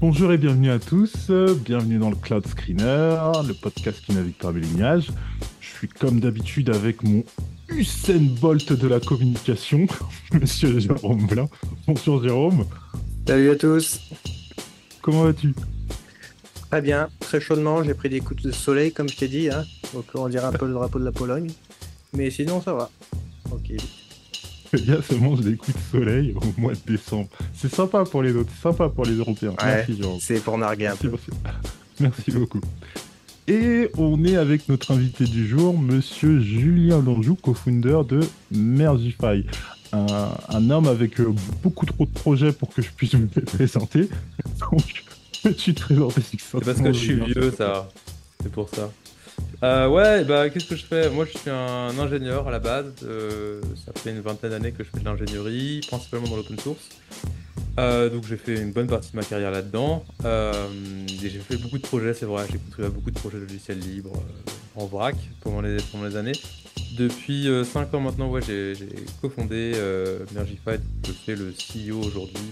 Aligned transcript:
Bonjour 0.00 0.32
et 0.32 0.38
bienvenue 0.38 0.70
à 0.70 0.78
tous, 0.78 1.30
bienvenue 1.62 1.98
dans 1.98 2.08
le 2.08 2.16
Cloud 2.16 2.46
Screener, 2.46 3.18
le 3.46 3.52
podcast 3.52 4.00
qui 4.00 4.14
navigue 4.14 4.34
parmi 4.40 4.62
les 4.62 4.66
lignages. 4.66 5.10
Je 5.60 5.68
suis 5.68 5.88
comme 5.88 6.20
d'habitude 6.20 6.70
avec 6.70 7.02
mon 7.02 7.22
Usain 7.68 8.26
Bolt 8.40 8.72
de 8.72 8.88
la 8.88 8.98
communication, 8.98 9.86
monsieur 10.32 10.80
Jérôme 10.80 11.26
Blanc. 11.26 11.50
Bonjour 11.86 12.22
Jérôme. 12.22 12.64
Salut 13.28 13.50
à 13.50 13.56
tous. 13.56 14.00
Comment 15.02 15.24
vas-tu? 15.24 15.54
Très 16.70 16.80
bien, 16.80 17.10
très 17.20 17.38
chaudement, 17.38 17.84
j'ai 17.84 17.92
pris 17.92 18.08
des 18.08 18.20
coups 18.20 18.42
de 18.42 18.52
soleil 18.52 18.94
comme 18.94 19.10
je 19.10 19.18
t'ai 19.18 19.28
dit, 19.28 19.50
hein. 19.50 19.64
donc 19.92 20.06
on 20.14 20.30
dirait 20.30 20.46
un 20.46 20.52
peu 20.52 20.66
le 20.66 20.72
drapeau 20.72 20.98
de 20.98 21.04
la 21.04 21.12
Pologne. 21.12 21.50
Mais 22.14 22.30
sinon 22.30 22.62
ça 22.62 22.72
va. 22.72 22.90
Ok. 23.50 23.74
Il 24.72 24.86
y 24.86 24.92
a 24.92 25.02
seulement 25.02 25.34
des 25.34 25.56
coups 25.56 25.76
de 25.76 25.98
soleil 25.98 26.34
au 26.36 26.60
mois 26.60 26.72
de 26.74 26.92
décembre. 26.92 27.28
C'est 27.54 27.72
sympa 27.74 28.04
pour 28.04 28.22
les 28.22 28.34
autres, 28.34 28.50
c'est 28.54 28.62
sympa 28.62 28.88
pour 28.88 29.04
les 29.04 29.14
Européens. 29.14 29.54
Merci 29.62 29.96
Jérôme. 29.96 30.18
C'est 30.20 30.40
pour 30.42 30.58
narguer 30.58 30.86
un 30.86 30.96
peu. 30.96 31.12
Merci 32.00 32.30
beaucoup. 32.30 32.60
Et 33.48 33.90
on 33.98 34.24
est 34.24 34.36
avec 34.36 34.68
notre 34.68 34.92
invité 34.92 35.24
du 35.24 35.46
jour, 35.46 35.76
monsieur 35.76 36.40
Julien 36.40 37.02
Lanjou, 37.02 37.34
co-founder 37.34 38.02
de 38.08 38.20
Mergify. 38.52 39.44
Un, 39.92 40.70
homme 40.70 40.86
avec 40.86 41.18
euh, 41.18 41.34
beaucoup 41.64 41.84
trop 41.84 42.06
de 42.06 42.12
projets 42.12 42.52
pour 42.52 42.72
que 42.72 42.80
je 42.80 42.90
puisse 42.92 43.14
me 43.14 43.26
présenter. 43.26 44.08
Donc, 44.60 45.04
peux-tu 45.42 45.74
te 45.74 45.80
présenter 45.80 46.22
C'est 46.22 46.64
parce 46.64 46.80
que 46.80 46.92
je 46.92 46.98
suis 46.98 47.14
vieux, 47.14 47.50
ça. 47.50 47.88
C'est 48.40 48.52
pour 48.52 48.68
ça. 48.68 48.88
Euh, 49.62 49.88
ouais, 49.88 50.24
bah 50.24 50.48
qu'est-ce 50.48 50.64
que 50.64 50.76
je 50.76 50.84
fais? 50.84 51.10
Moi, 51.10 51.26
je 51.26 51.38
suis 51.38 51.50
un 51.50 51.98
ingénieur 51.98 52.48
à 52.48 52.50
la 52.50 52.58
base. 52.58 52.92
Euh, 53.04 53.60
ça 53.84 53.92
fait 53.94 54.10
une 54.10 54.20
vingtaine 54.20 54.50
d'années 54.50 54.72
que 54.72 54.82
je 54.82 54.88
fais 54.88 55.00
de 55.00 55.04
l'ingénierie, 55.04 55.80
principalement 55.86 56.28
dans 56.28 56.36
l'open 56.36 56.58
source. 56.58 56.88
Euh, 57.78 58.08
donc 58.10 58.26
j'ai 58.26 58.36
fait 58.36 58.60
une 58.60 58.72
bonne 58.72 58.88
partie 58.88 59.12
de 59.12 59.16
ma 59.16 59.22
carrière 59.22 59.50
là-dedans. 59.50 60.04
et 60.24 61.28
j'ai 61.28 61.40
fait 61.40 61.56
beaucoup 61.56 61.78
de 61.78 61.86
projets, 61.86 62.14
c'est 62.14 62.26
vrai. 62.26 62.46
J'ai 62.50 62.58
contribué 62.58 62.86
à 62.86 62.90
beaucoup 62.90 63.10
de 63.10 63.18
projets 63.18 63.38
logiciels 63.38 63.80
libres 63.80 64.22
en 64.76 64.86
vrac 64.86 65.16
pendant 65.42 65.60
les 65.60 66.16
années. 66.16 66.32
Depuis 66.96 67.48
5 67.64 67.94
ans 67.94 68.00
maintenant, 68.00 68.30
ouais, 68.30 68.42
j'ai 68.42 68.74
cofondé 69.20 69.72
Mergify. 70.34 70.82
Je 71.06 71.12
fais 71.12 71.34
le 71.34 71.52
CEO 71.52 71.98
aujourd'hui. 71.98 72.42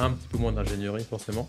Un 0.00 0.10
petit 0.10 0.28
peu 0.28 0.38
moins 0.38 0.52
d'ingénierie 0.52 1.04
forcément. 1.04 1.48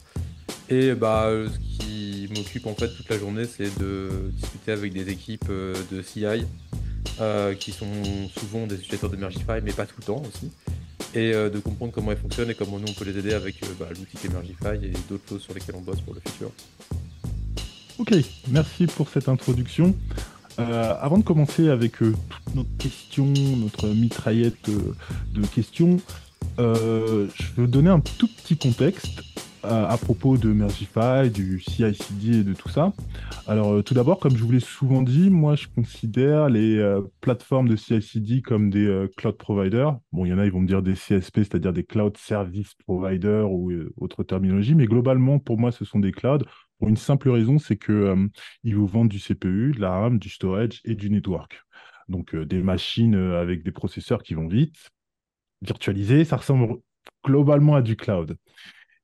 Et 0.70 0.94
bah, 0.94 1.30
ce 1.30 1.59
qui 1.59 2.30
m'occupe 2.36 2.67
en 2.67 2.73
fait 2.73 2.88
toute 2.90 3.09
la 3.09 3.17
journée, 3.17 3.45
c'est 3.45 3.78
de 3.80 4.31
discuter 4.31 4.72
avec 4.72 4.94
des 4.94 5.09
équipes 5.09 5.45
euh, 5.50 5.75
de 5.92 6.02
CI 6.02 6.25
euh, 7.20 7.53
qui 7.53 7.72
sont 7.72 7.86
souvent 8.38 8.66
des 8.66 8.75
utilisateurs 8.75 9.09
de 9.09 9.18
Mergify, 9.18 9.62
mais 9.64 9.73
pas 9.73 9.86
tout 9.86 9.95
le 10.00 10.06
temps 10.06 10.22
aussi. 10.28 10.52
Et 11.14 11.34
euh, 11.34 11.50
de 11.50 11.59
comprendre 11.59 11.92
comment 11.92 12.12
elles 12.12 12.18
fonctionnent 12.18 12.50
et 12.50 12.56
comment 12.56 12.80
nous 12.80 12.88
on 12.88 12.94
peut 12.94 13.06
les 13.06 13.18
aider 13.18 13.34
avec 13.34 13.59
bah, 13.78 13.88
l'outil 13.90 14.30
Mergify 14.30 14.86
et 14.86 14.94
d'autres 15.09 15.28
choses 15.28 15.42
sur 15.42 15.53
lesquelles 15.53 15.75
on 15.75 15.81
bosse 15.81 16.02
pour 16.02 16.14
le 16.14 16.22
futur. 16.22 16.50
Ok, 18.00 18.14
merci 18.47 18.88
pour 18.88 19.09
cette 19.09 19.30
introduction. 19.30 19.94
Avant 20.58 21.18
de 21.18 21.23
commencer 21.23 21.70
avec 21.70 21.98
toutes 21.98 22.56
nos 22.56 22.66
questions, 22.78 23.34
notre 23.58 23.88
mitraillette 23.88 24.70
de 24.70 25.46
questions, 25.48 25.98
je 26.58 27.52
veux 27.56 27.68
donner 27.68 27.90
un 27.90 28.00
tout 28.00 28.28
petit 28.28 28.58
contexte 28.58 29.22
à, 29.64 29.98
propos 29.98 30.38
de 30.38 30.52
Mergify, 30.52 31.30
du 31.30 31.59
CI/CD 31.62 32.40
et 32.40 32.44
de 32.44 32.54
tout 32.54 32.70
ça. 32.70 32.94
Alors, 33.48 33.74
euh, 33.74 33.81
tout 33.81 33.94
d'abord, 33.94 34.20
comme 34.20 34.36
je 34.36 34.44
vous 34.44 34.52
l'ai 34.52 34.59
souvent 34.59 35.02
dit, 35.02 35.30
moi, 35.30 35.56
je 35.56 35.68
considère 35.74 36.50
les 36.50 36.78
euh, 36.78 37.02
plateformes 37.22 37.70
de 37.70 37.76
CI/CD 37.76 38.42
comme 38.42 38.70
des 38.70 38.86
euh, 38.86 39.08
cloud 39.18 39.38
providers. 39.38 39.98
Bon, 40.12 40.26
il 40.26 40.30
y 40.30 40.34
en 40.34 40.40
a, 40.40 40.46
ils 40.46 40.52
vont 40.52 40.62
me 40.62 40.68
dire 40.68 40.81
des 40.81 40.94
CSP, 40.94 41.40
c'est-à-dire 41.40 41.74
des 41.74 41.84
cloud 41.84 42.18
service 42.18 42.74
providers 42.85 43.50
ou 43.52 43.72
autre 43.97 44.24
terminologie, 44.24 44.75
mais 44.75 44.85
globalement, 44.85 45.40
pour 45.40 45.58
moi, 45.58 45.72
ce 45.72 45.85
sont 45.85 46.00
des 46.00 46.12
clouds 46.12 46.46
pour 46.84 46.90
une 46.90 46.98
simple 46.98 47.30
raison, 47.30 47.60
c'est 47.60 47.78
que 47.78 48.14
ils 48.66 48.76
vous 48.76 48.88
vendent 48.88 49.08
du 49.08 49.18
CPU, 49.18 49.72
de 49.72 49.80
la 49.80 49.92
RAM, 49.92 50.20
du 50.20 50.28
storage 50.28 50.82
et 50.84 50.96
du 50.96 51.10
network. 51.10 51.62
Donc, 52.10 52.36
des 52.36 52.62
machines 52.62 53.16
avec 53.16 53.64
des 53.64 53.72
processeurs 53.72 54.22
qui 54.22 54.34
vont 54.34 54.50
vite, 54.50 54.90
virtualisées, 55.62 56.26
ça 56.26 56.36
ressemble 56.36 56.82
globalement 57.26 57.76
à 57.76 57.82
du 57.82 57.96
cloud. 57.96 58.36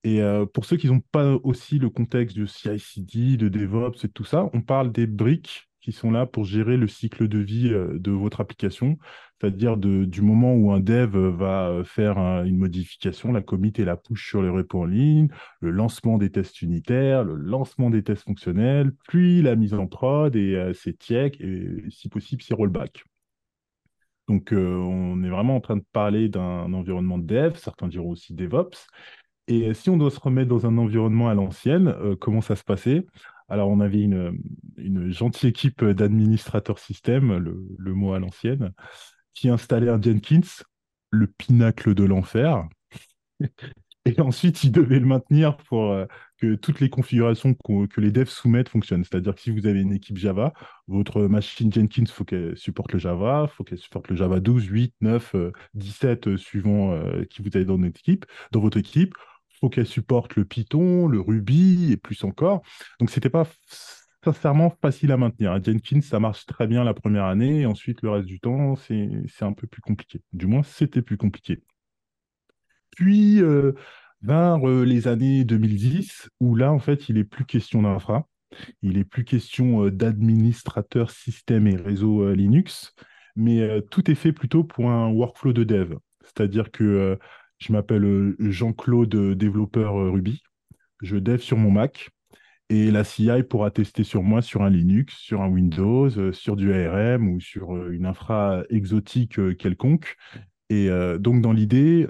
Et 0.03 0.21
euh, 0.21 0.45
pour 0.45 0.65
ceux 0.65 0.75
qui 0.75 0.87
n'ont 0.87 0.99
pas 0.99 1.35
aussi 1.43 1.79
le 1.79 1.89
contexte 1.89 2.35
de 2.35 2.45
CI/CD, 2.45 3.37
de 3.37 3.47
DevOps 3.47 4.03
et 4.03 4.09
tout 4.09 4.25
ça, 4.25 4.49
on 4.51 4.59
parle 4.59 4.91
des 4.91 5.07
briques 5.07 5.68
qui 5.81 5.91
sont 5.91 6.11
là 6.11 6.25
pour 6.25 6.45
gérer 6.45 6.77
le 6.77 6.87
cycle 6.87 7.27
de 7.27 7.39
vie 7.39 7.73
euh, 7.73 7.97
de 7.99 8.11
votre 8.11 8.41
application, 8.41 8.97
c'est-à-dire 9.39 9.77
du 9.77 10.21
moment 10.21 10.53
où 10.53 10.71
un 10.71 10.79
dev 10.79 11.15
va 11.15 11.69
euh, 11.69 11.83
faire 11.83 12.17
une 12.17 12.57
modification, 12.57 13.31
la 13.31 13.41
commit 13.41 13.73
et 13.77 13.85
la 13.85 13.97
push 13.97 14.27
sur 14.27 14.41
le 14.41 14.51
repo 14.51 14.81
en 14.81 14.85
ligne, 14.85 15.29
le 15.61 15.71
lancement 15.71 16.17
des 16.17 16.31
tests 16.31 16.61
unitaires, 16.61 17.23
le 17.23 17.35
lancement 17.35 17.89
des 17.89 18.03
tests 18.03 18.23
fonctionnels, 18.23 18.91
puis 19.07 19.41
la 19.41 19.55
mise 19.55 19.73
en 19.73 19.87
prod 19.87 20.35
et 20.35 20.71
ses 20.73 20.93
tieks 20.93 21.39
et 21.39 21.85
si 21.89 22.09
possible 22.09 22.41
ses 22.41 22.53
rollbacks. 22.53 23.03
Donc, 24.27 24.49
on 24.51 25.23
est 25.23 25.29
vraiment 25.29 25.55
en 25.55 25.61
train 25.61 25.77
de 25.77 25.85
parler 25.91 26.29
d'un 26.29 26.71
environnement 26.73 27.17
de 27.17 27.25
dev, 27.25 27.55
certains 27.55 27.87
diront 27.87 28.11
aussi 28.11 28.33
DevOps, 28.33 28.87
et 29.49 29.73
si 29.73 29.89
on 29.89 29.97
doit 29.97 30.11
se 30.11 30.19
remettre 30.19 30.47
dans 30.47 30.67
un 30.67 30.77
environnement 30.77 31.27
à 31.27 31.33
l'ancienne, 31.33 31.87
euh, 31.87 32.15
comment 32.15 32.39
ça 32.39 32.55
se 32.55 32.63
passait? 32.63 33.03
Alors, 33.49 33.69
on 33.69 33.79
avait 33.79 34.01
une, 34.01 34.39
gentille 35.11 35.49
équipe 35.49 35.83
d'administrateurs 35.83 36.79
système, 36.79 37.37
le, 37.37 37.93
mot 37.93 38.13
à 38.13 38.19
l'ancienne, 38.19 38.73
qui 39.33 39.49
installait 39.49 39.89
un 39.89 40.01
Jenkins, 40.01 40.63
le 41.11 41.27
pinacle 41.27 41.93
de 41.95 42.03
l'enfer. 42.03 42.67
Et 44.05 44.19
ensuite, 44.21 44.63
ils 44.63 44.71
devaient 44.71 44.99
le 44.99 45.05
maintenir 45.05 45.57
pour 45.57 45.91
euh, 45.91 46.05
que 46.37 46.55
toutes 46.55 46.79
les 46.79 46.89
configurations 46.89 47.53
que 47.53 48.01
les 48.01 48.11
devs 48.11 48.29
soumettent 48.29 48.69
fonctionnent. 48.69 49.03
C'est-à-dire 49.03 49.35
que 49.35 49.41
si 49.41 49.51
vous 49.51 49.67
avez 49.67 49.81
une 49.81 49.91
équipe 49.91 50.17
Java, 50.17 50.53
votre 50.87 51.23
machine 51.23 51.71
Jenkins, 51.71 52.03
il 52.03 52.07
faut 52.07 52.23
qu'elle 52.23 52.57
supporte 52.57 52.93
le 52.93 52.99
Java, 52.99 53.47
il 53.47 53.55
faut 53.55 53.63
qu'elle 53.63 53.77
supporte 53.77 54.07
le 54.07 54.15
Java 54.15 54.39
12, 54.39 54.65
8, 54.65 54.95
9, 55.01 55.35
17, 55.73 56.37
suivant 56.37 56.93
euh, 56.93 57.23
qui 57.25 57.41
vous 57.41 57.49
avez 57.53 57.65
dans, 57.65 57.79
votre 58.53 58.77
équipe 58.77 59.15
faut 59.59 59.69
qu'elle 59.69 59.87
supporte 59.87 60.35
le 60.35 60.45
Python, 60.45 61.07
le 61.07 61.19
Ruby 61.19 61.91
et 61.91 61.97
plus 61.97 62.23
encore. 62.23 62.61
Donc, 62.99 63.09
c'était 63.09 63.29
pas 63.29 63.45
sincèrement 64.23 64.75
facile 64.81 65.11
à 65.11 65.17
maintenir. 65.17 65.61
Jenkins, 65.63 66.01
ça 66.01 66.19
marche 66.19 66.45
très 66.45 66.67
bien 66.67 66.83
la 66.83 66.93
première 66.93 67.25
année, 67.25 67.61
et 67.61 67.65
ensuite, 67.65 68.01
le 68.01 68.09
reste 68.09 68.27
du 68.27 68.39
temps, 68.39 68.75
c'est 68.75 69.23
un 69.41 69.53
peu 69.53 69.67
plus 69.67 69.81
compliqué. 69.81 70.21
Du 70.33 70.47
moins, 70.47 70.63
c'était 70.63 71.01
plus 71.01 71.17
compliqué. 71.17 71.61
Puis, 72.95 73.41
euh, 73.41 73.73
vers 74.21 74.67
euh, 74.67 74.83
les 74.83 75.07
années 75.07 75.43
2010, 75.45 76.29
où 76.39 76.55
là, 76.55 76.71
en 76.73 76.79
fait, 76.79 77.09
il 77.09 77.15
n'est 77.15 77.23
plus 77.23 77.45
question 77.45 77.81
d'infra, 77.81 78.27
il 78.81 78.97
n'est 78.97 79.05
plus 79.05 79.23
question 79.23 79.85
euh, 79.85 79.91
d'administrateur 79.91 81.11
système 81.11 81.67
et 81.67 81.75
réseau 81.75 82.33
Linux, 82.33 82.93
mais 83.35 83.81
tout 83.89 84.11
est 84.11 84.15
fait 84.15 84.33
plutôt 84.33 84.65
pour 84.65 84.89
un 84.89 85.07
workflow 85.07 85.53
de 85.53 85.63
dev. 85.63 85.95
C'est-à-dire 86.23 86.71
que 86.71 87.17
je 87.59 87.73
m'appelle 87.73 88.05
euh, 88.05 88.35
Jean-Claude, 88.39 89.13
euh, 89.15 89.35
développeur 89.35 89.97
euh, 89.97 90.09
Ruby. 90.09 90.41
Je 91.01 91.17
dev 91.17 91.39
sur 91.39 91.57
mon 91.57 91.71
Mac. 91.71 92.09
Et 92.71 92.91
la 92.91 93.03
CI 93.03 93.43
pourra 93.49 93.71
tester 93.71 94.03
sur 94.03 94.21
moi 94.21 94.41
sur 94.41 94.61
un 94.61 94.69
Linux, 94.69 95.15
sur 95.15 95.41
un 95.41 95.49
Windows, 95.49 96.31
sur 96.31 96.55
du 96.55 96.71
ARM 96.71 97.27
ou 97.27 97.39
sur 97.39 97.75
une 97.89 98.05
infra 98.05 98.61
exotique 98.69 99.39
quelconque. 99.57 100.17
Et 100.69 100.87
donc, 101.17 101.41
dans 101.41 101.51
l'idée, 101.51 102.07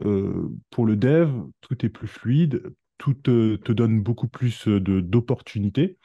pour 0.70 0.86
le 0.86 0.98
dev, 0.98 1.32
tout 1.62 1.86
est 1.86 1.90
plus 1.90 2.10
fluide, 2.10 2.62
tout 2.98 3.14
te, 3.14 3.72
donne 3.72 4.02
beaucoup 4.02 4.28
plus 4.28 4.68
d'opportunités. 4.68 5.98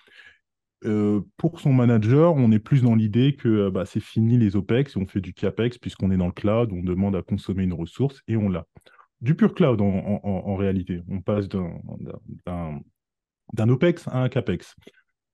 pour 1.37 1.59
son 1.59 1.73
manager, 1.73 2.35
on 2.35 2.53
est 2.53 2.61
plus 2.61 2.83
dans 2.83 2.95
l'idée 2.95 3.35
que 3.35 3.71
bah, 3.71 3.87
c'est 3.87 3.99
fini 3.99 4.39
les 4.39 4.55
OPEX, 4.55 4.97
on 4.97 5.07
fait 5.07 5.21
du 5.21 5.35
CAPEX 5.35 5.79
puisqu'on 5.79 6.13
est 6.13 6.17
dans 6.17 6.27
le 6.27 6.33
cloud, 6.33 6.71
on 6.73 6.85
demande 6.85 7.17
à 7.17 7.23
consommer 7.23 7.65
une 7.65 7.73
ressource 7.73 8.23
et 8.29 8.37
on 8.37 8.49
l'a 8.49 8.69
du 9.25 9.35
pur 9.35 9.55
cloud 9.55 9.81
en, 9.81 10.57
réalité. 10.57 11.03
On 11.09 11.23
passe 11.23 11.49
d'un 11.49 12.83
OPEX 13.69 14.07
à 14.09 14.23
un 14.23 14.29
CAPEX. 14.29 14.77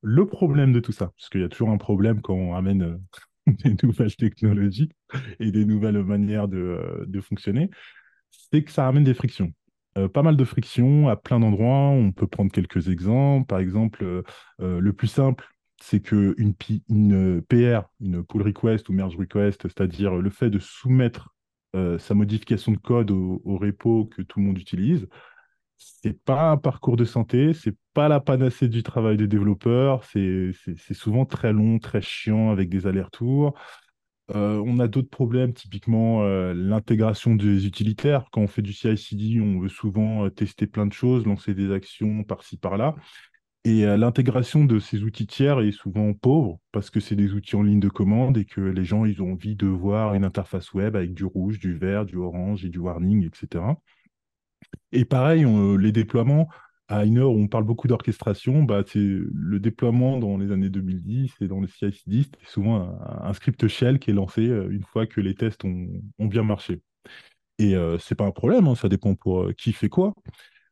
Le 0.01 0.27
problème 0.27 0.73
de 0.73 0.81
tout 0.81 0.93
ça, 0.93 1.13
parce 1.17 1.29
qu'il 1.29 1.41
y 1.41 1.45
a 1.45 1.49
toujours 1.49 1.71
un 1.71 1.77
problème 1.77 2.23
quand 2.23 2.35
on 2.35 2.55
amène 2.55 2.83
euh, 2.83 2.97
des 3.65 3.75
nouvelles 3.83 4.15
technologies 4.15 4.91
et 5.41 5.51
des 5.51 5.65
nouvelles 5.65 6.03
manières 6.05 6.47
de, 6.49 6.59
euh, 6.59 7.21
fonctionner, 7.21 7.69
c'est 8.31 8.63
que 8.63 8.71
ça 8.71 8.87
amène 8.87 9.05
des 9.05 9.13
frictions. 9.13 9.53
Euh, 9.99 10.09
pas 10.09 10.23
mal 10.23 10.37
de 10.37 10.45
frictions 10.45 11.09
à 11.09 11.17
plein 11.17 11.41
d'endroits. 11.41 11.89
On 11.89 12.13
peut 12.13 12.29
prendre 12.29 12.53
quelques 12.53 12.89
exemples. 12.89 13.47
Par 13.47 13.59
exemple, 13.59 14.23
le 14.61 14.93
plus 14.93 15.09
simple, 15.09 15.49
c'est 15.83 16.01
qu'une 16.01 16.55
une 16.89 17.43
PR, 17.43 17.89
une 18.01 18.25
pull 18.25 18.43
request 18.43 18.89
ou 18.89 18.93
merge 18.93 19.17
request, 19.17 19.63
c'est-à-dire 19.63 20.15
le 20.15 20.31
fait 20.31 20.49
de 20.49 20.61
soumettre 20.61 21.35
euh, 21.77 21.99
sa 21.99 22.15
modification 22.15 22.73
de 22.73 22.79
code 22.79 23.11
au, 23.11 23.41
repo 23.45 24.07
que 24.07 24.23
tout 24.23 24.41
le 24.41 24.47
monde 24.47 24.59
utilise. 24.59 25.07
C'est 25.77 26.23
pas 26.25 26.51
un 26.51 26.57
parcours 26.57 26.97
de 26.97 27.05
santé, 27.05 27.55
c'est 27.55 27.77
pas 27.95 28.09
la 28.09 28.21
panacée 28.21 28.69
du 28.69 28.83
travail 28.83 29.17
des 29.17 29.27
développeurs, 29.27 30.05
c'est 30.05 30.53
souvent 30.93 31.25
très 31.25 31.53
long, 31.53 31.79
très 31.79 32.03
chiant 32.03 32.51
avec 32.51 32.69
des 32.69 32.87
allers-retours. 32.87 33.55
Euh, 34.35 34.63
on 34.65 34.79
a 34.79 34.89
d'autres 34.89 35.11
problèmes, 35.11 35.55
typiquement 35.55 36.23
euh, 36.23 36.53
l'intégration 36.55 37.35
des 37.35 37.67
utilitaires. 37.67 38.27
Quand 38.31 38.43
on 38.43 38.47
fait 38.47 38.63
du 38.63 38.73
CI/CD, 38.73 39.41
on 39.41 39.59
veut 39.59 39.69
souvent 39.69 40.29
tester 40.31 40.67
plein 40.67 40.87
de 40.87 40.93
choses, 40.93 41.27
lancer 41.27 41.55
des 41.55 41.73
actions 41.73 42.25
par-ci, 42.25 42.57
par-là. 42.59 42.95
Et 43.65 43.85
euh, 43.85 43.97
l'intégration 43.99 44.65
de 44.65 44.79
ces 44.79 45.03
outils 45.03 45.27
tiers 45.27 45.61
est 45.61 45.73
souvent 45.73 46.15
pauvre 46.15 46.59
parce 46.73 46.89
que 46.89 46.99
c'est 46.99 47.17
des 47.17 47.35
outils 47.35 47.57
en 47.57 47.63
ligne 47.63 47.81
de 47.81 47.91
commande 47.91 48.39
et 48.39 48.47
que 48.47 48.61
les 48.61 48.85
gens 48.85 49.05
ils 49.05 49.23
ont 49.23 49.33
envie 49.33 49.55
de 49.55 49.67
voir 49.67 50.15
une 50.15 50.25
interface 50.25 50.73
web 50.73 50.97
avec 50.97 51.13
du 51.13 51.25
rouge, 51.25 51.59
du 51.59 51.77
vert, 51.77 52.07
du 52.07 52.17
orange 52.17 52.65
et 52.65 52.71
du 52.71 52.79
warning, 52.79 53.27
etc. 53.27 53.77
Et 54.93 55.05
pareil, 55.05 55.47
on- 55.47 55.77
les 55.77 55.93
déploiements, 55.93 56.49
à 56.89 57.05
une 57.05 57.19
heure 57.19 57.31
où 57.31 57.39
on 57.39 57.49
parle 57.49 57.65
beaucoup 57.65 57.87
d'orchestration, 57.87 58.65
bah, 58.65 58.83
c'est 58.87 58.99
le 58.99 59.61
déploiement 59.61 60.19
dans 60.19 60.37
les 60.37 60.51
années 60.53 60.71
2010 60.71 61.33
et 61.41 61.47
dans 61.47 61.61
le 61.61 61.69
CI/CD, 61.69 62.25
c'est 62.41 62.51
souvent 62.51 62.99
un, 63.01 63.33
script 63.33 63.69
shell 63.69 63.99
qui 64.01 64.11
est 64.11 64.15
lancé 64.15 64.49
euh, 64.49 64.69
une 64.71 64.83
fois 64.85 65.07
que 65.07 65.21
les 65.21 65.35
tests 65.35 65.65
ont, 65.65 65.87
bien 66.19 66.43
marché. 66.43 66.83
Et 67.59 67.77
euh, 67.77 67.99
c'est 67.99 68.15
pas 68.17 68.27
un 68.27 68.33
problème, 68.33 68.67
hein, 68.69 68.75
ça 68.75 68.89
dépend 68.89 69.15
pour 69.15 69.43
euh, 69.45 69.53
qui 69.53 69.73
fait 69.73 69.89
quoi, 69.89 70.15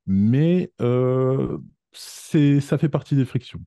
mais 0.06 0.72
euh, 0.82 1.58
ça 1.92 2.78
fait 2.78 2.88
partie 2.88 3.16
des 3.16 3.24
frictions. 3.24 3.60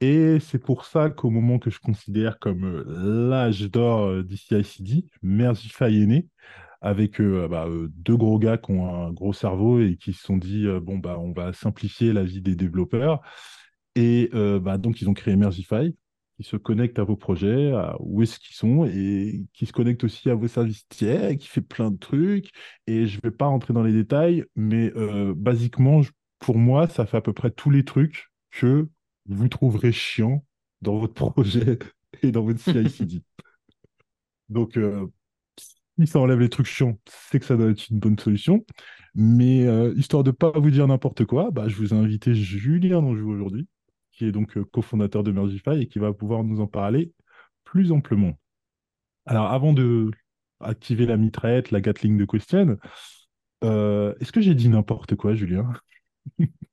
Et 0.00 0.38
c'est 0.40 0.58
pour 0.58 0.84
ça 0.86 1.10
qu'au 1.10 1.30
moment 1.30 1.58
que 1.58 1.70
je 1.70 1.80
considère 1.80 2.38
comme 2.38 2.64
euh, 2.64 3.28
l'âge 3.30 3.62
d'or 3.70 4.06
euh, 4.06 4.24
du 4.24 4.36
CI/CD, 4.36 5.06
Mergify 5.22 5.84
est 6.02 6.06
né 6.06 6.28
avec 6.82 7.20
euh, 7.20 7.48
bah, 7.48 7.66
deux 7.96 8.16
gros 8.16 8.38
gars 8.38 8.58
qui 8.58 8.72
ont 8.72 8.94
un 9.06 9.12
gros 9.12 9.32
cerveau 9.34 9.80
et 9.80 9.96
qui 9.96 10.12
se 10.14 10.22
sont 10.24 10.36
dit 10.38 10.66
bon 10.82 10.98
bah 10.98 11.18
on 11.20 11.32
va 11.32 11.52
simplifier 11.52 12.12
la 12.12 12.24
vie 12.24 12.42
des 12.42 12.56
développeurs 12.56 13.22
et 13.96 14.30
bah, 14.62 14.78
donc 14.78 15.00
ils 15.02 15.08
ont 15.10 15.14
créé 15.14 15.36
Mergify 15.36 15.96
qui 16.36 16.44
se 16.44 16.56
connecte 16.56 16.98
à 16.98 17.04
vos 17.04 17.16
projets, 17.16 17.72
à 17.72 17.96
où 18.00 18.22
est-ce 18.22 18.38
qu'ils 18.40 18.56
sont 18.56 18.86
et 18.86 19.44
qui 19.52 19.66
se 19.66 19.72
connecte 19.72 20.04
aussi 20.04 20.30
à 20.30 20.34
vos 20.34 20.48
services 20.48 20.88
tiers 20.88 21.36
qui 21.38 21.48
fait 21.48 21.60
plein 21.62 21.90
de 21.90 21.98
trucs 21.98 22.50
et 22.86 23.06
je 23.06 23.20
vais 23.22 23.30
pas 23.30 23.46
rentrer 23.46 23.74
dans 23.74 23.82
les 23.82 23.92
détails 23.92 24.44
mais 24.56 24.92
basiquement 25.36 26.02
je- 26.02 26.12
pour 26.40 26.58
moi 26.58 26.88
ça 26.88 27.06
fait 27.06 27.18
à 27.18 27.20
peu 27.20 27.32
près 27.32 27.50
tous 27.50 27.70
les 27.70 27.84
trucs 27.84 28.30
que 28.50 28.88
vous 29.26 29.48
trouverez 29.48 29.92
chiants 29.92 30.44
dans 30.82 30.98
votre 30.98 31.14
projet 31.32 31.78
et 32.22 32.32
dans 32.32 32.42
votre 32.42 32.60
CI/CD. 32.60 33.22
Donc, 34.48 34.76
euh, 34.76 35.06
si 35.98 36.06
ça 36.06 36.18
enlève 36.18 36.40
les 36.40 36.48
trucs 36.48 36.66
chiants, 36.66 36.98
c'est 37.06 37.38
que 37.38 37.46
ça 37.46 37.56
doit 37.56 37.70
être 37.70 37.88
une 37.88 37.98
bonne 37.98 38.18
solution. 38.18 38.64
Mais 39.14 39.66
euh, 39.66 39.94
histoire 39.96 40.24
de 40.24 40.30
ne 40.30 40.34
pas 40.36 40.50
vous 40.50 40.70
dire 40.70 40.86
n'importe 40.86 41.24
quoi, 41.24 41.50
bah, 41.50 41.68
je 41.68 41.76
vous 41.76 41.94
ai 41.94 41.96
invité 41.96 42.34
Julien 42.34 43.02
Danjou 43.02 43.30
aujourd'hui, 43.30 43.68
qui 44.12 44.24
est 44.24 44.32
donc 44.32 44.56
euh, 44.56 44.64
cofondateur 44.64 45.22
de 45.22 45.32
Mergify 45.32 45.80
et 45.80 45.86
qui 45.86 45.98
va 45.98 46.12
pouvoir 46.12 46.44
nous 46.44 46.60
en 46.60 46.66
parler 46.66 47.12
plus 47.64 47.92
amplement. 47.92 48.38
Alors, 49.26 49.46
avant 49.46 49.72
de 49.72 50.10
activer 50.60 51.06
la 51.06 51.16
mitraillette, 51.16 51.70
la 51.70 51.80
Gatling 51.80 52.18
de 52.18 52.24
Question, 52.24 52.76
est-ce 53.62 54.32
que 54.32 54.40
j'ai 54.40 54.54
dit 54.54 54.68
n'importe 54.68 55.14
quoi, 55.14 55.34
Julien? 55.34 55.70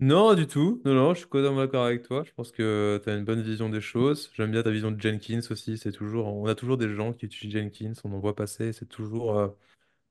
Non, 0.00 0.34
du 0.34 0.46
tout. 0.48 0.82
Non, 0.84 0.94
non, 0.94 1.14
je 1.14 1.20
suis 1.20 1.28
complètement 1.28 1.58
d'accord 1.58 1.84
avec 1.86 2.02
toi. 2.02 2.24
Je 2.24 2.32
pense 2.32 2.52
que 2.52 3.00
tu 3.04 3.10
as 3.10 3.16
une 3.16 3.24
bonne 3.24 3.42
vision 3.42 3.68
des 3.68 3.80
choses. 3.80 4.30
J'aime 4.34 4.50
bien 4.50 4.62
ta 4.62 4.70
vision 4.70 4.90
de 4.90 5.00
Jenkins 5.00 5.40
aussi. 5.50 5.78
C'est 5.78 5.92
toujours, 5.92 6.26
on 6.28 6.46
a 6.46 6.54
toujours 6.56 6.78
des 6.78 6.94
gens 6.94 7.12
qui 7.12 7.26
utilisent 7.26 7.54
Jenkins, 7.54 7.92
on 8.04 8.12
en 8.12 8.18
voit 8.20 8.34
passer. 8.36 8.72
C'est 8.72 8.86
toujours 8.88 9.38
euh, 9.38 9.48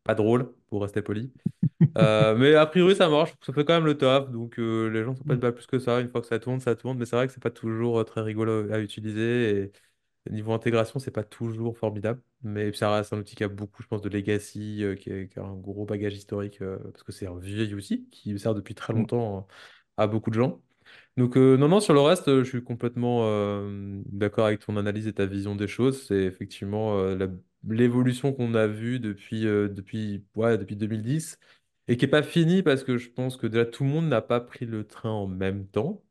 pas 0.03 0.15
drôle, 0.15 0.53
pour 0.69 0.81
rester 0.83 1.01
poli. 1.03 1.33
Euh, 1.97 2.35
mais 2.37 2.55
a 2.55 2.65
priori, 2.67 2.95
ça 2.95 3.09
marche. 3.09 3.33
Ça 3.45 3.53
fait 3.53 3.65
quand 3.65 3.73
même 3.75 3.85
le 3.85 3.97
taf. 3.97 4.29
Donc 4.31 4.59
euh, 4.59 4.89
les 4.89 5.03
gens 5.03 5.13
ne 5.13 5.17
plaignent 5.23 5.39
pas 5.41 5.51
plus 5.51 5.67
que 5.67 5.79
ça. 5.79 6.01
Une 6.01 6.09
fois 6.09 6.21
que 6.21 6.27
ça 6.27 6.39
tourne, 6.39 6.59
ça 6.61 6.75
tourne. 6.75 6.97
Mais 6.97 7.05
c'est 7.05 7.15
vrai 7.17 7.27
que 7.27 7.33
c'est 7.33 7.43
pas 7.43 7.51
toujours 7.51 7.99
euh, 7.99 8.03
très 8.05 8.21
rigolo 8.21 8.71
à 8.73 8.79
utiliser. 8.79 9.71
Niveau 10.29 10.53
intégration, 10.53 10.99
c'est 10.99 11.11
pas 11.11 11.23
toujours 11.23 11.77
formidable. 11.77 12.21
Mais 12.43 12.71
ça 12.73 12.93
reste 12.95 13.11
un 13.13 13.17
outil 13.19 13.35
qui 13.35 13.43
a 13.43 13.47
beaucoup, 13.47 13.81
je 13.81 13.87
pense, 13.87 14.01
de 14.01 14.09
legacy, 14.09 14.83
euh, 14.83 14.95
qui 14.95 15.11
a, 15.11 15.25
qui 15.25 15.39
a 15.39 15.43
un 15.43 15.55
gros 15.55 15.85
bagage 15.85 16.13
historique, 16.15 16.61
euh, 16.61 16.77
parce 16.91 17.03
que 17.03 17.11
c'est 17.11 17.27
un 17.27 17.37
vieil 17.39 17.73
outil 17.73 18.07
qui 18.11 18.37
sert 18.39 18.53
depuis 18.53 18.75
très 18.75 18.93
Mm. 18.93 18.97
longtemps 18.99 19.39
euh, 19.39 19.41
à 20.03 20.07
beaucoup 20.07 20.29
de 20.29 20.35
gens. 20.35 20.61
Donc, 21.17 21.37
euh, 21.37 21.57
non, 21.57 21.67
non, 21.69 21.79
sur 21.79 21.93
le 21.93 22.01
reste, 22.01 22.27
je 22.27 22.43
suis 22.43 22.63
complètement 22.63 23.21
d'accord 24.07 24.45
avec 24.47 24.59
ton 24.65 24.77
analyse 24.77 25.07
et 25.07 25.13
ta 25.13 25.25
vision 25.25 25.55
des 25.55 25.67
choses. 25.67 26.07
C'est 26.07 26.23
effectivement 26.23 27.01
la- 27.15 27.27
l'évolution 27.69 28.33
qu'on 28.33 28.53
a 28.55 28.67
vue 28.67 28.99
depuis, 28.99 29.41
depuis, 29.43 30.25
ouais, 30.35 30.57
depuis 30.57 30.75
2010 30.75 31.37
et 31.87 31.97
qui 31.97 32.05
n'est 32.05 32.11
pas 32.11 32.23
finie 32.23 32.63
parce 32.63 32.83
que 32.83 32.97
je 32.97 33.09
pense 33.09 33.37
que 33.37 33.47
déjà 33.47 33.65
tout 33.65 33.83
le 33.83 33.89
monde 33.89 34.07
n'a 34.07 34.21
pas 34.21 34.39
pris 34.41 34.65
le 34.65 34.85
train 34.87 35.11
en 35.11 35.27
même 35.27 35.67
temps. 35.67 36.03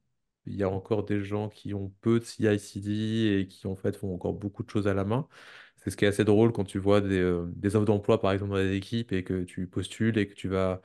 Il 0.47 0.57
y 0.57 0.63
a 0.63 0.71
encore 0.71 1.05
des 1.05 1.23
gens 1.23 1.49
qui 1.49 1.75
ont 1.75 1.93
peu 2.01 2.19
de 2.21 2.25
CI/CD 2.25 3.41
et 3.41 3.47
qui 3.49 3.67
en 3.67 3.77
fait 3.77 3.97
font 3.97 4.15
encore 4.15 4.33
beaucoup 4.35 4.63
de 4.63 4.71
choses 4.71 4.89
à 4.89 4.95
la 4.95 5.05
main. 5.05 5.29
C'est 5.77 5.91
ce 5.91 5.97
qui 5.97 6.05
est 6.05 6.09
assez 6.09 6.25
drôle 6.25 6.53
quand 6.53 6.65
tu 6.65 6.79
vois 6.79 7.01
des, 7.01 7.19
euh, 7.19 7.47
des 7.57 7.77
offres 7.77 7.87
d'emploi 7.87 8.21
par 8.21 8.33
exemple 8.33 8.51
dans 8.53 8.57
les 8.59 8.75
équipes 8.77 9.13
et 9.13 9.25
que 9.25 9.45
tu 9.45 9.67
postules 9.67 10.19
et 10.19 10.29
que 10.29 10.35
tu 10.35 10.49
vas 10.49 10.81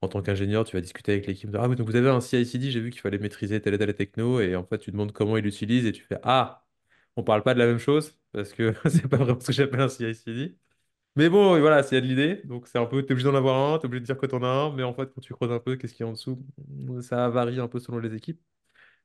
en 0.00 0.08
tant 0.08 0.22
qu'ingénieur, 0.22 0.64
tu 0.64 0.76
vas 0.76 0.80
discuter 0.80 1.12
avec 1.12 1.26
l'équipe 1.26 1.50
Ah 1.58 1.68
oui, 1.68 1.76
donc 1.76 1.86
vous 1.88 1.96
avez 1.96 2.08
un 2.10 2.20
CI/CD, 2.20 2.70
j'ai 2.70 2.80
vu 2.80 2.90
qu'il 2.90 3.00
fallait 3.00 3.18
maîtriser 3.18 3.60
telle 3.60 3.74
et 3.74 3.78
telle 3.78 3.94
techno, 3.94 4.40
et 4.40 4.54
en 4.56 4.64
fait, 4.64 4.78
tu 4.78 4.92
demandes 4.92 5.12
comment 5.12 5.36
il 5.36 5.44
l'utilise, 5.44 5.86
et 5.86 5.92
tu 5.92 6.02
fais 6.04 6.18
Ah, 6.22 6.64
on 7.16 7.22
parle 7.24 7.42
pas 7.42 7.54
de 7.54 7.58
la 7.58 7.66
même 7.66 7.78
chose, 7.78 8.16
parce 8.32 8.52
que 8.52 8.74
c'est 8.88 9.08
pas 9.08 9.16
vraiment 9.18 9.40
ce 9.40 9.46
que 9.48 9.52
j'appelle 9.52 9.80
un 9.80 9.88
CI/CD. 9.88 10.56
Mais 11.16 11.28
bon, 11.30 11.58
voilà, 11.60 11.82
c'est 11.82 12.00
de 12.00 12.06
l'idée, 12.06 12.42
donc 12.44 12.68
c'est 12.68 12.78
un 12.78 12.86
peu, 12.86 13.02
t'es 13.04 13.12
obligé 13.12 13.28
d'en 13.28 13.34
avoir 13.36 13.74
un, 13.74 13.78
t'es 13.78 13.86
obligé 13.86 14.00
de 14.02 14.06
dire 14.06 14.18
que 14.18 14.26
t'en 14.26 14.42
as 14.42 14.46
un, 14.46 14.72
mais 14.74 14.84
en 14.84 14.94
fait, 14.94 15.12
quand 15.14 15.20
tu 15.20 15.34
creuses 15.34 15.50
un 15.52 15.58
peu, 15.60 15.76
qu'est-ce 15.76 15.94
qu'il 15.94 16.04
y 16.04 16.06
a 16.06 16.10
en 16.10 16.12
dessous, 16.12 16.40
ça 17.02 17.28
varie 17.28 17.58
un 17.60 17.66
peu 17.68 17.80
selon 17.80 17.98
les 17.98 18.14
équipes. 18.14 18.40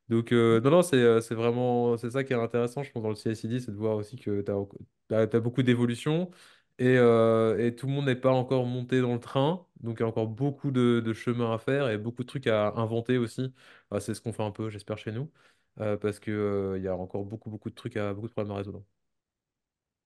Donc, 0.09 0.31
euh, 0.33 0.59
non, 0.61 0.71
non, 0.71 0.81
c'est 0.81 0.97
euh, 0.97 1.21
c'est 1.21 1.35
vraiment, 1.35 1.97
c'est 1.97 2.11
ça 2.11 2.23
qui 2.23 2.33
est 2.33 2.35
intéressant, 2.35 2.83
je 2.83 2.91
pense, 2.91 3.03
dans 3.03 3.09
le 3.09 3.15
CI/CD, 3.15 3.59
c'est 3.59 3.71
de 3.71 3.77
voir 3.77 3.95
aussi 3.97 4.17
que 4.17 4.41
tu 4.41 5.15
as, 5.15 5.39
beaucoup 5.39 5.63
d'évolution 5.63 6.29
et, 6.77 6.97
euh, 6.97 7.57
et 7.65 7.75
tout 7.75 7.87
le 7.87 7.93
monde 7.93 8.05
n'est 8.05 8.15
pas 8.15 8.31
encore 8.31 8.65
monté 8.65 8.99
dans 9.01 9.13
le 9.13 9.19
train. 9.19 9.65
Donc, 9.79 9.97
il 9.99 10.01
y 10.01 10.03
a 10.03 10.07
encore 10.07 10.27
beaucoup 10.27 10.71
de, 10.71 10.99
de 10.99 11.13
chemin 11.13 11.53
à 11.53 11.57
faire 11.57 11.89
et 11.89 11.97
beaucoup 11.97 12.23
de 12.23 12.27
trucs 12.27 12.47
à 12.47 12.73
inventer 12.75 13.17
aussi. 13.17 13.53
Bah, 13.89 13.99
c'est 13.99 14.13
ce 14.13 14.21
qu'on 14.21 14.33
fait 14.33 14.43
un 14.43 14.51
peu, 14.51 14.69
j'espère, 14.69 14.97
chez 14.97 15.11
nous, 15.11 15.31
parce 15.77 16.19
que, 16.19 16.79
y 16.81 16.87
a 16.87 16.95
encore 16.95 17.23
beaucoup, 17.25 17.49
beaucoup 17.49 17.69
de 17.69 17.75
trucs 17.75 17.95
à, 17.97 18.13
beaucoup 18.13 18.27
de 18.27 18.33
problèmes 18.33 18.53
à 18.53 18.57
résoudre. 18.57 18.83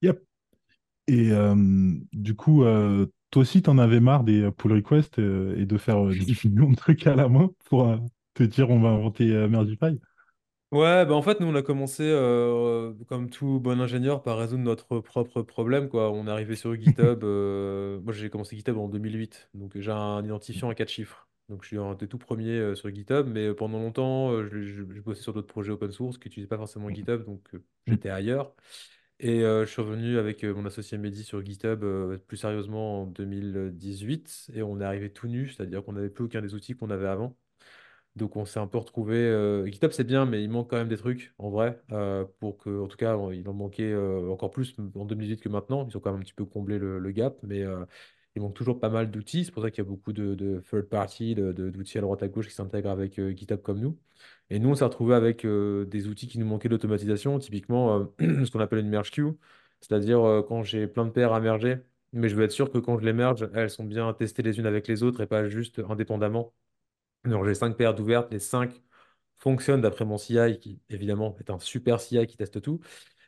Yep. 0.04 0.24
Et 1.08 1.32
du 2.14 2.36
coup, 2.36 2.64
toi 2.64 3.42
aussi, 3.42 3.62
t'en 3.62 3.78
avais 3.78 4.00
marre 4.00 4.24
des 4.24 4.52
pull 4.52 4.74
requests 4.74 5.20
et 5.20 5.66
de 5.66 5.78
faire 5.78 6.06
10 6.08 6.46
millions 6.46 6.70
de 6.70 6.76
trucs 6.76 7.08
à 7.08 7.16
la 7.16 7.30
main 7.30 7.50
pour 7.66 7.98
te 8.38 8.44
dire 8.44 8.70
on 8.70 8.80
va 8.80 8.90
inventer 8.90 9.32
euh, 9.34 9.48
Mergify. 9.50 10.00
Ouais, 10.72 11.06
bah 11.06 11.14
en 11.16 11.22
fait, 11.22 11.40
nous, 11.40 11.48
on 11.48 11.56
a 11.56 11.62
commencé, 11.62 12.04
euh, 12.04 12.94
comme 13.08 13.30
tout 13.30 13.62
bon 13.62 13.80
ingénieur, 13.80 14.22
par 14.22 14.38
résoudre 14.38 14.64
notre 14.64 15.00
propre 15.00 15.42
problème, 15.42 15.88
quoi. 15.88 16.12
On 16.12 16.28
est 16.28 16.30
arrivé 16.30 16.58
sur 16.58 16.76
GitHub. 16.76 17.24
euh, 17.24 18.02
Moi, 18.02 18.12
j'ai 18.12 18.30
commencé 18.30 18.58
GitHub 18.58 18.78
en 18.78 18.90
2008. 18.90 19.50
Donc, 19.54 19.78
j'ai 19.80 19.92
un 19.92 20.22
identifiant 20.26 20.68
à 20.70 20.76
quatre 20.76 20.90
chiffres. 20.90 21.30
Donc, 21.48 21.64
je 21.64 21.68
suis 21.70 21.78
un 21.78 21.96
des 21.96 22.10
tout 22.10 22.18
premiers 22.18 22.50
euh, 22.60 22.76
sur 22.76 22.94
GitHub. 22.94 23.28
Mais 23.30 23.54
pendant 23.54 23.80
longtemps, 23.80 24.32
euh, 24.34 24.44
je, 24.52 24.60
je- 24.62 24.84
je 24.94 25.00
bossais 25.02 25.22
sur 25.22 25.32
d'autres 25.34 25.48
projets 25.48 25.72
open 25.72 25.90
source 25.94 26.18
qui 26.18 26.28
n'utilisaient 26.28 26.50
pas 26.50 26.58
forcément 26.58 26.90
GitHub. 26.90 27.24
Donc, 27.24 27.48
euh, 27.54 27.64
Mm. 27.88 27.98
j'étais 27.98 28.10
ailleurs. 28.10 28.54
Et 29.20 29.42
euh, 29.44 29.66
je 29.66 29.72
suis 29.72 29.82
revenu 29.82 30.18
avec 30.18 30.44
euh, 30.44 30.54
mon 30.54 30.66
associé 30.66 30.98
Mehdi 30.98 31.24
sur 31.24 31.44
GitHub 31.46 31.84
euh, 31.84 32.18
plus 32.20 32.38
sérieusement 32.38 33.04
en 33.04 33.06
2018. 33.08 34.52
Et 34.54 34.64
on 34.64 34.82
est 34.82 34.86
arrivé 34.86 35.12
tout 35.14 35.28
nu, 35.28 35.50
c'est-à-dire 35.50 35.84
qu'on 35.86 35.94
n'avait 35.94 36.10
plus 36.10 36.26
aucun 36.26 36.42
des 36.42 36.54
outils 36.56 36.76
qu'on 36.76 36.90
avait 36.92 37.08
avant. 37.08 37.38
Donc 38.18 38.36
on 38.36 38.46
s'est 38.46 38.60
un 38.60 38.68
peu 38.68 38.78
retrouvé. 38.80 39.16
euh, 39.16 39.66
GitHub 39.68 39.92
c'est 39.92 40.04
bien, 40.04 40.26
mais 40.26 40.44
il 40.44 40.50
manque 40.50 40.70
quand 40.70 40.78
même 40.78 40.88
des 40.90 40.98
trucs 40.98 41.34
en 41.38 41.50
vrai. 41.50 41.80
euh, 41.92 42.26
pour 42.40 42.58
que, 42.58 42.82
en 42.82 42.88
tout 42.88 42.98
cas, 42.98 43.16
il 43.32 43.48
en 43.48 43.54
manquait 43.54 43.92
euh, 43.92 44.30
encore 44.32 44.52
plus 44.52 44.76
en 44.96 45.06
2018 45.06 45.42
que 45.42 45.50
maintenant. 45.50 45.88
Ils 45.90 45.96
ont 45.98 46.00
quand 46.00 46.12
même 46.12 46.22
un 46.22 46.24
petit 46.24 46.34
peu 46.34 46.46
comblé 46.46 46.80
le, 46.80 47.12
gap, 47.12 47.38
mais 47.44 47.64
il 48.36 48.42
manque 48.42 48.56
toujours 48.56 48.80
pas 48.80 48.90
mal 48.90 49.12
d'outils. 49.12 49.46
C'est 49.46 49.52
pour 49.52 49.64
ça 49.64 49.72
qu'il 49.72 49.84
y 49.84 49.88
a 49.88 49.90
beaucoup 49.90 50.14
de, 50.14 50.62
third 50.70 50.90
party, 50.90 51.36
d'outils 51.36 51.98
à 51.98 52.02
droite 52.02 52.24
à 52.24 52.28
gauche 52.28 52.48
qui 52.48 52.54
s'intègrent 52.56 52.90
avec 52.90 53.20
GitHub 53.36 53.62
comme 53.62 53.80
nous. 53.80 53.98
Et 54.50 54.60
nous, 54.60 54.70
on 54.70 54.76
s'est 54.76 54.86
retrouvé 54.86 55.16
avec 55.16 55.46
des 55.46 56.08
outils 56.08 56.28
qui 56.28 56.40
nous 56.40 56.46
manquaient 56.46 56.70
d'automatisation, 56.70 57.40
typiquement 57.40 58.08
ce 58.20 58.50
qu'on 58.52 58.60
appelle 58.60 58.80
une 58.80 58.90
merge 58.90 59.12
queue, 59.12 59.38
c'est-à-dire 59.82 60.44
quand 60.48 60.64
j'ai 60.64 60.88
plein 60.88 61.06
de 61.06 61.12
paires 61.12 61.34
à 61.34 61.40
merger, 61.40 61.78
mais 62.14 62.30
je 62.30 62.36
veux 62.36 62.44
être 62.44 62.52
sûr 62.52 62.72
que 62.72 62.78
quand 62.80 62.98
je 63.00 63.06
les 63.06 63.14
merge, 63.14 63.50
elles 63.54 63.70
sont 63.70 63.84
bien 63.86 64.12
testées 64.14 64.44
les 64.44 64.60
unes 64.60 64.66
avec 64.66 64.88
les 64.88 65.04
autres 65.04 65.22
et 65.22 65.28
pas 65.28 65.48
juste 65.50 65.82
indépendamment. 65.90 66.54
Donc, 67.30 67.46
j'ai 67.46 67.54
cinq 67.56 67.76
paires 67.78 67.94
d'ouvertes, 67.96 68.32
les 68.32 68.40
cinq 68.40 68.82
fonctionnent 69.40 69.82
d'après 69.82 70.06
mon 70.06 70.18
CI, 70.18 70.60
qui 70.60 70.80
évidemment 70.90 71.36
est 71.40 71.50
un 71.50 71.60
super 71.60 72.02
CI 72.02 72.28
qui 72.28 72.38
teste 72.38 72.62
tout. 72.62 72.80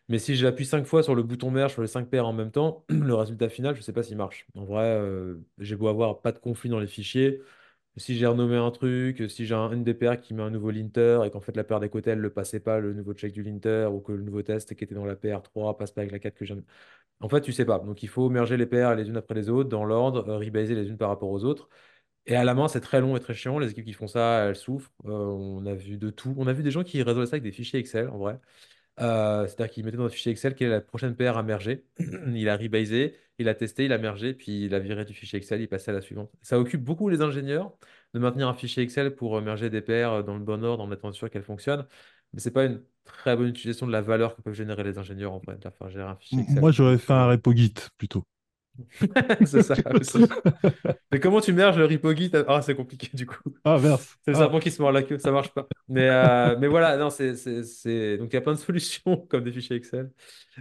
Mais 0.09 0.19
si 0.19 0.35
j'appuie 0.35 0.65
cinq 0.65 0.85
fois 0.85 1.03
sur 1.03 1.15
le 1.15 1.23
bouton 1.23 1.51
merge 1.51 1.73
sur 1.73 1.81
les 1.83 1.87
cinq 1.87 2.09
paires 2.09 2.27
en 2.27 2.33
même 2.33 2.51
temps, 2.51 2.85
le 2.89 3.13
résultat 3.15 3.49
final, 3.49 3.75
je 3.75 3.81
ne 3.81 3.83
sais 3.83 3.93
pas 3.93 4.03
s'il 4.03 4.17
marche. 4.17 4.47
En 4.55 4.65
vrai, 4.65 4.83
euh, 4.85 5.37
j'ai 5.59 5.75
beau 5.75 5.87
avoir 5.87 6.21
pas 6.21 6.31
de 6.31 6.39
conflit 6.39 6.69
dans 6.69 6.79
les 6.79 6.87
fichiers. 6.87 7.41
Si 7.97 8.17
j'ai 8.17 8.27
renommé 8.27 8.55
un 8.57 8.71
truc, 8.71 9.29
si 9.29 9.45
j'ai 9.45 9.55
un, 9.55 9.71
une 9.71 9.83
des 9.83 9.93
paires 9.93 10.19
qui 10.21 10.33
met 10.33 10.43
un 10.43 10.49
nouveau 10.51 10.71
linter 10.71 11.21
et 11.25 11.31
qu'en 11.31 11.41
fait 11.41 11.55
la 11.57 11.63
paire 11.65 11.79
des 11.81 11.89
côtés, 11.89 12.11
elle 12.11 12.21
ne 12.21 12.29
passait 12.29 12.59
pas 12.61 12.79
le 12.79 12.93
nouveau 12.93 13.13
check 13.13 13.33
du 13.33 13.43
linter 13.43 13.87
ou 13.91 13.99
que 14.01 14.13
le 14.13 14.23
nouveau 14.23 14.41
test 14.41 14.73
qui 14.75 14.83
était 14.85 14.95
dans 14.95 15.05
la 15.05 15.15
paire 15.17 15.41
3 15.43 15.77
passe 15.77 15.91
pas 15.91 16.01
avec 16.01 16.11
la 16.13 16.19
4 16.19 16.35
que 16.35 16.45
j'aime. 16.45 16.63
En 17.21 17.29
fait, 17.29 17.41
tu 17.41 17.51
sais 17.53 17.65
pas. 17.65 17.79
Donc 17.79 18.03
il 18.03 18.09
faut 18.09 18.29
merger 18.29 18.57
les 18.57 18.65
paires 18.65 18.95
les 18.95 19.09
unes 19.09 19.17
après 19.17 19.35
les 19.35 19.49
autres 19.49 19.69
dans 19.69 19.85
l'ordre, 19.85 20.27
euh, 20.29 20.37
rebaser 20.37 20.75
les 20.75 20.87
unes 20.89 20.97
par 20.97 21.09
rapport 21.09 21.29
aux 21.29 21.43
autres. 21.43 21.69
Et 22.25 22.35
à 22.35 22.43
la 22.43 22.53
main, 22.53 22.67
c'est 22.67 22.81
très 22.81 23.01
long 23.01 23.15
et 23.15 23.19
très 23.19 23.33
chiant. 23.33 23.59
Les 23.59 23.71
équipes 23.71 23.85
qui 23.85 23.93
font 23.93 24.07
ça, 24.07 24.45
elles 24.45 24.55
souffrent. 24.55 24.91
Euh, 25.05 25.09
on 25.09 25.65
a 25.65 25.73
vu 25.73 25.97
de 25.97 26.09
tout. 26.09 26.35
On 26.37 26.47
a 26.47 26.53
vu 26.53 26.63
des 26.63 26.71
gens 26.71 26.83
qui 26.83 27.01
résolvaient 27.01 27.25
ça 27.25 27.33
avec 27.33 27.43
des 27.43 27.51
fichiers 27.51 27.79
Excel, 27.79 28.07
en 28.09 28.17
vrai. 28.17 28.39
Euh, 28.99 29.47
c'est-à-dire 29.47 29.73
qu'il 29.73 29.85
mettait 29.85 29.97
dans 29.97 30.05
un 30.05 30.09
fichier 30.09 30.31
Excel 30.31 30.55
quelle 30.55 30.67
est 30.67 30.71
la 30.71 30.81
prochaine 30.81 31.15
PR 31.15 31.37
à 31.37 31.43
merger. 31.43 31.85
Il 32.35 32.49
a 32.49 32.57
rebasé, 32.57 33.15
il 33.37 33.47
a 33.47 33.55
testé, 33.55 33.85
il 33.85 33.93
a 33.93 33.97
mergé, 33.97 34.33
puis 34.33 34.65
il 34.65 34.75
a 34.75 34.79
viré 34.79 35.05
du 35.05 35.13
fichier 35.13 35.37
Excel, 35.37 35.61
il 35.61 35.69
passait 35.69 35.91
à 35.91 35.93
la 35.93 36.01
suivante. 36.01 36.29
Ça 36.41 36.59
occupe 36.59 36.83
beaucoup 36.83 37.07
les 37.07 37.21
ingénieurs 37.21 37.71
de 38.13 38.19
maintenir 38.19 38.49
un 38.49 38.53
fichier 38.53 38.83
Excel 38.83 39.15
pour 39.15 39.37
euh, 39.37 39.41
merger 39.41 39.69
des 39.69 39.81
PR 39.81 40.23
dans 40.25 40.37
le 40.37 40.43
bon 40.43 40.63
ordre 40.63 40.83
en 40.83 40.91
étant 40.91 41.11
sûr 41.13 41.29
qu'elles 41.29 41.43
fonctionnent. 41.43 41.87
Mais 42.33 42.41
c'est 42.41 42.51
pas 42.51 42.65
une 42.65 42.83
très 43.05 43.35
bonne 43.35 43.47
utilisation 43.47 43.87
de 43.87 43.91
la 43.91 44.01
valeur 44.01 44.35
que 44.35 44.41
peuvent 44.41 44.53
générer 44.53 44.83
les 44.83 44.97
ingénieurs 44.97 45.33
en 45.33 45.39
fait, 45.39 45.57
de 45.57 45.69
faire 45.69 45.89
gérer 45.89 46.09
un 46.09 46.15
fichier 46.15 46.41
Excel. 46.41 46.59
Moi, 46.59 46.71
j'aurais 46.71 46.97
fait 46.97 47.13
un 47.13 47.27
repo 47.27 47.53
Git 47.55 47.73
plutôt. 47.97 48.25
C'est 49.45 49.61
ça 49.63 49.75
aussi. 49.93 50.35
Mais 51.11 51.19
comment 51.19 51.41
tu 51.41 51.53
merges 51.53 51.77
le 51.77 51.85
repo 51.85 52.13
Git? 52.13 52.31
Ah, 52.47 52.61
c'est 52.61 52.75
compliqué 52.75 53.09
du 53.13 53.25
coup. 53.25 53.37
Ah, 53.63 53.77
verse. 53.77 54.17
C'est 54.25 54.31
le 54.31 54.35
Ah, 54.35 54.37
serpent 54.37 54.59
qui 54.59 54.71
se 54.71 54.81
mord 54.81 54.91
la 54.91 55.03
queue, 55.03 55.17
ça 55.19 55.31
marche 55.31 55.53
pas. 55.53 55.67
Mais, 55.87 56.07
euh, 56.09 56.57
mais 56.59 56.67
voilà, 56.67 56.97
non, 56.97 57.09
c'est, 57.09 57.33
Donc 58.17 58.29
il 58.31 58.33
y 58.33 58.37
a 58.37 58.41
plein 58.41 58.53
de 58.53 58.57
solutions 58.59 59.17
comme 59.29 59.43
des 59.43 59.51
fichiers 59.51 59.75
Excel. 59.75 60.11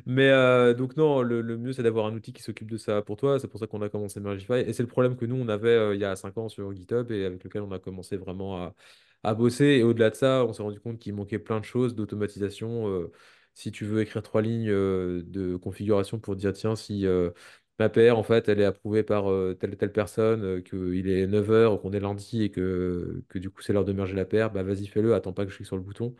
Mais 0.07 0.29
euh, 0.31 0.75
donc 0.75 0.97
non, 0.97 1.23
le, 1.23 1.41
le 1.43 1.57
mieux 1.59 1.73
c'est 1.73 1.83
d'avoir 1.83 2.07
un 2.07 2.15
outil 2.15 2.33
qui 2.33 2.43
s'occupe 2.43 2.71
de 2.71 2.77
ça 2.77 3.03
pour 3.03 3.17
toi. 3.17 3.39
C'est 3.41 3.49
pour 3.49 3.61
ça 3.61 3.67
qu'on 3.67 3.83
a 3.83 3.89
commencé 3.89 4.21
Mergify. 4.21 4.55
Et 4.55 4.73
c'est 4.73 4.83
le 4.83 4.89
problème 4.89 5.17
que 5.17 5.27
nous, 5.27 5.37
on 5.37 5.49
avait 5.49 5.69
euh, 5.71 5.95
il 5.95 6.01
y 6.01 6.05
a 6.05 6.17
5 6.17 6.37
ans 6.39 6.49
sur 6.49 6.73
GitHub 6.75 7.11
et 7.13 7.25
avec 7.27 7.45
lequel 7.45 7.63
on 7.63 7.73
a 7.73 7.79
commencé 7.79 8.17
vraiment 8.17 8.63
à, 8.63 8.75
à 9.23 9.35
bosser. 9.35 9.65
Et 9.67 9.83
au-delà 9.83 10.11
de 10.11 10.15
ça, 10.17 10.45
on 10.47 10.53
s'est 10.53 10.63
rendu 10.63 10.81
compte 10.81 10.99
qu'il 10.99 11.15
manquait 11.15 11.39
plein 11.39 11.61
de 11.61 11.65
choses 11.65 11.95
d'automatisation. 11.95 13.09
Si 13.55 13.73
tu 13.73 13.85
veux 13.85 14.01
écrire 14.03 14.23
trois 14.23 14.41
lignes 14.43 14.69
euh, 14.71 15.23
de 15.27 15.57
configuration 15.57 16.19
pour 16.21 16.37
dire, 16.37 16.53
tiens, 16.53 16.77
si... 16.77 17.07
euh, 17.07 17.31
Ma 17.79 17.89
PR, 17.89 18.19
en 18.19 18.23
fait, 18.25 18.49
elle 18.49 18.61
est 18.61 18.65
approuvée 18.65 19.05
par 19.05 19.31
euh, 19.31 19.55
telle 19.55 19.77
telle 19.77 19.93
personne, 19.93 20.43
euh, 20.45 20.61
qu'il 20.61 21.09
est 21.09 21.27
9h, 21.29 21.81
qu'on 21.81 21.93
est 21.93 22.01
lundi 22.01 22.43
et 22.43 22.51
que, 22.51 23.23
du 23.37 23.51
coup 23.51 23.63
c'est 23.63 23.73
l'heure 23.73 23.85
de 23.85 23.93
merger 23.93 24.15
la 24.17 24.25
PR, 24.25 24.51
bah 24.53 24.65
vas-y 24.65 24.87
fais-le, 24.87 25.15
attends 25.15 25.33
pas 25.33 25.45
que 25.45 25.51
je 25.53 25.57
clique 25.57 25.67
sur 25.69 25.77
le 25.77 25.83
bouton. 25.83 26.15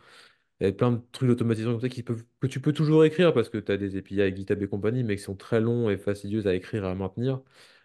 Il 0.61 0.65
y 0.67 0.69
a 0.69 0.73
plein 0.73 0.91
de 0.91 1.01
trucs 1.11 1.29
d'automatisation 1.29 1.71
comme 1.73 1.81
ça 1.81 1.89
que 1.89 2.47
tu 2.47 2.61
peux 2.61 2.73
toujours 2.73 3.05
écrire 3.05 3.33
parce 3.33 3.49
que 3.49 3.57
tu 3.57 3.71
as 3.71 3.77
des 3.77 3.97
API 3.97 4.21
avec 4.21 4.35
GitHub 4.37 4.61
et 4.61 4.67
compagnie, 4.67 5.03
mais 5.03 5.15
qui 5.15 5.23
sont 5.23 5.35
très 5.35 5.61
longs 5.61 5.89
et 5.89 5.97
fastidieux 5.97 6.45
à 6.47 6.53
écrire 6.55 6.85
et 6.85 6.87
à 6.87 6.95
maintenir. 6.95 7.41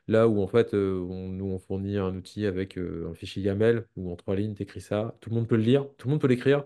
Là 0.08 0.28
où 0.28 0.42
en 0.42 0.46
fait, 0.48 0.74
euh, 0.74 0.98
on, 1.08 1.28
nous 1.30 1.46
on 1.46 1.58
fournit 1.58 1.96
un 1.98 2.14
outil 2.16 2.46
avec 2.46 2.76
euh, 2.78 3.08
un 3.10 3.14
fichier 3.14 3.42
YAML 3.42 3.86
où 3.96 4.12
en 4.12 4.16
trois 4.16 4.36
lignes, 4.36 4.54
tu 4.54 4.62
écris 4.64 4.80
ça. 4.80 5.16
Tout 5.20 5.30
le 5.30 5.36
monde 5.36 5.48
peut 5.48 5.56
le 5.56 5.62
lire, 5.62 5.86
tout 5.96 6.08
le 6.08 6.12
monde 6.12 6.20
peut 6.20 6.26
l'écrire. 6.28 6.64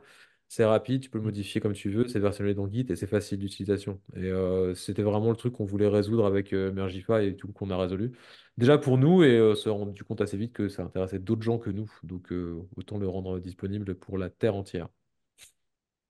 C'est 0.51 0.65
rapide, 0.65 1.03
tu 1.03 1.11
peux 1.11 1.19
le 1.19 1.25
modifier 1.25 1.61
comme 1.61 1.75
tu 1.75 1.91
veux, 1.91 2.09
c'est 2.09 2.19
versionné 2.21 2.55
dans 2.55 2.71
Git 2.71 2.87
et 2.89 2.97
c'est 2.97 3.07
facile 3.07 3.39
d'utilisation. 3.39 4.01
Et 4.17 4.25
euh, 4.25 4.75
c'était 4.75 5.03
vraiment 5.03 5.29
le 5.31 5.37
truc 5.37 5.53
qu'on 5.53 5.67
voulait 5.67 5.89
résoudre 5.89 6.25
avec 6.25 6.55
euh, 6.55 6.73
Mergify 6.73 7.27
et 7.27 7.37
tout 7.37 7.53
qu'on 7.53 7.71
a 7.71 7.77
résolu. 7.77 8.13
Déjà 8.57 8.79
pour 8.79 8.97
nous 8.97 9.23
et 9.23 9.37
euh, 9.39 9.55
se 9.55 9.69
rendu 9.69 10.05
compte 10.05 10.23
assez 10.23 10.39
vite 10.39 10.55
que 10.55 10.69
ça 10.71 10.83
intéressait 10.85 11.19
d'autres 11.19 11.43
gens 11.43 11.59
que 11.59 11.69
nous. 11.71 11.91
Donc 12.03 12.33
euh, 12.33 12.63
autant 12.77 12.99
le 12.99 13.09
rendre 13.09 13.39
disponible 13.41 13.95
pour 13.95 14.17
la 14.17 14.31
terre 14.31 14.55
entière. 14.57 14.89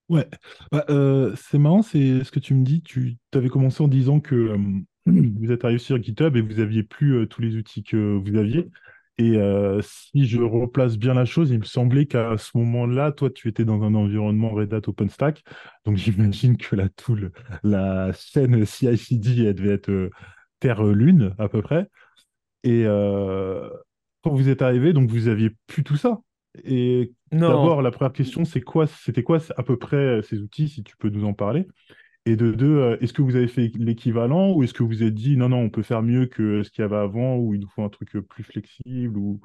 Ouais, 0.09 0.26
Bah, 0.73 0.87
euh, 0.88 1.35
c'est 1.37 1.59
marrant, 1.59 1.83
c'est 1.83 2.25
ce 2.25 2.30
que 2.33 2.38
tu 2.40 2.54
me 2.54 2.64
dis. 2.64 2.83
Tu 2.83 3.18
avais 3.35 3.49
commencé 3.50 3.83
en 3.83 3.88
disant 3.88 4.21
que 4.21 4.57
vous 5.07 5.52
êtes 5.52 5.64
arrivé 5.64 5.78
sur 5.78 6.02
GitHub 6.02 6.35
et 6.37 6.40
vous 6.40 6.61
aviez 6.61 6.83
plus 6.83 7.28
tous 7.28 7.42
les 7.42 7.57
outils 7.57 7.83
que 7.83 8.16
vous 8.16 8.37
aviez. 8.37 8.71
Et 9.18 9.37
euh, 9.37 9.80
si 9.82 10.26
je 10.26 10.40
replace 10.40 10.96
bien 10.96 11.12
la 11.12 11.25
chose, 11.25 11.50
il 11.50 11.58
me 11.58 11.64
semblait 11.64 12.06
qu'à 12.06 12.37
ce 12.38 12.56
moment-là, 12.56 13.10
toi, 13.10 13.30
tu 13.30 13.48
étais 13.48 13.64
dans 13.64 13.82
un 13.82 13.94
environnement 13.94 14.50
Red 14.50 14.72
Hat 14.72 14.82
OpenStack. 14.87 15.42
Donc 15.84 15.96
j'imagine 15.96 16.56
que 16.56 16.76
la 16.76 16.88
tool, 16.88 17.32
la 17.64 18.12
chaîne 18.12 18.64
CI/CD, 18.64 19.44
elle 19.44 19.54
devait 19.54 19.75
être 19.75 19.90
euh, 19.90 20.10
Terre-Lune 20.60 21.34
à 21.38 21.48
peu 21.48 21.62
près. 21.62 21.88
Et 22.62 22.84
euh, 22.87 23.68
quand 24.22 24.34
vous 24.34 24.48
êtes 24.48 24.62
arrivé, 24.62 24.92
donc 24.92 25.10
vous 25.10 25.26
aviez 25.26 25.50
plus 25.66 25.82
tout 25.82 25.96
ça. 25.96 26.20
Et 26.64 27.12
d'abord, 27.32 27.82
la 27.82 27.90
première 27.90 28.12
question, 28.12 28.44
c'est 28.44 28.60
quoi, 28.60 28.87
c'était 28.87 29.22
quoi 29.22 29.38
à 29.56 29.62
peu 29.62 29.76
près 29.76 30.22
ces 30.22 30.38
outils, 30.40 30.68
si 30.68 30.84
tu 30.84 30.96
peux 30.96 31.08
nous 31.08 31.25
en 31.25 31.34
parler? 31.34 31.66
Et 32.28 32.37
de 32.37 32.52
deux, 32.52 32.76
euh, 32.76 32.99
est-ce 33.00 33.14
que 33.14 33.23
vous 33.23 33.37
avez 33.37 33.49
fait 33.49 33.73
l'équivalent 33.78 34.52
ou 34.52 34.62
est-ce 34.62 34.75
que 34.75 34.82
vous 34.82 34.90
vous 34.90 35.02
êtes 35.02 35.14
dit 35.14 35.38
non, 35.38 35.49
non, 35.49 35.61
on 35.61 35.70
peut 35.70 35.82
faire 35.82 36.02
mieux 36.02 36.26
que 36.26 36.62
ce 36.62 36.70
qu'il 36.70 36.82
y 36.82 36.85
avait 36.85 36.97
avant 36.97 37.37
ou 37.37 37.54
il 37.54 37.61
nous 37.61 37.68
faut 37.68 37.82
un 37.82 37.88
truc 37.88 38.16
euh, 38.16 38.20
plus 38.20 38.44
flexible 38.44 39.16
ou... 39.16 39.40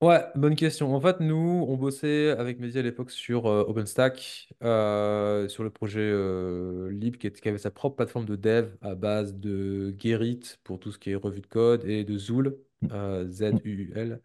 Ouais, 0.00 0.24
bonne 0.34 0.56
question. 0.56 0.94
En 0.94 1.00
fait, 1.02 1.20
nous, 1.20 1.66
on 1.68 1.76
bossait 1.76 2.30
avec 2.30 2.58
Mehdi 2.58 2.78
à 2.78 2.82
l'époque 2.82 3.10
sur 3.10 3.44
euh, 3.44 3.64
OpenStack, 3.68 4.48
euh, 4.62 5.46
sur 5.48 5.62
le 5.62 5.68
projet 5.68 6.00
euh, 6.00 6.88
Lib 6.90 7.18
qui, 7.18 7.26
avait 7.46 7.58
sa 7.58 7.70
propre 7.70 7.96
plateforme 7.96 8.24
de 8.24 8.36
dev 8.36 8.70
à 8.80 8.94
base 8.94 9.34
de 9.34 9.94
Gerrit 9.98 10.40
pour 10.64 10.80
tout 10.80 10.90
ce 10.90 10.98
qui 10.98 11.10
est 11.10 11.16
revue 11.16 11.42
de 11.42 11.46
code 11.48 11.84
et 11.84 12.04
de 12.04 12.16
Zool, 12.16 12.56
euh, 12.92 13.28
Z-U-U-L, 13.28 14.22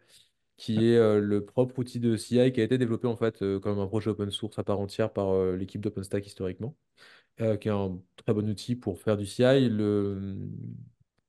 qui 0.56 0.92
est 0.92 1.20
le 1.20 1.44
propre 1.44 1.78
outil 1.80 2.00
de 2.00 2.16
CI 2.16 2.52
qui 2.52 2.60
a 2.62 2.64
été 2.64 2.78
développé 2.78 3.06
en 3.06 3.16
fait 3.16 3.44
comme 3.60 3.80
un 3.80 3.86
projet 3.86 4.08
open 4.10 4.30
source 4.30 4.58
à 4.58 4.64
part 4.64 4.80
entière 4.80 5.12
par 5.12 5.36
l'équipe 5.56 5.82
d'OpenStack 5.82 6.26
historiquement 6.26 6.74
euh, 7.40 7.56
qui 7.56 7.68
est 7.68 7.70
un 7.72 7.98
très 8.16 8.32
bon 8.34 8.48
outil 8.48 8.76
pour 8.76 9.00
faire 9.00 9.16
du 9.16 9.26
CI. 9.26 9.68
Le... 9.68 10.36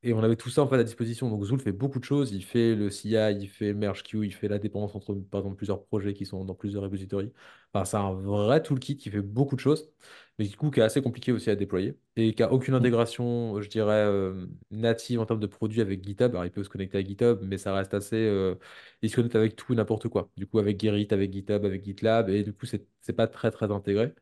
Et 0.03 0.13
on 0.13 0.21
avait 0.21 0.35
tout 0.35 0.50
ça 0.51 0.62
en 0.62 0.67
fait 0.67 0.75
à 0.77 0.83
disposition. 0.83 1.29
Donc 1.29 1.43
Zool 1.45 1.59
fait 1.59 1.71
beaucoup 1.71 1.97
de 2.00 2.03
choses. 2.03 2.31
Il 2.31 2.43
fait 2.43 2.75
le 2.75 2.91
CI, 2.91 3.31
il 3.41 3.47
fait 3.50 3.74
Merge 3.74 4.03
Queue, 4.03 4.24
il 4.25 4.31
fait 4.33 4.47
la 4.47 4.59
dépendance 4.59 4.93
entre 4.95 5.15
par 5.15 5.39
exemple 5.41 5.55
plusieurs 5.57 5.83
projets 5.85 6.13
qui 6.13 6.25
sont 6.27 6.45
dans 6.45 6.53
plusieurs 6.53 6.83
repositories. 6.83 7.31
Enfin, 7.74 7.85
c'est 7.85 7.97
un 7.97 8.13
vrai 8.13 8.62
toolkit 8.62 8.97
qui 8.97 9.09
fait 9.09 9.21
beaucoup 9.21 9.55
de 9.55 9.62
choses, 9.62 9.91
mais 10.38 10.45
du 10.47 10.55
coup 10.55 10.69
qui 10.69 10.79
est 10.79 10.83
assez 10.83 11.01
compliqué 11.01 11.31
aussi 11.31 11.50
à 11.50 11.55
déployer 11.55 11.97
et 12.15 12.33
qui 12.35 12.43
a 12.43 12.51
aucune 12.53 12.75
intégration, 12.75 13.59
je 13.62 13.67
dirais, 13.69 13.93
euh, 14.05 14.45
native 14.71 15.19
en 15.21 15.25
termes 15.25 15.39
de 15.39 15.47
produits 15.47 15.81
avec 15.81 16.03
GitHub. 16.03 16.29
Alors 16.31 16.45
il 16.45 16.51
peut 16.51 16.63
se 16.63 16.69
connecter 16.69 16.97
à 17.00 17.03
GitHub, 17.03 17.39
mais 17.41 17.57
ça 17.57 17.74
reste 17.74 17.93
assez. 17.95 18.15
euh, 18.15 18.55
Il 19.01 19.09
se 19.09 19.15
connecte 19.15 19.35
avec 19.35 19.55
tout 19.55 19.74
et 19.74 19.75
n'importe 19.75 20.07
quoi. 20.09 20.29
Du 20.38 20.45
coup 20.47 20.59
avec 20.59 20.79
Gerrit, 20.79 21.07
avec 21.12 21.31
GitHub, 21.33 21.65
avec 21.65 21.83
GitLab, 21.83 22.29
et 22.29 22.43
du 22.43 22.53
coup 22.53 22.65
c'est 22.67 22.85
c'est 23.01 23.13
pas 23.13 23.27
très 23.27 23.51
très 23.51 23.71
intégré. 23.71 24.13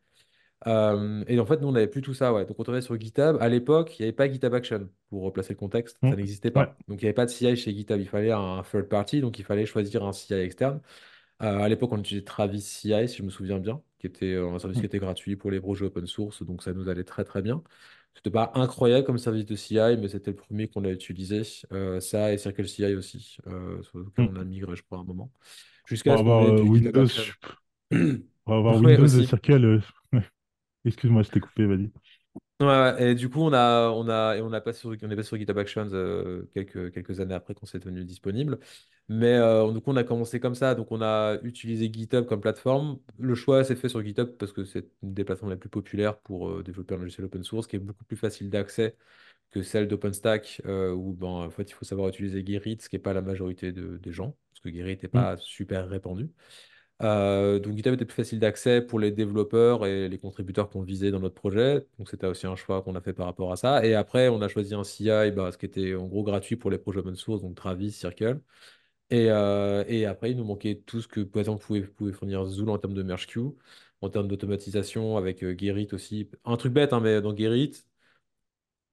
Euh, 0.67 1.23
et 1.27 1.39
en 1.39 1.45
fait, 1.45 1.59
nous, 1.61 1.67
on 1.67 1.71
n'avait 1.73 1.87
plus 1.87 2.01
tout 2.01 2.13
ça. 2.13 2.33
Ouais. 2.33 2.45
Donc, 2.45 2.59
on 2.59 2.63
tournait 2.63 2.81
sur 2.81 2.99
GitHub. 2.99 3.37
À 3.41 3.49
l'époque, 3.49 3.97
il 3.99 4.03
n'y 4.03 4.05
avait 4.07 4.13
pas 4.15 4.31
GitHub 4.31 4.53
Action 4.53 4.89
pour 5.09 5.23
replacer 5.23 5.53
le 5.53 5.59
contexte. 5.59 5.97
Hmm. 6.01 6.11
Ça 6.11 6.15
n'existait 6.15 6.49
Ouais. 6.49 6.53
pas. 6.53 6.77
Donc, 6.87 7.01
il 7.01 7.05
n'y 7.05 7.07
avait 7.09 7.13
pas 7.13 7.25
de 7.25 7.31
CI 7.31 7.55
chez 7.55 7.73
GitHub. 7.73 7.99
Il 7.99 8.07
fallait 8.07 8.31
un 8.31 8.63
third 8.63 8.87
party. 8.87 9.21
Donc, 9.21 9.39
il 9.39 9.45
fallait 9.45 9.65
choisir 9.65 10.03
un 10.05 10.13
CI 10.13 10.33
externe. 10.35 10.81
Euh, 11.41 11.59
à 11.59 11.69
l'époque, 11.69 11.91
on 11.93 11.99
utilisait 11.99 12.23
Travis 12.25 12.61
CI, 12.61 13.07
si 13.09 13.17
je 13.17 13.23
me 13.23 13.29
souviens 13.29 13.59
bien, 13.59 13.81
qui 13.99 14.07
était 14.07 14.33
euh, 14.33 14.49
un 14.53 14.59
service 14.59 14.77
Hmm. 14.77 14.81
qui 14.81 14.85
était 14.87 14.99
gratuit 14.99 15.35
pour 15.35 15.51
les 15.51 15.59
projets 15.59 15.85
open 15.85 16.07
source. 16.07 16.43
Donc, 16.43 16.63
ça 16.63 16.73
nous 16.73 16.87
allait 16.89 17.03
très, 17.03 17.23
très 17.25 17.41
bien. 17.41 17.63
C'était 18.15 18.29
pas 18.31 18.51
incroyable 18.55 19.05
comme 19.05 19.17
service 19.17 19.45
de 19.45 19.55
CI, 19.55 19.97
mais 19.97 20.07
c'était 20.07 20.31
le 20.31 20.37
premier 20.37 20.67
qu'on 20.67 20.85
a 20.85 20.89
utilisé. 20.89 21.41
Euh, 21.73 21.99
ça 21.99 22.31
et 22.33 22.37
CircleCI 22.37 22.95
aussi, 22.95 23.37
euh, 23.47 23.81
sur 23.83 23.99
lequel 23.99 24.25
Hmm. 24.29 24.37
on 24.37 24.39
a 24.41 24.43
migré, 24.45 24.75
je 24.75 24.83
crois, 24.83 24.99
à 24.99 25.01
un 25.01 25.03
moment. 25.05 25.31
Jusqu'à 25.87 26.17
ce 26.17 26.23
qu'on 26.23 26.61
Windows, 26.69 27.07
pour 28.45 28.53
avoir 28.55 28.77
Windows 28.77 29.03
aussi. 29.03 29.25
Circle. 29.27 29.81
Excuse-moi, 30.85 31.23
je 31.23 31.29
t'ai 31.31 31.39
coupé, 31.41 31.65
vas-y. 31.65 31.91
Ouais, 32.59 32.67
ouais, 32.67 33.11
et 33.11 33.15
du 33.15 33.29
coup, 33.29 33.41
on 33.41 33.51
a, 33.51 33.89
on 33.89 34.07
a, 34.07 34.37
et 34.37 34.41
on 34.41 34.53
a 34.53 34.61
passé 34.61 34.79
sur, 34.79 34.89
on 34.91 34.93
est 35.09 35.15
passé 35.15 35.27
sur 35.27 35.37
GitHub 35.37 35.57
Actions 35.57 35.87
euh, 35.91 36.49
quelques, 36.53 36.93
quelques 36.93 37.19
années 37.19 37.33
après 37.33 37.53
qu'on 37.53 37.65
s'est 37.65 37.79
tenu 37.79 38.05
disponible. 38.05 38.59
Mais 39.09 39.33
euh, 39.33 39.69
du 39.73 39.81
coup, 39.81 39.91
on 39.91 39.97
a 39.97 40.03
commencé 40.05 40.39
comme 40.39 40.55
ça. 40.55 40.73
Donc, 40.75 40.91
on 40.91 41.01
a 41.01 41.37
utilisé 41.43 41.91
GitHub 41.91 42.25
comme 42.25 42.39
plateforme. 42.39 42.99
Le 43.19 43.35
choix 43.35 43.63
s'est 43.65 43.75
fait 43.75 43.89
sur 43.89 44.01
GitHub 44.03 44.29
parce 44.37 44.53
que 44.53 44.63
c'est 44.63 44.87
une 45.01 45.13
des 45.13 45.25
plateformes 45.25 45.51
les 45.51 45.57
plus 45.57 45.69
populaires 45.69 46.17
pour 46.19 46.49
euh, 46.49 46.63
développer 46.63 46.95
un 46.95 46.99
logiciel 46.99 47.25
open 47.25 47.43
source 47.43 47.67
qui 47.67 47.75
est 47.75 47.79
beaucoup 47.79 48.05
plus 48.05 48.15
facile 48.17 48.49
d'accès 48.49 48.95
que 49.51 49.63
celle 49.63 49.87
d'OpenStack 49.87 50.61
où 50.67 51.13
ben, 51.15 51.27
en 51.27 51.49
fait, 51.51 51.63
il 51.71 51.73
faut 51.73 51.85
savoir 51.85 52.09
utiliser 52.09 52.45
Gerrit, 52.45 52.77
ce 52.81 52.89
qui 52.89 52.97
n'est 52.97 53.01
pas 53.01 53.13
la 53.13 53.21
majorité 53.23 53.71
de- 53.71 53.97
des 53.97 54.11
gens 54.11 54.37
parce 54.51 54.61
que 54.61 54.71
Gerrit 54.73 54.99
n'est 55.01 55.09
Hmm. 55.13 55.23
pas 55.23 55.37
super 55.37 55.89
répandu. 55.89 56.29
Euh, 57.01 57.59
donc 57.59 57.75
GitHub 57.75 57.93
était 57.95 58.05
plus 58.05 58.15
facile 58.15 58.39
d'accès 58.39 58.81
pour 58.81 58.99
les 58.99 59.11
développeurs 59.11 59.85
et 59.85 60.07
les 60.07 60.17
contributeurs 60.19 60.69
qu'on 60.69 60.81
visait 60.83 61.11
dans 61.11 61.19
notre 61.19 61.35
projet. 61.35 61.85
Donc 61.97 62.09
c'était 62.09 62.27
aussi 62.27 62.47
un 62.47 62.55
choix 62.55 62.81
qu'on 62.81 62.95
a 62.95 63.01
fait 63.01 63.13
par 63.13 63.25
rapport 63.25 63.51
à 63.51 63.55
ça. 63.57 63.85
Et 63.85 63.93
après, 63.95 64.29
on 64.29 64.41
a 64.41 64.47
choisi 64.47 64.73
un 64.75 64.83
CI, 64.83 65.31
bah, 65.31 65.51
ce 65.51 65.57
qui 65.57 65.65
était 65.65 65.95
en 65.95 66.05
gros 66.07 66.23
gratuit 66.23 66.55
pour 66.55 66.71
les 66.71 66.77
projets 66.77 66.99
open 66.99 67.15
source, 67.15 67.41
donc 67.41 67.55
Travis, 67.55 67.91
Circle. 67.91 68.39
Et, 69.11 69.29
euh, 69.31 69.83
et 69.87 70.05
après, 70.05 70.31
il 70.31 70.37
nous 70.37 70.45
manquait 70.45 70.75
tout 70.85 71.01
ce 71.01 71.07
que, 71.07 71.21
par 71.21 71.41
exemple, 71.41 71.63
pouvait, 71.65 71.81
pouvait 71.83 72.13
fournir 72.13 72.45
Zool 72.45 72.69
en 72.69 72.77
termes 72.79 72.93
de 72.95 73.03
merge 73.03 73.27
queue, 73.27 73.55
en 74.01 74.09
termes 74.09 74.27
d'automatisation 74.27 75.17
avec 75.17 75.43
euh, 75.43 75.55
Gerrit 75.57 75.89
aussi. 75.93 76.29
Un 76.45 76.57
truc 76.57 76.73
bête, 76.73 76.93
hein, 76.93 76.99
mais 77.01 77.21
dans 77.21 77.35
Gerrit, 77.35 77.73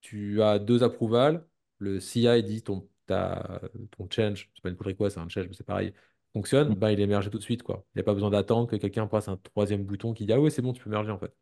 tu 0.00 0.42
as 0.42 0.59
deux 0.59 0.83
approvals. 0.83 1.47
Le 1.78 2.00
CI 2.00 2.42
dit 2.42 2.62
ton, 2.62 2.88
ton 3.07 4.09
change, 4.11 4.50
c'est 4.54 4.62
pas 4.62 4.69
une 4.71 4.76
pull 4.76 4.88
request, 4.88 5.14
c'est 5.14 5.21
un 5.21 5.28
change, 5.28 5.49
mais 5.49 5.54
c'est 5.54 5.64
pareil, 5.64 5.92
fonctionne, 6.32 6.68
Hmm. 6.68 6.75
bah, 6.75 6.92
il 6.92 7.00
est 7.00 7.06
mergé 7.06 7.30
tout 7.30 7.38
de 7.38 7.42
suite. 7.42 7.62
quoi. 7.62 7.84
Il 7.94 7.99
n'y 7.99 8.00
a 8.02 8.04
pas 8.04 8.14
besoin 8.14 8.30
d'attendre 8.30 8.68
que 8.68 8.76
quelqu'un 8.76 9.06
passe 9.06 9.28
un 9.28 9.37
troisième 9.38 9.84
bouton 9.84 10.12
qui 10.14 10.26
dit 10.26 10.32
Ah 10.32 10.40
oui, 10.40 10.50
c'est 10.50 10.62
bon, 10.62 10.72
tu 10.72 10.82
peux 10.82 10.90
merger 10.90 11.10
en 11.10 11.18
fait. 11.18 11.32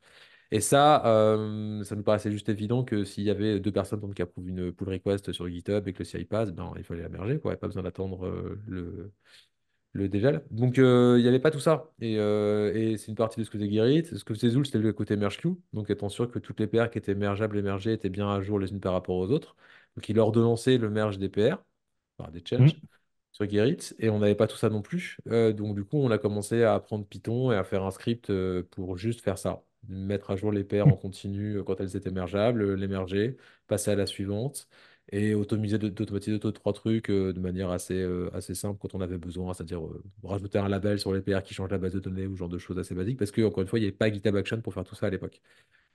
Et 0.50 0.61
ça, 0.61 1.04
euh, 1.07 1.85
ça 1.85 1.97
me 1.97 2.02
paraissait 2.02 2.30
juste 2.33 2.49
évident 2.49 2.85
que 2.85 3.04
s'il 3.04 3.25
y 3.25 3.30
avait 3.30 3.61
deux 3.61 3.73
personnes 3.73 4.00
donc, 4.00 4.14
qui 4.14 4.23
approuvent 4.23 4.49
une 4.49 4.73
pull 4.73 4.88
request 4.90 5.33
sur 5.33 5.49
GitHub 5.49 5.87
et 5.88 5.92
que 5.92 6.00
le 6.00 6.04
CI 6.04 6.25
passe, 6.25 6.52
ben, 6.52 6.73
il 6.76 6.85
fallait 6.85 7.02
la 7.02 7.09
merger. 7.11 7.38
Quoi. 7.40 7.52
Il 7.52 7.54
n'y 7.54 7.59
a 7.59 7.61
pas 7.61 7.68
besoin 7.68 7.83
d'attendre 7.85 8.26
euh, 8.26 8.61
le, 8.66 9.12
le 9.92 10.09
dégel. 10.09 10.45
Donc, 10.50 10.78
euh, 10.78 11.16
il 11.18 11.23
n'y 11.23 11.28
avait 11.28 11.40
pas 11.40 11.50
tout 11.50 11.61
ça. 11.61 11.90
Et, 12.00 12.14
et 12.14 12.97
c'est 12.99 13.09
une 13.09 13.14
partie 13.16 13.40
de 13.40 13.45
ce 13.45 13.50
que 13.50 13.59
faisait 13.59 13.71
Gerrit. 13.71 14.04
Ce 14.04 14.25
que 14.25 14.35
faisait 14.35 14.50
Zool, 14.50 14.66
c'était 14.66 14.78
le 14.78 14.92
côté 14.92 15.16
merge 15.16 15.38
queue. 15.38 15.57
Donc, 15.73 15.90
étant 15.90 16.09
sûr 16.09 16.30
que 16.30 16.38
toutes 16.38 16.61
les 16.61 16.66
PR 16.66 16.90
qui 16.90 16.99
étaient 16.99 17.14
mergeables 17.14 17.57
et 17.59 17.62
mergées 17.62 17.92
étaient 17.92 18.09
bien 18.11 18.28
à 18.30 18.40
jour 18.40 18.59
les 18.59 18.71
unes 18.71 18.80
par 18.80 18.92
rapport 18.92 19.16
aux 19.16 19.30
autres. 19.30 19.57
Donc, 19.97 20.09
il 20.09 20.18
ordonnançait 20.18 20.78
le 20.78 20.90
merge 20.90 21.18
des 21.18 21.28
PR, 21.28 21.64
enfin, 22.18 22.30
des 22.30 22.42
Hmm. 22.59 22.68
changes, 22.68 22.80
sur 23.32 23.49
Gerrit. 23.49 23.78
Et 23.99 24.11
on 24.11 24.18
n'avait 24.18 24.35
pas 24.35 24.47
tout 24.47 24.56
ça 24.56 24.68
non 24.70 24.82
plus. 24.82 25.18
Euh, 25.28 25.52
donc, 25.52 25.75
du 25.76 25.85
coup, 25.85 25.99
on 25.99 26.11
a 26.11 26.18
commencé 26.18 26.62
à 26.64 26.75
apprendre 26.75 27.06
Python 27.06 27.52
et 27.52 27.56
à 27.56 27.64
faire 27.64 27.85
un 27.85 27.90
script 27.90 28.30
euh, 28.30 28.62
pour 28.70 28.97
juste 28.97 29.20
faire 29.20 29.38
ça. 29.38 29.62
mettre 29.88 30.30
à 30.30 30.37
jour 30.37 30.52
les 30.52 30.64
paires 30.64 30.88
en 30.88 30.97
continu 30.97 31.56
euh, 31.58 31.62
quand 31.64 31.80
elles 31.80 31.97
étaient 31.97 32.11
mergeables, 32.11 32.62
euh, 32.62 32.75
les 32.76 32.88
merger, 32.88 33.37
passer 33.66 33.90
à 33.92 33.97
la 33.97 34.06
suivante 34.06 34.68
et 35.11 35.35
automiser, 35.35 35.78
de- 35.78 35.88
d'automatiser 35.88 36.38
deux, 36.38 36.52
trois 36.52 36.73
trucs 36.75 37.08
euh, 37.11 37.32
de 37.32 37.40
manière 37.40 37.70
assez, 37.70 37.94
euh, 37.94 38.28
assez 38.35 38.54
simple 38.54 38.78
quand 38.80 38.94
on 38.94 39.00
avait 39.00 39.16
besoin, 39.18 39.54
c'est-à-dire 39.54 39.85
euh, 39.87 40.02
rajouter 40.23 40.58
un 40.58 40.68
label 40.68 40.99
sur 40.99 41.12
les 41.14 41.23
paires 41.23 41.42
qui 41.42 41.54
change 41.54 41.70
la 41.70 41.78
base 41.78 41.92
de 41.94 42.00
données 42.00 42.26
ou 42.26 42.35
ce 42.35 42.38
genre 42.40 42.49
de 42.49 42.58
choses 42.58 42.78
assez 42.78 42.94
basiques 42.94 43.18
parce 43.18 43.30
que, 43.30 43.40
encore 43.42 43.62
une 43.62 43.68
fois, 43.68 43.78
il 43.78 43.82
n'y 43.82 43.88
avait 43.88 43.97
pas 43.97 44.12
GitHub 44.12 44.37
Action 44.37 44.61
pour 44.61 44.75
faire 44.75 44.85
tout 44.85 44.94
ça 44.94 45.06
à 45.06 45.11
l'époque. 45.11 45.40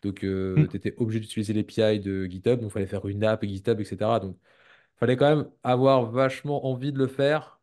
Donc, 0.02 0.20
tu 0.20 0.78
étais 0.78 0.94
obligé 0.98 1.20
d'utiliser 1.20 1.54
l'API 1.54 2.00
de 2.00 2.26
GitHub, 2.26 2.60
donc 2.60 2.70
il 2.72 2.74
fallait 2.74 2.88
faire 2.88 3.06
une 3.08 3.24
app 3.24 3.44
GitHub, 3.46 3.80
etc. 3.80 4.20
Donc, 4.20 4.38
fallait 5.04 5.18
quand 5.18 5.36
même 5.36 5.50
avoir 5.64 6.10
vachement 6.12 6.66
envie 6.66 6.94
de 6.94 6.98
le 6.98 7.08
faire 7.08 7.62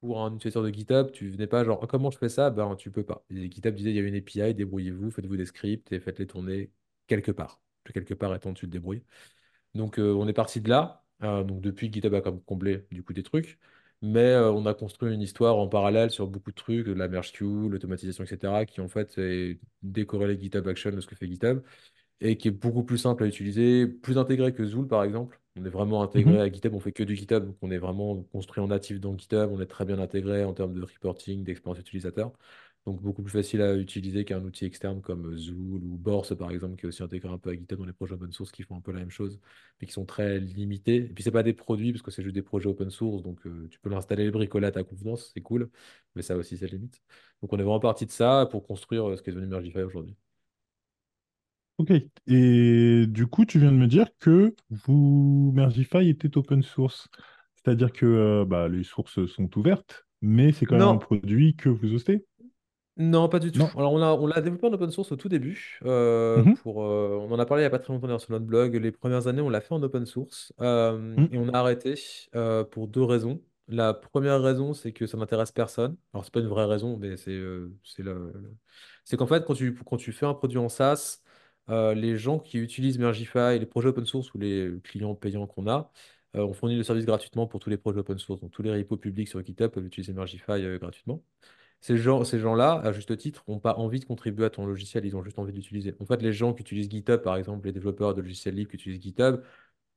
pour 0.00 0.22
un 0.22 0.34
utilisateur 0.34 0.62
de 0.62 0.70
GitHub, 0.70 1.10
tu 1.12 1.30
venais 1.30 1.46
pas 1.46 1.64
genre, 1.64 1.86
comment 1.88 2.10
je 2.10 2.18
fais 2.18 2.28
ça? 2.30 2.50
Ben, 2.50 2.76
tu 2.76 2.90
peux 2.90 3.04
pas. 3.04 3.24
GitHub 3.30 3.74
disait, 3.74 3.90
il 3.90 3.96
y 3.96 3.98
a 3.98 4.02
une 4.02 4.14
API, 4.14 4.54
débrouillez-vous, 4.54 5.10
faites-vous 5.10 5.36
des 5.36 5.44
scripts 5.46 5.92
et 5.92 6.00
faites-les 6.00 6.26
tourner 6.26 6.70
quelque 7.06 7.32
part. 7.32 7.60
Quelque 7.92 8.14
part 8.14 8.34
étant, 8.34 8.54
tu 8.54 8.66
te 8.66 8.70
débrouilles. 8.70 9.02
Donc, 9.74 9.98
euh, 9.98 10.14
on 10.14 10.28
est 10.28 10.32
parti 10.32 10.60
de 10.60 10.68
là. 10.70 11.04
Euh, 11.22 11.44
donc, 11.44 11.60
depuis, 11.60 11.92
GitHub 11.92 12.14
a 12.14 12.20
comme 12.22 12.42
comblé 12.42 12.86
du 12.92 13.02
coup 13.02 13.12
des 13.12 13.22
trucs. 13.22 13.58
Mais 14.02 14.20
euh, 14.20 14.52
on 14.52 14.66
a 14.66 14.74
construit 14.74 15.12
une 15.14 15.22
histoire 15.22 15.58
en 15.58 15.68
parallèle 15.68 16.10
sur 16.10 16.28
beaucoup 16.28 16.50
de 16.52 16.56
trucs, 16.56 16.86
la 16.86 17.08
merge 17.08 17.32
queue, 17.32 17.68
l'automatisation, 17.68 18.24
etc., 18.24 18.64
qui 18.66 18.80
en 18.80 18.88
fait 18.88 19.18
est 19.18 19.60
décorrélé 19.82 20.38
GitHub 20.40 20.66
Action 20.68 20.90
de 20.92 21.00
ce 21.00 21.06
que 21.06 21.16
fait 21.16 21.26
GitHub 21.26 21.62
et 22.20 22.36
qui 22.36 22.48
est 22.48 22.50
beaucoup 22.50 22.84
plus 22.84 22.98
simple 22.98 23.24
à 23.24 23.26
utiliser, 23.26 23.86
plus 23.86 24.18
intégré 24.18 24.52
que 24.54 24.64
Zool 24.64 24.88
par 24.88 25.04
exemple. 25.04 25.40
On 25.56 25.64
est 25.64 25.70
vraiment 25.70 26.02
intégré 26.02 26.38
Mhm. 26.38 26.40
à 26.40 26.50
GitHub, 26.52 26.74
on 26.74 26.80
fait 26.80 26.92
que 26.92 27.02
du 27.02 27.16
GitHub, 27.16 27.44
donc 27.46 27.56
on 27.62 27.70
est 27.70 27.78
vraiment 27.78 28.22
construit 28.32 28.62
en 28.62 28.68
natif 28.68 29.00
dans 29.00 29.16
GitHub, 29.18 29.50
on 29.52 29.60
est 29.60 29.66
très 29.66 29.84
bien 29.84 29.98
intégré 29.98 30.44
en 30.44 30.54
termes 30.54 30.74
de 30.74 30.82
reporting, 30.82 31.42
d'expérience 31.44 31.80
utilisateur. 31.80 32.32
Donc 32.86 33.02
beaucoup 33.02 33.22
plus 33.22 33.32
facile 33.32 33.60
à 33.60 33.74
utiliser 33.76 34.24
qu'un 34.24 34.42
outil 34.44 34.64
externe 34.64 35.02
comme 35.02 35.36
Zool 35.36 35.82
ou 35.84 35.96
Borse 35.98 36.34
par 36.36 36.50
exemple, 36.50 36.76
qui 36.76 36.86
est 36.86 36.88
aussi 36.88 37.02
intégré 37.02 37.28
un 37.28 37.38
peu 37.38 37.50
à 37.50 37.54
GitHub 37.54 37.78
dans 37.78 37.84
les 37.84 37.92
projets 37.92 38.14
open 38.14 38.32
source 38.32 38.50
qui 38.52 38.62
font 38.62 38.76
un 38.76 38.80
peu 38.80 38.92
la 38.92 39.00
même 39.00 39.10
chose, 39.10 39.40
mais 39.80 39.86
qui 39.86 39.92
sont 39.92 40.06
très 40.06 40.38
limités. 40.40 40.96
Et 40.96 41.12
puis 41.12 41.22
c'est 41.24 41.30
pas 41.30 41.42
des 41.42 41.52
produits 41.52 41.92
parce 41.92 42.02
que 42.02 42.10
c'est 42.10 42.22
juste 42.22 42.34
des 42.34 42.42
projets 42.42 42.68
open 42.68 42.90
source, 42.90 43.22
donc 43.22 43.44
euh, 43.46 43.68
tu 43.70 43.78
peux 43.80 43.90
l'installer, 43.90 44.24
le 44.24 44.30
bricoler 44.30 44.66
à 44.68 44.72
ta 44.72 44.84
convenance, 44.84 45.30
c'est 45.34 45.40
cool, 45.42 45.70
mais 46.14 46.22
ça 46.22 46.36
aussi 46.36 46.56
c'est 46.56 46.68
limite. 46.68 47.02
Donc 47.42 47.52
on 47.52 47.56
est 47.58 47.62
vraiment 47.62 47.80
parti 47.80 48.06
de 48.06 48.10
ça 48.10 48.46
pour 48.50 48.66
construire 48.66 49.08
euh, 49.10 49.16
ce 49.16 49.22
qui 49.22 49.30
est 49.30 49.32
devenu 49.32 49.48
Mergify 49.48 49.82
aujourd'hui. 49.82 50.16
Ok. 51.78 51.92
Et 52.26 53.06
du 53.06 53.26
coup, 53.26 53.44
tu 53.44 53.58
viens 53.60 53.70
de 53.70 53.76
me 53.76 53.86
dire 53.86 54.08
que 54.18 54.54
vous, 54.70 55.52
Mergify 55.54 56.08
était 56.08 56.36
open 56.36 56.62
source. 56.62 57.08
C'est-à-dire 57.56 57.92
que 57.92 58.06
euh, 58.06 58.44
bah, 58.44 58.68
les 58.68 58.82
sources 58.84 59.24
sont 59.26 59.56
ouvertes, 59.58 60.04
mais 60.20 60.52
c'est 60.52 60.66
quand 60.66 60.76
même 60.76 60.90
un 60.90 60.98
produit 60.98 61.54
que 61.56 61.68
vous 61.68 61.94
hostez? 61.94 62.24
Non, 63.00 63.28
pas 63.28 63.38
du 63.38 63.52
tout. 63.52 63.60
Non. 63.60 63.70
Alors, 63.76 63.92
on 63.92 63.98
l'a 63.98 64.12
on 64.14 64.26
l'a 64.26 64.40
développé 64.40 64.66
en 64.66 64.72
open 64.72 64.90
source 64.90 65.12
au 65.12 65.16
tout 65.16 65.28
début. 65.28 65.78
euh, 65.84 66.42
Mhm. 66.42 66.54
pour, 66.62 66.82
euh, 66.84 67.16
on 67.20 67.30
en 67.30 67.38
a 67.38 67.46
parlé 67.46 67.62
il 67.62 67.64
n'y 67.64 67.68
a 67.68 67.70
pas 67.70 67.78
très 67.78 67.92
longtemps 67.92 68.08
d'ailleurs 68.08 68.20
sur 68.20 68.32
notre 68.32 68.44
blog. 68.44 68.74
Les 68.74 68.90
premières 68.90 69.28
années, 69.28 69.40
on 69.40 69.48
l'a 69.50 69.60
fait 69.60 69.72
en 69.74 69.82
open 69.84 70.04
source. 70.04 70.52
euh, 70.60 71.20
Mhm. 71.20 71.28
et 71.30 71.38
on 71.38 71.48
a 71.48 71.58
arrêté 71.58 71.94
euh, 72.34 72.64
pour 72.64 72.88
deux 72.88 73.04
raisons. 73.04 73.40
La 73.68 73.94
première 73.94 74.42
raison, 74.42 74.72
c'est 74.74 74.92
que 74.92 75.06
ça 75.06 75.16
n'intéresse 75.16 75.52
personne. 75.52 75.96
Alors, 76.12 76.24
c'est 76.24 76.32
pas 76.34 76.40
une 76.40 76.48
vraie 76.48 76.64
raison, 76.64 76.96
mais 76.96 77.16
c'est 77.16 77.30
euh, 77.32 77.70
c'est 77.84 78.02
le- 78.02 78.32
le- 78.34 78.56
c'est 79.04 79.16
qu'en 79.16 79.26
fait, 79.28 79.44
quand 79.44 79.54
tu, 79.54 79.74
quand 79.74 79.96
tu 79.96 80.10
fais 80.12 80.26
un 80.26 80.34
produit 80.34 80.58
en 80.58 80.68
SaaS, 80.68 81.20
euh, 81.70 81.94
les 81.94 82.16
gens 82.16 82.38
qui 82.38 82.58
utilisent 82.58 82.98
Mergify, 82.98 83.58
les 83.58 83.66
projets 83.66 83.88
open 83.88 84.04
source 84.06 84.32
ou 84.34 84.38
les 84.38 84.72
clients 84.84 85.14
payants 85.14 85.46
qu'on 85.46 85.68
a, 85.68 85.90
euh, 86.36 86.42
on 86.44 86.52
fournit 86.52 86.76
le 86.76 86.82
service 86.82 87.06
gratuitement 87.06 87.46
pour 87.46 87.60
tous 87.60 87.70
les 87.70 87.76
projets 87.76 87.98
open 88.00 88.18
source. 88.18 88.40
Donc, 88.40 88.50
tous 88.52 88.62
les 88.62 88.72
repos 88.72 88.96
publics 88.96 89.28
sur 89.28 89.44
GitHub 89.44 89.70
peuvent 89.70 89.86
utiliser 89.86 90.12
Mergify 90.12 90.52
euh, 90.52 90.78
gratuitement. 90.78 91.22
Ces 91.80 91.96
gens, 91.96 92.24
ces 92.24 92.40
gens-là, 92.40 92.80
à 92.84 92.92
juste 92.92 93.16
titre, 93.16 93.44
n'ont 93.48 93.60
pas 93.60 93.76
envie 93.76 94.00
de 94.00 94.04
contribuer 94.04 94.46
à 94.46 94.50
ton 94.50 94.66
logiciel, 94.66 95.04
ils 95.06 95.16
ont 95.16 95.22
juste 95.22 95.38
envie 95.38 95.52
de 95.52 95.56
l'utiliser. 95.58 95.94
En 96.00 96.06
fait, 96.06 96.22
les 96.22 96.32
gens 96.32 96.52
qui 96.54 96.62
utilisent 96.62 96.90
GitHub, 96.90 97.22
par 97.22 97.36
exemple, 97.36 97.66
les 97.66 97.72
développeurs 97.72 98.14
de 98.14 98.22
logiciels 98.22 98.54
libres 98.54 98.70
qui 98.70 98.76
utilisent 98.76 99.00
GitHub, 99.02 99.42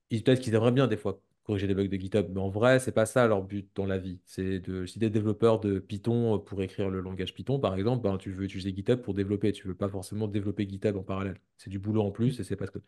ils, 0.09 0.23
peut-être 0.23 0.41
qu'ils 0.41 0.53
aimeraient 0.55 0.71
bien 0.71 0.87
des 0.87 0.97
fois 0.97 1.21
corriger 1.43 1.67
les 1.67 1.73
bugs 1.75 1.87
de 1.87 1.97
GitHub, 1.97 2.27
mais 2.33 2.39
en 2.39 2.49
vrai, 2.49 2.79
c'est 2.79 2.91
pas 2.91 3.05
ça 3.05 3.27
leur 3.27 3.43
but 3.43 3.69
dans 3.75 3.85
la 3.85 3.97
vie. 3.97 4.19
C'est 4.25 4.59
de, 4.59 4.85
si 4.85 4.99
des 4.99 5.09
développeurs 5.09 5.59
de 5.59 5.79
Python 5.79 6.35
euh, 6.35 6.37
pour 6.39 6.61
écrire 6.61 6.89
le 6.89 7.01
langage 7.01 7.33
Python, 7.33 7.59
par 7.59 7.75
exemple, 7.75 8.03
ben, 8.03 8.17
tu 8.17 8.31
veux 8.31 8.43
utiliser 8.45 8.73
GitHub 8.75 9.01
pour 9.01 9.13
développer. 9.13 9.51
Tu 9.51 9.67
veux 9.67 9.75
pas 9.75 9.89
forcément 9.89 10.27
développer 10.27 10.67
GitHub 10.67 10.95
en 10.97 11.03
parallèle. 11.03 11.39
C'est 11.57 11.69
du 11.69 11.79
boulot 11.79 12.03
en 12.03 12.11
plus 12.11 12.39
et 12.39 12.43
c'est 12.43 12.55
parce 12.55 12.71
que. 12.71 12.79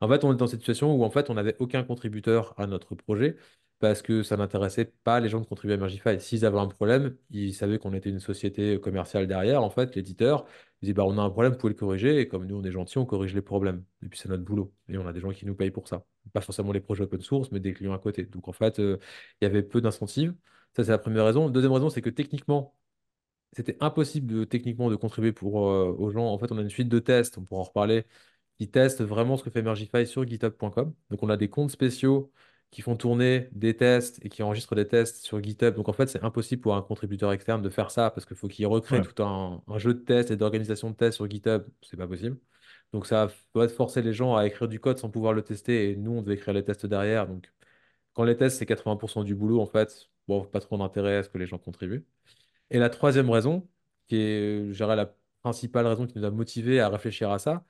En 0.00 0.08
fait, 0.08 0.24
on 0.24 0.32
est 0.32 0.36
dans 0.36 0.46
cette 0.46 0.60
situation 0.60 0.94
où 0.94 1.04
en 1.04 1.10
fait, 1.10 1.30
on 1.30 1.34
n'avait 1.34 1.56
aucun 1.60 1.84
contributeur 1.84 2.54
à 2.58 2.66
notre 2.66 2.94
projet 2.94 3.36
parce 3.80 4.02
que 4.02 4.22
ça 4.22 4.36
n'intéressait 4.36 4.84
pas 5.04 5.20
les 5.20 5.30
gens 5.30 5.40
de 5.40 5.46
contribuer 5.46 5.74
à 5.74 5.76
Mergify. 5.78 6.20
S'ils 6.20 6.44
avaient 6.44 6.58
un 6.58 6.68
problème, 6.68 7.16
ils 7.30 7.54
savaient 7.54 7.78
qu'on 7.78 7.94
était 7.94 8.10
une 8.10 8.20
société 8.20 8.78
commerciale 8.78 9.26
derrière. 9.26 9.62
En 9.62 9.70
fait, 9.70 9.96
l'éditeur 9.96 10.44
disent, 10.82 10.94
bah, 10.94 11.04
on 11.06 11.16
a 11.18 11.22
un 11.22 11.30
problème, 11.30 11.52
vous 11.52 11.58
pouvez 11.58 11.72
le 11.72 11.78
corriger. 11.78 12.20
Et 12.20 12.28
comme 12.28 12.46
nous, 12.46 12.56
on 12.56 12.62
est 12.64 12.72
gentils, 12.72 12.98
on 12.98 13.06
corrige 13.06 13.34
les 13.34 13.40
problèmes. 13.42 13.82
Et 14.02 14.08
puis, 14.08 14.18
c'est 14.18 14.28
notre 14.28 14.44
boulot. 14.44 14.74
Et 14.88 14.98
on 14.98 15.06
a 15.06 15.12
des 15.14 15.20
gens 15.20 15.30
qui 15.30 15.46
nous 15.46 15.54
payent 15.54 15.70
pour 15.70 15.88
ça. 15.88 16.04
Pas 16.34 16.42
forcément 16.42 16.72
les 16.72 16.80
projets 16.80 17.04
open 17.04 17.22
source, 17.22 17.50
mais 17.52 17.60
des 17.60 17.72
clients 17.72 17.94
à 17.94 17.98
côté. 17.98 18.24
Donc, 18.26 18.48
en 18.48 18.52
fait, 18.52 18.78
euh, 18.80 18.98
il 19.40 19.44
y 19.44 19.48
avait 19.48 19.62
peu 19.62 19.80
d'incentives. 19.80 20.34
Ça, 20.76 20.84
c'est 20.84 20.90
la 20.90 20.98
première 20.98 21.24
raison. 21.24 21.48
Deuxième 21.48 21.72
raison, 21.72 21.88
c'est 21.88 22.02
que 22.02 22.10
techniquement, 22.10 22.76
c'était 23.52 23.76
impossible 23.80 24.26
de, 24.32 24.44
techniquement 24.44 24.90
de 24.90 24.96
contribuer 24.96 25.32
pour, 25.32 25.70
euh, 25.70 25.94
aux 25.98 26.10
gens. 26.10 26.26
En 26.26 26.38
fait, 26.38 26.52
on 26.52 26.58
a 26.58 26.62
une 26.62 26.70
suite 26.70 26.88
de 26.88 26.98
tests, 26.98 27.38
on 27.38 27.44
pourra 27.44 27.62
en 27.62 27.64
reparler, 27.64 28.06
qui 28.58 28.70
testent 28.70 29.02
vraiment 29.02 29.36
ce 29.36 29.44
que 29.44 29.50
fait 29.50 29.62
Mergify 29.62 30.06
sur 30.06 30.26
github.com. 30.26 30.94
Donc, 31.10 31.22
on 31.22 31.28
a 31.30 31.36
des 31.36 31.48
comptes 31.48 31.70
spéciaux 31.70 32.32
qui 32.70 32.82
font 32.82 32.96
tourner 32.96 33.48
des 33.52 33.76
tests 33.76 34.24
et 34.24 34.28
qui 34.28 34.42
enregistrent 34.42 34.74
des 34.76 34.86
tests 34.86 35.24
sur 35.24 35.42
GitHub. 35.42 35.74
Donc, 35.74 35.88
en 35.88 35.92
fait, 35.92 36.06
c'est 36.08 36.22
impossible 36.22 36.62
pour 36.62 36.76
un 36.76 36.82
contributeur 36.82 37.32
externe 37.32 37.62
de 37.62 37.68
faire 37.70 37.90
ça 37.90 38.10
parce 38.10 38.26
qu'il 38.26 38.36
faut 38.36 38.48
qu'il 38.48 38.66
recrée 38.66 39.00
Ouais. 39.00 39.02
tout 39.02 39.22
un, 39.22 39.62
un 39.66 39.78
jeu 39.78 39.94
de 39.94 39.98
tests 40.00 40.30
et 40.30 40.36
d'organisation 40.36 40.90
de 40.90 40.94
tests 40.96 41.16
sur 41.16 41.28
GitHub. 41.28 41.64
C'est 41.82 41.96
pas 41.96 42.06
possible. 42.06 42.38
Donc, 42.92 43.06
ça 43.06 43.28
va 43.54 43.68
forcer 43.68 44.02
les 44.02 44.12
gens 44.12 44.36
à 44.36 44.46
écrire 44.46 44.68
du 44.68 44.80
code 44.80 44.98
sans 44.98 45.10
pouvoir 45.10 45.32
le 45.32 45.42
tester 45.42 45.90
et 45.90 45.96
nous, 45.96 46.12
on 46.12 46.22
devait 46.22 46.34
écrire 46.34 46.54
les 46.54 46.64
tests 46.64 46.86
derrière. 46.86 47.26
Donc, 47.26 47.52
quand 48.14 48.24
les 48.24 48.36
tests, 48.36 48.58
c'est 48.58 48.66
80% 48.66 49.24
du 49.24 49.34
boulot, 49.34 49.60
en 49.60 49.66
fait, 49.66 50.10
bon, 50.28 50.44
pas 50.44 50.60
trop 50.60 50.78
d'intérêt 50.78 51.16
à 51.18 51.22
ce 51.22 51.28
que 51.28 51.38
les 51.38 51.46
gens 51.46 51.58
contribuent. 51.58 52.06
Et 52.70 52.78
la 52.78 52.90
troisième 52.90 53.30
raison, 53.30 53.68
qui 54.08 54.16
est, 54.16 54.72
je 54.72 54.84
la 54.84 55.14
principale 55.42 55.86
raison 55.86 56.06
qui 56.06 56.18
nous 56.18 56.24
a 56.24 56.30
motivés 56.30 56.80
à 56.80 56.88
réfléchir 56.88 57.30
à 57.30 57.38
ça, 57.38 57.64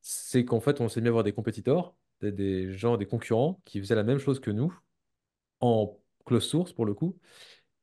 c'est 0.00 0.44
qu'en 0.44 0.60
fait, 0.60 0.80
on 0.80 0.88
s'est 0.88 1.00
mis 1.00 1.08
à 1.08 1.10
voir 1.12 1.24
des 1.24 1.32
compétiteurs, 1.32 1.96
des, 2.20 2.32
des 2.32 2.72
gens, 2.72 2.96
des 2.96 3.06
concurrents 3.06 3.60
qui 3.64 3.80
faisaient 3.80 3.94
la 3.94 4.04
même 4.04 4.18
chose 4.18 4.40
que 4.40 4.50
nous, 4.50 4.76
en 5.60 5.98
close 6.24 6.44
source 6.44 6.72
pour 6.72 6.86
le 6.86 6.94
coup, 6.94 7.18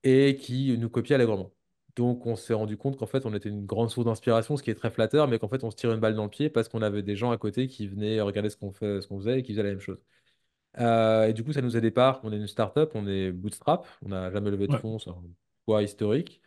et 0.04 0.36
qui 0.38 0.78
nous 0.78 0.90
copiaient 0.90 1.16
allègrement. 1.16 1.54
Donc, 1.96 2.26
on 2.26 2.36
s'est 2.36 2.54
rendu 2.56 2.78
compte 2.78 2.98
qu'en 2.98 3.06
fait, 3.06 3.26
on 3.26 3.34
était 3.36 3.50
une 3.50 3.66
grande 3.66 3.90
source 3.92 4.06
d'inspiration, 4.06 4.58
ce 4.58 4.64
qui 4.64 4.72
est 4.72 4.76
très 4.76 4.90
flatteur, 4.92 5.28
mais 5.28 5.40
qu'en 5.40 5.48
fait, 5.48 5.64
on 5.64 5.72
se 5.72 5.76
tire 5.76 5.92
une 5.94 6.00
balle 6.00 6.16
dans 6.16 6.24
le 6.24 6.30
pied 6.30 6.50
parce 6.50 6.68
qu'on 6.70 6.82
avait 6.82 7.04
des 7.04 7.16
gens 7.16 7.32
à 7.32 7.38
côté 7.38 7.68
qui 7.68 7.88
venaient 7.88 8.20
regarder 8.22 8.50
ce 8.50 8.58
qu'on 8.58 8.72
fait, 8.74 9.02
ce 9.02 9.08
qu'on 9.08 9.20
faisait 9.20 9.40
et 9.40 9.44
qui 9.44 9.54
faisaient 9.54 9.64
la 9.64 9.70
même 9.70 9.80
chose. 9.80 10.00
Euh, 10.80 11.28
et 11.28 11.34
du 11.34 11.44
coup, 11.44 11.54
ça 11.54 11.62
nous 11.62 11.78
aidait 11.78 11.92
pas. 11.92 12.20
On 12.24 12.34
est 12.34 12.38
une 12.38 12.48
startup, 12.48 12.92
on 12.96 13.08
est 13.08 13.32
bootstrap, 13.32 13.88
on 14.02 14.10
n'a 14.10 14.32
jamais 14.32 14.52
levé 14.52 14.68
de 14.68 14.74
fonds, 14.76 15.00
c'est 15.00 15.10
un 15.12 15.24
poids 15.66 15.84
historique. 15.84 16.42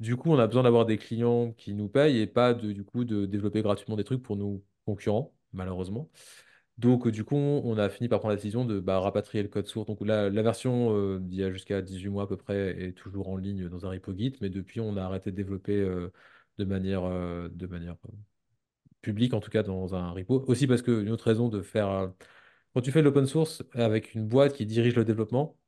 Du 0.00 0.16
coup, 0.16 0.30
on 0.32 0.38
a 0.38 0.46
besoin 0.46 0.64
d'avoir 0.64 0.86
des 0.86 0.98
clients 0.98 1.52
qui 1.52 1.74
nous 1.74 1.88
payent 1.88 2.18
et 2.20 2.26
pas 2.26 2.54
de, 2.54 2.72
du 2.72 2.84
coup, 2.84 3.04
de 3.04 3.26
développer 3.26 3.62
gratuitement 3.62 3.96
des 3.96 4.04
trucs 4.04 4.22
pour 4.22 4.36
nos 4.36 4.64
concurrents, 4.86 5.34
malheureusement. 5.52 6.10
Donc, 6.78 7.06
euh, 7.06 7.10
du 7.10 7.24
coup, 7.24 7.34
on 7.36 7.76
a 7.76 7.88
fini 7.88 8.08
par 8.08 8.20
prendre 8.20 8.30
la 8.32 8.36
décision 8.36 8.64
de 8.64 8.78
bah, 8.78 9.00
rapatrier 9.00 9.42
le 9.42 9.48
code 9.48 9.66
source. 9.66 9.86
Donc, 9.86 9.98
la, 10.00 10.30
la 10.30 10.42
version 10.42 10.94
euh, 10.96 11.18
d'il 11.20 11.38
y 11.38 11.42
a 11.44 11.50
jusqu'à 11.50 11.82
18 11.82 12.08
mois 12.08 12.22
à 12.24 12.26
peu 12.26 12.36
près 12.36 12.80
est 12.82 12.92
toujours 12.92 13.28
en 13.28 13.36
ligne 13.36 13.68
dans 13.68 13.84
un 13.84 13.90
repo 13.90 14.14
Git, 14.16 14.34
mais 14.40 14.48
depuis, 14.48 14.80
on 14.80 14.96
a 14.96 15.02
arrêté 15.02 15.32
de 15.32 15.36
développer 15.36 15.74
euh, 15.76 16.12
de 16.58 16.64
manière, 16.64 17.02
de 17.02 17.66
manière 17.66 17.96
publique, 19.02 19.34
en 19.34 19.40
tout 19.40 19.50
cas 19.50 19.62
dans 19.62 19.94
un 19.94 20.10
repo. 20.10 20.44
Aussi 20.48 20.66
parce 20.66 20.82
que 20.82 21.02
une 21.02 21.10
autre 21.10 21.24
raison 21.26 21.48
de 21.48 21.62
faire. 21.62 22.12
quand 22.74 22.80
tu 22.82 22.92
fais 22.92 23.00
de 23.00 23.04
l'open 23.06 23.26
source 23.26 23.62
avec 23.74 24.14
une 24.14 24.26
boîte 24.28 24.54
qui 24.54 24.66
dirige 24.66 24.96
le 24.96 25.04
développement, 25.04 25.58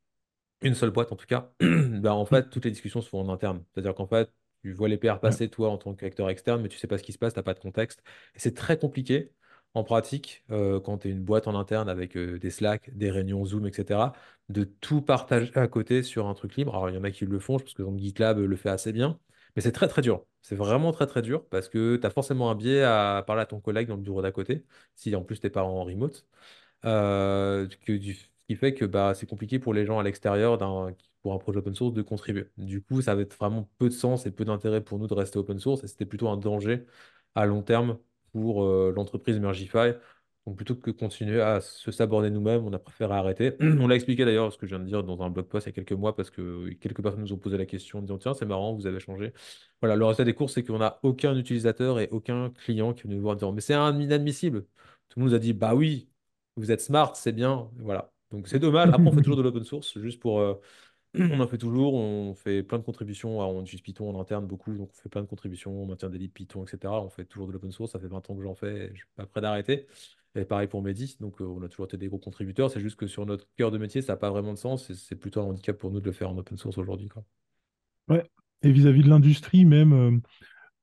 une 0.63 0.75
seule 0.75 0.91
boîte 0.91 1.13
en 1.13 1.17
tout 1.17 1.27
cas, 1.27 1.53
bah, 1.61 2.15
en 2.15 2.27
fait, 2.27 2.51
toutes 2.51 2.65
les 2.67 2.71
discussions 2.73 3.03
se 3.03 3.09
font 3.09 3.21
en 3.21 3.31
interne. 3.33 3.65
C'est-à-dire 3.75 3.95
qu'en 3.95 4.07
fait, 4.09 4.33
tu 4.63 4.73
vois 4.73 4.89
les 4.89 4.99
PR 4.99 5.21
passer, 5.21 5.49
toi, 5.51 5.71
en 5.71 5.79
tant 5.79 5.95
qu'acteur 5.95 6.31
externe, 6.31 6.63
mais 6.63 6.69
tu 6.69 6.79
sais 6.79 6.87
pas 6.89 6.99
ce 6.99 7.03
qui 7.05 7.13
se 7.13 7.19
passe, 7.19 7.35
tu 7.35 7.39
n'as 7.41 7.45
pas 7.45 7.55
de 7.55 7.61
contexte. 7.61 8.03
Et 8.35 8.39
c'est 8.41 8.55
très 8.55 8.79
compliqué 8.79 9.33
en 9.75 9.85
pratique, 9.85 10.45
euh, 10.51 10.81
quand 10.81 10.99
tu 10.99 11.09
es 11.09 11.11
une 11.13 11.23
boîte 11.25 11.47
en 11.49 11.55
interne 11.59 11.89
avec 11.89 12.17
euh, 12.17 12.39
des 12.39 12.51
Slack, 12.51 12.91
des 12.97 13.11
réunions 13.11 13.45
Zoom, 13.45 13.67
etc., 13.67 14.13
de 14.49 14.65
tout 14.65 15.01
partager 15.03 15.51
à 15.57 15.69
côté 15.69 16.03
sur 16.03 16.27
un 16.27 16.35
truc 16.35 16.57
libre. 16.57 16.75
Alors, 16.75 16.91
il 16.91 16.95
y 16.97 16.99
en 16.99 17.05
a 17.05 17.11
qui 17.11 17.25
le 17.27 17.39
font, 17.39 17.59
je 17.59 17.65
pense 17.65 17.75
que 17.75 17.83
donc, 17.83 17.99
GitLab 17.99 18.39
le 18.39 18.57
fait 18.57 18.69
assez 18.71 18.93
bien, 18.93 19.19
mais 19.57 19.63
c'est 19.63 19.73
très 19.73 19.87
très 19.89 20.03
dur. 20.03 20.25
C'est 20.43 20.57
vraiment 20.57 20.93
très 20.93 21.07
très 21.07 21.23
dur 21.23 21.47
parce 21.49 21.69
que 21.69 21.97
tu 21.97 22.07
as 22.07 22.11
forcément 22.11 22.51
un 22.51 22.55
biais 22.55 22.83
à 22.83 23.23
parler 23.27 23.43
à 23.43 23.47
ton 23.47 23.61
collègue 23.61 23.89
dans 23.89 23.97
le 23.97 24.03
bureau 24.03 24.23
d'à 24.23 24.33
côté, 24.33 24.65
si 24.97 25.15
en 25.15 25.23
plus 25.23 25.39
t'es 25.41 25.51
pas 25.51 25.63
en 25.65 25.85
remote. 25.85 26.27
Euh, 26.85 27.67
du- 27.89 28.15
ce 28.15 28.27
qui 28.49 28.57
fait 28.57 28.75
que 28.75 28.85
bah, 28.85 29.15
c'est 29.15 29.27
compliqué 29.27 29.59
pour 29.59 29.75
les 29.75 29.87
gens 29.87 29.99
à 29.99 30.03
l'extérieur 30.03 30.59
pour 31.23 31.35
un 31.35 31.39
projet 31.39 31.59
open 31.59 31.75
source 31.75 31.93
de 31.93 32.03
contribuer. 32.03 32.47
Du 32.57 32.83
coup, 32.83 33.03
ça 33.03 33.15
va 33.15 33.23
être 33.23 33.37
vraiment 33.37 33.69
peu 33.79 33.89
de 33.89 33.95
sens 33.95 34.27
et 34.27 34.31
peu 34.31 34.45
d'intérêt 34.45 34.83
pour 34.83 34.99
nous 34.99 35.07
de 35.07 35.15
rester 35.15 35.39
open 35.39 35.59
source 35.59 35.85
et 35.85 35.89
c'était 35.89 36.07
plutôt 36.07 36.29
un 36.29 36.37
danger 36.37 36.85
à 37.35 37.47
long 37.47 37.63
terme 37.63 37.99
pour 38.33 38.65
euh, 38.65 38.93
l'entreprise 38.95 39.39
Mergify. 39.39 39.93
Donc 40.47 40.57
plutôt 40.57 40.75
que 40.75 40.91
continuer 40.91 41.41
à 41.41 41.61
se 41.61 41.91
saborder 41.93 42.31
nous-mêmes, 42.31 42.65
on 42.65 42.73
a 42.73 42.79
préféré 42.79 43.15
arrêter. 43.15 43.57
On 43.61 43.87
l'a 43.87 43.95
expliqué 43.95 44.25
d'ailleurs, 44.25 44.53
ce 44.53 44.59
que 44.59 44.67
je 44.67 44.71
viens 44.75 44.81
de 44.81 44.87
dire 44.89 45.05
dans 45.05 45.21
un 45.23 45.31
blog 45.31 45.47
post 45.47 45.67
il 45.67 45.69
y 45.69 45.73
a 45.73 45.73
quelques 45.75 45.93
mois, 45.93 46.17
parce 46.17 46.31
que 46.31 46.71
quelques 46.81 47.03
personnes 47.03 47.21
nous 47.21 47.33
ont 47.33 47.39
posé 47.39 47.59
la 47.59 47.67
question 47.67 47.99
en 47.99 48.03
disant 48.03 48.19
Tiens, 48.19 48.35
c'est 48.35 48.47
marrant, 48.47 48.75
vous 48.75 48.87
avez 48.87 49.01
changé. 49.01 49.33
Voilà, 49.83 49.97
le 49.97 50.05
résultat 50.05 50.25
des 50.25 50.35
courses, 50.35 50.55
c'est 50.55 50.65
qu'on 50.65 50.79
n'a 50.79 50.99
aucun 51.03 51.37
utilisateur 51.37 52.01
et 52.01 52.09
aucun 52.11 52.51
client 52.51 52.95
qui 52.95 53.07
est 53.07 53.11
nous 53.11 53.21
voir 53.21 53.33
en 53.33 53.37
disant 53.37 53.53
Mais 53.53 53.61
c'est 53.61 53.75
inadmissible. 53.75 54.63
Tout 55.09 55.19
le 55.19 55.23
monde 55.25 55.31
nous 55.33 55.37
a 55.37 55.39
dit 55.39 55.53
Bah 55.53 55.75
oui, 55.75 56.09
vous 56.57 56.71
êtes 56.73 56.81
smart, 56.81 57.15
c'est 57.17 57.33
bien. 57.33 57.71
Voilà. 57.79 58.11
Donc 58.31 58.49
c'est 58.49 58.59
dommage. 58.59 58.89
Après, 58.93 59.09
on 59.11 59.13
fait 59.13 59.23
toujours 59.23 59.37
de 59.37 59.43
l'open 59.43 59.65
source, 59.65 59.99
juste 59.99 60.21
pour. 60.21 60.41
euh, 60.41 60.55
on 61.15 61.41
en 61.41 61.47
fait 61.49 61.59
toujours, 61.59 61.95
on 61.95 62.35
fait 62.35 62.63
plein 62.63 62.79
de 62.79 62.85
contributions. 62.85 63.41
Alors, 63.41 63.55
on 63.55 63.63
utilise 63.63 63.81
Python 63.83 64.15
en 64.15 64.21
interne 64.21 64.47
beaucoup, 64.47 64.77
donc 64.77 64.91
on 64.93 65.03
fait 65.03 65.09
plein 65.09 65.23
de 65.23 65.27
contributions, 65.27 65.83
on 65.83 65.87
maintient 65.87 66.11
des 66.11 66.19
libs 66.19 66.33
Python, 66.33 66.65
etc. 66.65 66.93
On 66.93 67.11
fait 67.11 67.25
toujours 67.25 67.49
de 67.49 67.53
l'open 67.53 67.73
source, 67.73 67.93
ça 67.93 67.99
fait 67.99 68.09
20 68.09 68.31
ans 68.31 68.37
que 68.37 68.43
j'en 68.43 68.55
fais, 68.55 68.91
je 68.93 68.99
suis 68.99 69.07
pas 69.17 69.27
prêt 69.27 69.41
d'arrêter. 69.41 69.87
Et 70.37 70.45
pareil 70.45 70.69
pour 70.69 70.81
Mehdi, 70.81 71.17
donc 71.19 71.41
euh, 71.41 71.45
on 71.45 71.61
a 71.63 71.69
toujours 71.69 71.87
été 71.87 71.97
des 71.97 72.07
gros 72.07 72.19
contributeurs. 72.19 72.71
C'est 72.71 72.81
juste 72.81 72.97
que 72.97 73.09
sur 73.09 73.27
notre 73.27 73.49
cœur 73.57 73.73
de 73.73 73.79
métier, 73.79 74.01
ça 74.01 74.13
n'a 74.13 74.17
pas 74.17 74.31
vraiment 74.31 74.53
de 74.53 74.59
sens, 74.59 74.89
et 74.91 74.95
c'est 74.95 75.17
plutôt 75.17 75.41
un 75.41 75.45
handicap 75.45 75.77
pour 75.77 75.91
nous 75.91 76.01
de 76.01 76.07
le 76.07 76.13
faire 76.13 76.31
en 76.31 76.39
open 76.39 76.57
source 76.57 76.79
aujourd'hui. 76.79 77.09
quoi. 77.09 77.25
Ouais. 78.09 78.23
Et 78.63 78.71
vis-à-vis 78.71 79.03
de 79.03 79.09
l'industrie 79.09 79.65
même, 79.65 79.93
euh, 79.93 80.19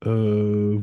euh, 0.06 0.80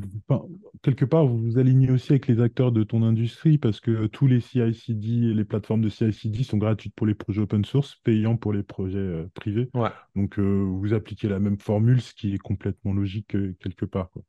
quelque 0.81 1.05
part, 1.05 1.25
vous 1.25 1.37
vous 1.39 1.57
alignez 1.57 1.89
aussi 1.91 2.11
avec 2.11 2.27
les 2.27 2.41
acteurs 2.41 2.71
de 2.71 2.83
ton 2.83 3.01
industrie 3.03 3.57
parce 3.57 3.79
que 3.79 4.07
tous 4.07 4.27
les 4.27 4.41
CI/CD 4.41 5.07
et 5.31 5.33
les 5.33 5.45
plateformes 5.45 5.81
de 5.81 5.89
CI/CD 5.89 6.43
sont 6.43 6.57
gratuites 6.57 6.93
pour 6.95 7.07
les 7.07 7.15
projets 7.15 7.41
open 7.41 7.63
source, 7.63 7.95
payants 8.03 8.35
pour 8.37 8.51
les 8.53 8.63
projets 8.63 8.97
euh, 8.97 9.27
privés. 9.33 9.69
Ouais, 9.73 9.91
Donc, 10.15 10.37
euh, 10.39 10.63
vous 10.63 10.93
appliquez 10.93 11.29
la 11.29 11.39
même 11.39 11.57
formule, 11.59 12.01
ce 12.01 12.13
qui 12.13 12.33
est 12.33 12.37
complètement 12.37 12.93
logique 12.93 13.35
quelque 13.59 13.85
part, 13.85 14.09
quoi. 14.11 14.23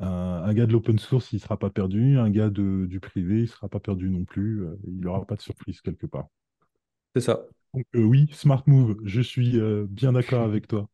Un, 0.00 0.52
gars 0.54 0.66
de 0.66 0.72
l'open 0.72 0.98
source, 0.98 1.32
il 1.32 1.36
ne 1.36 1.40
sera 1.40 1.58
pas 1.58 1.70
perdu. 1.70 2.18
Un 2.18 2.30
gars 2.30 2.50
de- 2.50 2.86
du 2.86 3.00
privé, 3.00 3.36
il 3.38 3.42
ne 3.42 3.46
sera 3.46 3.68
pas 3.68 3.80
perdu 3.80 4.10
non 4.10 4.24
plus. 4.24 4.62
il 4.86 5.00
n'aura 5.00 5.24
pas 5.26 5.36
de 5.36 5.42
surprise 5.42 5.80
quelque 5.80 6.06
part. 6.06 6.28
c'est 7.14 7.20
ça. 7.22 7.46
Donc, 7.74 7.86
oui, 7.94 8.28
smart 8.32 8.64
move, 8.66 8.96
je 9.04 9.20
suis 9.20 9.60
bien 9.88 10.12
d'accord 10.12 10.42
avec 10.42 10.66
toi. 10.68 10.88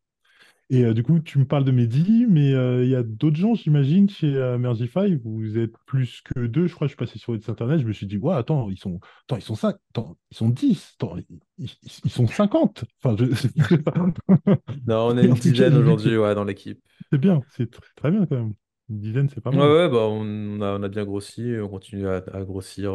Et 0.71 0.85
euh, 0.85 0.95
du 0.95 1.03
coup, 1.03 1.21
tu 1.21 1.39
me 1.39 1.45
parles 1.45 1.65
de 1.65 1.71
Mehdi, 1.73 2.27
mais 2.29 2.53
euh, 2.55 2.83
il 2.85 2.91
y 2.91 2.95
a 2.97 3.03
d'autres 3.03 3.37
gens, 3.37 3.55
j'imagine, 3.55 4.09
chez 4.09 4.35
euh, 4.35 4.57
Mergify. 4.59 5.17
Vous 5.25 5.59
êtes 5.59 5.73
plus 5.87 6.23
que 6.23 6.41
deux, 6.47 6.67
je 6.67 6.75
crois. 6.75 6.87
Je 6.87 6.91
suis 6.93 6.97
passé 6.97 7.19
sur 7.19 7.33
votre 7.33 7.43
site 7.45 7.51
internet, 7.51 7.81
je 7.81 7.87
me 7.87 7.93
suis 7.93 8.07
dit, 8.07 8.17
ouais, 8.19 8.35
attends, 8.35 8.71
ils 8.71 8.79
sont, 8.79 8.99
attends, 9.25 9.37
ils 9.37 9.43
sont 9.43 9.55
cinq, 9.57 9.77
attends, 9.91 10.17
ils 10.31 10.37
sont 10.37 10.49
dix, 10.49 10.95
attends, 10.99 11.17
ils, 11.19 11.27
ils- 11.59 11.77
ils 12.05 12.11
sont 12.11 12.27
cinquante. 12.27 12.85
Enfin, 13.03 13.17
je. 13.19 13.27
Non, 14.87 15.09
on 15.09 15.19
est 15.19 15.27
une 15.27 15.37
dizaine 15.39 15.77
aujourd'hui 15.77 16.17
ouais, 16.17 16.35
dans 16.35 16.45
l'équipe. 16.45 16.81
c'est 17.11 17.19
bien, 17.19 17.45
c'est 17.51 17.71
tr- 17.71 17.81
très 17.97 18.11
bien 18.11 18.27
quand 18.27 18.37
même. 18.37 18.55
Une 18.89 19.01
dizaine, 19.01 19.29
c'est 19.29 19.41
pas 19.41 19.53
mal. 19.53 19.77
ouais, 19.77 19.89
bah, 19.89 19.99
on 20.09 20.61
a, 20.61 20.79
on 20.79 20.83
a 20.83 20.89
bien 20.89 21.05
grossi, 21.05 21.55
on 21.63 21.69
continue 21.69 22.07
à, 22.09 22.17
à 22.33 22.45
grossir. 22.45 22.95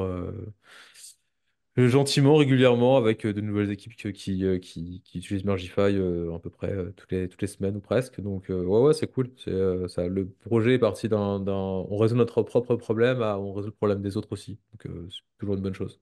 Euh, 1.80 1.88
Gentiment, 1.88 2.36
régulièrement, 2.36 2.98
avec 2.98 3.26
euh, 3.26 3.34
de 3.34 3.42
nouvelles 3.42 3.72
équipes 3.72 3.94
euh, 4.06 4.12
qui, 4.60 5.02
utilisent 5.16 5.46
Mergify 5.46 5.82
à 5.82 6.40
peu 6.40 6.50
près 6.50 6.74
toutes 6.96 7.12
les, 7.12 7.48
semaines 7.48 7.78
ou 7.78 7.80
presque. 7.80 8.20
Donc, 8.22 8.46
ouais, 8.50 8.56
ouais, 8.56 8.94
c'est 8.94 9.08
cool. 9.08 9.32
C'est, 9.38 9.88
ça, 9.88 10.08
le 10.08 10.28
projet 10.28 10.76
est 10.76 10.80
parti 10.80 11.10
d'un, 11.10 11.44
On 11.48 11.98
résout 11.98 12.16
notre 12.16 12.44
propre 12.44 12.76
problème, 12.76 13.22
à, 13.22 13.38
on 13.40 13.54
résout 13.54 13.70
le 13.70 13.74
problème 13.74 14.02
des 14.02 14.18
autres 14.18 14.32
aussi. 14.32 14.60
Donc, 14.74 14.94
c'est 15.10 15.22
toujours 15.40 15.56
une 15.56 15.62
bonne 15.62 15.74
chose. 15.74 16.00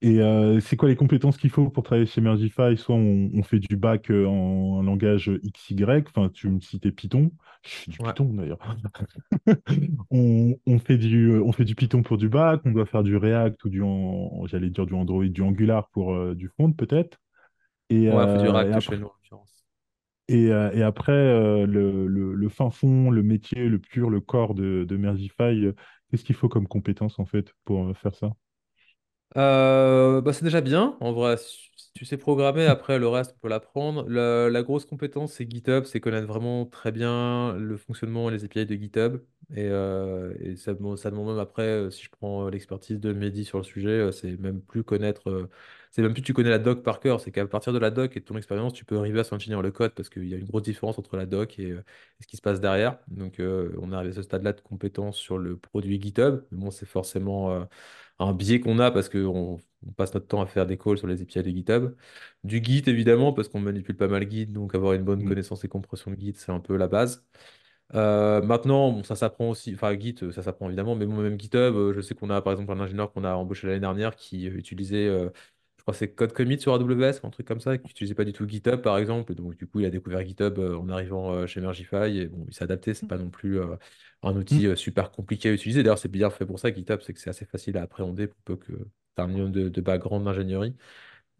Et 0.00 0.20
euh, 0.20 0.60
c'est 0.60 0.76
quoi 0.76 0.88
les 0.88 0.96
compétences 0.96 1.36
qu'il 1.38 1.50
faut 1.50 1.70
pour 1.70 1.82
travailler 1.82 2.06
chez 2.06 2.20
Mergify? 2.20 2.76
Soit 2.76 2.94
on, 2.96 3.30
on 3.34 3.42
fait 3.42 3.58
du 3.60 3.76
bac 3.76 4.10
euh, 4.10 4.26
en 4.26 4.82
langage 4.82 5.30
XY, 5.44 6.04
enfin 6.08 6.30
tu 6.30 6.48
me 6.50 6.60
citais 6.60 6.92
Python, 6.92 7.32
je 7.64 7.70
fais 7.76 7.90
du 7.90 7.98
Ouais, 7.98 8.14
Python 8.14 8.32
d'ailleurs. 8.34 8.58
On, 10.10 10.54
on 10.66 10.78
fait 10.78 10.98
du, 10.98 11.32
on 11.40 11.52
fait 11.52 11.64
du 11.64 11.74
Python 11.74 12.02
pour 12.02 12.16
du 12.18 12.28
bac, 12.28 12.60
on 12.64 12.70
doit 12.72 12.86
faire 12.86 13.02
du 13.02 13.16
React 13.16 13.64
ou 13.64 13.68
du, 13.68 13.82
j'allais 14.46 14.70
dire 14.70 14.86
du 14.86 14.94
Android, 14.94 15.24
du 15.26 15.42
Angular 15.42 15.88
pour 15.90 16.14
euh, 16.14 16.34
du 16.34 16.48
front 16.48 16.72
peut-être. 16.72 17.18
Et, 17.90 18.08
ouais, 18.08 18.22
on 18.22 18.28
fait 18.28 18.38
du 18.38 18.48
euh, 18.48 18.70
et 18.70 18.74
React 18.74 18.80
chez 18.80 18.96
après, 18.96 18.98
nous, 18.98 19.06
en 19.06 19.12
l'occurrence. 19.14 19.64
et, 20.28 20.50
euh, 20.52 20.70
et 20.72 20.82
après 20.82 21.12
euh, 21.12 21.66
le, 21.66 22.06
le- 22.06 22.34
le 22.34 22.48
fin 22.48 22.70
fond, 22.70 23.10
le 23.10 23.22
métier, 23.22 23.68
le 23.68 23.78
pur, 23.78 24.10
le 24.10 24.20
corps 24.20 24.54
de, 24.54 24.84
de 24.88 24.96
Mergify, 24.96 25.42
euh, 25.66 25.74
qu'est-ce 26.10 26.24
qu'il 26.24 26.36
faut 26.36 26.48
comme 26.48 26.68
compétences 26.68 27.18
en 27.18 27.26
fait 27.26 27.54
pour 27.64 27.88
euh, 27.88 27.94
faire 27.94 28.14
ça? 28.14 28.32
Euh, 29.36 30.20
bah, 30.20 30.32
c'est 30.32 30.44
déjà 30.44 30.60
bien, 30.60 30.96
en 31.00 31.12
vrai. 31.12 31.36
Si 31.36 31.92
tu 31.94 32.04
sais 32.04 32.16
programmer, 32.16 32.66
après 32.66 32.98
le 32.98 33.08
reste, 33.08 33.34
on 33.36 33.40
peut 33.40 33.48
l'apprendre. 33.48 34.08
La, 34.08 34.62
grosse 34.62 34.84
compétence, 34.86 35.34
c'est 35.34 35.48
GitHub, 35.50 35.84
c'est 35.84 36.00
connaître 36.00 36.26
vraiment 36.26 36.64
très 36.66 36.92
bien 36.92 37.52
le 37.54 37.76
fonctionnement 37.76 38.30
et 38.30 38.32
les 38.32 38.44
API 38.44 38.66
de 38.66 38.74
GitHub. 38.74 39.22
Et, 39.54 39.64
euh, 39.68 40.34
et 40.40 40.56
ça, 40.56 40.74
demande- 40.74 40.98
ça 40.98 41.10
demande 41.10 41.28
même 41.28 41.38
après, 41.38 41.62
euh, 41.62 41.90
si 41.90 42.04
je 42.04 42.10
prends 42.10 42.48
l'expertise 42.48 43.00
de 43.00 43.12
Mehdi 43.12 43.44
sur 43.44 43.58
le 43.58 43.64
sujet, 43.64 44.10
c'est 44.12 44.36
même 44.38 44.60
plus 44.62 44.82
connaître, 44.84 45.48
c'est 45.90 46.02
même 46.02 46.12
plus 46.12 46.22
tu 46.22 46.32
connais 46.34 46.50
la 46.50 46.58
doc 46.58 46.82
par 46.82 47.00
cœur, 47.00 47.20
c'est 47.20 47.30
qu'à 47.32 47.46
partir 47.46 47.72
de 47.72 47.78
la 47.78 47.90
doc 47.90 48.16
et 48.16 48.20
de 48.20 48.24
ton 48.24 48.36
expérience, 48.36 48.72
tu 48.72 48.84
peux 48.84 48.98
arriver 48.98 49.20
à 49.20 49.24
s'engineer 49.24 49.60
le 49.62 49.70
code 49.72 49.92
parce 49.94 50.08
qu'il 50.08 50.26
y 50.28 50.34
a 50.34 50.36
une 50.36 50.46
grosse 50.46 50.62
différence 50.62 50.98
entre 50.98 51.16
la 51.16 51.26
doc 51.26 51.58
et, 51.58 51.70
euh, 51.72 51.78
et 52.20 52.22
ce 52.22 52.26
qui 52.26 52.36
se 52.36 52.42
passe 52.42 52.60
derrière. 52.60 52.98
Donc, 53.08 53.40
euh, 53.40 53.72
on 53.80 53.92
est 53.92 53.96
arrivé 53.96 54.12
à 54.12 54.14
ce 54.16 54.22
stade-là 54.22 54.52
de 54.52 54.60
compétence 54.60 55.16
sur 55.16 55.38
le 55.38 55.56
produit 55.56 56.00
GitHub. 56.00 56.44
Mais 56.52 56.58
bon, 56.58 56.70
c'est 56.70 56.86
forcément. 56.86 57.50
euh, 57.52 57.64
un 58.18 58.32
biais 58.32 58.60
qu'on 58.60 58.78
a 58.78 58.90
parce 58.90 59.08
qu'on 59.08 59.58
on 59.86 59.92
passe 59.92 60.14
notre 60.14 60.26
temps 60.26 60.40
à 60.42 60.46
faire 60.46 60.66
des 60.66 60.76
calls 60.78 60.98
sur 60.98 61.06
les 61.06 61.22
API 61.22 61.42
de 61.42 61.50
GitHub. 61.50 61.94
Du 62.44 62.62
Git, 62.62 62.82
évidemment, 62.86 63.32
parce 63.32 63.48
qu'on 63.48 63.60
manipule 63.60 63.96
pas 63.96 64.08
mal 64.08 64.28
Git, 64.30 64.46
donc 64.46 64.74
avoir 64.74 64.92
une 64.94 65.04
bonne 65.04 65.22
Mm. 65.22 65.24
connaissance 65.24 65.64
et 65.64 65.68
compréhension 65.68 66.10
de 66.10 66.16
Git, 66.20 66.34
c'est 66.36 66.52
un 66.52 66.60
peu 66.60 66.76
la 66.76 66.88
base. 66.88 67.24
Euh, 67.94 68.42
maintenant, 68.42 68.92
bon, 68.92 69.02
ça 69.04 69.16
s'apprend 69.16 69.50
aussi, 69.50 69.74
enfin 69.74 69.98
Git, 69.98 70.16
ça 70.32 70.42
s'apprend 70.42 70.66
évidemment, 70.68 70.94
mais 70.96 71.06
moi 71.06 71.22
même 71.22 71.40
GitHub, 71.40 71.92
je 71.94 72.00
sais 72.02 72.14
qu'on 72.14 72.30
a 72.30 72.42
par 72.42 72.52
exemple 72.52 72.72
un 72.72 72.80
ingénieur 72.80 73.12
qu'on 73.12 73.24
a 73.24 73.34
embauché 73.34 73.66
l'année 73.66 73.80
dernière 73.80 74.14
qui 74.16 74.46
utilisait, 74.46 75.06
euh, 75.08 75.30
crois 75.92 75.94
que 75.94 75.98
c'est 75.98 76.14
Code 76.14 76.32
Commit 76.32 76.60
sur 76.60 76.74
AWS, 76.74 77.20
un 77.24 77.30
truc 77.30 77.46
comme 77.46 77.60
ça, 77.60 77.78
qui 77.78 77.86
n'utilisait 77.88 78.14
pas 78.14 78.24
du 78.24 78.32
tout 78.32 78.46
GitHub 78.48 78.80
par 78.82 78.98
exemple, 78.98 79.34
donc 79.34 79.56
du 79.56 79.66
coup 79.66 79.80
il 79.80 79.86
a 79.86 79.90
découvert 79.90 80.24
GitHub 80.26 80.58
euh, 80.58 80.76
en 80.78 80.88
arrivant 80.88 81.32
euh, 81.32 81.46
chez 81.46 81.60
Mergify, 81.60 82.18
et 82.18 82.26
bon, 82.28 82.44
il 82.48 82.54
s'est 82.54 82.64
adapté, 82.64 82.94
c'est 82.94 83.06
pas 83.06 83.18
non 83.18 83.30
plus 83.30 83.58
euh, 83.60 83.76
un 84.22 84.36
outil 84.36 84.66
Mm. 84.66 84.68
euh, 84.68 84.76
super 84.76 85.10
compliqué 85.10 85.48
à 85.50 85.52
utiliser, 85.52 85.82
d'ailleurs 85.82 85.98
c'est 85.98 86.08
bien 86.10 86.30
fait 86.30 86.46
pour 86.46 86.58
ça 86.58 86.72
GitHub, 86.72 87.00
c'est 87.02 87.14
que 87.14 87.20
c'est 87.20 87.30
assez 87.30 87.44
facile 87.46 87.76
à 87.78 87.82
appréhender 87.82 88.26
pour 88.28 88.40
peu 88.44 88.56
que 88.56 88.72
tu 88.72 88.78
as 89.18 89.22
un 89.24 89.28
minimum 89.28 89.52
de, 89.52 89.68
de 89.68 89.80
background 89.80 90.24
d'ingénierie. 90.24 90.76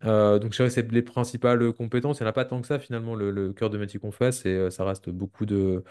Donc, 0.02 0.52
je 0.52 0.56
dirais 0.58 0.68
que 0.68 0.74
c'est 0.74 0.90
les 0.92 1.02
principales 1.02 1.72
compétences. 1.72 2.20
Il 2.20 2.22
n'y 2.22 2.26
en 2.28 2.30
a 2.30 2.32
pas 2.32 2.44
tant 2.44 2.60
que 2.60 2.66
ça, 2.66 2.78
finalement. 2.78 3.14
Le, 3.14 3.30
le 3.30 3.52
cœur 3.52 3.70
de 3.70 3.78
métier 3.78 3.98
qu'on 4.00 4.12
fait, 4.12 4.32
c'est, 4.32 4.70
ça 4.70 4.84
reste 4.84 5.10
beaucoup 5.10 5.46
de. 5.46 5.84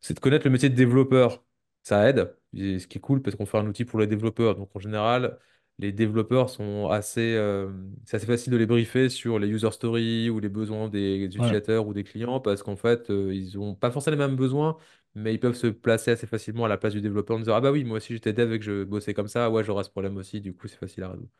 C'est 0.00 0.14
de 0.14 0.20
connaître 0.20 0.46
le 0.46 0.50
métier 0.52 0.68
de 0.70 0.74
développeur. 0.74 1.44
Ça 1.82 2.08
aide. 2.08 2.36
Et 2.54 2.78
ce 2.78 2.86
qui 2.86 2.98
est 2.98 3.00
cool, 3.00 3.22
parce 3.22 3.36
qu'on 3.36 3.46
fait 3.46 3.58
un 3.58 3.66
outil 3.66 3.84
pour 3.84 3.98
les 4.00 4.06
développeurs. 4.06 4.54
Donc, 4.56 4.70
en 4.76 4.78
général, 4.80 5.38
les 5.78 5.92
développeurs 5.92 6.50
sont 6.50 6.88
assez. 6.90 7.34
euh, 7.36 7.70
c'est 8.04 8.16
assez 8.16 8.26
facile 8.26 8.52
de 8.52 8.56
les 8.58 8.66
briefer 8.66 9.08
sur 9.08 9.38
les 9.38 9.48
user 9.48 9.70
stories 9.70 10.30
ou 10.30 10.40
les 10.40 10.48
besoins 10.48 10.88
des 10.88 11.18
Ouais. 11.38 11.58
utilisateurs 11.58 11.86
ou 11.86 11.94
des 11.94 12.04
clients, 12.04 12.40
parce 12.40 12.62
qu'en 12.62 12.76
fait, 12.76 13.10
euh, 13.10 13.32
ils 13.34 13.56
n'ont 13.56 13.74
pas 13.74 13.90
forcément 13.90 14.16
les 14.16 14.26
mêmes 14.26 14.36
besoins, 14.36 14.76
mais 15.14 15.34
ils 15.34 15.40
peuvent 15.40 15.54
se 15.54 15.66
placer 15.68 16.10
assez 16.10 16.26
facilement 16.26 16.64
à 16.64 16.68
la 16.68 16.78
place 16.78 16.94
du 16.94 17.00
développeur 17.00 17.36
en 17.36 17.40
disant 17.40 17.54
Ah, 17.54 17.60
bah 17.60 17.70
oui, 17.72 17.84
moi 17.84 17.98
aussi 17.98 18.12
j'étais 18.14 18.32
dev 18.32 18.52
et 18.52 18.58
que 18.58 18.64
je 18.64 18.84
bossais 18.84 19.14
comme 19.14 19.28
ça. 19.28 19.50
Ouais, 19.50 19.64
j'aurai 19.64 19.84
ce 19.84 19.90
problème 19.90 20.16
aussi. 20.16 20.40
Du 20.40 20.54
coup, 20.54 20.68
c'est 20.68 20.78
facile 20.78 21.04
à 21.04 21.10
résoudre 21.10 21.30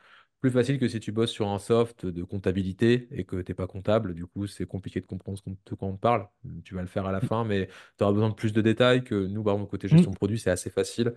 plus 0.41 0.51
facile 0.51 0.79
que 0.79 0.89
si 0.89 1.01
tu 1.01 1.13
bosses 1.13 1.31
sur 1.33 1.49
un 1.49 1.59
soft 1.59 2.07
de 2.07 2.23
comptabilité 2.25 3.09
et 3.13 3.25
que 3.25 3.37
tu 3.43 3.51
n'es 3.51 3.55
pas 3.55 3.67
comptable. 3.67 4.15
Du 4.15 4.27
coup, 4.27 4.47
c'est 4.47 4.67
compliqué 4.67 5.01
de 5.01 5.07
comprendre 5.07 5.41
te, 5.65 5.75
quand 5.75 5.89
on 5.89 5.95
te 5.97 6.01
parle. 6.01 6.29
Tu 6.65 6.75
vas 6.75 6.83
le 6.83 6.87
faire 6.89 7.07
à 7.07 7.13
la 7.13 7.21
fin, 7.21 7.45
mais 7.45 7.69
tu 7.99 8.05
auras 8.05 8.13
besoin 8.13 8.29
de 8.31 8.35
plus 8.35 8.53
de 8.53 8.61
détails 8.63 9.03
que 9.05 9.15
nous, 9.27 9.43
par 9.43 9.55
exemple, 9.55 9.71
côté 9.71 9.89
Mm. 9.93 10.05
gestion 10.05 10.13
de 10.13 10.17
produit, 10.17 10.39
c'est 10.39 10.51
assez 10.51 10.71
facile. 10.71 11.15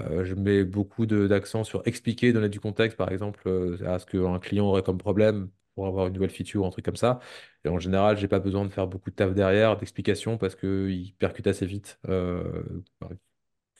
Euh, 0.00 0.24
je 0.24 0.34
mets 0.34 0.64
beaucoup 0.64 1.06
de- 1.06 1.26
d'accent 1.26 1.64
sur 1.64 1.82
expliquer, 1.86 2.32
donner 2.32 2.48
du 2.50 2.60
contexte, 2.60 2.96
par 2.98 3.12
exemple, 3.12 3.42
euh, 3.48 3.78
à 3.86 3.98
ce 3.98 4.06
qu'un 4.06 4.38
client 4.38 4.66
aurait 4.66 4.82
comme 4.82 4.98
problème 4.98 5.50
pour 5.74 5.86
avoir 5.86 6.06
une 6.08 6.14
nouvelle 6.14 6.30
feature 6.30 6.62
ou 6.62 6.66
un 6.66 6.70
truc 6.70 6.84
comme 6.84 6.96
ça. 6.96 7.20
Et 7.64 7.68
en 7.68 7.78
général, 7.78 8.16
j'ai 8.18 8.28
pas 8.28 8.38
besoin 8.40 8.64
de 8.64 8.70
faire 8.70 8.86
beaucoup 8.88 9.10
de 9.10 9.14
taf 9.16 9.34
derrière, 9.34 9.76
d'explications, 9.76 10.38
parce 10.38 10.54
qu'il 10.56 11.14
percute 11.18 11.46
assez 11.46 11.66
vite. 11.66 11.98
euh, 12.08 12.62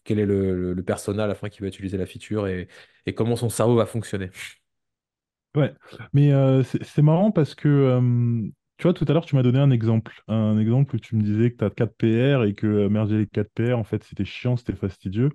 quel 0.04 0.18
est 0.20 0.26
le, 0.26 0.54
le, 0.54 0.74
le 0.74 0.82
persona 0.84 1.24
à 1.24 1.26
la 1.26 1.34
fin 1.34 1.48
qui 1.48 1.60
va 1.62 1.68
utiliser 1.68 1.96
la 1.98 2.06
feature 2.06 2.46
et, 2.48 2.68
et 3.06 3.14
comment 3.14 3.36
son 3.36 3.48
cerveau 3.48 3.76
va 3.76 3.86
fonctionner. 3.86 4.30
Ouais, 5.56 5.74
mais 6.12 6.32
euh, 6.32 6.62
c'est 6.62 6.84
c'est 6.84 7.02
marrant 7.02 7.30
parce 7.30 7.54
que, 7.54 7.68
euh, 7.68 8.48
tu 8.76 8.82
vois, 8.82 8.92
tout 8.92 9.06
à 9.08 9.12
l'heure, 9.14 9.24
tu 9.24 9.36
m'as 9.36 9.42
donné 9.42 9.58
un 9.58 9.70
exemple. 9.70 10.20
Un 10.28 10.58
exemple 10.58 10.96
où 10.96 10.98
tu 10.98 11.16
me 11.16 11.22
disais 11.22 11.50
que 11.50 11.56
tu 11.56 11.64
as 11.64 11.70
4 11.70 11.96
PR 11.96 12.44
et 12.44 12.54
que 12.54 12.66
euh, 12.66 12.88
merger 12.90 13.18
les 13.18 13.26
4 13.26 13.50
PR, 13.54 13.78
en 13.78 13.84
fait, 13.84 14.04
c'était 14.04 14.26
chiant, 14.26 14.56
c'était 14.56 14.74
fastidieux. 14.76 15.30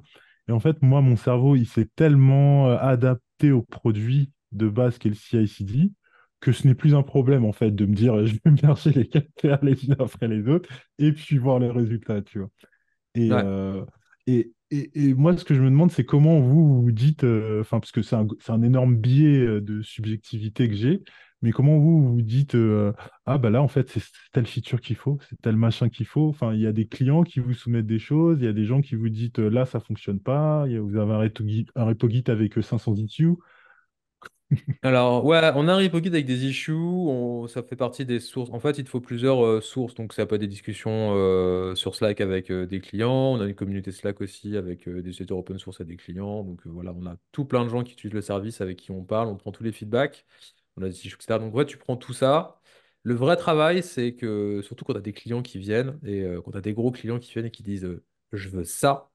Et 0.48 0.52
en 0.52 0.60
fait, 0.60 0.82
moi, 0.84 1.02
mon 1.02 1.16
cerveau, 1.16 1.56
il 1.56 1.66
s'est 1.66 1.90
tellement 1.96 2.70
euh, 2.70 2.78
adapté 2.80 3.52
au 3.52 3.64
produit 3.64 4.32
de 4.52 4.70
base 4.70 4.98
qu'est 5.00 5.10
le 5.10 5.16
CI/CD 5.16 5.92
que 6.40 6.52
ce 6.52 6.68
n'est 6.68 6.76
plus 6.76 6.96
un 6.96 7.04
problème, 7.04 7.46
en 7.46 7.52
fait, 7.52 7.72
de 7.72 7.86
me 7.86 7.94
dire, 7.96 8.26
je 8.26 8.36
vais 8.46 8.52
merger 8.64 8.92
les 8.92 9.08
4 9.08 9.28
PR 9.42 9.64
les 9.66 9.86
unes 9.86 9.96
après 10.00 10.28
les 10.28 10.48
autres 10.48 10.70
et 11.00 11.12
puis 11.14 11.38
voir 11.38 11.60
le 11.60 11.72
résultat, 11.72 12.22
tu 12.22 12.40
vois. 12.40 12.50
Et, 13.16 13.32
Ouais. 13.32 13.44
euh, 13.44 13.86
et, 14.28 14.54
et, 14.72 15.14
moi, 15.14 15.36
ce 15.38 15.44
que 15.46 15.54
je 15.54 15.62
me 15.62 15.70
demande, 15.70 15.92
c'est 15.92 16.06
comment 16.06 16.40
vous 16.40 16.82
vous 16.84 16.92
dites, 16.92 17.24
euh, 17.24 17.62
enfin, 17.62 17.80
parce 17.80 17.92
que 17.92 18.02
c'est 18.02 18.16
un, 18.16 18.62
énorme 18.64 18.96
biais 18.96 19.40
euh, 19.40 19.62
de 19.62 19.82
subjectivité 19.82 20.68
que 20.70 20.76
j'ai, 20.76 21.04
mais 21.42 21.52
comment 21.52 21.78
vous 21.78 22.14
vous 22.14 22.22
dites, 22.22 22.56
euh, 22.56 22.94
ah 23.26 23.38
bah 23.38 23.50
là, 23.50 23.62
en 23.62 23.68
fait, 23.68 23.90
c'est 23.90 24.02
telle 24.32 24.46
feature 24.48 24.80
qu'il 24.80 24.96
faut, 24.96 25.18
c'est 25.30 25.40
tel 25.42 25.58
machin 25.58 25.90
qu'il 25.90 26.06
faut. 26.06 26.30
Enfin, 26.30 26.54
il 26.54 26.62
y 26.62 26.68
a 26.68 26.72
des 26.72 26.88
clients 26.88 27.24
qui 27.24 27.40
vous 27.40 27.54
soumettent 27.54 27.88
des 27.88 28.00
choses, 28.00 28.38
il 28.40 28.46
y 28.46 28.48
a 28.48 28.54
des 28.54 28.66
gens 28.66 28.82
qui 28.82 28.96
vous 28.96 29.10
disent, 29.10 29.38
là, 29.38 29.66
ça 29.66 29.80
fonctionne 29.80 30.20
pas, 30.20 30.66
y 30.68 30.76
a- 30.78 30.82
vous 30.82 30.96
avez 30.98 31.14
un 31.14 31.84
repo 31.86 32.10
Git, 32.10 32.24
avec 32.28 32.58
euh, 32.58 32.62
500 32.62 32.96
issues. 32.96 33.36
Alors, 34.84 35.24
ouais, 35.26 35.52
on 35.56 35.68
a 35.68 35.74
un 35.74 35.78
repo 35.78 36.00
guide 36.00 36.16
avec 36.16 36.26
des 36.26 36.46
issues, 36.46 36.74
ça 37.50 37.62
fait 37.62 37.76
partie 37.76 38.04
des 38.06 38.20
sources. 38.20 38.50
En 38.52 38.60
fait, 38.60 38.78
il 38.80 38.84
te 38.84 38.90
faut 38.90 39.00
plusieurs 39.00 39.46
euh, 39.46 39.62
sources, 39.62 39.94
donc 39.94 40.12
ça 40.14 40.26
peut 40.26 40.36
être 40.36 40.42
des 40.42 40.48
discussions 40.48 41.14
euh, 41.16 41.76
sur 41.76 41.94
Slack 41.96 42.20
avec 42.20 42.50
euh, 42.50 42.66
des 42.66 42.80
clients, 42.80 43.12
on 43.34 43.42
a 43.42 43.46
une 43.46 43.54
communauté 43.54 43.92
Slack 43.92 44.22
aussi 44.22 44.58
avec 44.58 44.90
des 44.90 45.00
utilisateurs 45.00 45.38
open 45.38 45.60
source 45.60 45.82
et 45.82 45.86
des 45.86 45.98
clients, 45.98 46.44
donc 46.44 46.66
voilà, 46.66 46.94
on 46.94 47.06
a 47.06 47.16
tout 47.32 47.46
plein 47.46 47.64
de 47.64 47.70
gens 47.70 47.84
qui 47.84 47.94
utilisent 47.94 48.14
le 48.16 48.22
service 48.22 48.60
avec 48.60 48.78
qui 48.78 48.90
on 48.92 49.04
parle, 49.04 49.28
on 49.28 49.36
prend 49.38 49.52
tous 49.52 49.64
les 49.64 49.72
feedbacks, 49.72 50.26
on 50.78 50.82
a 50.84 50.90
des 50.90 50.96
issues, 50.96 51.16
etc. 51.16 51.38
Donc, 51.40 51.54
ouais, 51.56 51.66
tu 51.66 51.78
prends 51.78 51.98
tout 51.98 52.14
ça. 52.14 52.60
Le 53.04 53.14
vrai 53.16 53.36
travail, 53.38 53.84
c'est 53.84 54.16
que, 54.16 54.62
surtout 54.64 54.86
quand 54.86 54.94
tu 54.94 55.00
as 55.00 55.02
des 55.02 55.14
clients 55.14 55.42
qui 55.44 55.60
viennent, 55.60 56.00
et 56.06 56.24
quand 56.44 56.52
tu 56.52 56.58
as 56.58 56.62
des 56.62 56.74
gros 56.74 56.92
clients 56.92 57.20
qui 57.20 57.32
viennent 57.34 57.46
et 57.48 57.52
qui 57.52 57.64
disent 57.64 57.88
je 58.32 58.50
veux 58.50 58.64
ça. 58.64 59.11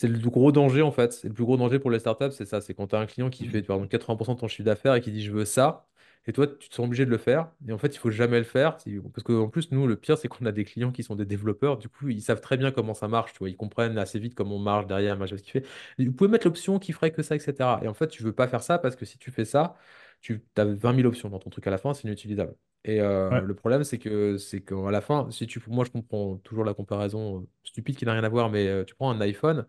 C'est 0.00 0.06
le 0.08 0.18
gros 0.30 0.52
danger 0.52 0.82
en 0.82 0.92
fait. 0.92 1.12
C'est 1.12 1.26
le 1.28 1.34
plus 1.34 1.44
gros 1.44 1.56
danger 1.56 1.78
pour 1.80 1.90
les 1.90 1.98
startups, 1.98 2.30
c'est 2.30 2.44
ça. 2.46 2.60
C'est 2.60 2.72
quand 2.74 2.86
tu 2.88 2.94
as 2.94 3.00
un 3.00 3.06
client 3.06 3.30
qui 3.30 3.46
fait 3.46 3.62
par 3.62 3.76
exemple 3.76 3.90
80% 3.90 4.34
de 4.34 4.40
ton 4.40 4.46
chiffre 4.48 4.64
d'affaires 4.64 4.94
et 4.94 5.00
qui 5.00 5.10
dit 5.10 5.22
je 5.24 5.32
veux 5.32 5.44
ça, 5.44 5.88
et 6.26 6.32
toi 6.32 6.46
tu 6.46 6.68
te 6.68 6.74
sens 6.74 6.86
obligé 6.86 7.04
de 7.04 7.10
le 7.10 7.18
faire. 7.18 7.50
Et 7.66 7.72
en 7.72 7.78
fait, 7.78 7.88
il 7.96 7.98
faut 7.98 8.10
jamais 8.10 8.38
le 8.38 8.44
faire. 8.44 8.76
Parce 9.12 9.24
qu'en 9.24 9.48
plus, 9.48 9.72
nous, 9.72 9.88
le 9.88 9.96
pire, 9.96 10.16
c'est 10.16 10.28
qu'on 10.28 10.46
a 10.46 10.52
des 10.52 10.64
clients 10.64 10.92
qui 10.92 11.02
sont 11.02 11.16
des 11.16 11.26
développeurs. 11.26 11.78
Du 11.78 11.88
coup, 11.88 12.08
ils 12.08 12.22
savent 12.22 12.40
très 12.40 12.56
bien 12.56 12.70
comment 12.70 12.94
ça 12.94 13.08
marche. 13.08 13.32
Tu 13.32 13.38
vois, 13.40 13.48
ils 13.50 13.56
comprennent 13.56 13.98
assez 13.98 14.20
vite 14.20 14.34
comment 14.36 14.56
on 14.56 14.58
marche 14.60 14.86
derrière, 14.86 15.16
machin, 15.18 15.36
ce 15.36 15.42
qu'il 15.42 15.50
fait. 15.52 15.66
Vous 15.98 16.12
pouvez 16.12 16.30
mettre 16.30 16.46
l'option 16.46 16.78
qui 16.78 16.92
ferait 16.92 17.10
que 17.10 17.22
ça, 17.22 17.34
etc. 17.34 17.80
Et 17.82 17.88
en 17.88 17.94
fait, 17.94 18.06
tu 18.08 18.22
veux 18.22 18.32
pas 18.32 18.46
faire 18.46 18.62
ça 18.62 18.78
parce 18.78 18.94
que 18.94 19.04
si 19.04 19.18
tu 19.18 19.32
fais 19.32 19.44
ça, 19.44 19.74
tu 20.20 20.44
as 20.56 20.64
20 20.64 20.94
000 20.94 21.06
options 21.06 21.28
dans 21.28 21.38
ton 21.40 21.50
truc 21.50 21.66
à 21.66 21.70
la 21.70 21.78
fin, 21.78 21.92
c'est 21.94 22.04
inutilisable. 22.04 22.54
Et 22.84 23.00
euh, 23.00 23.30
Ouais. 23.30 23.42
le 23.42 23.54
problème, 23.54 23.82
c'est 23.84 23.98
que 23.98 24.36
c'est 24.38 24.60
qu'à 24.62 24.90
la 24.92 25.00
fin, 25.00 25.28
si 25.30 25.46
tu, 25.46 25.60
moi, 25.68 25.84
je 25.84 25.90
comprends 25.90 26.36
toujours 26.38 26.64
la 26.64 26.74
comparaison 26.74 27.42
euh, 27.42 27.46
stupide 27.64 27.96
qui 27.96 28.04
n'a 28.06 28.12
rien 28.12 28.22
à 28.24 28.28
voir, 28.28 28.48
mais 28.50 28.68
euh, 28.68 28.84
tu 28.84 28.94
prends 28.94 29.10
un 29.10 29.20
iPhone. 29.20 29.66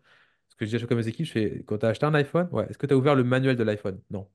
Ce 0.49 0.55
que 0.55 0.65
je 0.65 0.69
dis 0.71 0.75
à 0.75 0.79
chaque 0.79 0.89
fois 0.89 0.97
à 0.97 1.01
mes 1.01 1.07
équipes, 1.07 1.25
je 1.25 1.31
fais, 1.31 1.63
quand 1.65 1.77
tu 1.77 1.85
as 1.85 1.89
acheté 1.89 2.05
un 2.05 2.13
iPhone, 2.13 2.49
ouais, 2.51 2.67
est-ce 2.69 2.77
que 2.77 2.85
tu 2.87 2.93
as 2.93 2.97
ouvert 2.97 3.15
le 3.15 3.23
manuel 3.23 3.55
de 3.55 3.63
l'iPhone? 3.63 4.01
Non. 4.09 4.27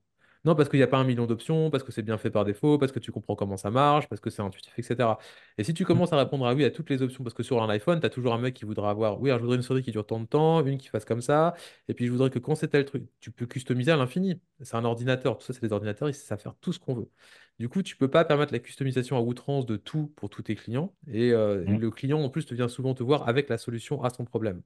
Non, 0.45 0.53
parce 0.53 0.69
qu'il 0.69 0.77
n'y 0.77 0.83
a 0.83 0.87
pas 0.87 0.97
un 0.97 1.03
million 1.03 1.25
d'options, 1.25 1.71
parce 1.71 1.83
que 1.83 1.91
c'est 1.91 2.03
bien 2.03 2.19
fait 2.19 2.29
par 2.29 2.45
défaut, 2.45 2.77
parce 2.77 2.91
que 2.91 2.99
tu 2.99 3.11
comprends 3.11 3.35
comment 3.35 3.57
ça 3.57 3.71
marche, 3.71 4.07
parce 4.07 4.21
que 4.21 4.29
c'est 4.29 4.43
intuitif, 4.43 4.77
etc. 4.77 5.17
Et 5.57 5.63
si 5.63 5.73
tu 5.73 5.85
commences 5.85 6.13
à 6.13 6.17
répondre 6.17 6.45
à 6.45 6.53
oui 6.53 6.63
à 6.65 6.69
toutes 6.69 6.91
les 6.91 7.01
options, 7.01 7.23
parce 7.23 7.33
que 7.33 7.41
sur 7.41 7.63
un 7.63 7.69
iPhone, 7.69 7.99
tu 7.99 8.05
as 8.05 8.11
toujours 8.11 8.31
un 8.35 8.37
mec 8.37 8.53
qui 8.53 8.63
voudra 8.63 8.91
avoir, 8.91 9.19
oui, 9.19 9.31
alors 9.31 9.39
je 9.39 9.43
voudrais 9.43 9.57
une 9.57 9.63
souris 9.63 9.81
qui 9.81 9.89
dure 9.91 10.05
tant 10.05 10.19
de 10.19 10.27
temps, 10.27 10.63
une 10.63 10.77
qui 10.77 10.87
fasse 10.87 11.03
comme 11.03 11.21
ça, 11.21 11.55
et 11.87 11.95
puis 11.95 12.05
je 12.05 12.11
voudrais 12.11 12.29
que 12.29 12.37
quand 12.37 12.53
c'est 12.53 12.67
tel 12.67 12.85
truc, 12.85 13.05
tu 13.19 13.31
peux 13.31 13.47
customiser 13.47 13.91
à 13.91 13.95
l'infini. 13.97 14.39
C'est 14.61 14.75
un 14.75 14.85
ordinateur, 14.85 15.37
tout 15.39 15.45
ça, 15.47 15.53
c'est 15.53 15.63
des 15.63 15.73
ordinateurs, 15.73 16.09
ils 16.09 16.13
savent 16.13 16.39
faire 16.39 16.55
tout 16.61 16.71
ce 16.73 16.77
qu'on 16.79 16.93
veut. 16.93 17.09
Du 17.57 17.67
coup, 17.69 17.81
tu 17.81 17.95
peux 17.97 18.09
pas 18.09 18.23
permettre 18.25 18.53
la 18.53 18.59
customisation 18.59 19.17
à 19.17 19.21
outrance 19.21 19.65
de 19.65 19.77
tout 19.77 20.13
pour 20.15 20.29
tous 20.29 20.43
tes 20.43 20.55
clients, 20.55 20.93
et 21.07 21.31
euh, 21.31 21.63
Mm. 21.65 21.79
le 21.79 21.89
client, 21.89 22.19
en 22.21 22.29
plus, 22.29 22.45
te 22.45 22.53
vient 22.53 22.67
souvent 22.67 22.93
te 22.93 23.01
voir 23.01 23.27
avec 23.27 23.49
la 23.49 23.57
solution 23.57 24.03
à 24.03 24.11
son 24.11 24.25
problème. 24.25 24.61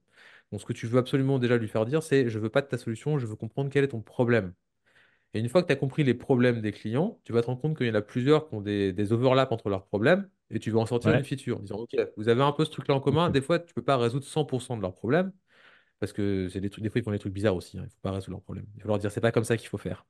Donc, 0.52 0.60
ce 0.60 0.66
que 0.66 0.72
tu 0.72 0.86
veux 0.86 0.98
absolument 0.98 1.38
déjà 1.38 1.56
lui 1.58 1.68
faire 1.68 1.86
dire, 1.86 2.02
c'est 2.02 2.28
je 2.28 2.38
veux 2.38 2.50
pas 2.50 2.62
de 2.62 2.66
ta 2.68 2.78
solution, 2.78 3.18
je 3.18 3.26
veux 3.26 3.36
comprendre 3.36 3.70
quel 3.70 3.84
est 3.84 3.88
ton 3.88 4.02
problème. 4.02 4.54
Et 5.34 5.40
une 5.40 5.48
fois 5.48 5.62
que 5.62 5.68
tu 5.68 5.72
as 5.72 5.76
compris 5.76 6.04
les 6.04 6.14
problèmes 6.14 6.60
des 6.60 6.72
clients, 6.72 7.20
tu 7.24 7.32
vas 7.32 7.42
te 7.42 7.46
rendre 7.46 7.60
compte 7.60 7.76
qu'il 7.76 7.86
y 7.86 7.90
en 7.90 7.94
a 7.94 8.02
plusieurs 8.02 8.48
qui 8.48 8.54
ont 8.56 8.60
des, 8.60 8.92
des 8.92 9.12
overlaps 9.12 9.52
entre 9.52 9.68
leurs 9.70 9.86
problèmes 9.86 10.28
et 10.50 10.58
tu 10.58 10.70
vas 10.72 10.80
en 10.80 10.86
sortir 10.86 11.12
une 11.12 11.22
feature 11.24 11.58
en 11.58 11.60
disant 11.62 11.78
Ok, 11.80 11.96
vous 12.16 12.28
avez 12.28 12.42
un 12.42 12.52
peu 12.52 12.64
ce 12.64 12.70
truc-là 12.70 12.94
en 12.96 13.00
commun. 13.00 13.30
Des 13.30 13.40
fois, 13.40 13.58
tu 13.60 13.72
peux 13.74 13.82
pas 13.82 13.96
résoudre 13.96 14.24
100% 14.26 14.76
de 14.76 14.82
leurs 14.82 14.94
problèmes 14.94 15.32
parce 16.00 16.12
que 16.12 16.48
c'est 16.50 16.60
des 16.60 16.70
trucs, 16.70 16.84
des 16.84 16.90
fois, 16.90 17.00
ils 17.00 17.04
font 17.04 17.12
des 17.12 17.18
trucs 17.20 17.34
bizarres 17.34 17.56
aussi. 17.56 17.78
hein. 17.78 17.84
Il 17.86 17.90
faut 17.90 18.00
pas 18.02 18.12
résoudre 18.12 18.32
leurs 18.32 18.42
problèmes. 18.42 18.66
Il 18.76 18.82
faut 18.82 18.88
leur 18.88 18.98
dire 18.98 19.12
C'est 19.12 19.20
pas 19.22 19.32
comme 19.32 19.44
ça 19.44 19.56
qu'il 19.58 19.68
faut 19.68 19.78
faire. 19.78 20.06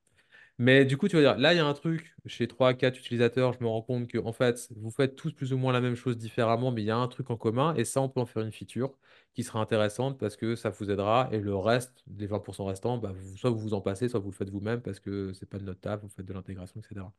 Mais 0.62 0.84
du 0.84 0.98
coup, 0.98 1.08
tu 1.08 1.16
vas 1.16 1.22
dire, 1.22 1.38
là, 1.38 1.54
il 1.54 1.56
y 1.56 1.58
a 1.58 1.64
un 1.66 1.72
truc, 1.72 2.14
chez 2.26 2.46
trois 2.46 2.74
quatre 2.74 2.98
utilisateurs, 2.98 3.54
je 3.54 3.60
me 3.64 3.66
rends 3.66 3.80
compte 3.80 4.08
que, 4.08 4.18
en 4.18 4.32
fait, 4.34 4.68
vous 4.76 4.90
faites 4.90 5.16
tous 5.16 5.32
plus 5.32 5.54
ou 5.54 5.56
moins 5.56 5.72
la 5.72 5.80
même 5.80 5.94
chose 5.94 6.18
différemment, 6.18 6.70
mais 6.70 6.82
il 6.82 6.84
y 6.84 6.90
a 6.90 6.98
un 6.98 7.08
truc 7.08 7.30
en 7.30 7.38
commun, 7.38 7.74
et 7.76 7.84
ça, 7.84 8.02
on 8.02 8.10
peut 8.10 8.20
en 8.20 8.26
faire 8.26 8.42
une 8.42 8.52
feature 8.52 8.94
qui 9.32 9.42
sera 9.42 9.58
intéressante 9.58 10.18
parce 10.18 10.36
que 10.36 10.56
ça 10.56 10.68
vous 10.68 10.90
aidera, 10.90 11.30
et 11.32 11.38
le 11.40 11.56
reste, 11.56 12.04
les 12.18 12.26
20% 12.26 12.66
restants, 12.66 12.98
bah, 12.98 13.14
soit 13.36 13.48
vous 13.48 13.58
vous 13.58 13.72
en 13.74 13.80
passez, 13.80 14.08
soit 14.10 14.20
vous 14.20 14.30
le 14.30 14.36
faites 14.36 14.50
vous-même 14.50 14.82
parce 14.82 15.00
que 15.00 15.32
c'est 15.32 15.48
pas 15.48 15.58
de 15.58 15.64
notre 15.64 15.80
table, 15.80 16.02
vous 16.02 16.10
faites 16.10 16.26
de 16.26 16.32
l'intégration, 16.34 16.78
etc. 16.80 17.10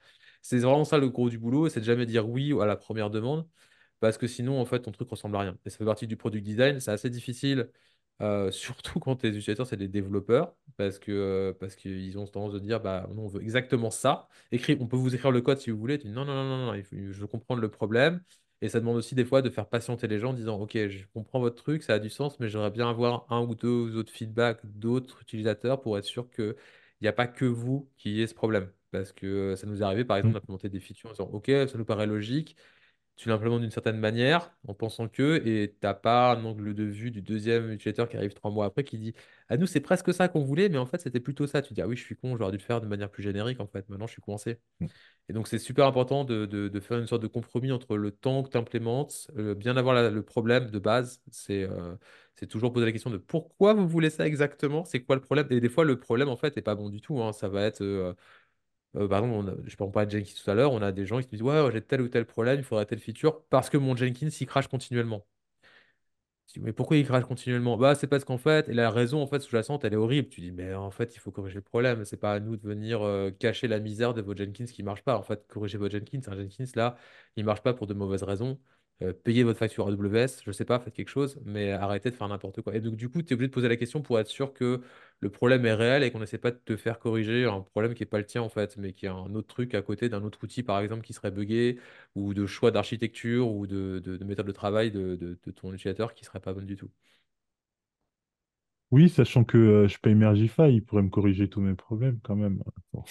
C'est 0.43 0.60
vraiment 0.60 0.86
ça 0.86 0.99
le 0.99 1.10
gros 1.10 1.30
du 1.32 1.39
boulot, 1.39 1.67
c'est 1.69 1.80
de 1.80 1.86
jamais 1.86 2.06
dire 2.06 2.30
oui 2.30 2.54
à 2.62 2.65
la 2.67 2.75
première 2.75 3.10
demande, 3.10 3.47
parce 3.99 4.17
que 4.19 4.27
sinon, 4.27 4.60
en 4.62 4.65
fait, 4.65 4.82
ton 4.82 4.91
truc 4.91 5.10
ressemble 5.10 5.36
à 5.36 5.39
rien. 5.39 5.58
Et 5.65 5.69
ça 5.71 5.77
fait 5.77 5.86
partie 5.86 6.08
du 6.08 6.17
product 6.17 6.43
design, 6.45 6.80
c'est 6.80 6.91
assez 6.91 7.10
difficile, 7.10 7.69
euh, 8.22 8.52
surtout 8.52 9.00
quand 9.00 9.16
tes 9.18 9.30
utilisateurs, 9.30 9.68
c'est 9.68 9.78
des 9.78 9.88
développeurs, 9.88 10.56
parce 10.78 11.00
que, 11.00 11.12
euh, 11.12 11.54
parce 11.54 11.76
qu'ils 11.76 12.18
ont 12.20 12.26
tendance 12.28 12.54
de 12.54 12.60
dire, 12.60 12.80
bah, 12.82 13.08
non, 13.14 13.24
on 13.24 13.28
veut 13.28 13.42
exactement 13.42 13.90
ça. 13.92 14.28
Écrit, 14.52 14.78
on 14.80 14.88
peut 14.88 14.98
vous 14.98 15.16
écrire 15.16 15.32
le 15.32 15.42
code 15.42 15.60
si 15.60 15.72
vous 15.72 15.78
voulez. 15.80 15.98
Tu 16.00 16.08
dis, 16.08 16.14
non, 16.14 16.26
non, 16.26 16.34
non, 16.36 16.44
non, 16.46 16.66
non, 16.68 16.74
il 16.76 16.84
faut- 16.84 16.96
je 16.96 17.20
veux 17.20 17.28
comprendre 17.28 17.62
le 17.62 17.70
problème. 17.70 18.22
Et 18.62 18.70
ça 18.70 18.80
demande 18.80 18.98
aussi 18.98 19.16
des 19.16 19.26
fois 19.26 19.42
de 19.42 19.50
faire 19.50 19.68
patienter 19.68 20.08
les 20.08 20.20
gens 20.20 20.30
en 20.32 20.34
disant, 20.34 20.60
OK, 20.60 20.74
je 20.88 21.06
comprends 21.14 21.40
votre 21.40 21.56
truc, 21.64 21.82
ça 21.84 21.96
a 21.96 22.00
du 22.00 22.10
sens, 22.12 22.40
mais 22.40 22.48
j'aimerais 22.48 22.70
bien 22.72 22.90
avoir 22.90 23.26
un 23.32 23.42
ou 23.42 23.56
deux 23.56 23.96
autres 23.98 24.12
feedbacks 24.14 24.60
d'autres 24.66 25.22
utilisateurs 25.22 25.82
pour 25.82 25.98
être 25.98 26.06
sûr 26.06 26.30
qu'il 26.30 26.56
n'y 27.02 27.08
a 27.08 27.14
pas 27.14 27.28
que 27.28 27.46
vous 27.46 27.90
qui 27.98 28.10
ayez 28.10 28.28
ce 28.28 28.36
problème. 28.36 28.72
Parce 28.92 29.12
que 29.14 29.26
euh, 29.26 29.56
ça 29.56 29.66
nous 29.68 29.80
est 29.82 29.86
arrivé, 29.86 30.06
par 30.06 30.18
exemple, 30.18 30.34
Mm. 30.34 30.34
d'implémenter 30.36 30.70
des 30.70 30.80
features 30.80 31.10
en 31.10 31.14
disant, 31.14 31.30
OK, 31.34 31.48
ça 31.48 31.78
nous 31.78 31.86
paraît 31.86 32.06
logique 32.08 32.56
tu 33.22 33.30
l'implémentes 33.30 33.62
d'une 33.62 33.72
certaine 33.72 33.98
manière 34.00 34.52
en 34.68 34.74
pensant 34.74 35.08
que, 35.08 35.42
et 35.48 35.76
t'as 35.80 35.94
pas 35.94 36.34
un 36.36 36.44
angle 36.46 36.74
de 36.74 36.84
vue 36.84 37.12
du 37.12 37.22
deuxième 37.22 37.72
utilisateur 37.72 38.10
qui 38.10 38.18
arrive 38.18 38.34
trois 38.34 38.52
mois 38.52 38.66
après 38.66 38.84
qui 38.84 38.98
dit 38.98 39.14
à 39.50 39.58
nous 39.58 39.68
c'est 39.68 39.80
presque 39.82 40.14
ça 40.14 40.28
qu'on 40.28 40.44
voulait, 40.44 40.70
mais 40.70 40.78
en 40.80 40.86
fait 40.86 41.02
c'était 41.02 41.20
plutôt 41.20 41.48
ça. 41.48 41.62
Tu 41.62 41.74
dis 41.74 41.82
ah 41.82 41.88
oui, 41.88 41.96
je 41.98 42.04
suis 42.04 42.16
con, 42.16 42.38
j'aurais 42.38 42.52
dû 42.52 42.58
le 42.58 42.64
faire 42.64 42.82
de 42.82 42.88
manière 42.88 43.10
plus 43.12 43.24
générique 43.24 43.60
en 43.60 43.68
fait, 43.68 43.88
maintenant 43.90 44.08
je 44.08 44.14
suis 44.14 44.22
coincé. 44.22 44.60
Et 45.30 45.34
donc 45.34 45.48
c'est 45.48 45.60
super 45.60 45.86
important 45.88 46.26
de, 46.26 46.46
de- 46.46 46.68
de 46.68 46.80
faire 46.80 46.98
une 47.00 47.08
sorte 47.08 47.22
de 47.22 47.28
compromis 47.28 47.72
entre 47.72 47.98
le 47.98 48.12
temps 48.12 48.44
que 48.44 48.50
tu 48.50 48.58
implémentes, 48.58 49.28
euh, 49.38 49.56
bien 49.56 49.78
avoir 49.78 49.96
la- 49.96 50.10
le 50.10 50.24
problème 50.24 50.70
de 50.72 50.80
base, 50.80 51.22
c'est 51.32 51.64
euh, 51.64 51.96
c'est 52.36 52.48
toujours 52.48 52.74
poser 52.74 52.86
la 52.86 52.92
question 52.92 53.10
de 53.12 53.18
pourquoi 53.18 53.74
vous 53.74 53.88
voulez 53.88 54.10
ça 54.10 54.26
exactement, 54.28 54.84
c'est 54.86 55.04
quoi 55.04 55.16
le 55.16 55.22
problème? 55.22 55.48
Et 55.52 55.60
des 55.62 55.70
fois 55.70 55.86
le 55.86 56.00
problème 56.00 56.30
en 56.30 56.38
fait 56.38 56.56
n'est 56.56 56.62
pas 56.62 56.76
bon 56.76 56.90
du 56.90 57.02
tout, 57.02 57.22
hein. 57.22 57.34
Ça 57.34 57.50
va 57.50 57.64
être 57.64 57.82
euh, 57.82 58.14
euh, 58.95 59.08
par 59.08 59.19
exemple, 59.23 59.49
on 59.49 59.63
je 59.67 59.75
ne 59.80 59.89
parlais 59.91 60.06
de 60.08 60.12
Jenkins 60.12 60.34
tout 60.43 60.49
à 60.51 60.54
l'heure, 60.56 60.71
on 60.73 60.82
a 60.82 60.91
des 60.91 61.06
gens 61.06 61.19
qui 61.19 61.25
te 61.27 61.32
disent 61.32 61.41
Ouais, 61.43 61.69
j'ai 61.71 61.82
tel 61.82 62.01
ou 62.01 62.08
tel 62.10 62.25
problème, 62.25 62.60
il 62.60 62.63
faudrait 62.63 62.86
telle 62.86 62.99
feature 62.99 63.43
parce 63.49 63.69
que 63.69 63.77
mon 63.77 63.95
Jenkins 63.95 64.30
il 64.39 64.47
crache 64.47 64.67
continuellement. 64.67 65.25
Mais 66.60 66.73
pourquoi 66.73 66.97
il 66.97 67.06
crache 67.06 67.23
continuellement? 67.23 67.77
Bah, 67.77 67.95
c'est 67.95 68.08
parce 68.08 68.25
qu'en 68.25 68.38
fait, 68.38 68.67
la 68.67 68.89
raison 68.91 69.21
en 69.21 69.27
fait 69.27 69.39
sous-jacente, 69.39 69.86
elle 69.86 69.93
est 69.93 69.95
horrible. 69.95 70.27
Tu 70.27 70.41
dis, 70.41 70.51
mais 70.51 70.73
en 70.73 70.91
fait, 70.91 71.15
il 71.15 71.19
faut 71.19 71.32
corriger 71.32 71.56
le 71.56 71.62
problème. 71.62 72.04
C'est 72.04 72.17
pas 72.17 72.34
à 72.34 72.39
nous 72.41 72.58
de 72.58 72.62
venir 72.67 73.01
euh, 73.04 73.32
cacher 73.32 73.67
la 73.69 73.80
misère 73.80 74.13
de 74.13 74.21
votre 74.21 74.43
Jenkins 74.43 74.65
qui 74.65 74.84
marche 74.84 75.01
pas. 75.04 75.17
En 75.17 75.23
fait, 75.23 75.47
corriger 75.47 75.77
votre 75.77 75.93
Jenkins. 75.97 76.19
Un 76.27 76.36
Jenkins 76.36 76.65
là, 76.75 76.97
il 77.38 77.45
marche 77.45 77.62
pas 77.62 77.73
pour 77.73 77.88
de 77.88 77.93
mauvaises 77.93 78.23
raisons. 78.23 78.60
Euh, 79.02 79.14
payez 79.14 79.44
votre 79.44 79.58
facture 79.58 79.88
AWS, 79.88 80.42
je 80.46 80.52
sais 80.52 80.66
pas, 80.66 80.80
faites 80.80 80.94
quelque 80.94 81.10
chose, 81.10 81.40
mais 81.44 81.72
arrêtez 81.72 82.12
de 82.12 82.16
faire 82.16 82.28
n'importe 82.28 82.62
quoi. 82.62 82.76
Et 82.76 82.82
donc, 82.82 82.96
du 82.96 83.10
coup, 83.10 83.22
tu 83.24 83.30
es 83.30 83.34
obligé 83.34 83.48
de 83.48 83.54
poser 83.54 83.68
la 83.68 83.76
question 83.78 84.02
pour 84.04 84.20
être 84.20 84.28
sûr 84.28 84.54
que 84.54 84.82
le 85.22 85.30
problème 85.32 85.66
est 85.66 85.74
réel 85.74 86.04
et 86.04 86.12
qu'on 86.12 86.20
n'essaie 86.20 86.38
pas 86.38 86.52
de 86.52 86.58
te 86.64 86.78
faire 86.78 87.00
corriger 87.00 87.46
un 87.46 87.62
problème 87.62 87.96
qui 87.96 88.04
n'est 88.04 88.06
pas 88.08 88.20
le 88.20 88.26
tien 88.26 88.42
en 88.44 88.50
fait, 88.50 88.78
mais 88.78 88.94
qui 88.94 89.06
est 89.08 89.10
un 89.10 89.34
autre 89.34 89.48
truc 89.48 89.74
à 89.74 89.82
côté 89.82 90.08
d'un 90.10 90.24
autre 90.24 90.44
outil 90.44 90.62
par 90.64 90.80
exemple 90.80 91.04
qui 91.04 91.14
serait 91.14 91.32
buggé 91.32 91.80
ou 92.16 92.34
de 92.36 92.46
choix 92.46 92.70
d'architecture 92.72 93.50
ou 93.52 93.66
de, 93.66 94.00
de, 94.04 94.18
de 94.18 94.24
méthode 94.26 94.46
de 94.48 94.52
travail 94.52 94.92
de 94.92 95.36
ton 95.56 95.74
utilisateur 95.74 96.14
qui 96.14 96.26
serait 96.26 96.40
pas 96.40 96.54
bonne 96.54 96.66
du 96.66 96.76
tout. 96.76 96.90
Oui, 98.91 99.10
sachant 99.10 99.43
que 99.45 99.58
euh, 99.58 99.88
je 99.88 99.97
paye 99.99 100.15
Mergify, 100.15 100.63
il 100.73 100.84
pourrait 100.84 101.01
me 101.04 101.10
corriger 101.10 101.49
tous 101.49 101.62
mes 101.62 101.75
problèmes 101.75 102.19
quand 102.23 102.36
même. 102.36 102.62
Bon. 102.93 103.04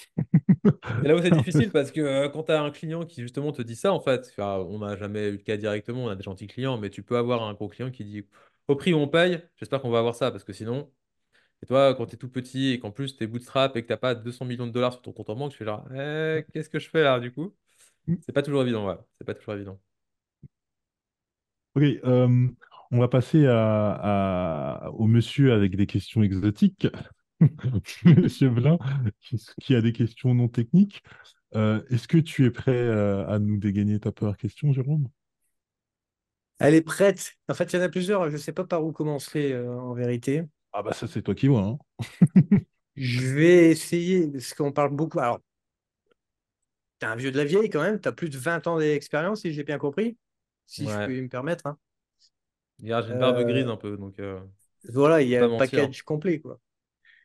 C'est 1.03 1.09
là 1.09 1.17
où 1.17 1.23
c'est 1.23 1.31
difficile 1.31 1.71
parce 1.73 1.91
que 1.93 2.01
euh, 2.01 2.29
quand 2.29 2.45
tu 2.45 2.53
as 2.53 2.63
un 2.63 2.71
client 2.71 3.07
qui 3.07 3.23
justement 3.23 3.53
te 3.53 3.63
dit 3.63 3.75
ça, 3.77 3.93
en 3.93 4.01
fait, 4.01 4.35
on 4.39 4.79
n'a 4.81 4.97
jamais 4.97 5.29
eu 5.29 5.33
le 5.33 5.39
cas 5.39 5.57
directement, 5.57 6.05
on 6.05 6.09
a 6.09 6.17
des 6.17 6.23
gentils 6.23 6.47
clients, 6.47 6.77
mais 6.79 6.91
tu 6.91 7.03
peux 7.03 7.17
avoir 7.17 7.43
un 7.43 7.55
gros 7.55 7.69
client 7.69 7.91
qui 7.91 8.05
dit 8.05 8.27
au 8.69 8.77
prix 8.77 8.93
où 8.93 8.99
on 8.99 9.09
paye, 9.09 9.43
j'espère 9.57 9.81
qu'on 9.81 9.91
va 9.91 9.99
avoir 9.99 10.15
ça 10.15 10.31
parce 10.31 10.45
que 10.45 10.53
sinon, 10.53 10.93
et 11.63 11.67
toi, 11.67 11.95
quand 11.97 12.07
tu 12.07 12.17
es 12.17 12.19
tout 12.19 12.31
petit 12.31 12.71
et 12.73 12.81
qu'en 12.81 12.93
plus 12.93 13.17
tu 13.17 13.25
es 13.25 13.27
bootstrap 13.29 13.77
et 13.77 13.83
que 13.83 13.89
tu 13.89 13.93
n'as 13.95 13.99
pas 13.99 14.15
200 14.15 14.45
millions 14.47 14.67
de 14.69 14.73
dollars 14.73 14.93
sur 14.95 15.03
ton 15.03 15.13
compte 15.13 15.31
en 15.31 15.37
banque, 15.37 15.53
tu 15.53 15.59
fais 15.59 15.67
genre, 15.67 15.87
Eh, 15.95 16.47
qu'est-ce 16.53 16.71
que 16.71 16.79
je 16.81 16.91
fais 16.91 17.03
là 17.05 17.21
du 17.21 17.33
coup? 17.33 17.55
C'est 18.21 18.33
pas 18.33 18.43
toujours 18.43 18.63
évident, 18.63 18.89
ouais. 18.89 18.97
C'est 19.21 19.27
pas 19.27 19.35
toujours 19.35 19.55
évident. 19.55 19.81
Ok, 21.75 21.83
euh, 22.05 22.49
on 22.91 22.99
va 22.99 23.09
passer 23.09 23.47
à, 23.47 24.85
à- 24.87 24.91
au 24.91 25.07
monsieur 25.07 25.53
avec 25.53 25.77
des 25.77 25.87
questions 25.87 26.23
exotiques, 26.23 26.89
Monsieur 28.05 28.51
Blin, 28.51 28.79
qui, 29.21 29.43
qui 29.61 29.75
a 29.75 29.81
des 29.81 29.93
questions 29.93 30.35
non 30.35 30.49
techniques. 30.49 31.03
Euh, 31.55 31.83
est-ce 31.91 32.07
que 32.09 32.19
tu 32.19 32.45
es 32.47 32.51
prêt 32.51 32.73
euh, 32.77 33.27
à 33.29 33.39
nous 33.39 33.57
dégainer 33.59 33.99
ta 34.01 34.13
première 34.13 34.37
question, 34.37 34.73
Jérôme? 34.73 35.09
Elle 36.59 36.75
est 36.75 36.83
prête. 36.83 37.33
En 37.49 37.55
fait, 37.55 37.73
il 37.73 37.77
y 37.77 37.79
en 37.79 37.83
a 37.83 37.89
plusieurs. 37.89 38.27
Je 38.29 38.33
ne 38.33 38.37
sais 38.39 38.53
pas 38.53 38.65
par 38.65 38.85
où 38.85 38.93
commencer 38.93 39.53
euh, 39.53 39.73
en 39.79 39.95
vérité. 39.95 40.45
Ah 40.73 40.83
bah 40.83 40.93
ça 40.93 41.07
c'est 41.09 41.23
toi 41.23 41.35
qui 41.35 41.49
vois, 41.49 41.63
hein. 41.63 41.79
Je 42.97 43.27
vais 43.35 43.71
essayer, 43.71 44.29
parce 44.29 44.55
qu'on 44.55 44.71
parle 44.73 44.95
beaucoup. 44.95 45.19
Alors, 45.19 45.41
tu 47.01 47.07
es 47.07 47.09
un 47.09 47.17
vieux 47.17 47.31
de 47.33 47.37
la 47.39 47.45
vieille 47.45 47.71
quand 47.71 47.83
même. 47.83 48.01
Tu 48.01 48.09
as 48.09 48.13
plus 48.13 48.29
de 48.31 48.39
20 48.39 48.67
ans 48.67 48.79
d'expérience, 48.79 49.41
si 49.43 49.53
j'ai 49.53 49.65
bien 49.65 49.79
compris. 49.79 50.17
Si 50.67 50.87
je 50.87 50.99
peux 50.99 51.21
me 51.21 51.29
permettre. 51.29 51.67
hein. 51.67 51.79
J'ai 52.83 53.13
une 53.13 53.19
barbe 53.19 53.41
grise 53.45 53.67
Euh, 53.67 53.69
un 53.69 53.77
peu, 53.77 53.97
donc. 53.97 54.19
euh, 54.19 54.41
Voilà, 54.91 55.23
il 55.23 55.29
y 55.29 55.37
a 55.37 55.49
mentir. 55.49 55.89
package 55.89 56.03
complet, 56.03 56.39
quoi. 56.41 56.61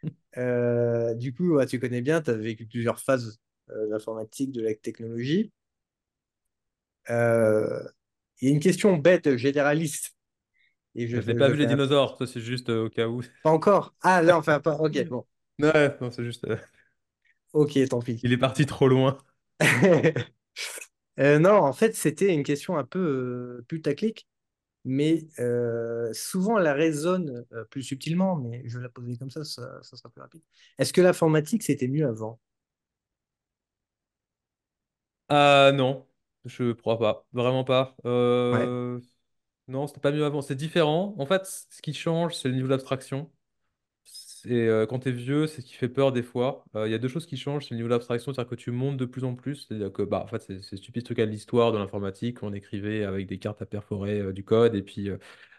Euh, 0.37 1.13
du 1.15 1.33
coup, 1.33 1.55
ouais, 1.55 1.65
tu 1.65 1.79
connais 1.79 2.01
bien, 2.01 2.21
tu 2.21 2.31
as 2.31 2.33
vécu 2.35 2.65
plusieurs 2.65 2.99
phases 2.99 3.39
euh, 3.69 3.85
de 3.87 3.91
l'informatique, 3.91 4.51
de 4.51 4.61
la 4.61 4.75
technologie. 4.75 5.51
Euh, 7.09 7.83
il 8.41 8.49
y 8.49 8.51
a 8.51 8.53
une 8.55 8.59
question 8.61 8.97
bête, 8.97 9.37
généraliste, 9.37 10.15
et 10.95 11.07
je, 11.07 11.17
n'ai 11.17 11.33
pas 11.35 11.49
vu 11.49 11.57
les 11.57 11.65
un... 11.65 11.67
dinosaures, 11.67 12.17
ça 12.17 12.27
c'est 12.27 12.41
juste 12.41 12.69
euh, 12.69 12.85
au 12.85 12.89
cas 12.89 13.07
où. 13.07 13.21
Pas 13.43 13.51
encore? 13.51 13.95
Ah, 14.01 14.21
là, 14.21 14.37
enfin, 14.37 14.59
pas. 14.59 14.75
Ok, 14.77 15.01
bon. 15.07 15.25
Ouais, 15.59 15.97
non, 16.01 16.11
c'est 16.11 16.23
juste. 16.23 16.45
euh, 16.45 16.57
Ok, 17.53 17.77
tant 17.89 18.01
pis. 18.01 18.23
il 18.23 18.33
est 18.33 18.37
parti 18.37 18.65
trop 18.65 18.87
loin. 18.89 19.17
Euh, 21.19 21.39
non, 21.39 21.51
en 21.53 21.73
fait, 21.73 21.95
c'était 21.95 22.33
une 22.33 22.43
question 22.43 22.77
un 22.77 22.83
peu 22.83 22.99
euh, 22.99 23.65
putaclic, 23.69 24.27
mais 24.85 25.27
euh, 25.39 26.13
souvent 26.13 26.57
elle 26.57 26.63
la 26.65 26.73
résonne 26.73 27.45
euh, 27.53 27.65
plus 27.65 27.83
subtilement, 27.83 28.35
mais 28.37 28.63
je 28.67 28.77
vais 28.77 28.83
la 28.83 28.89
poser 28.89 29.17
comme 29.17 29.31
ça, 29.31 29.43
ça, 29.43 29.81
ça 29.83 29.97
sera 29.97 30.09
plus 30.09 30.21
rapide. 30.21 30.41
Est-ce 30.79 30.93
que 30.93 31.01
l'informatique, 31.01 31.63
c'était 31.63 31.87
mieux 31.89 32.07
avant? 32.07 32.39
Ah 35.29 35.71
non, 35.73 36.07
je 36.45 36.71
crois 36.73 36.99
pas. 36.99 37.27
Vraiment 37.33 37.63
pas. 37.63 37.95
Ouais, 38.51 38.69
Euh, 38.69 38.99
Non, 39.69 39.87
c'était 39.87 40.01
pas 40.01 40.11
mieux 40.13 40.25
avant. 40.25 40.41
C'est 40.43 40.55
différent. 40.55 41.15
En 41.19 41.25
fait, 41.27 41.45
ce 41.47 41.81
qui 41.81 41.93
change, 41.93 42.35
c'est 42.35 42.49
le 42.49 42.55
niveau 42.55 42.69
d'abstraction. 42.69 43.31
Et 44.47 44.67
euh, 44.67 44.85
quand 44.85 44.99
tu 44.99 45.09
es 45.09 45.11
vieux, 45.11 45.47
c'est 45.47 45.61
ce 45.61 45.65
qui 45.65 45.73
fait 45.73 45.89
peur 45.89 46.11
des 46.11 46.21
fois. 46.21 46.63
Euh, 46.75 46.87
Il 46.87 46.91
y 46.91 46.93
a 46.93 46.99
deux 46.99 47.07
choses 47.07 47.25
qui 47.25 47.35
changent, 47.37 47.63
c'est 47.65 47.71
le 47.71 47.77
niveau 47.77 47.89
d'abstraction, 47.89 48.31
c'est-à-dire 48.33 48.49
que 48.49 48.55
tu 48.55 48.69
montes 48.71 48.97
de 48.97 49.05
plus 49.05 49.23
en 49.23 49.33
plus. 49.35 49.65
C'est-à-dire 49.67 49.91
que, 49.91 50.03
bah, 50.03 50.21
en 50.23 50.27
fait, 50.27 50.41
c'est 50.41 50.61
c'est 50.63 50.77
stupide 50.77 51.01
ce 51.01 51.05
truc 51.05 51.19
à 51.19 51.25
l'histoire 51.25 51.71
de 51.71 51.77
l'informatique. 51.79 52.43
On 52.43 52.53
écrivait 52.53 53.03
avec 53.03 53.27
des 53.27 53.39
cartes 53.39 53.61
à 53.61 53.65
perforer 53.65 54.19
euh, 54.19 54.33
du 54.33 54.43
code, 54.43 54.75
et 54.75 54.83
puis 54.83 55.09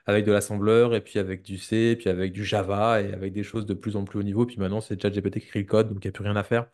avec 0.07 0.25
de 0.25 0.33
l'assembleur, 0.33 0.95
et 0.95 1.01
puis 1.01 1.19
avec 1.19 1.43
du 1.43 1.59
C, 1.59 1.77
et 1.77 1.97
puis 1.97 2.09
avec 2.09 2.33
du 2.33 2.45
Java, 2.45 3.03
et 3.03 3.13
avec 3.13 3.33
des 3.33 3.43
choses 3.43 3.67
de 3.67 3.75
plus 3.75 3.97
en 3.97 4.05
plus 4.05 4.21
haut 4.21 4.23
niveau. 4.23 4.47
Puis 4.47 4.57
maintenant, 4.59 4.81
c'est 4.81 5.01
ChatGPT 5.01 5.41
qui 5.41 5.47
écrit 5.47 5.61
le 5.61 5.67
code, 5.67 5.89
donc 5.93 6.05
il 6.05 6.09
n'y 6.09 6.11
a 6.11 6.13
plus 6.13 6.25
rien 6.25 6.37
à 6.37 6.45
faire. 6.45 6.67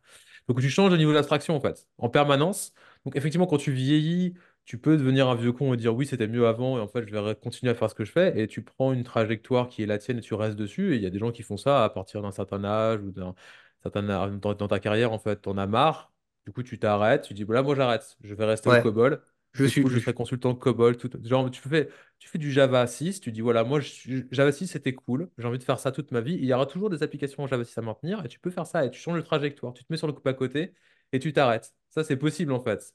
Donc 0.49 0.61
tu 0.61 0.69
changes 0.71 0.91
de 0.93 0.97
niveau 0.97 1.13
d'abstraction, 1.13 1.57
en 1.57 1.61
fait, 1.61 1.87
en 1.99 2.09
permanence. 2.09 2.73
Donc 3.05 3.17
effectivement, 3.17 3.47
quand 3.47 3.59
tu 3.59 3.73
vieillis, 3.73 4.35
tu 4.65 4.79
peux 4.79 4.97
devenir 4.97 5.29
un 5.29 5.35
vieux 5.35 5.53
con 5.53 5.75
et 5.75 5.77
dire 5.77 5.95
oui, 5.95 6.07
c'était 6.07 6.29
mieux 6.29 6.47
avant, 6.47 6.79
et 6.79 6.81
en 6.81 6.89
fait, 6.89 7.07
je 7.09 7.15
vais 7.17 7.35
continuer 7.35 7.71
à 7.73 7.75
faire 7.75 7.91
ce 7.91 7.95
que 7.95 8.05
je 8.05 8.13
fais. 8.13 8.39
Et 8.41 8.47
tu 8.49 8.63
prends 8.63 8.93
une 8.93 9.05
trajectoire 9.05 9.69
qui 9.69 9.83
est 9.83 9.87
la 9.87 9.99
tienne 9.99 10.19
et 10.19 10.21
tu 10.21 10.35
restes 10.35 10.57
dessus. 10.57 10.93
Et 10.95 10.97
il 10.97 11.03
y 11.03 11.07
a 11.07 11.11
des 11.11 11.19
gens 11.19 11.33
qui 11.33 11.43
font 11.43 11.57
ça 11.57 11.85
à 11.85 11.91
partir 11.91 12.23
d'un 12.23 12.33
certain 12.33 12.65
âge 12.65 13.01
ou 13.03 13.11
d'un 13.13 13.35
certain 13.83 14.09
âge- 14.09 14.33
dans, 14.41 14.55
dans 14.55 14.69
ta 14.69 14.81
carrière, 14.81 15.13
en 15.13 15.19
fait, 15.19 15.37
t'en 15.43 15.57
as 15.59 15.67
marre. 15.67 16.13
Du 16.47 16.53
coup, 16.53 16.63
tu 16.63 16.79
t'arrêtes, 16.79 17.23
tu 17.25 17.35
dis 17.35 17.45
voilà, 17.45 17.63
moi 17.63 17.75
j'arrête, 17.77 18.17
je 18.23 18.35
vais 18.35 18.45
rester 18.45 18.69
au 18.69 18.77
ouais, 18.77 18.93
COBOL. 18.93 19.23
je 19.53 19.65
suis 19.65 19.89
je 19.89 19.99
serai 19.99 20.13
consultant 20.15 20.55
COBOL. 20.55 20.97
Tout... 20.97 21.11
Genre, 21.25 21.51
tu 21.51 21.61
fais, 21.61 21.89
tu 22.19 22.29
fais 22.29 22.39
du 22.39 22.51
Java 22.51 22.87
6, 22.87 23.21
tu 23.21 23.31
dis 23.33 23.41
voilà, 23.41 23.63
moi 23.65 23.79
je- 23.81 24.23
Java 24.33 24.51
6 24.53 24.67
c'était 24.67 24.93
cool, 24.95 25.31
j'ai 25.39 25.47
envie 25.47 25.59
de 25.59 25.63
faire 25.63 25.79
ça 25.79 25.93
toute 25.93 26.11
ma 26.11 26.21
vie. 26.21 26.35
Il 26.35 26.45
y 26.45 26.53
aura 26.53 26.67
toujours 26.67 26.91
des 26.91 27.03
applications 27.03 27.43
en 27.45 27.47
Java 27.47 27.65
6 27.65 27.79
à 27.79 27.83
maintenir 27.83 28.25
et 28.25 28.29
tu 28.29 28.41
peux 28.41 28.51
faire 28.51 28.67
ça 28.67 28.85
et 28.85 28.91
tu 28.91 28.99
changes 29.01 29.17
de 29.19 29.23
trajectoire, 29.23 29.73
tu 29.73 29.85
te 29.85 29.93
mets 29.93 29.97
sur 29.99 30.07
le 30.09 30.13
coup 30.15 30.27
à 30.29 30.35
côté 30.35 30.75
et 31.13 31.19
tu 31.21 31.33
t'arrêtes. 31.33 31.75
Ça, 31.91 32.03
c'est 32.05 32.17
possible 32.17 32.53
en 32.53 32.61
fait. 32.61 32.93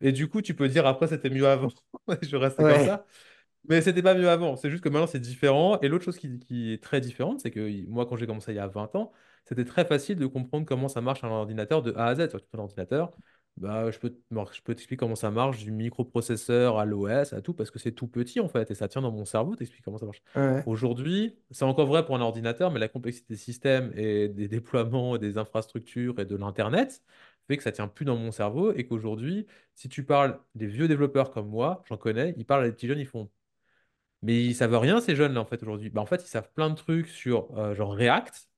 Et 0.00 0.12
du 0.12 0.28
coup, 0.28 0.42
tu 0.42 0.54
peux 0.54 0.68
dire 0.68 0.86
après, 0.86 1.08
c'était 1.08 1.30
mieux 1.30 1.46
avant. 1.46 1.68
Je 2.22 2.36
restais 2.36 2.64
comme 2.64 2.66
Ouais, 2.66 2.86
ça. 2.86 3.06
Mais 3.68 3.80
c'était 3.82 4.02
pas 4.02 4.14
mieux 4.14 4.28
avant. 4.28 4.56
C'est 4.56 4.70
juste 4.70 4.82
que 4.84 4.88
maintenant, 4.88 5.06
c'est 5.08 5.20
différent. 5.20 5.80
Et 5.80 5.88
l'autre 5.88 6.04
chose 6.04 6.18
qui, 6.18 6.38
qui 6.40 6.72
est 6.72 6.82
très 6.82 7.00
différente, 7.00 7.40
c'est 7.40 7.50
que 7.50 7.86
moi, 7.88 8.06
quand 8.06 8.16
j'ai 8.16 8.26
commencé 8.26 8.52
il 8.52 8.56
y 8.56 8.58
a 8.60 8.68
20 8.68 8.94
ans, 8.96 9.12
c'était 9.44 9.64
très 9.64 9.84
facile 9.84 10.16
de 10.18 10.26
comprendre 10.26 10.66
comment 10.66 10.88
ça 10.88 11.00
marche 11.00 11.24
un 11.24 11.28
ordinateur 11.30 11.82
de 11.82 11.92
A 11.94 12.06
à 12.06 12.14
Z. 12.14 12.28
Sur 12.30 12.40
un 12.54 12.58
ordinateur, 12.58 13.12
bah, 13.56 13.90
je 13.90 13.98
peux, 13.98 14.14
je 14.30 14.62
peux 14.62 14.74
t'expliquer 14.74 14.96
comment 14.96 15.16
ça 15.16 15.30
marche, 15.30 15.58
du 15.64 15.72
microprocesseur 15.72 16.78
à 16.78 16.84
l'OS, 16.84 17.32
à 17.32 17.40
tout, 17.40 17.54
parce 17.54 17.70
que 17.70 17.78
c'est 17.78 17.92
tout 17.92 18.06
petit 18.06 18.38
en 18.40 18.48
fait. 18.48 18.70
Et 18.70 18.74
ça 18.74 18.86
tient 18.88 19.02
dans 19.02 19.12
mon 19.12 19.24
cerveau, 19.24 19.56
t'expliques 19.56 19.84
comment 19.84 19.98
ça 19.98 20.06
marche. 20.06 20.22
ouais, 20.34 20.64
Aujourd'hui, 20.64 21.38
c'est 21.50 21.64
encore 21.64 21.86
vrai 21.86 22.04
pour 22.04 22.16
un 22.16 22.20
ordinateur, 22.20 22.70
mais 22.70 22.78
la 22.80 22.88
complexité 22.88 23.34
des 23.34 23.38
systèmes 23.38 23.92
et 23.96 24.28
des 24.28 24.48
déploiements, 24.48 25.16
et 25.16 25.18
des 25.18 25.38
infrastructures 25.38 26.18
et 26.20 26.24
de 26.26 26.36
l'Internet 26.36 27.02
fait 27.48 27.56
que 27.56 27.62
ça 27.62 27.72
tient 27.72 27.88
plus 27.88 28.04
dans 28.04 28.16
mon 28.16 28.32
cerveau 28.32 28.72
et 28.72 28.86
qu'aujourd'hui, 28.86 29.46
si 29.74 29.88
tu 29.88 30.04
parles 30.04 30.40
des 30.54 30.66
vieux 30.66 30.88
développeurs 30.88 31.30
comme 31.30 31.48
moi, 31.48 31.82
j'en 31.88 31.96
connais, 31.96 32.34
ils 32.38 32.46
parlent 32.46 32.64
à 32.64 32.66
des 32.68 32.72
petits 32.72 32.88
jeunes, 32.88 32.98
ils 32.98 33.06
font. 33.06 33.30
Mais 34.22 34.42
ils 34.44 34.54
savent 34.54 34.76
rien, 34.78 35.00
ces 35.00 35.14
jeunes-là, 35.16 35.40
en 35.40 35.44
fait, 35.44 35.62
aujourd'hui. 35.62 35.90
Bah, 35.90 36.00
en 36.00 36.06
fait, 36.06 36.22
ils 36.24 36.28
savent 36.28 36.50
plein 36.52 36.70
de 36.70 36.74
trucs 36.74 37.08
sur 37.08 37.56
euh, 37.58 37.74
genre 37.74 37.94
React, 37.94 38.48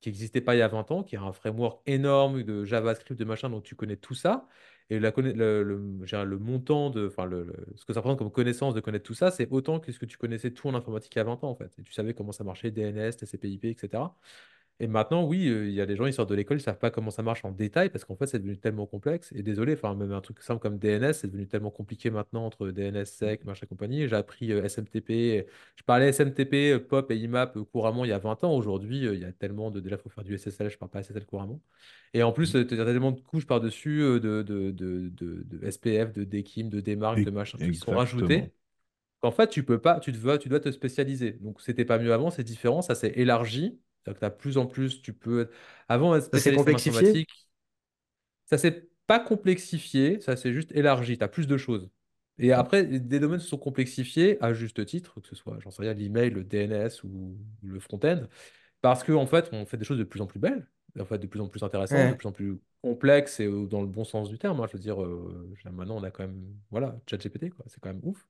qui 0.00 0.08
n'existait 0.10 0.40
pas 0.40 0.54
il 0.56 0.58
y 0.58 0.62
a 0.62 0.68
20 0.68 0.90
ans, 0.92 1.02
qui 1.04 1.16
est 1.16 1.18
un 1.18 1.32
framework 1.32 1.82
énorme 1.86 2.42
de 2.44 2.64
JavaScript, 2.64 3.18
de 3.20 3.24
machin, 3.26 3.50
donc 3.50 3.64
tu 3.64 3.74
connais 3.76 3.96
tout 3.96 4.14
ça. 4.14 4.48
Et 4.90 4.98
la 5.00 5.12
le, 5.16 6.38
montant 6.38 6.90
de, 6.90 7.06
enfin, 7.08 7.24
le- 7.26 7.54
ce 7.76 7.84
que 7.84 7.92
ça 7.92 8.00
représente 8.00 8.18
comme 8.18 8.32
connaissance 8.32 8.74
de 8.74 8.80
connaître 8.80 9.04
tout 9.06 9.14
ça, 9.14 9.30
c'est 9.30 9.48
autant 9.50 9.80
que 9.80 9.92
ce 9.92 9.98
que 9.98 10.06
tu 10.06 10.18
connaissais 10.18 10.52
tout 10.52 10.68
en 10.68 10.74
informatique 10.74 11.14
il 11.14 11.18
y 11.18 11.20
a 11.20 11.24
20 11.24 11.42
ans, 11.44 11.50
en 11.50 11.54
fait. 11.56 11.72
Et 11.78 11.82
tu 11.82 11.92
savais 11.92 12.14
comment 12.14 12.32
ça 12.32 12.44
marchait, 12.44 12.70
DNS, 12.70 13.16
TCP/IP, 13.16 13.64
etc. 13.70 14.16
Et 14.82 14.86
maintenant, 14.86 15.24
oui, 15.26 15.46
euh, 15.48 15.68
il 15.68 15.74
y 15.74 15.80
a 15.82 15.84
des 15.86 15.94
gens, 15.94 16.06
ils 16.06 16.12
sortent 16.14 16.30
de 16.30 16.34
l'école, 16.34 16.56
ils 16.58 16.62
savent 16.62 16.78
pas 16.78 16.90
comment 16.90 17.10
ça 17.10 17.22
marche 17.22 17.44
en 17.44 17.52
détail 17.52 17.90
parce 17.90 18.06
qu'en 18.06 18.16
fait, 18.16 18.26
c'est 18.26 18.38
devenu 18.38 18.56
tellement 18.58 18.86
complexe. 18.86 19.30
Et 19.34 19.42
désolé, 19.42 19.74
enfin, 19.74 19.94
même 19.94 20.12
un 20.12 20.22
truc 20.22 20.40
simple 20.40 20.60
comme 20.60 20.78
DNS, 20.78 21.12
c'est 21.12 21.26
devenu 21.26 21.46
tellement 21.46 21.70
compliqué 21.70 22.10
maintenant 22.10 22.46
entre 22.46 22.70
DNS 22.70 23.04
sec, 23.04 23.44
machin 23.44 23.66
compagnie. 23.66 24.08
J'ai 24.08 24.16
appris 24.16 24.52
euh, 24.52 24.64
SMTP. 24.64 25.46
Je 25.76 25.82
parlais 25.84 26.08
SMTP, 26.08 26.72
euh, 26.72 26.78
POP 26.80 27.10
et 27.10 27.18
IMAP 27.18 27.58
couramment 27.72 28.06
il 28.06 28.08
y 28.08 28.12
a 28.12 28.18
20 28.18 28.42
ans. 28.42 28.54
Aujourd'hui, 28.56 29.00
il 29.04 29.18
y 29.20 29.24
a 29.26 29.32
tellement 29.32 29.70
de. 29.70 29.80
Déjà, 29.80 29.96
il 29.96 30.02
faut 30.02 30.08
faire 30.08 30.24
du 30.24 30.38
SSL, 30.38 30.70
je 30.70 30.78
parle 30.78 30.90
pas 30.90 31.02
SSL 31.02 31.26
couramment. 31.26 31.60
Et 32.14 32.22
en 32.22 32.32
plus, 32.32 32.52
tu 32.52 32.58
as 32.58 32.64
tellement 32.64 33.12
de 33.12 33.20
couches 33.20 33.46
par-dessus 33.46 33.98
de, 33.98 34.42
de, 34.42 34.70
de, 34.70 35.10
de, 35.10 35.70
SPF, 35.70 36.12
de 36.12 36.24
DKIM, 36.24 36.68
de 36.70 36.80
DMARC, 36.80 37.22
de 37.22 37.30
machin, 37.30 37.58
qui 37.58 37.64
sont 37.64 37.92
exactement. 37.92 37.98
rajoutés. 37.98 38.52
En 39.22 39.30
fait, 39.30 39.48
tu 39.48 39.62
peux 39.62 39.78
pas, 39.78 40.00
tu, 40.00 40.12
te 40.12 40.16
veux- 40.16 40.38
tu 40.38 40.48
dois 40.48 40.60
te 40.60 40.70
spécialiser. 40.70 41.32
Donc, 41.32 41.60
c'était 41.60 41.84
pas 41.84 41.98
mieux 41.98 42.12
avant, 42.14 42.30
c'est 42.30 42.44
différent, 42.44 42.80
ça 42.80 42.94
s'est 42.94 43.12
élargi. 43.16 43.78
C'est-à-dire 44.04 44.14
que 44.14 44.20
tu 44.20 44.26
as 44.26 44.30
plus 44.30 44.58
en 44.58 44.66
plus, 44.66 45.02
tu 45.02 45.12
peux 45.12 45.42
être... 45.42 45.52
Avant, 45.88 46.14
être 46.16 46.24
ça 46.32 46.40
s'est 46.40 46.52
spécialiste 46.52 46.68
en 46.68 46.74
complexifié? 46.74 46.74
informatique, 46.74 47.48
ça 48.46 48.58
s'est 48.58 48.88
pas 49.06 49.20
complexifié, 49.20 50.20
ça 50.20 50.36
s'est 50.36 50.52
juste 50.52 50.72
élargi. 50.72 51.18
Tu 51.18 51.24
as 51.24 51.28
plus 51.28 51.46
de 51.46 51.56
choses. 51.56 51.88
Et 52.38 52.52
après, 52.52 52.84
des 52.84 53.20
domaines 53.20 53.40
se 53.40 53.48
sont 53.48 53.58
complexifiés 53.58 54.42
à 54.42 54.52
juste 54.54 54.84
titre, 54.86 55.20
que 55.20 55.28
ce 55.28 55.34
soit, 55.34 55.58
j'en 55.60 55.70
sais 55.70 55.82
rien, 55.82 55.92
l'email, 55.94 56.30
le 56.30 56.42
DNS 56.44 57.04
ou 57.04 57.36
le 57.62 57.80
front-end, 57.80 58.26
parce 58.82 59.04
qu'en 59.04 59.26
fait, 59.26 59.50
on 59.52 59.66
fait 59.66 59.78
des 59.78 59.84
choses 59.84 59.98
de 59.98 60.04
plus 60.04 60.20
en 60.22 60.26
plus 60.26 60.40
belles, 60.40 60.68
en 61.00 61.06
fait, 61.06 61.18
de 61.18 61.26
plus 61.26 61.40
en 61.40 61.48
plus 61.48 61.62
intéressantes, 61.64 62.08
de 62.10 62.14
plus 62.14 62.28
en 62.28 62.32
plus 62.32 62.58
complexes 62.82 63.40
et 63.40 63.46
euh, 63.46 63.66
dans 63.66 63.80
le 63.82 63.88
bon 63.88 64.04
sens 64.04 64.28
du 64.30 64.38
terme. 64.38 64.60
hein. 64.60 64.66
Je 64.68 64.74
veux 64.74 64.82
dire, 64.82 65.02
euh, 65.02 65.50
je 65.54 65.64
veux 65.64 65.70
dire, 65.70 65.72
maintenant, 65.72 65.96
on 65.98 66.04
a 66.04 66.10
quand 66.10 66.24
même, 66.24 66.44
voilà, 66.70 66.98
ChatGPT, 67.10 67.50
quoi. 67.50 67.64
C'est 67.68 67.80
quand 67.80 67.90
même 67.90 68.02
ouf. 68.04 68.26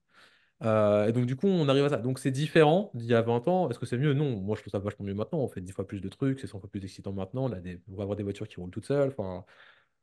Euh, 0.62 1.06
et 1.08 1.12
donc, 1.12 1.26
du 1.26 1.36
coup, 1.36 1.46
on 1.46 1.68
arrive 1.68 1.84
à 1.84 1.88
ça. 1.88 1.96
Donc, 1.98 2.18
c'est 2.18 2.30
différent 2.30 2.90
d'il 2.94 3.08
y 3.08 3.14
a 3.14 3.22
20 3.22 3.48
ans. 3.48 3.70
Est-ce 3.70 3.78
que 3.78 3.86
c'est 3.86 3.98
mieux? 3.98 4.12
Non. 4.14 4.40
Moi, 4.40 4.56
je 4.56 4.62
trouve 4.62 4.70
ça 4.72 4.78
vachement 4.78 5.06
mieux 5.06 5.14
maintenant. 5.14 5.38
On 5.38 5.48
fait 5.48 5.60
10 5.60 5.72
fois 5.72 5.86
plus 5.86 6.00
de 6.00 6.08
trucs, 6.08 6.40
c'est 6.40 6.46
100 6.46 6.60
fois 6.60 6.68
plus 6.70 6.84
excitant 6.84 7.12
maintenant. 7.12 7.44
On 7.46 7.52
a 7.52 7.60
des... 7.60 7.80
on 7.90 7.96
va 7.96 8.02
avoir 8.02 8.16
des 8.16 8.22
voitures 8.22 8.48
qui 8.48 8.56
roulent 8.60 8.70
toutes 8.70 8.86
seules. 8.86 9.08
Enfin, 9.08 9.44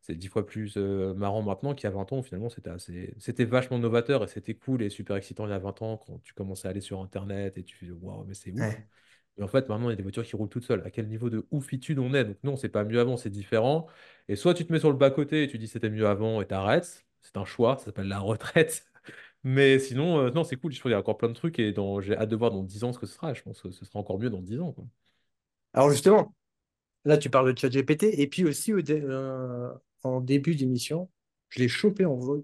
c'est 0.01 0.15
10 0.15 0.27
fois 0.29 0.45
plus 0.45 0.75
euh, 0.77 1.13
marrant 1.13 1.41
maintenant 1.43 1.75
qu'il 1.75 1.85
y 1.89 1.91
a 1.91 1.95
20 1.95 2.11
ans. 2.13 2.21
Finalement, 2.23 2.49
c'était 2.49 2.69
assez... 2.69 3.13
c'était 3.19 3.45
vachement 3.45 3.77
novateur 3.79 4.23
et 4.23 4.27
c'était 4.27 4.55
cool 4.55 4.81
et 4.81 4.89
super 4.89 5.15
excitant 5.15 5.45
il 5.47 5.51
y 5.51 5.53
a 5.53 5.59
20 5.59 5.81
ans 5.81 5.97
quand 5.97 6.19
tu 6.23 6.33
commençais 6.33 6.67
à 6.67 6.71
aller 6.71 6.81
sur 6.81 7.01
Internet 7.01 7.57
et 7.57 7.63
tu 7.63 7.75
fais 7.75 7.91
waouh, 7.91 8.25
mais 8.25 8.33
c'est 8.33 8.51
ouf. 8.51 8.59
ouais. 8.61 8.87
Mais 9.37 9.43
en 9.43 9.47
fait, 9.47 9.69
maintenant, 9.69 9.87
il 9.89 9.91
y 9.91 9.93
a 9.93 9.95
des 9.95 10.03
voitures 10.03 10.23
qui 10.23 10.35
roulent 10.35 10.49
toutes 10.49 10.63
seules. 10.65 10.81
À 10.85 10.89
quel 10.91 11.07
niveau 11.07 11.29
de 11.29 11.45
oufitude 11.51 11.99
on 11.99 12.13
est? 12.13 12.25
Donc, 12.25 12.37
non, 12.43 12.55
c'est 12.55 12.69
pas 12.69 12.83
mieux 12.83 12.99
avant, 12.99 13.17
c'est 13.17 13.29
différent. 13.29 13.87
Et 14.27 14.35
soit 14.35 14.53
tu 14.55 14.65
te 14.65 14.73
mets 14.73 14.79
sur 14.79 14.89
le 14.91 14.97
bas-côté 14.97 15.43
et 15.43 15.47
tu 15.47 15.57
dis 15.59 15.67
c'était 15.67 15.89
mieux 15.89 16.07
avant 16.07 16.41
et 16.41 16.47
t'arrêtes. 16.47 17.05
C'est 17.21 17.37
un 17.37 17.45
choix, 17.45 17.77
ça 17.77 17.85
s'appelle 17.85 18.07
la 18.07 18.19
retraite. 18.19 18.85
Mais 19.49 19.79
sinon, 19.79 20.19
euh, 20.19 20.29
non, 20.29 20.43
c'est 20.43 20.57
cool. 20.57 20.73
Je 20.73 20.79
trouve 20.79 20.89
qu'il 20.89 20.91
y 20.91 20.95
a 20.95 20.99
encore 20.99 21.17
plein 21.17 21.29
de 21.29 21.33
trucs 21.33 21.57
et 21.57 21.73
j'ai 22.01 22.17
hâte 22.17 22.27
de 22.27 22.35
voir 22.35 22.51
dans 22.51 22.63
10 22.63 22.83
ans 22.83 22.91
ce 22.91 22.99
que 22.99 23.05
ce 23.05 23.13
sera. 23.13 23.33
Je 23.33 23.41
pense 23.43 23.61
que 23.61 23.71
ce 23.71 23.85
sera 23.85 23.97
encore 23.97 24.19
mieux 24.19 24.29
dans 24.29 24.41
10 24.41 24.59
ans. 24.59 24.75
Alors 25.73 25.89
justement, 25.89 26.35
là 27.05 27.17
tu 27.17 27.29
parles 27.29 27.53
de 27.53 27.57
ChatGPT, 27.57 28.19
et 28.19 28.27
puis 28.27 28.43
aussi 28.43 28.73
euh, 28.73 29.69
en 30.03 30.19
début 30.19 30.53
d'émission, 30.53 31.09
je 31.47 31.59
l'ai 31.59 31.69
chopé 31.69 32.03
en 32.03 32.15
vol. 32.15 32.43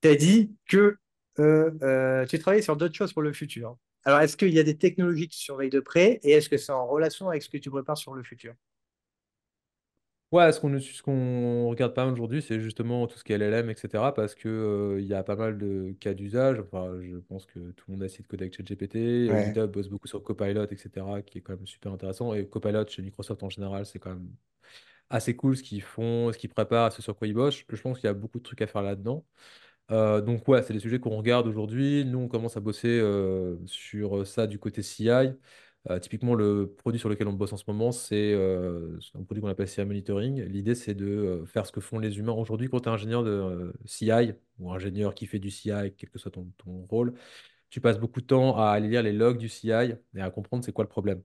Tu 0.00 0.08
as 0.08 0.14
dit 0.14 0.52
que 0.68 0.96
euh, 1.40 2.24
tu 2.26 2.38
travailles 2.38 2.62
sur 2.62 2.76
d'autres 2.76 2.94
choses 2.94 3.12
pour 3.12 3.22
le 3.22 3.32
futur. 3.32 3.76
Alors, 4.04 4.20
est-ce 4.20 4.36
qu'il 4.36 4.54
y 4.54 4.60
a 4.60 4.62
des 4.62 4.76
technologies 4.76 5.26
que 5.26 5.34
tu 5.34 5.40
surveilles 5.40 5.70
de 5.70 5.80
près 5.80 6.20
et 6.22 6.30
est-ce 6.32 6.48
que 6.48 6.56
c'est 6.56 6.70
en 6.70 6.86
relation 6.86 7.30
avec 7.30 7.42
ce 7.42 7.48
que 7.48 7.56
tu 7.56 7.70
prépares 7.70 7.98
sur 7.98 8.14
le 8.14 8.22
futur? 8.22 8.54
Ouais, 10.34 10.50
ce 10.50 10.58
qu'on 10.60 10.80
ce 10.80 11.00
qu'on 11.02 11.68
regarde 11.68 11.94
pas 11.94 12.04
mal 12.04 12.12
aujourd'hui, 12.12 12.42
c'est 12.42 12.58
justement 12.58 13.06
tout 13.06 13.16
ce 13.18 13.22
qui 13.22 13.32
est 13.32 13.36
LLM, 13.36 13.70
etc. 13.70 14.12
Parce 14.14 14.34
que, 14.34 14.48
euh, 14.48 15.00
il 15.00 15.06
y 15.06 15.14
a 15.14 15.22
pas 15.22 15.36
mal 15.36 15.56
de 15.58 15.92
cas 16.00 16.12
d'usage. 16.12 16.58
Enfin, 16.58 16.98
je 17.00 17.16
pense 17.18 17.46
que 17.46 17.70
tout 17.70 17.84
le 17.88 17.92
monde 17.94 18.02
a 18.02 18.06
essayé 18.06 18.22
de 18.24 18.26
coder 18.28 18.44
avec 18.44 18.56
ChatGPT. 18.56 18.96
Euh, 19.30 19.34
Ouais, 19.34 19.44
GitHub 19.44 19.70
bosse 19.70 19.88
beaucoup 19.88 20.08
sur 20.08 20.22
Copilot, 20.24 20.64
etc. 20.66 21.22
qui 21.22 21.38
est 21.38 21.40
quand 21.40 21.54
même 21.54 21.66
super 21.68 21.92
intéressant. 21.92 22.34
Et 22.34 22.48
Copilot 22.48 22.84
chez 22.88 23.02
Microsoft 23.02 23.44
en 23.44 23.48
général, 23.50 23.86
c'est 23.86 24.00
quand 24.00 24.10
même 24.10 24.28
assez 25.10 25.36
cool 25.36 25.56
ce 25.56 25.62
qu'ils 25.62 25.82
font, 25.82 26.32
ce 26.32 26.38
qu'ils 26.38 26.50
préparent, 26.50 26.92
ce 26.92 27.02
sur 27.02 27.16
quoi 27.16 27.28
ils 27.28 27.34
bossent. 27.34 27.64
Je 27.70 27.82
pense 27.82 27.98
qu'il 28.00 28.06
y 28.08 28.10
a 28.10 28.14
beaucoup 28.14 28.38
de 28.38 28.44
trucs 28.44 28.62
à 28.62 28.66
faire 28.66 28.82
là-dedans. 28.82 29.24
Euh, 29.90 30.20
donc 30.22 30.48
ouais, 30.48 30.62
c'est 30.62 30.72
des 30.74 30.80
sujets 30.80 31.00
qu'on 31.00 31.16
regarde 31.16 31.46
aujourd'hui. 31.46 32.04
Nous, 32.06 32.18
on 32.18 32.28
commence 32.28 32.56
à 32.56 32.60
bosser 32.60 32.88
euh, 33.00 33.56
sur 33.66 34.26
ça 34.26 34.46
du 34.46 34.58
côté 34.58 34.82
CI. 34.82 35.36
Euh, 35.90 35.98
typiquement, 35.98 36.34
le 36.34 36.74
produit 36.78 36.98
sur 36.98 37.10
lequel 37.10 37.28
on 37.28 37.34
bosse 37.34 37.52
en 37.52 37.58
ce 37.58 37.64
moment, 37.66 37.92
c'est 37.92 38.32
euh, 38.32 38.98
un 39.14 39.22
produit 39.22 39.42
qu'on 39.42 39.48
appelle 39.48 39.68
CI 39.68 39.84
Monitoring. 39.84 40.42
L'idée, 40.44 40.74
c'est 40.74 40.94
de 40.94 41.06
euh, 41.06 41.46
faire 41.46 41.66
ce 41.66 41.72
que 41.72 41.80
font 41.80 41.98
les 41.98 42.18
humains. 42.18 42.32
Aujourd'hui, 42.32 42.68
quand 42.70 42.80
tu 42.80 42.88
es 42.88 42.92
ingénieur 42.92 43.22
de 43.22 43.72
CI 43.84 44.32
ou 44.58 44.72
ingénieur 44.72 45.14
qui 45.14 45.26
fait 45.26 45.38
du 45.38 45.50
CI, 45.50 45.92
quel 45.96 46.08
que 46.08 46.18
soit 46.18 46.30
ton, 46.30 46.50
ton 46.56 46.86
rôle, 46.86 47.14
tu 47.70 47.80
passes 47.80 47.98
beaucoup 47.98 48.20
de 48.22 48.26
temps 48.26 48.56
à 48.58 48.70
aller 48.70 48.88
lire 48.88 49.02
les 49.02 49.12
logs 49.12 49.38
du 49.38 49.48
CI 49.48 49.70
et 50.14 50.20
à 50.20 50.30
comprendre 50.30 50.64
c'est 50.64 50.72
quoi 50.72 50.84
le 50.84 50.88
problème. 50.90 51.22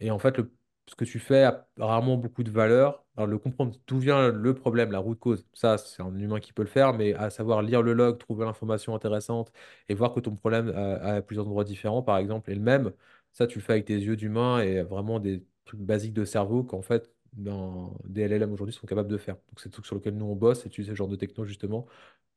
Et 0.00 0.10
en 0.10 0.18
fait, 0.18 0.40
ce 0.88 0.94
que 0.94 1.04
tu 1.04 1.18
fais 1.18 1.44
a 1.44 1.68
rarement 1.78 2.16
beaucoup 2.16 2.42
de 2.44 2.50
valeur. 2.50 3.04
Alors, 3.16 3.26
le 3.28 3.38
comprendre 3.38 3.74
d'où 3.86 3.98
vient 3.98 4.30
le 4.30 4.54
problème, 4.54 4.92
la 4.92 4.98
root 4.98 5.16
cause, 5.16 5.46
ça, 5.54 5.78
c'est 5.78 6.02
un 6.02 6.14
humain 6.18 6.40
qui 6.40 6.52
peut 6.52 6.62
le 6.62 6.68
faire, 6.68 6.92
mais 6.94 7.14
à 7.14 7.30
savoir 7.30 7.62
lire 7.62 7.82
le 7.82 7.92
log, 7.94 8.18
trouver 8.18 8.44
l'information 8.44 8.94
intéressante 8.94 9.52
et 9.88 9.94
voir 9.94 10.12
que 10.14 10.20
ton 10.20 10.36
problème 10.36 10.68
a 10.70 11.22
plusieurs 11.22 11.46
endroits 11.46 11.64
différents, 11.64 12.02
par 12.02 12.18
exemple, 12.18 12.50
est 12.50 12.54
le 12.54 12.60
même, 12.60 12.92
ça, 13.36 13.46
tu 13.46 13.58
le 13.58 13.64
fais 13.64 13.72
avec 13.74 13.84
tes 13.84 13.94
yeux 13.98 14.16
d'humain 14.16 14.60
et 14.60 14.82
vraiment 14.82 15.20
des 15.20 15.44
trucs 15.66 15.80
basiques 15.80 16.14
de 16.14 16.24
cerveau 16.24 16.64
qu'en 16.64 16.80
fait, 16.82 17.10
dans 17.34 17.98
des 18.06 18.22
LLM 18.22 18.52
aujourd'hui 18.52 18.74
sont 18.74 18.86
capables 18.86 19.10
de 19.10 19.18
faire. 19.18 19.34
Donc, 19.36 19.60
c'est 19.60 19.68
tout 19.70 19.84
sur 19.84 19.94
lequel 19.96 20.16
nous 20.16 20.24
on 20.26 20.34
bosse 20.36 20.64
et 20.66 20.70
tu 20.70 20.84
ce 20.84 20.94
genre 20.94 21.08
de 21.08 21.16
techno 21.16 21.44
justement 21.44 21.86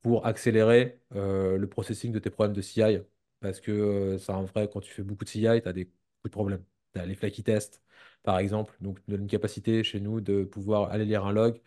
pour 0.02 0.26
accélérer 0.26 1.00
euh, 1.14 1.56
le 1.58 1.68
processing 1.68 2.12
de 2.12 2.18
tes 2.18 2.30
problèmes 2.30 2.54
de 2.56 2.60
CI. 2.62 3.06
Parce 3.40 3.60
que 3.60 3.70
euh, 3.72 4.18
c'est 4.18 4.32
un 4.32 4.42
vrai, 4.44 4.68
quand 4.72 4.80
tu 4.80 4.92
fais 4.92 5.02
beaucoup 5.02 5.24
de 5.24 5.28
CI, 5.30 5.62
tu 5.62 5.68
as 5.68 5.72
des, 5.72 5.86
de 6.24 6.28
problèmes. 6.30 6.64
Tu 6.94 7.00
as 7.00 7.06
les 7.06 7.14
flaky 7.14 7.42
tests, 7.42 7.82
par 8.22 8.38
exemple, 8.38 8.76
donc 8.80 8.98
une 9.08 9.26
capacité 9.26 9.82
chez 9.84 10.00
nous 10.00 10.20
de 10.20 10.44
pouvoir 10.44 10.90
aller 10.90 11.04
lire 11.06 11.24
un 11.24 11.32
log, 11.32 11.60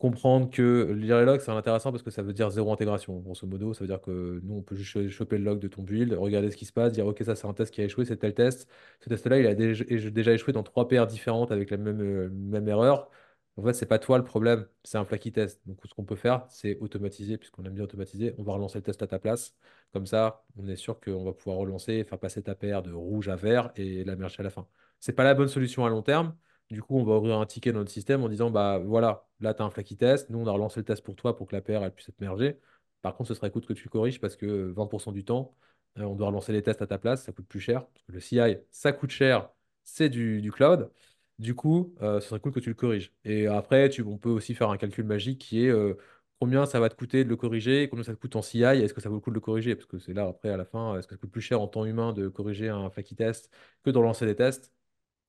comprendre 0.00 0.50
que 0.50 0.92
lire 0.92 1.18
les 1.18 1.26
logs, 1.26 1.40
c'est 1.40 1.50
intéressant 1.50 1.92
parce 1.92 2.02
que 2.02 2.10
ça 2.10 2.22
veut 2.22 2.32
dire 2.32 2.50
zéro 2.50 2.72
intégration. 2.72 3.18
Grosso 3.20 3.46
modo, 3.46 3.74
ça 3.74 3.80
veut 3.80 3.86
dire 3.86 4.00
que 4.00 4.40
nous, 4.42 4.56
on 4.56 4.62
peut 4.62 4.74
juste 4.74 5.10
choper 5.10 5.36
le 5.38 5.44
log 5.44 5.60
de 5.60 5.68
ton 5.68 5.82
build, 5.82 6.14
regarder 6.14 6.50
ce 6.50 6.56
qui 6.56 6.64
se 6.64 6.72
passe, 6.72 6.92
dire, 6.92 7.06
OK, 7.06 7.22
ça, 7.22 7.36
c'est 7.36 7.46
un 7.46 7.52
test 7.52 7.72
qui 7.72 7.82
a 7.82 7.84
échoué, 7.84 8.06
c'est 8.06 8.16
tel 8.16 8.34
test. 8.34 8.66
Ce 9.00 9.10
test-là, 9.10 9.38
il 9.38 9.46
a 9.46 9.54
déjà, 9.54 9.84
échoué 10.32 10.54
dans 10.54 10.62
trois 10.62 10.88
paires 10.88 11.06
différentes 11.06 11.52
avec 11.52 11.70
la 11.70 11.76
même, 11.76 12.00
euh, 12.00 12.30
même 12.30 12.66
erreur. 12.68 13.10
En 13.56 13.62
fait, 13.62 13.74
c'est 13.74 13.86
pas 13.86 13.98
toi 13.98 14.16
le 14.16 14.24
problème, 14.24 14.66
c'est 14.84 14.96
un 14.96 15.04
flaky 15.04 15.32
test. 15.32 15.60
Donc, 15.66 15.78
ce 15.84 15.92
qu'on 15.94 16.04
peut 16.04 16.16
faire, 16.16 16.46
c'est 16.48 16.78
automatiser, 16.78 17.36
puisqu'on 17.36 17.64
aime 17.64 17.74
bien 17.74 17.84
automatiser. 17.84 18.34
On 18.38 18.42
va 18.42 18.54
relancer 18.54 18.78
le 18.78 18.82
test 18.82 19.02
à 19.02 19.06
ta 19.06 19.18
place. 19.18 19.54
Comme 19.92 20.06
ça, 20.06 20.44
on 20.56 20.66
est 20.66 20.76
sûr 20.76 20.98
qu'on 20.98 21.24
va 21.24 21.32
pouvoir 21.34 21.58
relancer, 21.58 22.04
faire 22.04 22.18
passer 22.18 22.42
ta 22.42 22.54
paire 22.54 22.82
de 22.82 22.92
rouge 22.92 23.28
à 23.28 23.36
vert 23.36 23.70
et 23.76 24.02
la 24.04 24.16
merger 24.16 24.40
à 24.40 24.44
la 24.44 24.50
fin. 24.50 24.66
C'est 24.98 25.12
pas 25.12 25.24
la 25.24 25.34
bonne 25.34 25.48
solution 25.48 25.84
à 25.84 25.90
long 25.90 26.02
terme. 26.02 26.34
Du 26.70 26.82
coup, 26.82 26.96
on 26.98 27.02
va 27.04 27.16
ouvrir 27.16 27.36
un 27.38 27.46
ticket 27.46 27.72
dans 27.72 27.80
notre 27.80 27.90
système 27.90 28.22
en 28.22 28.28
disant, 28.28 28.50
bah 28.50 28.78
voilà, 28.78 29.26
là, 29.40 29.54
tu 29.54 29.62
as 29.62 29.64
un 29.64 29.70
flaky 29.70 29.96
test. 29.96 30.30
Nous, 30.30 30.38
on 30.38 30.46
a 30.46 30.52
relancé 30.52 30.78
le 30.78 30.84
test 30.84 31.02
pour 31.02 31.16
toi 31.16 31.36
pour 31.36 31.48
que 31.48 31.56
la 31.56 31.60
paire 31.62 31.82
elle 31.82 31.92
puisse 31.92 32.08
être 32.08 32.20
mergée. 32.20 32.60
Par 33.02 33.16
contre, 33.16 33.28
ce 33.28 33.34
serait 33.34 33.50
cool 33.50 33.64
que 33.66 33.72
tu 33.72 33.84
le 33.84 33.90
corriges 33.90 34.20
parce 34.20 34.36
que 34.36 34.70
20% 34.70 35.10
du 35.10 35.24
temps, 35.24 35.56
euh, 35.98 36.02
on 36.04 36.14
doit 36.14 36.28
relancer 36.28 36.52
les 36.52 36.62
tests 36.62 36.80
à 36.82 36.86
ta 36.86 36.98
place. 36.98 37.24
Ça 37.24 37.32
coûte 37.32 37.46
plus 37.48 37.58
cher. 37.60 37.86
Le 38.06 38.20
CI, 38.20 38.58
ça 38.70 38.92
coûte 38.92 39.10
cher. 39.10 39.50
C'est 39.82 40.08
du, 40.08 40.40
du 40.42 40.52
cloud. 40.52 40.92
Du 41.40 41.54
coup, 41.56 41.92
euh, 42.02 42.20
ce 42.20 42.28
serait 42.28 42.38
cool 42.40 42.52
que 42.52 42.60
tu 42.60 42.68
le 42.68 42.74
corriges. 42.76 43.12
Et 43.24 43.46
après, 43.48 43.88
tu, 43.88 44.02
on 44.02 44.18
peut 44.18 44.28
aussi 44.30 44.54
faire 44.54 44.70
un 44.70 44.76
calcul 44.76 45.04
magique 45.04 45.40
qui 45.40 45.64
est 45.64 45.70
euh, 45.70 45.94
combien 46.38 46.66
ça 46.66 46.78
va 46.78 46.88
te 46.88 46.94
coûter 46.94 47.24
de 47.24 47.28
le 47.30 47.36
corriger, 47.36 47.88
combien 47.88 48.04
ça 48.04 48.14
te 48.14 48.20
coûte 48.20 48.36
en 48.36 48.42
CI, 48.42 48.62
est-ce 48.82 48.94
que 48.94 49.00
ça 49.00 49.08
vaut 49.08 49.16
le 49.16 49.20
coup 49.20 49.30
de 49.30 49.34
le 49.34 49.40
corriger? 49.40 49.74
Parce 49.74 49.86
que 49.86 49.98
c'est 49.98 50.12
là, 50.12 50.28
après, 50.28 50.50
à 50.50 50.56
la 50.56 50.64
fin, 50.66 50.96
est-ce 50.98 51.08
que 51.08 51.14
ça 51.14 51.18
coûte 51.18 51.30
plus 51.32 51.40
cher 51.40 51.60
en 51.60 51.66
temps 51.66 51.84
humain 51.84 52.12
de 52.12 52.28
corriger 52.28 52.68
un 52.68 52.90
flaky 52.90 53.16
test 53.16 53.50
que 53.82 53.90
de 53.90 53.98
relancer 53.98 54.26
des 54.26 54.36
tests? 54.36 54.72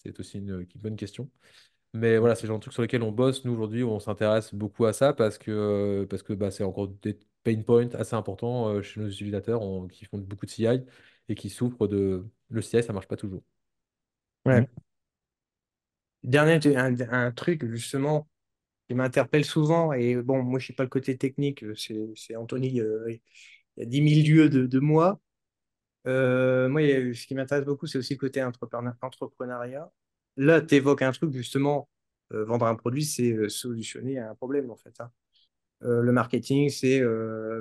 C'est 0.04 0.20
aussi 0.20 0.40
une, 0.40 0.50
une 0.76 0.82
bonne 0.82 0.96
question. 0.96 1.30
Mais 1.94 2.18
voilà, 2.20 2.36
c'est 2.36 2.44
le 2.44 2.50
genre 2.50 2.60
de 2.60 2.64
trucs 2.64 2.74
sur 2.74 2.82
lesquels 2.84 3.04
on 3.04 3.12
bosse, 3.12 3.46
nous, 3.46 3.54
aujourd'hui, 3.54 3.84
on 3.84 4.00
s'intéresse 4.00 4.54
beaucoup 4.56 4.86
à 4.86 4.94
ça 4.94 5.14
parce 5.14 5.38
que, 5.38 6.08
parce 6.10 6.24
que 6.24 6.34
bah, 6.34 6.52
c'est 6.52 6.64
encore 6.64 6.88
des 6.90 7.20
pain 7.44 7.62
points 7.64 7.90
assez 7.96 8.16
importants 8.16 8.70
euh, 8.70 8.82
chez 8.82 9.02
nos 9.02 9.10
utilisateurs 9.10 9.62
on- 9.62 9.88
qui 9.88 10.06
font 10.06 10.20
beaucoup 10.20 10.46
de 10.46 10.52
CI 10.52 10.86
et 11.30 11.36
qui 11.36 11.50
souffrent 11.50 11.88
de... 11.88 12.26
Le 12.50 12.62
CI, 12.62 12.84
ça 12.84 12.94
marche 12.94 13.08
pas 13.08 13.18
toujours. 13.18 13.44
Ouais. 14.46 14.68
Dernier, 16.24 16.60
un, 16.78 16.96
un 17.12 17.32
truc 17.32 17.66
justement 17.66 18.28
qui 18.90 18.96
m'interpelle 18.96 19.46
souvent, 19.46 19.94
et 19.94 20.16
bon, 20.18 20.44
moi 20.44 20.60
je 20.60 20.66
suis 20.66 20.74
pas 20.76 20.84
le 20.84 20.90
côté 20.90 21.18
technique, 21.18 21.66
c'est 21.78 22.00
c'est 22.16 22.36
Anthony, 22.38 22.82
euh, 22.82 23.12
il 23.12 23.22
y 23.78 23.84
a 23.84 23.86
10 23.86 24.02
000 24.02 24.24
lieues 24.28 24.50
de, 24.50 24.68
de 24.68 24.80
moi. 24.80 25.20
Euh, 26.08 26.68
moi, 26.70 26.82
ce 26.82 27.28
qui 27.28 27.36
m'intéresse 27.36 27.66
beaucoup, 27.66 27.88
c'est 27.88 27.98
aussi 27.98 28.14
le 28.14 28.20
côté 28.20 28.44
entrepreneur- 28.44 28.96
entrepreneuriat. 29.02 29.92
Là, 30.38 30.62
tu 30.62 30.76
évoques 30.76 31.02
un 31.02 31.12
truc 31.12 31.34
justement, 31.34 31.90
euh, 32.34 32.46
vendre 32.46 32.66
un 32.66 32.76
produit, 32.76 33.06
c'est 33.06 33.32
euh, 33.32 33.50
solutionner 33.50 34.20
un 34.20 34.34
problème 34.36 34.72
en 34.72 34.78
fait. 34.78 35.00
hein. 35.00 35.12
Le 35.84 36.12
marketing, 36.12 36.70
c'est 36.70 37.02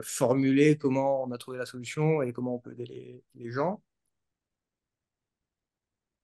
formuler 0.02 0.76
comment 0.76 1.24
on 1.24 1.30
a 1.32 1.38
trouvé 1.38 1.56
la 1.56 1.64
solution 1.64 2.20
et 2.20 2.34
comment 2.34 2.54
on 2.54 2.58
peut 2.58 2.72
aider 2.72 2.84
les, 2.84 3.24
les 3.34 3.50
gens. 3.50 3.82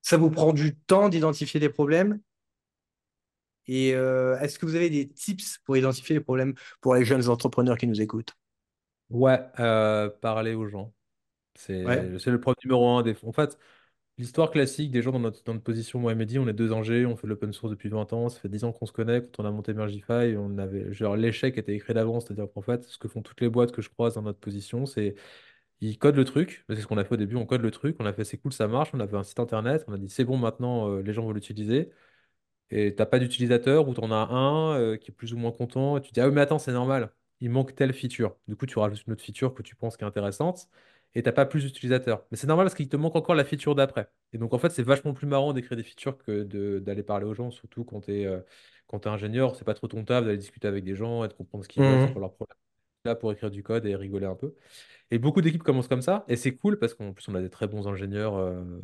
Ça 0.03 0.19
vous 0.19 0.31
prend 0.31 0.53
du 0.53 0.77
temps 0.77 1.09
d'identifier 1.09 1.59
des 1.59 1.71
problèmes. 1.71 2.21
Et 3.67 3.89
est-ce 3.89 4.59
que 4.59 4.67
vous 4.67 4.75
avez 4.75 4.91
des 4.91 5.09
tips 5.09 5.57
pour 5.65 5.79
identifier 5.79 6.17
les 6.17 6.21
problèmes 6.21 6.55
pour 6.83 6.95
les 6.95 7.07
jeunes 7.07 7.31
entrepreneurs 7.31 7.79
qui 7.79 7.87
nous 7.87 8.03
écoutent? 8.03 8.35
Ouais, 9.09 9.41
parler 10.21 10.55
aux 10.55 10.69
gens. 10.69 10.93
Ouais. 11.85 12.19
C'est 12.19 12.31
le 12.31 12.41
problème 12.41 12.57
numéro 12.65 12.89
un 12.89 13.03
des... 13.03 13.15
En 13.25 13.33
fait, 13.33 13.59
l'histoire 14.19 14.51
classique 14.51 14.91
des 14.91 15.03
gens 15.03 15.13
dans 15.13 15.19
notre, 15.21 15.43
dans 15.45 15.55
notre 15.55 15.65
position, 15.65 15.99
moi 16.01 16.13
et 16.13 16.15
Mehdi, 16.15 16.39
on 16.39 16.49
est 16.49 16.53
deux 16.53 16.73
ingés, 16.73 17.07
on 17.07 17.17
fait 17.17 17.27
de 17.27 17.31
l'open 17.31 17.53
source 17.53 17.71
depuis 17.71 17.89
20 17.89 18.13
ans, 18.13 18.29
ça 18.29 18.41
fait 18.41 18.49
10 18.49 18.65
ans 18.65 18.73
qu'on 18.73 18.87
se 18.87 18.93
connaît. 18.93 19.23
Quand 19.23 19.43
on 19.45 19.47
a 19.47 19.51
monté 19.51 19.75
Mergify, 19.75 20.37
on 20.39 20.59
avait, 20.59 20.93
genre, 20.93 21.17
l'échec 21.17 21.59
était 21.59 21.75
écrit 21.75 21.95
d'avance, 21.95 22.27
c'est-à-dire 22.27 22.47
qu'en 22.53 22.63
fait, 22.63 22.85
ce 22.85 22.99
que 22.99 23.09
font 23.09 23.23
toutes 23.23 23.41
les 23.41 23.49
boîtes 23.49 23.73
que 23.73 23.83
je 23.83 23.91
croise 23.91 24.15
dans 24.15 24.23
notre 24.23 24.41
position, 24.41 24.87
c'est 24.87 25.15
ils 25.81 25.99
codent 25.99 26.17
le 26.17 26.25
truc, 26.25 26.65
c'est 26.71 26.77
ce 26.81 26.87
qu'on 26.87 26.99
a 26.99 27.05
fait 27.05 27.15
au 27.15 27.17
début, 27.19 27.37
on 27.37 27.47
code 27.47 27.63
le 27.63 27.71
truc, 27.71 27.97
on 28.01 28.07
a 28.07 28.13
fait 28.13 28.25
c'est 28.25 28.39
cool, 28.39 28.53
ça 28.53 28.69
marche, 28.69 28.91
on 28.95 29.01
avait 29.01 29.17
un 29.17 29.23
site 29.25 29.41
internet, 29.41 29.85
on 29.89 29.93
a 29.95 29.99
dit 29.99 30.09
c'est 30.09 30.25
bon 30.25 30.39
maintenant, 30.39 30.91
euh, 30.91 31.03
les 31.03 31.13
gens 31.13 31.23
vont 31.25 31.33
l'utiliser. 31.33 31.91
Et 32.71 32.95
t'as 32.95 33.07
pas 33.07 33.19
d'utilisateur 33.21 33.89
ou 33.89 33.95
t'en 33.95 34.11
as 34.11 34.17
un 34.35 34.75
euh, 34.79 34.97
qui 34.97 35.11
est 35.13 35.15
plus 35.15 35.33
ou 35.33 35.37
moins 35.39 35.53
content, 35.53 35.97
et 35.99 36.03
tu 36.03 36.13
dis 36.13 36.21
ah 36.21 36.29
oui 36.29 36.35
mais 36.35 36.41
attends 36.41 36.59
c'est 36.59 36.73
normal, 36.73 37.13
il 37.41 37.51
manque 37.51 37.75
telle 37.77 37.93
feature. 37.93 38.37
Du 38.49 38.57
coup 38.57 38.67
tu 38.67 38.79
rajoutes 38.79 39.07
une 39.07 39.13
autre 39.13 39.23
feature 39.23 39.55
que 39.55 39.63
tu 39.63 39.77
penses 39.77 39.97
qui 39.97 40.05
est 40.05 40.07
intéressante 40.07 40.69
et 41.17 41.23
t'as 41.25 41.33
pas 41.33 41.47
plus 41.47 41.65
d'utilisateurs. 41.65 42.27
Mais 42.31 42.37
c'est 42.39 42.47
normal 42.49 42.67
parce 42.67 42.77
qu'il 42.77 42.89
te 42.89 42.97
manque 42.97 43.17
encore 43.17 43.35
la 43.37 43.45
feature 43.45 43.75
d'après. 43.75 44.09
Et 44.33 44.39
donc 44.39 44.55
en 44.55 44.59
fait 44.59 44.71
c'est 44.71 44.85
vachement 44.85 45.15
plus 45.15 45.27
marrant 45.27 45.53
d'écrire 45.55 45.77
des 45.77 45.83
features 45.85 46.19
que 46.19 46.45
de- 46.45 46.79
d'aller 46.81 47.03
parler 47.05 47.27
aux 47.27 47.35
gens, 47.35 47.51
surtout 47.51 47.85
quand 47.85 48.03
t'es 48.03 48.27
euh, 48.27 48.41
quand 48.89 49.01
t'es 49.01 49.09
ingénieur, 49.09 49.57
c'est 49.57 49.65
pas 49.65 49.75
trop 49.75 49.89
ton 49.89 50.05
taf 50.05 50.25
d'aller 50.25 50.39
discuter 50.39 50.69
avec 50.69 50.85
des 50.85 50.95
gens 50.97 51.25
et 51.25 51.29
de 51.29 51.33
comprendre 51.35 51.65
ce 51.65 51.69
qu'ils 51.69 51.85
veulent, 51.85 52.01
c'est 52.01 52.09
Mhm. 52.09 52.13
quoi 52.13 52.21
leur 52.23 52.35
problème. 52.35 52.57
Là 53.05 53.15
pour 53.17 53.33
écrire 53.33 53.51
du 53.53 53.63
code 53.65 53.87
et 53.87 53.97
rigoler 53.97 54.27
un 54.27 54.35
peu. 54.37 54.55
Et 55.11 55.19
beaucoup 55.19 55.43
d'équipes 55.43 55.63
commencent 55.65 55.89
comme 55.89 56.03
ça, 56.03 56.25
et 56.29 56.37
c'est 56.37 56.57
cool 56.57 56.79
parce 56.79 56.95
qu'en 56.95 57.13
plus 57.15 57.29
on 57.29 57.35
a 57.37 57.43
des 57.43 57.51
très 57.51 57.69
bons 57.69 57.89
ingénieurs 57.89 58.37
euh, 58.37 58.81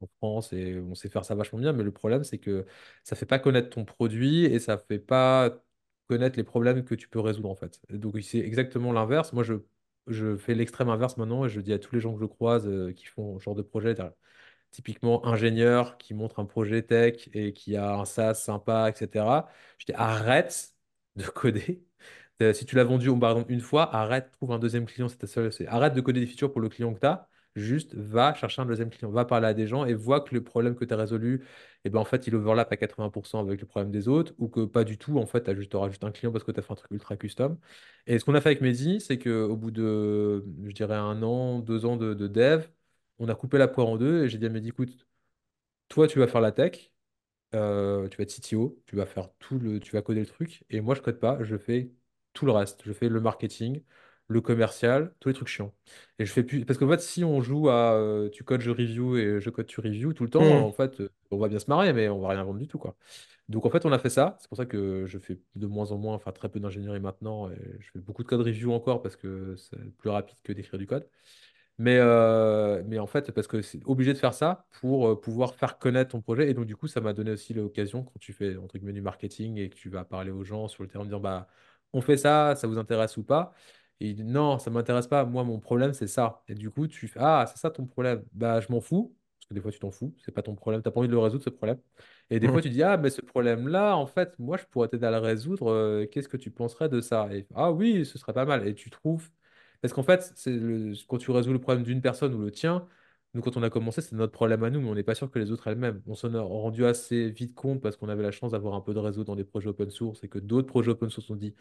en 0.00 0.06
France 0.18 0.52
et 0.52 0.78
on 0.80 0.94
sait 0.94 1.08
faire 1.08 1.24
ça 1.24 1.34
vachement 1.34 1.58
bien, 1.58 1.72
mais 1.72 1.82
le 1.82 1.92
problème 1.92 2.24
c'est 2.24 2.38
que 2.38 2.66
ça 3.04 3.16
fait 3.16 3.26
pas 3.26 3.38
connaître 3.38 3.70
ton 3.70 3.84
produit 3.84 4.44
et 4.44 4.58
ça 4.58 4.78
fait 4.78 4.98
pas 4.98 5.50
connaître 6.08 6.36
les 6.36 6.44
problèmes 6.44 6.84
que 6.84 6.94
tu 6.94 7.08
peux 7.08 7.20
résoudre 7.20 7.50
en 7.50 7.54
fait. 7.54 7.80
Et 7.88 7.98
donc 7.98 8.16
c'est 8.22 8.38
exactement 8.38 8.92
l'inverse. 8.92 9.32
Moi 9.32 9.42
je, 9.44 9.54
je 10.06 10.36
fais 10.36 10.54
l'extrême 10.54 10.88
inverse 10.88 11.16
maintenant 11.16 11.44
et 11.44 11.48
je 11.48 11.60
dis 11.60 11.72
à 11.72 11.78
tous 11.78 11.94
les 11.94 12.00
gens 12.00 12.14
que 12.14 12.20
je 12.20 12.26
croise 12.26 12.66
euh, 12.68 12.92
qui 12.92 13.06
font 13.06 13.38
ce 13.38 13.44
genre 13.44 13.54
de 13.54 13.62
projet, 13.62 13.94
typiquement 14.70 15.26
ingénieur 15.26 15.98
qui 15.98 16.14
montre 16.14 16.40
un 16.40 16.46
projet 16.46 16.82
tech 16.82 17.28
et 17.34 17.52
qui 17.52 17.76
a 17.76 17.94
un 17.96 18.04
SaaS 18.04 18.34
sympa, 18.34 18.90
etc. 18.90 19.50
Je 19.78 19.86
dis 19.86 19.92
arrête 19.94 20.74
de 21.16 21.24
coder. 21.26 21.84
Euh, 22.42 22.52
Si 22.52 22.66
tu 22.66 22.76
l'as 22.76 22.84
vendu, 22.84 23.08
une 23.48 23.60
fois, 23.60 23.94
arrête, 23.94 24.32
trouve 24.32 24.52
un 24.52 24.58
deuxième 24.58 24.86
client, 24.86 25.08
c'est 25.08 25.18
ta 25.18 25.26
seule. 25.28 25.50
Arrête 25.68 25.94
de 25.94 26.00
coder 26.00 26.20
des 26.20 26.26
features 26.26 26.52
pour 26.52 26.60
le 26.60 26.68
client 26.68 26.94
que 26.94 27.00
tu 27.00 27.06
as. 27.06 27.28
Juste 27.56 27.94
va 27.94 28.34
chercher 28.34 28.62
un 28.62 28.66
deuxième 28.66 28.90
client, 28.90 29.10
va 29.10 29.24
parler 29.24 29.46
à 29.46 29.54
des 29.54 29.66
gens 29.68 29.84
et 29.84 29.94
vois 29.94 30.20
que 30.20 30.34
le 30.34 30.42
problème 30.42 30.74
que 30.74 30.84
tu 30.84 30.92
as 30.92 30.96
résolu, 30.96 31.44
eh 31.84 31.90
ben, 31.90 32.00
en 32.00 32.04
fait, 32.04 32.26
il 32.26 32.34
overlap 32.34 32.72
à 32.72 32.76
80% 32.76 33.38
avec 33.40 33.60
le 33.60 33.66
problème 33.66 33.92
des 33.92 34.08
autres 34.08 34.34
ou 34.38 34.48
que 34.48 34.64
pas 34.64 34.82
du 34.84 34.98
tout. 34.98 35.18
En 35.18 35.26
fait, 35.26 35.44
tu 35.44 35.54
juste, 35.56 35.70
t'auras 35.70 35.88
juste 35.88 36.02
un 36.04 36.10
client 36.10 36.32
parce 36.32 36.42
que 36.44 36.50
tu 36.52 36.58
as 36.58 36.62
fait 36.62 36.72
un 36.72 36.76
truc 36.76 36.90
ultra 36.90 37.16
custom. 37.16 37.56
Et 38.06 38.18
ce 38.18 38.24
qu'on 38.24 38.34
a 38.34 38.40
fait 38.40 38.48
avec 38.50 38.60
Mehdi, 38.60 39.00
c'est 39.00 39.18
qu'au 39.18 39.56
bout 39.56 39.70
de, 39.70 40.44
je 40.64 40.72
dirais, 40.72 40.96
un 40.96 41.22
an, 41.22 41.60
deux 41.60 41.84
ans 41.86 41.96
de, 41.96 42.12
de 42.14 42.26
dev, 42.26 42.66
on 43.18 43.28
a 43.28 43.34
coupé 43.36 43.58
la 43.58 43.68
poire 43.68 43.86
en 43.88 43.96
deux 43.96 44.24
et 44.24 44.28
j'ai 44.28 44.38
dit 44.38 44.46
à 44.46 44.48
Mehdi, 44.48 44.68
écoute, 44.70 45.06
toi, 45.88 46.06
tu 46.08 46.18
vas 46.18 46.26
faire 46.28 46.40
la 46.40 46.52
tech, 46.52 46.92
euh, 47.54 48.08
tu 48.08 48.18
vas 48.18 48.24
être 48.24 48.30
CTO, 48.32 48.82
tu 48.86 48.96
vas 48.96 49.06
faire 49.06 49.30
tout 49.38 49.58
le, 49.60 49.80
tu 49.80 49.92
vas 49.92 50.02
coder 50.02 50.20
le 50.20 50.26
truc, 50.26 50.64
et 50.70 50.80
moi, 50.80 50.94
je 50.94 51.02
code 51.02 51.20
pas, 51.20 51.42
je 51.44 51.56
fais 51.58 51.92
tout 52.34 52.46
le 52.46 52.52
reste. 52.52 52.82
Je 52.86 52.92
fais 52.92 53.08
le 53.08 53.20
marketing, 53.20 53.82
le 54.34 54.40
commercial, 54.42 55.14
tous 55.20 55.28
les 55.30 55.34
trucs 55.34 55.48
chiants. 55.48 55.72
Et 56.18 56.26
je 56.26 56.32
fais 56.32 56.42
plus, 56.44 56.64
parce 56.66 56.78
qu'en 56.78 56.88
fait, 56.88 57.00
si 57.00 57.24
on 57.24 57.40
joue 57.42 57.68
à 57.70 57.94
euh, 57.94 58.28
tu 58.30 58.44
codes, 58.44 58.60
je 58.62 58.70
review 58.70 59.16
et 59.16 59.40
je 59.40 59.50
code, 59.50 59.66
tu 59.66 59.80
review 59.80 60.12
tout 60.12 60.24
le 60.24 60.30
temps, 60.30 60.50
Mhm. 60.50 60.66
en 60.66 60.72
fait, 60.72 61.00
euh, 61.00 61.10
on 61.30 61.38
va 61.38 61.48
bien 61.48 61.58
se 61.60 61.66
marrer, 61.70 61.92
mais 61.94 62.08
on 62.08 62.20
va 62.20 62.28
rien 62.30 62.44
vendre 62.44 62.58
du 62.60 62.68
tout, 62.68 62.78
quoi. 62.78 62.96
Donc, 63.48 63.66
en 63.66 63.70
fait, 63.70 63.86
on 63.86 63.92
a 63.92 63.98
fait 63.98 64.10
ça. 64.10 64.36
C'est 64.40 64.48
pour 64.48 64.56
ça 64.58 64.66
que 64.66 65.06
je 65.06 65.18
fais 65.18 65.38
de 65.56 65.66
moins 65.66 65.92
en 65.92 65.98
moins, 65.98 66.14
enfin, 66.14 66.32
très 66.32 66.48
peu 66.50 66.60
d'ingénierie 66.60 67.00
maintenant, 67.00 67.50
et 67.50 67.56
je 67.80 67.90
fais 67.92 68.00
beaucoup 68.00 68.22
de 68.24 68.28
code 68.28 68.40
review 68.42 68.72
encore 68.72 69.02
parce 69.02 69.16
que 69.16 69.56
c'est 69.56 69.78
plus 69.98 70.10
rapide 70.10 70.38
que 70.44 70.52
d'écrire 70.52 70.78
du 70.78 70.86
code. 70.86 71.08
Mais, 71.78 71.98
euh, 71.98 72.82
mais 72.86 72.98
en 73.00 73.06
fait, 73.06 73.32
parce 73.32 73.48
que 73.48 73.60
c'est 73.62 73.80
obligé 73.84 74.12
de 74.12 74.18
faire 74.18 74.32
ça 74.34 74.66
pour 74.80 75.08
euh, 75.08 75.20
pouvoir 75.20 75.54
faire 75.56 75.78
connaître 75.78 76.12
ton 76.12 76.20
projet. 76.22 76.48
Et 76.50 76.54
donc, 76.54 76.66
du 76.66 76.76
coup, 76.76 76.86
ça 76.86 77.00
m'a 77.00 77.12
donné 77.12 77.32
aussi 77.32 77.52
l'occasion, 77.52 78.04
quand 78.04 78.18
tu 78.20 78.32
fais 78.32 78.56
entre 78.56 78.78
guillemets 78.78 78.92
du 78.92 79.02
marketing 79.02 79.58
et 79.58 79.68
que 79.70 79.74
tu 79.74 79.88
vas 79.90 80.04
parler 80.04 80.30
aux 80.30 80.44
gens 80.44 80.68
sur 80.68 80.84
le 80.84 80.88
terrain 80.88 81.02
en 81.02 81.04
disant, 81.06 81.20
bah, 81.20 81.48
on 81.92 82.00
fait 82.00 82.16
ça, 82.16 82.54
ça 82.56 82.66
vous 82.68 82.78
intéresse 82.78 83.16
ou 83.16 83.24
pas? 83.24 83.52
Et 84.00 84.08
il 84.10 84.14
dit, 84.16 84.24
non, 84.24 84.58
ça 84.58 84.70
m'intéresse 84.70 85.06
pas. 85.06 85.24
Moi, 85.24 85.44
mon 85.44 85.60
problème, 85.60 85.92
c'est 85.94 86.06
ça. 86.08 86.42
Et 86.48 86.54
du 86.54 86.70
coup, 86.70 86.86
tu 86.88 87.08
fais, 87.08 87.20
ah, 87.22 87.44
c'est 87.48 87.58
ça 87.58 87.70
ton 87.70 87.86
problème. 87.86 88.24
Bah, 88.32 88.60
je 88.60 88.68
m'en 88.70 88.80
fous. 88.80 89.14
Parce 89.40 89.48
que 89.48 89.54
des 89.54 89.60
fois, 89.60 89.70
tu 89.72 89.78
t'en 89.78 89.90
fous. 89.90 90.14
C'est 90.24 90.32
pas 90.32 90.42
ton 90.42 90.54
problème. 90.54 90.82
T'as 90.82 90.90
pas 90.90 91.00
envie 91.00 91.08
de 91.08 91.12
le 91.12 91.18
résoudre, 91.18 91.44
ce 91.44 91.50
problème. 91.50 91.78
Et 92.30 92.40
des 92.40 92.48
fois, 92.48 92.60
tu 92.62 92.70
dis, 92.70 92.82
ah, 92.82 92.96
mais 92.96 93.10
ce 93.10 93.20
problème-là, 93.20 93.96
en 93.96 94.06
fait, 94.06 94.38
moi, 94.38 94.56
je 94.56 94.64
pourrais 94.64 94.88
t'aider 94.88 95.06
à 95.06 95.10
le 95.10 95.18
résoudre. 95.18 95.68
Euh, 95.70 96.06
qu'est-ce 96.06 96.28
que 96.28 96.36
tu 96.36 96.50
penserais 96.50 96.88
de 96.88 97.00
ça? 97.00 97.28
Et, 97.32 97.46
ah 97.54 97.70
oui, 97.72 98.04
ce 98.06 98.18
serait 98.18 98.32
pas 98.32 98.44
mal. 98.46 98.66
Et 98.66 98.74
tu 98.74 98.90
trouves 98.90 99.30
Parce 99.80 99.92
qu'en 99.94 100.02
fait, 100.02 100.32
c'est 100.36 100.50
le- 100.52 100.92
quand 101.08 101.18
tu 101.18 101.30
résous 101.30 101.52
le 101.52 101.60
problème 101.60 101.84
d'une 101.84 102.00
personne 102.00 102.34
ou 102.34 102.38
le 102.40 102.50
tien, 102.50 102.86
nous, 103.34 103.42
quand 103.42 103.56
on 103.56 103.62
a 103.62 103.70
commencé, 103.70 104.00
c'était 104.00 104.16
notre 104.16 104.32
problème 104.32 104.62
à 104.64 104.70
nous, 104.70 104.80
mais 104.80 104.88
on 104.88 104.94
n'est 104.94 105.02
pas 105.02 105.14
sûr 105.14 105.30
que 105.30 105.38
les 105.38 105.50
autres 105.50 105.66
elles-mêmes. 105.68 106.02
On 106.06 106.14
s'en 106.14 106.32
est 106.32 106.38
rendu 106.38 106.84
assez 106.86 107.30
vite 107.30 107.54
compte 107.54 107.80
parce 107.82 107.96
qu'on 107.96 108.08
avait 108.08 108.22
la 108.22 108.30
chance 108.30 108.52
d'avoir 108.52 108.74
un 108.74 108.80
peu 108.80 108.94
de 108.94 108.98
réseau 109.00 109.24
dans 109.24 109.34
des 109.36 109.44
projets 109.44 109.68
open 109.68 109.90
source 109.90 110.22
et 110.24 110.28
que 110.28 110.38
d'autres 110.38 110.68
projets 110.68 110.90
open 110.92 111.10
source 111.10 111.30
ont 111.30 111.36
dit, 111.36 111.54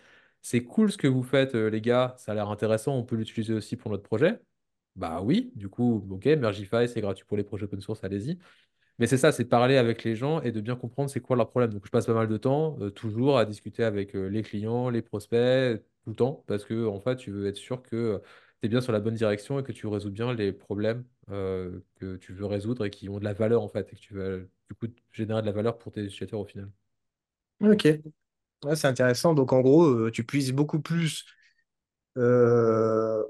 c'est 0.43 0.63
cool 0.63 0.91
ce 0.91 0.97
que 0.97 1.07
vous 1.07 1.23
faites, 1.23 1.55
euh, 1.55 1.69
les 1.69 1.81
gars, 1.81 2.15
ça 2.19 2.33
a 2.33 2.35
l'air 2.35 2.49
intéressant, 2.49 2.95
on 2.95 3.03
peut 3.03 3.15
l'utiliser 3.15 3.53
aussi 3.53 3.77
pour 3.77 3.89
notre 3.89 4.03
projet. 4.03 4.39
Bah 4.95 5.21
oui, 5.23 5.51
du 5.55 5.69
coup, 5.69 6.05
ok, 6.11 6.25
Mergify, 6.25 6.87
c'est 6.87 7.01
gratuit 7.01 7.25
pour 7.25 7.37
les 7.37 7.43
projets 7.43 7.63
open 7.63 7.81
source, 7.81 8.03
allez-y. 8.03 8.37
Mais 8.99 9.07
c'est 9.07 9.17
ça, 9.17 9.31
c'est 9.31 9.45
parler 9.45 9.77
avec 9.77 10.03
les 10.03 10.15
gens 10.15 10.41
et 10.41 10.51
de 10.51 10.61
bien 10.61 10.75
comprendre 10.75 11.09
c'est 11.09 11.21
quoi 11.21 11.35
leur 11.35 11.49
problème. 11.49 11.73
Donc 11.73 11.85
je 11.85 11.89
passe 11.91 12.05
pas 12.05 12.13
mal 12.13 12.27
de 12.27 12.37
temps, 12.37 12.77
euh, 12.81 12.91
toujours, 12.91 13.39
à 13.39 13.45
discuter 13.45 13.83
avec 13.83 14.15
euh, 14.15 14.27
les 14.27 14.43
clients, 14.43 14.89
les 14.89 15.01
prospects, 15.01 15.81
tout 16.03 16.09
le 16.11 16.15
temps, 16.15 16.43
parce 16.47 16.65
que 16.65 16.85
en 16.85 16.99
fait, 16.99 17.15
tu 17.15 17.31
veux 17.31 17.47
être 17.47 17.57
sûr 17.57 17.81
que 17.81 18.21
tu 18.61 18.67
es 18.67 18.69
bien 18.69 18.81
sur 18.81 18.91
la 18.91 18.99
bonne 18.99 19.15
direction 19.15 19.59
et 19.59 19.63
que 19.63 19.71
tu 19.71 19.87
résous 19.87 20.11
bien 20.11 20.33
les 20.33 20.51
problèmes 20.51 21.05
que 21.27 22.17
tu 22.17 22.33
veux 22.33 22.45
résoudre 22.45 22.85
et 22.85 22.89
qui 22.89 23.07
ont 23.09 23.17
de 23.17 23.23
la 23.23 23.33
valeur 23.33 23.63
en 23.63 23.69
fait, 23.69 23.87
et 23.93 23.95
que 23.95 24.01
tu 24.01 24.13
veux 24.13 24.49
du 24.69 24.75
coup 24.75 24.87
générer 25.11 25.41
de 25.41 25.45
la 25.47 25.53
valeur 25.53 25.77
pour 25.77 25.91
tes 25.91 26.03
utilisateurs 26.03 26.41
au 26.41 26.45
final. 26.45 26.69
Ok, 27.61 27.85
Ouais, 28.63 28.75
c'est 28.75 28.87
intéressant. 28.87 29.33
Donc 29.33 29.51
en 29.53 29.61
gros, 29.61 29.83
euh, 29.85 30.11
tu 30.11 30.23
puisses 30.23 30.51
beaucoup 30.51 30.79
plus 30.81 31.25
euh, 32.17 33.23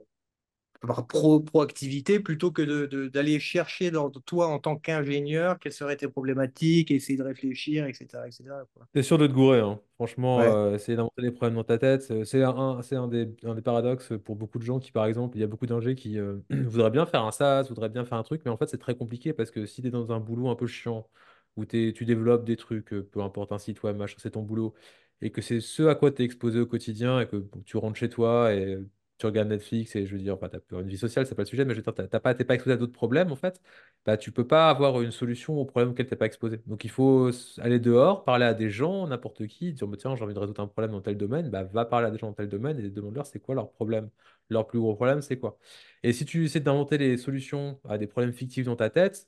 par 0.81 1.07
pro 1.07 1.39
proactivité 1.41 2.19
plutôt 2.19 2.51
que 2.51 2.61
de, 2.63 2.85
de- 2.87 3.07
d'aller 3.09 3.39
chercher 3.39 3.91
dans 3.91 4.09
toi 4.11 4.47
en 4.49 4.59
tant 4.59 4.77
qu'ingénieur 4.77 5.59
quelles 5.59 5.73
seraient 5.73 5.97
tes 5.97 6.07
problématiques, 6.09 6.91
essayer 6.91 7.17
de 7.17 7.23
réfléchir, 7.23 7.85
etc., 7.87 8.27
etc., 8.27 8.65
quoi. 8.75 8.87
T'es 8.93 9.01
sûr 9.01 9.17
de 9.17 9.25
te 9.25 9.31
gourer, 9.33 9.59
hein. 9.59 9.79
Franchement, 9.95 10.43
Ouais. 10.43 10.55
euh, 10.55 10.75
essayer 10.75 10.95
d'inventer 10.95 11.23
des 11.23 11.31
problèmes 11.31 11.55
dans 11.55 11.63
ta 11.63 11.79
tête, 11.79 12.11
euh, 12.11 12.25
c'est 12.25 12.43
un, 12.43 12.81
c'est 12.83 12.95
un 12.95 13.07
des, 13.07 13.35
un 13.43 13.55
des 13.55 13.61
paradoxes 13.63 14.13
pour 14.23 14.35
beaucoup 14.35 14.59
de 14.59 14.63
gens 14.63 14.77
qui, 14.79 14.91
par 14.91 15.05
exemple, 15.07 15.35
il 15.37 15.41
y 15.41 15.43
a 15.43 15.47
beaucoup 15.47 15.65
d'ingés 15.65 15.95
qui 15.95 16.19
euh, 16.19 16.37
voudraient 16.51 16.91
bien 16.91 17.07
faire 17.07 17.23
un 17.23 17.31
SaaS, 17.31 17.63
voudraient 17.69 17.89
bien 17.89 18.05
faire 18.05 18.19
un 18.19 18.23
truc, 18.23 18.41
mais 18.45 18.51
en 18.51 18.57
fait, 18.57 18.67
c'est 18.69 18.77
très 18.77 18.95
compliqué 18.95 19.33
parce 19.33 19.49
que 19.49 19.65
si 19.65 19.81
tu 19.81 19.87
es 19.87 19.91
dans 19.91 20.11
un 20.11 20.19
boulot 20.19 20.47
un 20.49 20.55
peu 20.55 20.67
chiant, 20.67 21.09
où 21.55 21.65
t'es- 21.65 21.91
tu 21.95 22.05
développes 22.05 22.45
des 22.45 22.55
trucs, 22.55 22.93
euh, 22.93 23.03
peu 23.03 23.21
importe 23.21 23.51
un 23.51 23.57
site 23.59 23.81
web, 23.83 23.95
machin, 23.97 24.17
c'est 24.19 24.31
ton 24.31 24.41
boulot, 24.43 24.75
et 25.23 25.31
que 25.31 25.41
c'est 25.41 25.61
ce 25.61 25.83
à 25.83 25.95
quoi 25.95 26.11
tu 26.11 26.21
es 26.21 26.25
exposé 26.25 26.59
au 26.59 26.67
quotidien, 26.67 27.21
et 27.21 27.27
que 27.27 27.45
tu 27.65 27.77
rentres 27.77 27.97
chez 27.97 28.09
toi 28.09 28.53
et 28.53 28.77
tu 29.17 29.25
regardes 29.27 29.49
Netflix, 29.49 29.95
et 29.95 30.05
je 30.05 30.13
veux 30.15 30.21
dire, 30.21 30.35
enfin, 30.35 30.49
t'as 30.49 30.59
une 30.71 30.87
vie 30.87 30.97
sociale, 30.97 31.25
c'est 31.27 31.35
pas 31.35 31.43
le 31.43 31.47
sujet, 31.47 31.65
mais 31.65 31.73
je 31.73 31.79
veux 31.79 31.83
dire, 31.83 31.93
t'as 32.09 32.19
pas, 32.19 32.35
t'es 32.35 32.45
pas 32.45 32.55
exposé 32.55 32.73
à 32.75 32.77
d'autres 32.77 32.93
problèmes, 32.93 33.31
en 33.31 33.35
fait 33.35 33.61
bah, 34.05 34.17
tu 34.17 34.31
peux 34.31 34.45
pas 34.45 34.69
avoir 34.69 35.01
une 35.01 35.11
solution 35.11 35.57
au 35.57 35.65
problème 35.65 35.91
auquel 35.91 36.07
tu 36.07 36.15
pas 36.15 36.25
exposé. 36.25 36.59
Donc 36.67 36.83
il 36.83 36.89
faut 36.89 37.29
aller 37.59 37.79
dehors, 37.79 38.23
parler 38.25 38.45
à 38.45 38.53
des 38.53 38.69
gens, 38.69 39.07
n'importe 39.07 39.47
qui, 39.47 39.73
dire 39.73 39.87
bah, 39.87 39.97
tiens, 39.97 40.15
j'ai 40.15 40.23
envie 40.23 40.33
de 40.33 40.39
résoudre 40.39 40.61
un 40.61 40.67
problème 40.67 40.91
dans 40.91 41.01
tel 41.01 41.17
domaine, 41.17 41.49
bah, 41.49 41.63
va 41.63 41.85
parler 41.85 42.07
à 42.07 42.11
des 42.11 42.17
gens 42.17 42.27
dans 42.27 42.33
tel 42.33 42.49
domaine 42.49 42.77
et 42.79 42.89
demande-leur 42.89 43.25
c'est 43.25 43.39
quoi 43.39 43.55
leur 43.55 43.71
problème. 43.71 44.09
Leur 44.49 44.67
plus 44.67 44.79
gros 44.79 44.95
problème, 44.95 45.21
c'est 45.21 45.37
quoi? 45.39 45.57
Et 46.03 46.11
si 46.13 46.25
tu 46.25 46.45
essaies 46.45 46.59
d'inventer 46.59 46.97
les 46.97 47.17
solutions 47.17 47.79
à 47.87 47.97
des 47.97 48.07
problèmes 48.07 48.33
fictifs 48.33 48.65
dans 48.65 48.75
ta 48.75 48.89
tête, 48.89 49.27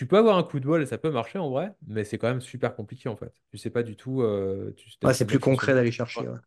tu 0.00 0.06
peux 0.06 0.16
avoir 0.18 0.38
un 0.38 0.42
coup 0.44 0.60
de 0.60 0.64
bol 0.66 0.82
et 0.82 0.86
ça 0.86 0.96
peut 0.98 1.10
marcher 1.10 1.38
en 1.38 1.50
vrai, 1.50 1.74
mais 1.86 2.04
c'est 2.04 2.16
quand 2.18 2.28
même 2.28 2.40
super 2.40 2.74
compliqué 2.74 3.08
en 3.10 3.16
fait. 3.16 3.34
Tu 3.50 3.58
sais 3.58 3.68
pas 3.70 3.82
du 3.82 3.96
tout, 3.96 4.22
euh, 4.22 4.72
tu 4.76 4.88
Ouais, 5.02 5.12
n'as 5.12 5.14
c'est 5.14 5.26
plus 5.26 5.40
concret 5.40 5.74
le 5.74 5.74
d'aller 5.74 5.90
chercher. 5.92 6.26
ouais. 6.28 6.38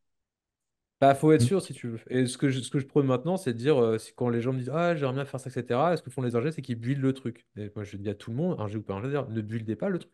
Bah, 1.01 1.15
faut 1.15 1.33
être 1.33 1.41
Mm. 1.41 1.49
sûr 1.51 1.61
si 1.61 1.73
tu 1.73 1.87
veux. 1.89 1.99
Et 2.09 2.27
ce 2.27 2.37
que 2.37 2.49
je, 2.49 2.61
ce 2.61 2.69
que 2.69 2.79
je 2.79 2.85
prône 2.85 3.05
maintenant, 3.05 3.35
c'est 3.35 3.51
de 3.53 3.57
dire, 3.57 3.77
euh, 3.81 3.97
quand 4.15 4.29
les 4.29 4.41
gens 4.41 4.53
me 4.53 4.59
disent, 4.59 4.69
ah, 4.73 4.95
j'aimerais 4.95 5.13
bien 5.15 5.25
faire 5.25 5.39
ça, 5.39 5.49
etc., 5.49 5.97
ce 5.97 6.01
que 6.01 6.09
font 6.09 6.21
les 6.21 6.35
ingés, 6.37 6.51
c'est 6.53 6.61
qu'ils 6.61 6.77
buildent 6.79 7.01
le 7.01 7.11
truc. 7.13 7.45
Et 7.57 7.69
moi, 7.75 7.83
je 7.83 7.97
dis 7.97 8.09
à 8.09 8.15
tout 8.15 8.31
le 8.31 8.37
monde, 8.37 8.59
ingé 8.61 8.77
ou 8.77 8.81
pas 8.83 8.93
ingé, 8.93 9.09
ne 9.29 9.41
buildez 9.41 9.75
pas 9.75 9.89
le 9.89 9.99
truc. 9.99 10.13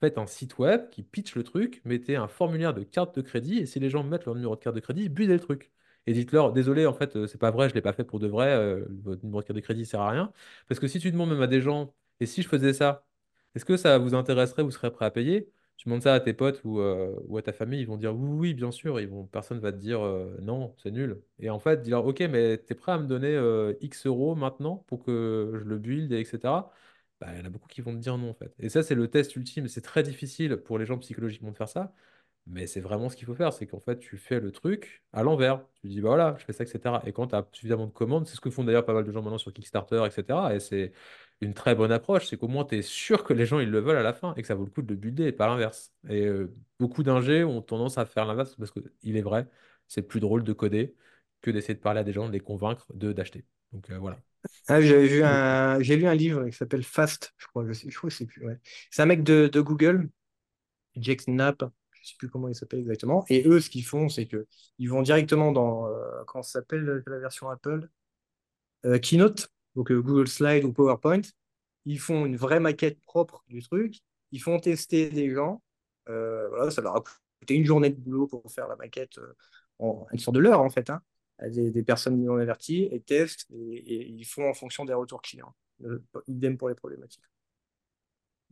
Faites 0.00 0.18
un 0.18 0.26
site 0.26 0.58
web 0.58 0.90
qui 0.90 1.02
pitch 1.04 1.36
le 1.36 1.44
truc, 1.44 1.80
mettez 1.84 2.16
un 2.16 2.28
formulaire 2.28 2.74
de 2.74 2.82
carte 2.84 3.16
de 3.16 3.22
crédit, 3.22 3.58
et 3.58 3.66
si 3.66 3.80
les 3.80 3.90
gens 3.90 4.04
mettent 4.04 4.26
leur 4.26 4.34
numéro 4.34 4.56
de 4.56 4.60
carte 4.60 4.76
de 4.76 4.80
crédit, 4.80 5.08
buildez 5.08 5.34
le 5.34 5.40
truc. 5.40 5.72
Et 6.06 6.12
dites-leur, 6.14 6.52
désolé, 6.52 6.86
en 6.86 6.94
fait, 6.94 7.16
euh, 7.16 7.26
c'est 7.28 7.38
pas 7.38 7.50
vrai, 7.52 7.68
je 7.68 7.74
l'ai 7.74 7.82
pas 7.82 7.92
fait 7.92 8.04
pour 8.04 8.18
de 8.20 8.26
vrai, 8.28 8.48
euh, 8.54 8.84
votre 9.04 9.22
numéro 9.24 9.42
de 9.42 9.46
carte 9.46 9.56
de 9.56 9.60
crédit 9.62 9.86
sert 9.86 10.00
à 10.00 10.10
rien. 10.10 10.32
Parce 10.68 10.80
que 10.80 10.88
si 10.88 11.00
tu 11.00 11.10
demandes 11.12 11.30
même 11.30 11.42
à 11.42 11.46
des 11.46 11.60
gens, 11.60 11.94
et 12.20 12.26
si 12.26 12.42
je 12.42 12.48
faisais 12.48 12.72
ça, 12.72 13.06
est-ce 13.54 13.64
que 13.64 13.76
ça 13.76 13.98
vous 13.98 14.14
intéresserait, 14.14 14.62
vous 14.62 14.70
serez 14.70 14.90
prêt 14.92 15.06
à 15.06 15.10
payer? 15.10 15.50
Tu 15.76 15.88
demandes 15.88 16.02
ça 16.02 16.14
à 16.14 16.20
tes 16.20 16.32
potes 16.32 16.62
ou, 16.64 16.80
euh, 16.80 17.14
ou 17.28 17.36
à 17.36 17.42
ta 17.42 17.52
famille, 17.52 17.80
ils 17.80 17.86
vont 17.86 17.96
dire 17.98 18.14
oui, 18.16 18.28
oui, 18.30 18.54
bien 18.54 18.70
sûr. 18.70 18.98
Ils 19.00 19.08
vont, 19.08 19.26
personne 19.26 19.58
va 19.60 19.72
te 19.72 19.76
dire 19.78 20.00
euh, 20.04 20.36
non, 20.40 20.74
c'est 20.82 20.90
nul. 20.90 21.22
Et 21.38 21.50
en 21.50 21.58
fait, 21.58 21.82
dire 21.82 22.04
ok, 22.04 22.20
mais 22.20 22.58
t'es 22.58 22.74
prêt 22.74 22.92
à 22.92 22.98
me 22.98 23.06
donner 23.06 23.34
euh, 23.34 23.74
X 23.80 24.06
euros 24.06 24.34
maintenant 24.34 24.76
pour 24.88 25.04
que 25.04 25.52
je 25.54 25.64
le 25.64 25.78
build, 25.78 26.12
et 26.12 26.20
etc. 26.20 26.72
Bah, 27.20 27.28
il 27.32 27.38
y 27.38 27.42
en 27.42 27.44
a 27.46 27.50
beaucoup 27.50 27.68
qui 27.68 27.80
vont 27.82 27.92
te 27.94 27.98
dire 27.98 28.16
non, 28.18 28.30
en 28.30 28.34
fait. 28.34 28.54
Et 28.58 28.68
ça, 28.68 28.82
c'est 28.82 28.94
le 28.94 29.08
test 29.08 29.34
ultime. 29.36 29.68
C'est 29.68 29.80
très 29.82 30.02
difficile 30.02 30.56
pour 30.58 30.78
les 30.78 30.86
gens 30.86 30.98
psychologiquement 30.98 31.50
de 31.50 31.56
faire 31.56 31.68
ça. 31.68 31.92
Mais 32.46 32.66
c'est 32.68 32.80
vraiment 32.80 33.08
ce 33.08 33.16
qu'il 33.16 33.26
faut 33.26 33.34
faire, 33.34 33.52
c'est 33.52 33.66
qu'en 33.66 33.80
fait, 33.80 33.98
tu 33.98 34.18
fais 34.18 34.38
le 34.38 34.52
truc 34.52 35.02
à 35.12 35.22
l'envers. 35.24 35.66
Tu 35.80 35.88
dis, 35.88 36.00
bah 36.00 36.10
voilà, 36.10 36.36
je 36.38 36.44
fais 36.44 36.52
ça, 36.52 36.62
etc. 36.64 37.02
Et 37.04 37.12
quand 37.12 37.28
tu 37.28 37.34
as 37.34 37.46
suffisamment 37.52 37.86
de 37.86 37.92
commandes, 37.92 38.26
c'est 38.26 38.36
ce 38.36 38.40
que 38.40 38.50
font 38.50 38.62
d'ailleurs 38.62 38.84
pas 38.86 38.94
mal 38.94 39.04
de 39.04 39.10
gens 39.10 39.20
maintenant 39.22 39.38
sur 39.38 39.52
Kickstarter, 39.52 40.04
etc. 40.06 40.54
Et 40.54 40.60
c'est 40.60 40.92
une 41.40 41.54
très 41.54 41.74
bonne 41.74 41.92
approche, 41.92 42.28
c'est 42.28 42.36
qu'au 42.36 42.48
moins 42.48 42.64
tu 42.64 42.76
es 42.76 42.82
sûr 42.82 43.24
que 43.24 43.32
les 43.32 43.46
gens 43.46 43.58
ils 43.58 43.70
le 43.70 43.80
veulent 43.80 43.96
à 43.98 44.02
la 44.02 44.14
fin 44.14 44.34
et 44.36 44.42
que 44.42 44.48
ça 44.48 44.54
vaut 44.54 44.64
le 44.64 44.70
coup 44.70 44.82
de 44.82 44.88
le 44.88 44.96
builder 44.96 45.24
et 45.26 45.32
pas 45.32 45.46
l'inverse. 45.46 45.92
Et 46.08 46.24
euh, 46.24 46.54
beaucoup 46.78 47.02
d'ingés 47.02 47.44
ont 47.44 47.62
tendance 47.62 47.98
à 47.98 48.06
faire 48.06 48.26
l'inverse 48.26 48.56
parce 48.56 48.70
qu'il 48.70 49.16
est 49.16 49.22
vrai, 49.22 49.46
c'est 49.88 50.02
plus 50.02 50.20
drôle 50.20 50.44
de 50.44 50.52
coder 50.52 50.94
que 51.42 51.50
d'essayer 51.50 51.74
de 51.74 51.80
parler 51.80 52.00
à 52.00 52.04
des 52.04 52.12
gens, 52.12 52.26
de 52.26 52.32
les 52.32 52.40
convaincre 52.40 52.86
d'acheter. 52.94 53.44
Donc 53.72 53.90
euh, 53.90 53.98
voilà. 53.98 54.18
Ah, 54.68 54.80
j'ai 54.80 55.96
lu 55.96 56.06
un 56.06 56.14
livre 56.14 56.46
qui 56.46 56.56
s'appelle 56.56 56.84
Fast, 56.84 57.34
je 57.36 57.46
crois, 57.46 57.66
je 57.66 57.72
sais, 57.72 57.90
je 57.90 57.96
crois 57.96 58.10
que 58.10 58.16
c'est 58.16 58.26
plus. 58.26 58.46
C'est 58.90 59.02
un 59.02 59.06
mec 59.06 59.22
de, 59.22 59.48
de 59.52 59.60
Google, 59.60 60.08
Jack 60.96 61.26
Knapp, 61.26 61.64
je 61.92 62.08
sais 62.08 62.14
plus 62.18 62.28
comment 62.28 62.48
il 62.48 62.54
s'appelle 62.54 62.80
exactement. 62.80 63.24
Et 63.28 63.46
eux, 63.46 63.60
ce 63.60 63.70
qu'ils 63.70 63.84
font, 63.84 64.08
c'est 64.08 64.26
que 64.26 64.46
ils 64.78 64.88
vont 64.88 65.02
directement 65.02 65.52
dans, 65.52 65.88
euh, 65.88 66.22
ça 66.36 66.42
s'appelle 66.42 67.02
la 67.06 67.18
version 67.18 67.50
Apple, 67.50 67.88
euh, 68.84 68.98
Keynote, 68.98 69.48
donc 69.76 69.92
euh, 69.92 70.00
Google 70.00 70.26
Slide 70.26 70.64
ou 70.64 70.72
PowerPoint. 70.72 71.22
Ils 71.84 72.00
font 72.00 72.26
une 72.26 72.36
vraie 72.36 72.58
maquette 72.58 73.00
propre 73.02 73.44
du 73.48 73.62
truc. 73.62 74.00
Ils 74.32 74.42
font 74.42 74.58
tester 74.58 75.08
des 75.10 75.30
gens. 75.30 75.62
Euh, 76.08 76.48
voilà, 76.48 76.70
ça 76.70 76.82
leur 76.82 76.96
a 76.96 77.04
coûté 77.40 77.54
une 77.54 77.64
journée 77.64 77.90
de 77.90 78.00
boulot 78.00 78.26
pour 78.26 78.50
faire 78.50 78.66
la 78.66 78.76
maquette 78.76 79.18
euh, 79.18 79.34
en 79.78 80.06
une 80.12 80.18
sorte 80.18 80.34
de 80.34 80.40
l'heure 80.40 80.60
en 80.60 80.70
fait, 80.70 80.90
hein, 80.90 81.02
à 81.38 81.48
des, 81.48 81.70
des 81.70 81.82
personnes 81.82 82.22
non 82.24 82.38
averties 82.38 82.88
et 82.90 83.00
testent 83.00 83.46
et, 83.52 83.76
et 83.76 84.08
ils 84.08 84.24
font 84.24 84.48
en 84.48 84.54
fonction 84.54 84.84
des 84.84 84.94
retours 84.94 85.22
clients. 85.22 85.54
Euh, 85.84 86.02
idem 86.26 86.56
pour 86.56 86.68
les 86.68 86.74
problématiques. 86.74 87.24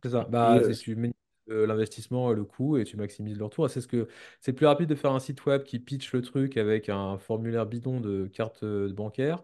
C'est 0.03 0.11
ça. 0.11 0.25
Bah, 0.25 0.61
tu 0.79 1.13
euh, 1.49 1.67
l'investissement 1.67 2.31
et 2.31 2.35
le 2.35 2.43
coût 2.43 2.77
et 2.77 2.83
tu 2.83 2.97
maximises 2.97 3.37
le 3.37 3.45
retour. 3.45 3.69
C'est 3.69 3.81
ce 3.81 3.87
que 3.87 4.07
c'est 4.41 4.53
plus 4.53 4.65
rapide 4.65 4.89
de 4.89 4.95
faire 4.95 5.11
un 5.11 5.19
site 5.19 5.45
web 5.45 5.63
qui 5.63 5.79
pitch 5.79 6.13
le 6.13 6.21
truc 6.21 6.57
avec 6.57 6.89
un 6.89 7.17
formulaire 7.17 7.65
bidon 7.65 7.99
de 7.99 8.27
carte 8.27 8.63
bancaire 8.65 9.43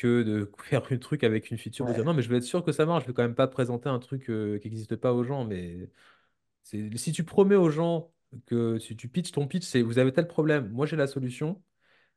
que 0.00 0.22
de 0.22 0.50
faire 0.64 0.82
un 0.90 0.96
truc 0.98 1.24
avec 1.24 1.50
une 1.50 1.58
feature 1.58 1.84
pour 1.86 1.94
dire 1.94 2.04
ouais. 2.04 2.04
non, 2.04 2.14
mais 2.14 2.22
je 2.22 2.28
vais 2.30 2.38
être 2.38 2.44
sûr 2.44 2.64
que 2.64 2.72
ça 2.72 2.86
marche. 2.86 3.04
Je 3.04 3.08
vais 3.08 3.14
quand 3.14 3.22
même 3.22 3.34
pas 3.34 3.48
présenter 3.48 3.88
un 3.88 3.98
truc 3.98 4.30
euh, 4.30 4.58
qui 4.58 4.68
n'existe 4.68 4.96
pas 4.96 5.12
aux 5.14 5.24
gens. 5.24 5.44
Mais 5.44 5.90
si 6.64 7.12
tu 7.12 7.24
promets 7.24 7.56
aux 7.56 7.70
gens 7.70 8.12
que 8.46 8.78
si 8.78 8.96
tu 8.96 9.08
pitches 9.08 9.32
ton 9.32 9.46
pitch, 9.48 9.64
c'est 9.64 9.82
vous 9.82 9.98
avez 9.98 10.12
tel 10.12 10.26
problème, 10.28 10.70
moi 10.70 10.86
j'ai 10.86 10.96
la 10.96 11.06
solution. 11.06 11.62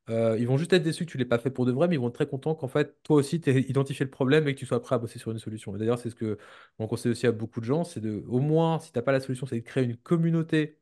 euh, 0.09 0.37
ils 0.39 0.47
vont 0.47 0.57
juste 0.57 0.73
être 0.73 0.83
déçus 0.83 1.05
que 1.05 1.11
tu 1.11 1.17
l'aies 1.17 1.25
pas 1.25 1.39
fait 1.39 1.51
pour 1.51 1.65
de 1.65 1.71
vrai, 1.73 1.87
mais 1.87 1.95
ils 1.95 1.99
vont 1.99 2.09
être 2.09 2.15
très 2.15 2.27
contents 2.27 2.55
qu'en 2.55 2.67
fait, 2.67 3.01
toi 3.03 3.17
aussi, 3.17 3.41
tu 3.41 3.49
aies 3.51 3.61
identifié 3.69 4.05
le 4.05 4.11
problème 4.11 4.47
et 4.47 4.55
que 4.55 4.59
tu 4.59 4.65
sois 4.65 4.81
prêt 4.81 4.95
à 4.95 4.99
bosser 4.99 5.19
sur 5.19 5.31
une 5.31 5.39
solution. 5.39 5.75
Et 5.75 5.79
d'ailleurs, 5.79 5.99
c'est 5.99 6.09
ce 6.09 6.15
que 6.15 6.37
on 6.79 6.87
conseille 6.87 7.11
aussi 7.13 7.27
à 7.27 7.31
beaucoup 7.33 7.61
de 7.61 7.65
gens, 7.65 7.83
c'est 7.85 8.01
de, 8.01 8.23
au 8.27 8.39
moins, 8.41 8.79
si 8.79 8.91
tu 8.91 8.99
n'as 8.99 9.03
pas 9.03 9.13
la 9.13 9.21
solution, 9.21 9.47
c'est 9.47 9.57
de 9.57 9.61
créer 9.65 9.83
une 9.85 9.97
communauté 9.97 10.79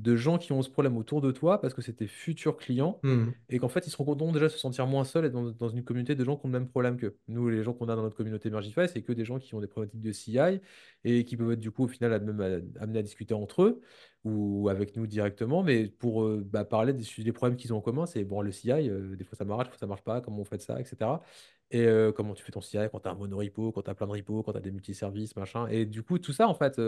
de 0.00 0.16
gens 0.16 0.38
qui 0.38 0.52
ont 0.52 0.62
ce 0.62 0.70
problème 0.70 0.96
autour 0.96 1.20
de 1.20 1.30
toi 1.32 1.60
parce 1.60 1.74
que 1.74 1.82
c'est 1.82 1.94
tes 1.94 2.06
futurs 2.06 2.56
clients 2.56 3.00
Hmm. 3.02 3.32
et 3.48 3.58
qu'en 3.58 3.68
fait 3.68 3.86
ils 3.86 3.90
seront 3.90 4.04
contents 4.04 4.32
déjà 4.32 4.46
de 4.46 4.52
se 4.52 4.58
sentir 4.58 4.86
moins 4.86 5.04
seuls 5.04 5.24
et 5.26 5.30
dans, 5.30 5.50
dans 5.50 5.68
une 5.68 5.84
communauté 5.84 6.14
de 6.14 6.24
gens 6.24 6.36
qui 6.36 6.46
ont 6.46 6.48
le 6.48 6.58
même 6.58 6.68
problème 6.68 6.96
qu'eux. 6.96 7.18
Nous, 7.28 7.48
les 7.48 7.62
gens 7.62 7.72
qu'on 7.74 7.88
a 7.88 7.96
dans 7.96 8.02
notre 8.02 8.16
communauté 8.16 8.50
Mergify, 8.50 8.88
c'est 8.88 9.02
que 9.02 9.12
des 9.12 9.24
gens 9.24 9.38
qui 9.38 9.54
ont 9.54 9.60
des 9.60 9.66
problématiques 9.66 10.00
de 10.02 10.12
CI 10.12 10.60
et 11.04 11.24
qui 11.24 11.36
peuvent 11.36 11.52
être 11.52 11.60
du 11.60 11.70
coup 11.70 11.84
au 11.84 11.88
final 11.88 12.22
même 12.22 12.40
amenés 12.80 12.98
à 12.98 13.02
discuter 13.02 13.34
entre 13.34 13.62
eux 13.62 13.80
ou 14.24 14.68
avec 14.68 14.96
nous 14.96 15.06
directement, 15.06 15.62
mais 15.62 15.88
pour 15.88 16.24
euh, 16.24 16.42
bah, 16.44 16.64
parler 16.64 16.92
des, 16.92 17.32
problèmes 17.32 17.56
qu'ils 17.56 17.72
ont 17.72 17.78
en 17.78 17.80
commun, 17.80 18.06
c'est 18.06 18.24
bon, 18.24 18.42
le 18.42 18.52
CI, 18.52 18.70
euh, 18.70 19.16
des 19.16 19.24
fois 19.24 19.36
ça 19.36 19.44
marche, 19.44 19.64
des 19.64 19.70
fois 19.70 19.78
ça 19.78 19.86
marche 19.86 20.02
pas, 20.02 20.20
comment 20.20 20.40
on 20.40 20.44
fait 20.44 20.60
ça, 20.60 20.78
etc. 20.78 21.22
Et 21.70 21.86
euh, 21.86 22.12
comment 22.12 22.34
tu 22.34 22.42
fais 22.44 22.52
ton 22.52 22.60
CI 22.60 22.78
quand 22.92 23.00
tu 23.00 23.08
as 23.08 23.12
un 23.12 23.14
monorepo, 23.14 23.72
quand 23.72 23.82
tu 23.82 23.90
as 23.90 23.94
plein 23.94 24.06
de 24.06 24.12
repos, 24.12 24.42
quand 24.42 24.52
tu 24.52 24.58
as 24.58 24.60
des 24.60 24.72
multiservices, 24.72 25.36
machin. 25.36 25.66
Et 25.68 25.86
du 25.86 26.02
coup, 26.02 26.18
tout 26.18 26.32
ça, 26.32 26.48
en 26.48 26.54
fait, 26.54 26.78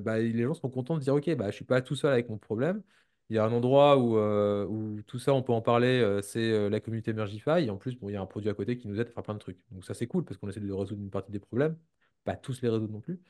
bah, 0.00 0.18
les 0.18 0.42
gens 0.42 0.54
sont 0.54 0.70
contents 0.70 0.96
de 0.96 1.00
dire, 1.02 1.14
OK, 1.14 1.32
bah, 1.36 1.50
je 1.50 1.56
suis 1.56 1.64
pas 1.64 1.82
tout 1.82 1.94
seul 1.94 2.12
avec 2.12 2.28
mon 2.28 2.38
problème. 2.38 2.82
Il 3.28 3.36
y 3.36 3.38
a 3.38 3.44
un 3.44 3.52
endroit 3.52 3.96
où, 3.98 4.16
où 4.18 5.02
tout 5.02 5.18
ça, 5.18 5.32
on 5.34 5.42
peut 5.42 5.52
en 5.52 5.62
parler, 5.62 6.20
c'est 6.22 6.68
la 6.70 6.80
communauté 6.80 7.12
Mergify. 7.12 7.64
Et 7.66 7.70
en 7.70 7.76
plus, 7.76 7.96
bon, 7.96 8.08
il 8.08 8.14
y 8.14 8.16
a 8.16 8.20
un 8.20 8.26
produit 8.26 8.50
à 8.50 8.54
côté 8.54 8.76
qui 8.76 8.88
nous 8.88 8.98
aide 9.00 9.08
à 9.08 9.12
faire 9.12 9.22
plein 9.22 9.34
de 9.34 9.38
trucs. 9.38 9.58
Donc 9.70 9.84
ça, 9.84 9.94
c'est 9.94 10.06
cool 10.06 10.24
parce 10.24 10.38
qu'on 10.38 10.48
essaie 10.48 10.60
de 10.60 10.72
résoudre 10.72 11.02
une 11.02 11.10
partie 11.10 11.30
des 11.30 11.38
problèmes. 11.38 11.76
Pas 12.24 12.36
tous 12.36 12.62
les 12.62 12.68
résoudre 12.68 12.92
non 12.92 13.00
plus. 13.00 13.20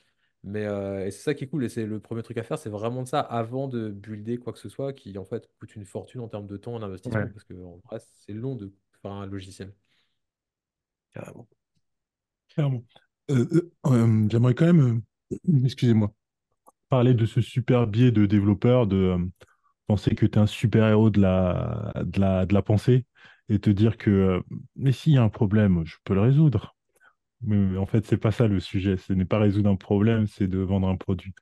Mais 0.43 0.65
euh, 0.67 1.07
et 1.07 1.11
c'est 1.11 1.23
ça 1.23 1.35
qui 1.35 1.45
est 1.45 1.49
cool. 1.49 1.65
Et 1.65 1.69
c'est 1.69 1.87
le 1.87 2.01
premier 2.01 2.23
truc 2.23 2.39
à 2.39 2.43
faire, 2.43 2.59
c'est 2.59 2.71
vraiment 2.71 3.03
de 3.03 3.09
ça 3.09 3.21
avant 3.21 3.69
de 3.69 3.91
builder 3.91 4.39
quoi 4.39 4.53
que 4.53 4.59
ce 4.59 4.69
soit 4.71 4.93
qui, 4.95 5.17
en 5.19 5.25
fait, 5.25 5.49
coûte 5.59 5.77
une 5.77 5.85
fortune 5.85 6.21
en 6.23 6.29
termes 6.29 6.47
de 6.47 6.57
temps 6.57 6.77
et 6.79 6.81
d'investissement. 6.81 7.27
Ouais, 7.27 7.31
Parce 7.31 7.45
que, 7.45 7.55
en 7.55 7.79
vrai, 7.87 7.99
c'est 8.27 8.33
long 8.33 8.57
de 8.57 8.73
faire 9.03 9.13
un 9.13 9.27
logiciel. 9.27 9.75
carrément. 11.13 11.49
Clairement. 12.49 12.85
Euh, 13.31 13.47
euh, 13.53 13.73
euh, 13.87 14.29
j'aimerais 14.31 14.55
quand 14.55 14.67
même, 14.67 15.03
euh, 15.33 15.37
excusez-moi, 15.65 16.13
parler 16.89 17.15
de 17.15 17.27
ce 17.27 17.41
super 17.41 17.87
biais 17.87 18.13
de 18.13 18.27
développeur, 18.27 18.87
de 18.87 18.97
euh, 18.97 19.19
penser 19.89 20.15
que 20.15 20.27
tu 20.27 20.39
es 20.39 20.43
un 20.43 20.47
super-héros 20.47 21.11
de 21.11 21.21
la, 21.21 21.93
de 22.05 22.21
la, 22.21 22.47
de 22.47 22.55
la 22.55 22.63
pensée 22.63 23.07
et 23.49 23.61
te 23.61 23.71
dire 23.71 23.99
que, 23.99 24.11
euh, 24.11 24.41
mais 24.77 24.93
s'il 24.93 25.15
y 25.15 25.19
a 25.19 25.23
un 25.23 25.29
problème, 25.31 25.85
je 25.87 25.97
peux 26.05 26.15
le 26.15 26.23
résoudre. 26.23 26.77
Mais 27.43 27.79
en 27.79 27.87
fait, 27.87 28.07
c'est 28.07 28.17
pas 28.19 28.33
ça 28.33 28.47
le 28.47 28.61
sujet. 28.61 28.97
Ce 28.97 29.13
n'est 29.13 29.25
pas 29.25 29.39
résoudre 29.39 29.71
un 29.71 29.77
problème, 29.77 30.27
c'est 30.27 30.47
de 30.49 30.59
vendre 30.59 30.89
un 30.89 30.97
produit. 30.97 31.35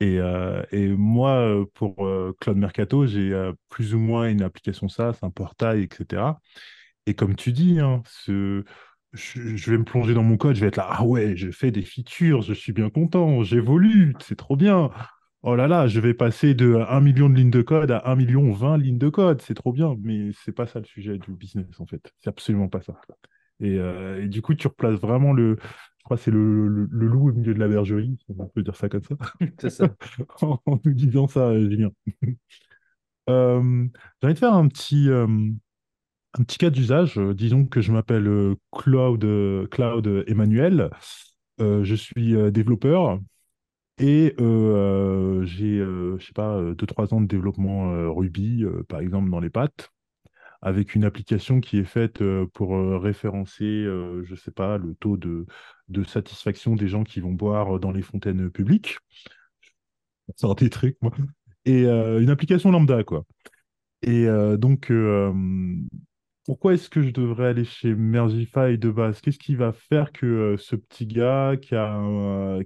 Et, 0.00 0.18
euh, 0.20 0.62
moi, 0.96 1.30
euh, 1.32 1.64
pour 1.74 2.06
euh, 2.06 2.36
Cloud 2.40 2.56
Mercato, 2.56 3.06
j'ai 3.06 3.32
euh, 3.32 3.52
plus 3.68 3.94
ou 3.94 3.98
moins 3.98 4.28
une 4.28 4.42
application 4.42 4.88
SaaS, 4.88 5.18
un 5.22 5.30
portail, 5.30 5.82
etc. 5.82 6.40
Et 7.06 7.14
comme 7.14 7.34
tu 7.36 7.52
dis, 7.52 7.80
hein, 7.80 8.02
je, 8.26 8.62
vais 9.70 9.78
me 9.78 9.84
plonger 9.84 10.14
dans 10.14 10.22
mon 10.22 10.36
code, 10.36 10.56
je 10.56 10.60
vais 10.60 10.68
être 10.68 10.76
là, 10.76 10.88
ah 10.90 11.04
ouais, 11.04 11.36
je 11.36 11.50
fais 11.50 11.70
des 11.70 11.82
features, 11.82 12.42
je 12.42 12.54
suis 12.54 12.72
bien 12.72 12.90
content, 12.90 13.42
j'évolue, 13.42 14.14
c'est 14.20 14.36
trop 14.36 14.56
bien. 14.56 14.90
Oh 15.42 15.56
là 15.56 15.68
là, 15.68 15.86
je 15.86 16.00
vais 16.00 16.14
passer 16.14 16.54
de 16.54 16.74
un 16.88 17.00
million 17.00 17.28
de 17.30 17.36
lignes 17.36 17.50
de 17.50 17.62
code 17.62 17.90
à 17.92 18.02
un 18.10 18.16
million 18.16 18.52
20 18.52 18.78
lignes 18.78 18.98
de 18.98 19.08
code, 19.08 19.40
c'est 19.42 19.54
trop 19.54 19.72
bien. 19.72 19.96
Mais 20.00 20.30
c'est 20.44 20.52
pas 20.52 20.66
ça 20.66 20.80
le 20.80 20.84
sujet 20.84 21.18
du 21.18 21.32
business, 21.32 21.80
en 21.80 21.86
fait. 21.86 22.12
C'est 22.20 22.28
absolument 22.28 22.68
pas 22.68 22.82
ça. 22.82 23.00
Et, 23.60 23.78
euh, 23.78 24.22
et 24.24 24.28
du 24.28 24.42
coup, 24.42 24.54
tu 24.54 24.66
replaces 24.68 25.00
vraiment 25.00 25.32
le, 25.32 25.56
je 25.98 26.04
crois 26.04 26.16
que 26.16 26.22
c'est 26.22 26.30
le, 26.30 26.68
le, 26.68 26.88
le 26.90 27.06
loup 27.06 27.30
au 27.30 27.32
milieu 27.32 27.54
de 27.54 27.58
la 27.58 27.68
bergerie, 27.68 28.16
si 28.26 28.34
on 28.38 28.46
peut 28.46 28.62
dire 28.62 28.76
ça 28.76 28.88
comme 28.88 29.02
ça, 29.02 29.16
C'est 29.60 29.70
ça. 29.70 29.88
en, 30.42 30.60
en 30.66 30.80
nous 30.84 30.92
disant 30.94 31.26
ça, 31.28 31.48
euh, 31.48 31.68
Julien. 31.68 31.90
Euh, 33.30 33.86
j'ai 34.22 34.26
envie 34.26 34.34
de 34.34 34.38
faire 34.38 34.54
un 34.54 34.68
petit, 34.68 35.10
euh, 35.10 35.26
un 36.38 36.42
petit 36.44 36.58
cas 36.58 36.70
d'usage. 36.70 37.18
Disons 37.18 37.64
que 37.66 37.80
je 37.80 37.92
m'appelle 37.92 38.26
euh, 38.28 38.54
Claude 38.72 40.24
Emmanuel. 40.26 40.90
Je 41.60 41.94
suis 41.94 42.34
développeur 42.52 43.18
et 43.98 44.34
j'ai, 44.38 45.78
je 45.78 46.18
sais 46.20 46.32
pas, 46.34 46.56
euh, 46.56 46.74
deux 46.74 46.86
trois 46.86 47.12
ans 47.14 47.20
de 47.20 47.26
développement 47.26 48.12
Ruby, 48.14 48.64
par 48.88 49.00
exemple, 49.00 49.30
dans 49.30 49.40
les 49.40 49.50
pattes, 49.50 49.90
avec 50.60 50.94
une 50.94 51.04
application 51.04 51.60
qui 51.60 51.78
est 51.78 51.84
faite 51.84 52.22
pour 52.52 52.70
référencer, 53.00 53.84
je 54.24 54.34
sais 54.34 54.50
pas, 54.50 54.78
le 54.78 54.94
taux 54.94 55.16
de, 55.16 55.46
satisfaction 56.04 56.74
des 56.74 56.88
gens 56.88 57.04
qui 57.04 57.20
vont 57.20 57.32
boire 57.32 57.78
dans 57.78 57.92
les 57.92 58.02
fontaines 58.02 58.50
publiques. 58.50 58.98
Ça 60.36 60.48
des 60.56 60.70
trucs, 60.70 60.96
moi. 61.00 61.12
Et 61.64 61.86
une 61.86 62.30
application 62.30 62.70
lambda, 62.70 63.04
quoi. 63.04 63.24
Et 64.02 64.26
donc, 64.58 64.90
pourquoi 66.44 66.74
est-ce 66.74 66.88
que 66.88 67.02
je 67.02 67.10
devrais 67.10 67.48
aller 67.48 67.64
chez 67.64 67.94
Mergify 67.94 68.78
de 68.78 68.90
base? 68.90 69.20
Qu'est-ce 69.20 69.38
qui 69.38 69.54
va 69.54 69.72
faire 69.72 70.12
que 70.12 70.56
ce 70.58 70.76
petit 70.76 71.06
gars 71.06 71.56
qui 71.60 71.74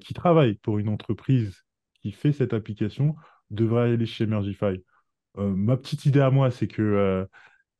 qui 0.01 0.15
travaille 0.15 0.55
pour 0.55 0.79
une 0.79 0.89
entreprise 0.89 1.65
qui 2.01 2.13
fait 2.13 2.33
cette 2.33 2.55
application 2.55 3.17
devrait 3.51 3.93
aller 3.93 4.07
chez 4.07 4.27
Mergify? 4.27 4.83
Ma 5.37 5.77
petite 5.77 6.07
idée 6.07 6.21
à 6.21 6.31
moi, 6.31 6.51
c'est 6.51 6.69
que 6.69 7.27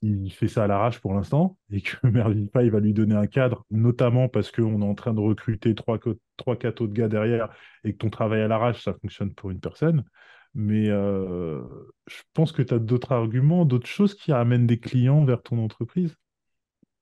il 0.03 0.33
fait 0.33 0.49
ça 0.49 0.65
à 0.65 0.67
l'arrache 0.67 1.01
pour 1.01 1.15
l'instant 1.15 1.59
et 1.71 1.81
que 1.83 1.97
Merlify 2.07 2.69
va 2.71 2.81
lui 2.81 2.93
donner 2.93 3.15
un 3.15 3.27
cadre, 3.27 3.65
notamment 3.71 4.29
parce 4.29 4.51
qu'on 4.51 4.83
est 4.83 4.85
en 4.85 4.95
train 4.95 5.15
de 5.15 5.21
recruter 5.21 5.75
trois, 5.75 5.99
co- 5.99 6.19
trois, 6.37 6.57
quatre 6.57 6.81
autres 6.83 6.93
gars 6.95 7.09
derrière 7.09 7.49
et 7.85 7.93
que 7.93 7.99
ton 7.99 8.11
travail 8.11 8.43
à 8.43 8.49
l'arrache, 8.49 8.83
ça 8.85 8.95
fonctionne 9.01 9.35
pour 9.35 9.51
une 9.51 9.61
personne. 9.61 10.05
Mais 10.55 10.89
euh, 10.91 11.63
je 12.09 12.23
pense 12.35 12.53
que 12.53 12.63
tu 12.63 12.75
as 12.75 12.79
d'autres 12.79 13.13
arguments, 13.13 13.65
d'autres 13.65 13.87
choses 13.89 14.15
qui 14.15 14.33
amènent 14.33 14.67
des 14.67 14.79
clients 14.81 15.25
vers 15.25 15.43
ton 15.43 15.59
entreprise? 15.65 16.17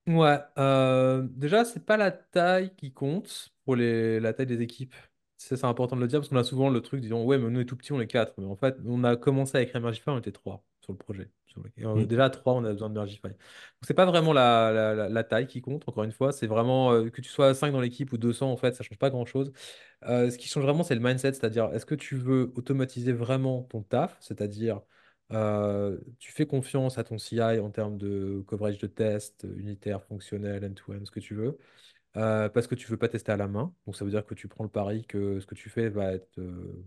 Ouais, 0.07 0.39
euh, 0.59 1.23
déjà, 1.31 1.65
c'est 1.65 1.85
pas 1.85 1.97
la 1.97 2.11
taille 2.11 2.75
qui 2.75 2.93
compte 2.93 3.51
pour 3.65 3.77
la 3.77 4.33
taille 4.33 4.47
des 4.47 4.61
équipes. 4.63 4.95
C'est 5.37 5.63
important 5.65 5.97
de 5.97 6.01
le 6.03 6.09
dire 6.09 6.19
parce 6.21 6.29
qu'on 6.29 6.37
a 6.37 6.45
souvent 6.45 6.69
le 6.69 6.81
truc 6.81 7.01
disant, 7.01 7.23
ouais, 7.23 7.39
mais 7.39 7.49
nous, 7.51 7.59
on 7.59 7.63
est 7.63 7.65
tout 7.65 7.77
petits, 7.77 7.93
on 7.93 8.01
est 8.01 8.07
quatre. 8.07 8.35
Mais 8.39 8.47
en 8.47 8.57
fait, 8.57 8.77
on 8.85 9.05
a 9.05 9.17
commencé 9.17 9.57
à 9.59 9.63
écrire 9.63 9.81
Mergify, 9.81 10.11
on 10.11 10.19
était 10.19 10.33
trois 10.33 10.65
sur 10.91 10.93
le 10.93 10.97
projet. 10.99 11.31
Sur 11.47 11.63
le- 11.95 12.03
Mm. 12.03 12.07
déjà, 12.07 12.25
à 12.27 12.31
trois, 12.31 12.55
on 12.55 12.65
a 12.65 12.73
besoin 12.73 12.89
de 12.89 12.95
Mergify. 12.95 13.29
Donc, 13.29 13.35
c'est 13.83 13.95
pas 13.95 14.07
vraiment 14.07 14.33
la, 14.33 14.71
la, 14.73 14.95
la- 14.95 15.09
la 15.09 15.25
taille 15.25 15.47
qui 15.47 15.61
compte, 15.61 15.89
encore 15.89 16.05
une 16.05 16.13
fois. 16.13 16.33
C'est 16.33 16.47
vraiment 16.47 16.93
euh, 16.93 17.09
que 17.11 17.21
tu 17.21 17.29
sois 17.31 17.55
5 17.55 17.73
dans 17.73 17.81
l'équipe 17.81 18.13
ou 18.13 18.19
200, 18.19 18.51
en 18.53 18.57
fait, 18.57 18.75
ça 18.75 18.85
change 18.85 18.99
pas 18.99 19.11
grand-chose. 19.11 19.53
Euh, 20.05 20.31
ce 20.31 20.39
qui 20.39 20.49
change 20.49 20.65
vraiment, 20.65 20.83
c'est 20.83 20.95
le 20.95 21.01
mindset, 21.01 21.33
c'est-à-dire, 21.35 21.71
est-ce 21.75 21.87
que 21.87 21.95
tu 21.95 22.17
veux 22.17 22.53
automatiser 22.57 23.13
vraiment 23.13 23.63
ton 23.65 23.83
taf, 23.83 24.17
c'est-à-dire 24.21 24.81
euh, 25.33 25.99
tu 26.19 26.33
fais 26.33 26.47
confiance 26.47 26.99
à 26.99 27.05
ton 27.05 27.19
CI 27.19 27.61
en 27.61 27.71
termes 27.71 27.99
de 27.99 28.43
coverage 28.47 28.79
de 28.79 28.87
test, 28.89 29.47
unitaire, 29.57 30.03
fonctionnel, 30.05 30.65
end-to-end, 30.65 31.05
ce 31.05 31.11
que 31.11 31.21
tu 31.21 31.35
veux, 31.35 31.59
euh, 32.17 32.49
parce 32.51 32.67
que 32.67 32.75
tu 32.77 32.89
veux 32.89 32.97
pas 32.99 33.09
tester 33.09 33.33
à 33.33 33.37
la 33.37 33.49
main. 33.49 33.75
Donc 33.87 33.97
ça 33.97 34.05
veut 34.05 34.11
dire 34.11 34.27
que 34.27 34.35
tu 34.35 34.49
prends 34.49 34.65
le 34.65 34.71
pari 34.71 35.05
que 35.07 35.41
ce 35.41 35.47
que 35.47 35.55
tu 35.55 35.71
fais 35.71 35.89
va 35.91 36.13
être 36.15 36.39
euh, 36.39 36.85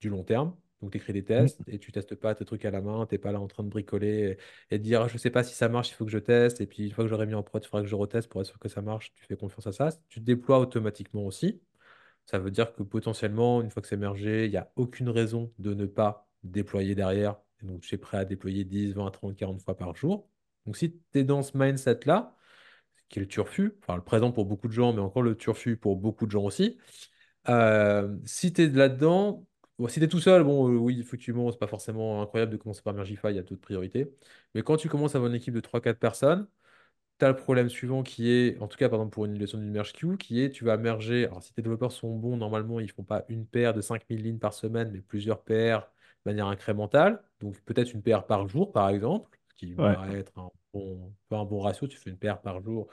du 0.00 0.08
long 0.10 0.24
terme. 0.24 0.56
Donc 0.82 0.92
tu 0.92 0.98
écris 0.98 1.12
des 1.12 1.24
tests 1.24 1.60
et 1.68 1.78
tu 1.78 1.90
testes 1.92 2.14
pas 2.14 2.34
tes 2.34 2.44
trucs 2.44 2.64
à 2.64 2.70
la 2.70 2.82
main, 2.82 3.06
t'es 3.06 3.18
pas 3.18 3.32
là 3.32 3.40
en 3.40 3.46
train 3.48 3.64
de 3.64 3.68
bricoler 3.68 4.36
et, 4.70 4.78
de 4.78 4.82
dire 4.82 5.02
Ah, 5.02 5.08
je 5.08 5.16
sais 5.18 5.30
pas 5.30 5.42
si 5.42 5.54
ça 5.54 5.68
marche, 5.68 5.90
il 5.90 5.94
faut 5.94 6.04
que 6.04 6.10
je 6.10 6.18
teste, 6.18 6.60
et 6.60 6.66
puis 6.66 6.84
une 6.86 6.92
fois 6.92 7.04
que 7.04 7.08
j'aurai 7.10 7.26
mis 7.26 7.34
en 7.34 7.42
prod, 7.42 7.62
il 7.64 7.66
faudra 7.66 7.82
que 7.82 7.88
je 7.88 7.94
reteste 7.94 8.28
pour 8.28 8.40
être 8.42 8.48
sûr 8.48 8.58
que 8.58 8.68
ça 8.68 8.82
marche, 8.82 9.12
tu 9.14 9.24
fais 9.24 9.36
confiance 9.36 9.66
à 9.66 9.72
ça. 9.72 9.90
Tu 10.08 10.20
déploies 10.20 10.58
automatiquement 10.58 11.24
aussi. 11.24 11.62
Ça 12.26 12.38
veut 12.38 12.50
dire 12.50 12.74
que 12.74 12.82
potentiellement, 12.82 13.62
une 13.62 13.70
fois 13.70 13.82
que 13.82 13.88
c'est 13.88 13.96
mergé, 13.96 14.46
il 14.46 14.50
n'y 14.50 14.56
a 14.56 14.70
aucune 14.76 15.08
raison 15.08 15.52
de 15.58 15.74
ne 15.74 15.86
pas 15.86 16.28
déployer 16.42 16.94
derrière. 16.94 17.36
Donc, 17.62 17.82
tu 17.82 17.94
es 17.94 17.98
prêt 17.98 18.18
à 18.18 18.24
déployer 18.24 18.64
10, 18.64 18.92
20, 18.94 19.10
30, 19.10 19.36
40 19.36 19.62
fois 19.62 19.76
par 19.76 19.94
jour. 19.96 20.28
Donc, 20.66 20.76
si 20.76 20.92
tu 21.12 21.20
es 21.20 21.24
dans 21.24 21.42
ce 21.42 21.56
mindset-là, 21.56 22.36
qui 23.08 23.18
est 23.20 23.22
le 23.22 23.28
turfu, 23.28 23.76
enfin 23.82 23.96
le 23.96 24.02
présent 24.02 24.32
pour 24.32 24.46
beaucoup 24.46 24.68
de 24.68 24.72
gens, 24.72 24.92
mais 24.92 25.00
encore 25.00 25.22
le 25.22 25.36
turfu 25.36 25.76
pour 25.76 25.96
beaucoup 25.96 26.26
de 26.26 26.30
gens 26.32 26.44
aussi, 26.44 26.78
euh, 27.48 28.16
si 28.24 28.52
tu 28.52 28.62
es 28.62 28.68
là-dedans, 28.68 29.46
bon, 29.78 29.88
si 29.88 30.00
tu 30.00 30.04
es 30.04 30.08
tout 30.08 30.20
seul, 30.20 30.44
bon, 30.44 30.68
euh, 30.72 30.76
oui, 30.76 31.00
effectivement, 31.00 31.50
c'est 31.52 31.58
pas 31.58 31.66
forcément 31.66 32.22
incroyable 32.22 32.52
de 32.52 32.56
commencer 32.56 32.82
par 32.82 32.94
Mergify, 32.94 33.28
il 33.30 33.36
y 33.36 33.38
a 33.38 33.42
d'autres 33.42 33.60
priorités. 33.60 34.12
Mais 34.54 34.62
quand 34.62 34.76
tu 34.76 34.88
commences 34.88 35.14
à 35.14 35.18
avoir 35.18 35.30
une 35.30 35.36
équipe 35.36 35.54
de 35.54 35.60
trois, 35.60 35.80
quatre 35.80 35.98
personnes, 35.98 36.48
tu 37.18 37.24
as 37.24 37.28
le 37.30 37.36
problème 37.36 37.68
suivant 37.70 38.02
qui 38.02 38.30
est, 38.30 38.58
en 38.60 38.68
tout 38.68 38.78
cas, 38.78 38.88
par 38.88 38.98
exemple, 39.00 39.14
pour 39.14 39.26
une 39.26 39.38
leçon 39.38 39.58
d'une 39.58 39.70
merge 39.70 39.92
queue, 39.94 40.16
qui 40.16 40.42
est 40.42 40.50
tu 40.50 40.64
vas 40.64 40.76
merger. 40.78 41.26
Alors, 41.26 41.42
si 41.42 41.52
tes 41.54 41.62
développeurs 41.62 41.92
sont 41.92 42.16
bons, 42.16 42.36
normalement, 42.36 42.80
ils 42.80 42.90
font 42.90 43.04
pas 43.04 43.24
une 43.28 43.46
paire 43.46 43.74
de 43.74 43.80
5000 43.82 44.22
lignes 44.22 44.38
par 44.38 44.54
semaine, 44.54 44.90
mais 44.92 45.00
plusieurs 45.02 45.42
paires 45.44 45.82
de 46.26 46.30
manière 46.32 46.46
incrémentale. 46.48 47.22
Donc, 47.40 47.60
peut-être 47.64 47.92
une 47.94 48.02
paire 48.02 48.26
par 48.26 48.48
jour, 48.48 48.72
par 48.72 48.90
exemple, 48.90 49.38
ce 49.50 49.54
qui 49.56 49.74
Ouais. 49.76 49.96
paraît 49.96 50.18
être 50.20 50.38
un 50.38 50.50
bon, 50.74 51.14
pas 51.28 51.38
un 51.38 51.44
bon 51.46 51.60
ratio. 51.60 51.86
Tu 51.88 51.98
fais 51.98 52.10
une 52.10 52.18
paire 52.18 52.40
par 52.42 52.62
jour. 52.62 52.88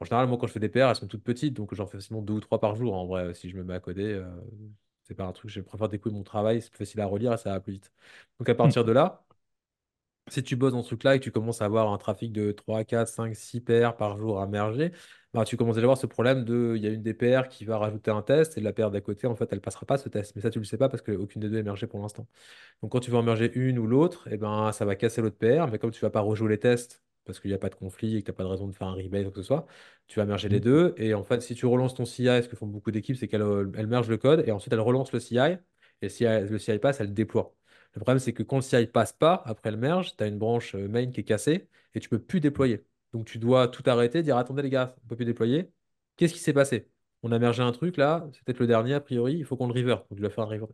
En 0.00 0.04
général, 0.06 0.28
moi, 0.28 0.38
quand 0.38 0.46
je 0.48 0.52
fais 0.52 0.60
des 0.60 0.68
paires, 0.70 0.90
elles 0.90 0.96
sont 0.96 1.08
toutes 1.08 1.24
petites, 1.24 1.54
donc 1.54 1.74
j'en 1.74 1.86
fais 1.86 1.98
facilement 1.98 2.22
deux 2.22 2.34
ou 2.34 2.40
trois 2.40 2.60
par 2.60 2.76
jour. 2.76 2.94
En 2.94 3.06
vrai, 3.06 3.34
si 3.34 3.50
je 3.50 3.56
me 3.56 3.64
mets 3.64 3.74
à 3.74 3.80
coder, 3.80 4.04
euh, 4.14 4.26
c'est 5.08 5.14
pas 5.14 5.24
un 5.24 5.32
truc, 5.32 5.50
je 5.50 5.60
préfère 5.60 5.88
découper 5.88 6.14
mon 6.14 6.22
travail, 6.22 6.62
c'est 6.62 6.70
plus 6.70 6.78
facile 6.78 7.00
à 7.00 7.06
relire 7.06 7.32
et 7.32 7.36
ça 7.38 7.50
va 7.52 7.60
plus 7.60 7.72
vite. 7.74 7.92
Donc, 8.38 8.48
à 8.48 8.54
Mm. 8.62 8.72
partir 8.72 8.84
de 8.84 8.92
là, 8.92 9.24
si 10.30 10.42
tu 10.42 10.56
bosses 10.56 10.72
dans 10.72 10.82
ce 10.82 10.88
truc-là 10.88 11.14
et 11.16 11.18
que 11.20 11.24
tu 11.24 11.30
commences 11.32 11.62
à 11.62 11.64
avoir 11.64 11.90
un 11.92 11.96
trafic 11.98 12.32
de 12.32 12.52
3, 12.52 12.84
4, 12.84 13.08
5, 13.08 13.34
6 13.34 13.60
paires 13.62 13.96
par 13.96 14.18
jour 14.18 14.40
à 14.40 14.46
merger, 14.46 14.92
bah, 15.32 15.44
tu 15.44 15.56
commences 15.56 15.76
à 15.76 15.80
avoir 15.80 15.96
ce 15.96 16.06
problème 16.06 16.44
de 16.44 16.74
il 16.76 16.82
y 16.82 16.86
a 16.86 16.90
une 16.90 17.02
des 17.02 17.14
paires 17.14 17.48
qui 17.48 17.64
va 17.64 17.78
rajouter 17.78 18.10
un 18.10 18.20
test 18.22 18.58
et 18.58 18.60
la 18.60 18.72
paire 18.74 18.90
d'à 18.90 19.00
côté, 19.00 19.26
en 19.26 19.34
fait, 19.36 19.48
elle 19.52 19.60
passera 19.62 19.86
pas 19.86 19.96
ce 19.98 20.08
test. 20.10 20.36
Mais 20.36 20.42
ça, 20.42 20.50
tu 20.50 20.58
le 20.58 20.64
sais 20.66 20.76
pas 20.78 20.88
parce 20.90 21.02
qu'aucune 21.02 21.40
des 21.40 21.48
deux 21.48 21.58
est 21.58 21.62
mergée 21.62 21.86
pour 21.86 22.00
l'instant. 22.00 22.26
Donc, 22.82 22.92
quand 22.92 23.00
tu 23.00 23.10
vas 23.10 23.18
en 23.18 23.22
merger 23.24 23.52
une 23.54 23.78
ou 23.78 23.86
l'autre, 23.86 24.28
eh 24.32 24.38
ben, 24.38 24.72
ça 24.72 24.84
va 24.86 24.96
casser 24.96 25.22
l'autre 25.22 25.38
paire. 25.38 25.68
Mais 25.68 25.78
comme 25.78 25.90
tu 25.92 26.00
vas 26.02 26.10
pas 26.10 26.20
rejouer 26.22 26.50
les 26.50 26.58
tests 26.60 27.02
parce 27.28 27.40
qu'il 27.40 27.50
n'y 27.50 27.54
a 27.54 27.58
pas 27.58 27.68
de 27.70 27.76
conflit 27.76 28.16
et 28.16 28.20
que 28.22 28.26
tu 28.26 28.30
n'as 28.32 28.36
pas 28.36 28.44
de 28.44 28.48
raison 28.48 28.66
de 28.68 28.72
faire 28.74 28.88
un 28.88 28.94
rebate 28.94 29.22
ou 29.26 29.30
quoi 29.30 29.32
que 29.32 29.40
ce 29.42 29.46
soit, 29.46 29.66
tu 30.08 30.18
vas 30.18 30.26
merger 30.26 30.48
les 30.48 30.58
Mm. 30.58 30.60
deux. 30.60 30.94
Et 30.96 31.14
en 31.14 31.24
fait, 31.24 31.40
si 31.42 31.54
tu 31.54 31.66
relances 31.66 31.94
ton 31.94 32.04
CI, 32.06 32.42
ce 32.42 32.48
que 32.48 32.56
font 32.56 32.66
beaucoup 32.66 32.90
d'équipes, 32.90 33.16
c'est 33.16 33.28
qu'elles 33.28 33.42
euh, 33.42 33.66
mergent 33.86 34.08
le 34.10 34.16
code 34.18 34.44
et 34.46 34.52
ensuite 34.52 34.72
elles 34.72 34.80
relancent 34.80 35.12
le 35.12 35.20
CI. 35.20 35.58
Et 36.02 36.08
si 36.08 36.24
le 36.24 36.58
CI 36.58 36.78
passe, 36.80 37.00
elles 37.00 37.08
le 37.08 37.12
déploient. 37.12 37.54
Le 37.94 38.00
problème, 38.00 38.18
c'est 38.18 38.32
que 38.32 38.42
quand 38.42 38.56
le 38.56 38.62
CI 38.62 38.86
passe 38.86 39.12
pas 39.12 39.42
après 39.46 39.70
le 39.70 39.76
merge, 39.76 40.16
tu 40.16 40.22
as 40.24 40.26
une 40.26 40.38
branche 40.38 40.74
euh, 40.74 40.88
main 40.88 41.06
qui 41.10 41.20
est 41.20 41.24
cassée 41.24 41.68
et 41.94 42.00
tu 42.00 42.08
peux 42.08 42.18
plus 42.20 42.40
déployer. 42.40 42.84
Donc 43.12 43.26
tu 43.26 43.38
dois 43.38 43.68
tout 43.68 43.82
arrêter, 43.86 44.22
dire 44.22 44.36
attendez 44.36 44.62
les 44.62 44.70
gars, 44.70 44.94
on 45.04 45.08
peut 45.08 45.16
plus 45.16 45.24
déployer. 45.24 45.70
Qu'est-ce 46.16 46.34
qui 46.34 46.40
s'est 46.40 46.52
passé? 46.52 46.90
On 47.22 47.32
a 47.32 47.38
mergé 47.38 47.62
un 47.62 47.72
truc 47.72 47.96
là, 47.96 48.28
c'est 48.32 48.42
peut-être 48.44 48.60
le 48.60 48.66
dernier 48.66 48.94
a 48.94 49.00
priori, 49.00 49.34
il 49.38 49.44
faut 49.44 49.56
qu'on 49.56 49.66
le 49.66 49.72
revert. 49.72 49.98
Donc 49.98 50.16
tu 50.16 50.20
dois 50.20 50.30
faire 50.30 50.44
un 50.44 50.46
revert. 50.48 50.68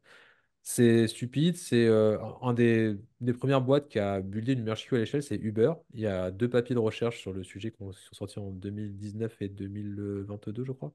C'est 0.67 1.09
stupide, 1.09 1.57
c'est 1.57 1.87
euh, 1.87 2.19
un 2.41 2.55
des, 2.55 2.97
une 3.21 3.27
des 3.27 3.35
premières 3.35 3.61
boîtes 3.61 3.89
qui 3.89 3.99
a 3.99 4.21
buildé 4.23 4.55
une 4.55 4.63
merge 4.63 4.87
queue 4.87 4.97
à 4.97 4.99
l'échelle, 5.01 5.23
c'est 5.23 5.37
Uber. 5.37 5.75
Il 5.93 6.01
y 6.01 6.07
a 6.07 6.31
deux 6.31 6.49
papiers 6.49 6.75
de 6.75 6.81
recherche 6.81 7.21
sur 7.21 7.35
le 7.35 7.45
sujet 7.45 7.71
qui 7.71 7.79
sont 7.79 7.93
sortis 8.13 8.39
en 8.39 8.51
2019 8.51 9.37
et 9.43 9.49
2022, 9.49 10.65
je 10.65 10.73
crois 10.73 10.93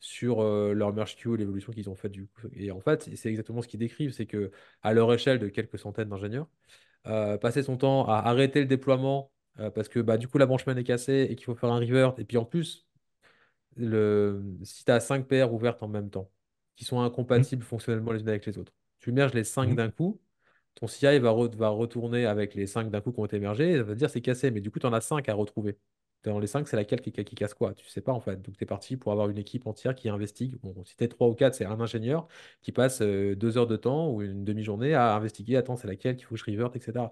sur 0.00 0.40
euh, 0.40 0.72
leur 0.74 0.92
merge 0.92 1.16
queue 1.16 1.34
et 1.34 1.36
l'évolution 1.38 1.72
qu'ils 1.72 1.90
ont 1.90 1.96
faite 1.96 2.12
du 2.12 2.26
coup. 2.26 2.48
Et 2.54 2.70
en 2.70 2.80
fait, 2.80 3.08
c'est 3.16 3.28
exactement 3.28 3.62
ce 3.62 3.68
qu'ils 3.68 3.80
décrivent, 3.80 4.12
c'est 4.12 4.26
que 4.26 4.50
à 4.82 4.92
leur 4.94 5.12
échelle 5.12 5.38
de 5.38 5.48
quelques 5.48 5.78
centaines 5.78 6.08
d'ingénieurs, 6.08 6.48
euh, 7.06 7.38
passer 7.38 7.62
son 7.62 7.78
temps 7.78 8.06
à 8.06 8.16
arrêter 8.18 8.60
le 8.60 8.66
déploiement 8.66 9.32
euh, 9.60 9.70
parce 9.70 9.88
que 9.88 10.00
bah, 10.00 10.18
du 10.18 10.28
coup 10.28 10.38
la 10.38 10.46
branche 10.46 10.66
main 10.66 10.76
est 10.76 10.84
cassée 10.84 11.28
et 11.30 11.36
qu'il 11.36 11.46
faut 11.46 11.54
faire 11.56 11.72
un 11.72 11.80
revert. 11.80 12.14
Et 12.18 12.24
puis 12.24 12.38
en 12.38 12.44
plus, 12.44 12.86
le... 13.76 14.42
si 14.64 14.84
tu 14.84 14.92
as 14.92 15.00
5 15.00 15.28
paires 15.28 15.54
ouvertes 15.54 15.82
en 15.84 15.88
même 15.88 16.10
temps, 16.10 16.30
qui 16.76 16.84
sont 16.86 17.00
incompatibles 17.02 17.64
fonctionnellement 17.64 18.12
les 18.12 18.22
unes 18.22 18.30
avec 18.30 18.46
les 18.46 18.58
autres, 18.58 18.74
tu 19.00 19.12
merges 19.12 19.34
les 19.34 19.44
5 19.44 19.70
Mm. 19.70 19.76
d'un 19.76 19.90
coup, 19.90 20.20
ton 20.74 20.86
CI 20.86 21.18
va, 21.18 21.30
re- 21.30 21.54
va 21.56 21.68
retourner 21.70 22.26
avec 22.26 22.54
les 22.54 22.66
5 22.66 22.90
d'un 22.90 23.00
coup 23.00 23.12
qui 23.12 23.20
ont 23.20 23.24
été 23.26 23.38
mergés, 23.40 23.72
et 23.72 23.76
ça 23.78 23.82
veut 23.82 23.94
dire 23.96 24.10
c'est 24.10 24.20
cassé, 24.22 24.50
mais 24.50 24.60
du 24.60 24.70
coup 24.70 24.78
tu 24.78 24.86
en 24.86 24.92
as 24.92 25.00
5 25.00 25.28
à 25.28 25.34
retrouver. 25.34 25.78
Dans 26.24 26.40
les 26.40 26.48
5, 26.48 26.66
c'est 26.66 26.76
laquelle 26.76 27.00
qui, 27.00 27.12
qui 27.12 27.34
casse 27.36 27.54
quoi? 27.54 27.72
Tu 27.74 27.86
sais 27.88 28.00
pas 28.00 28.12
en 28.12 28.20
fait. 28.20 28.42
Donc 28.42 28.56
tu 28.56 28.64
es 28.64 28.66
parti 28.66 28.96
pour 28.96 29.12
avoir 29.12 29.28
une 29.30 29.38
équipe 29.38 29.66
entière 29.68 29.94
qui 29.94 30.08
investigue. 30.08 30.56
Bon, 30.62 30.74
si 30.84 30.96
tu 30.96 31.04
es 31.04 31.08
3 31.08 31.28
ou 31.28 31.34
4, 31.34 31.54
c'est 31.54 31.64
un 31.66 31.80
ingénieur 31.80 32.26
qui 32.62 32.72
passe 32.72 33.00
euh, 33.00 33.36
deux 33.36 33.56
heures 33.58 33.68
de 33.68 33.76
temps 33.76 34.10
ou 34.10 34.22
une 34.22 34.44
demi-journée 34.44 34.94
à 34.94 35.14
investiguer. 35.14 35.56
Attends, 35.56 35.76
c'est 35.76 35.86
laquelle? 35.86 36.16
Qu'il 36.16 36.26
faut 36.26 36.34
que 36.34 36.40
je 36.40 36.50
revert, 36.50 36.70
etc. 36.74 37.10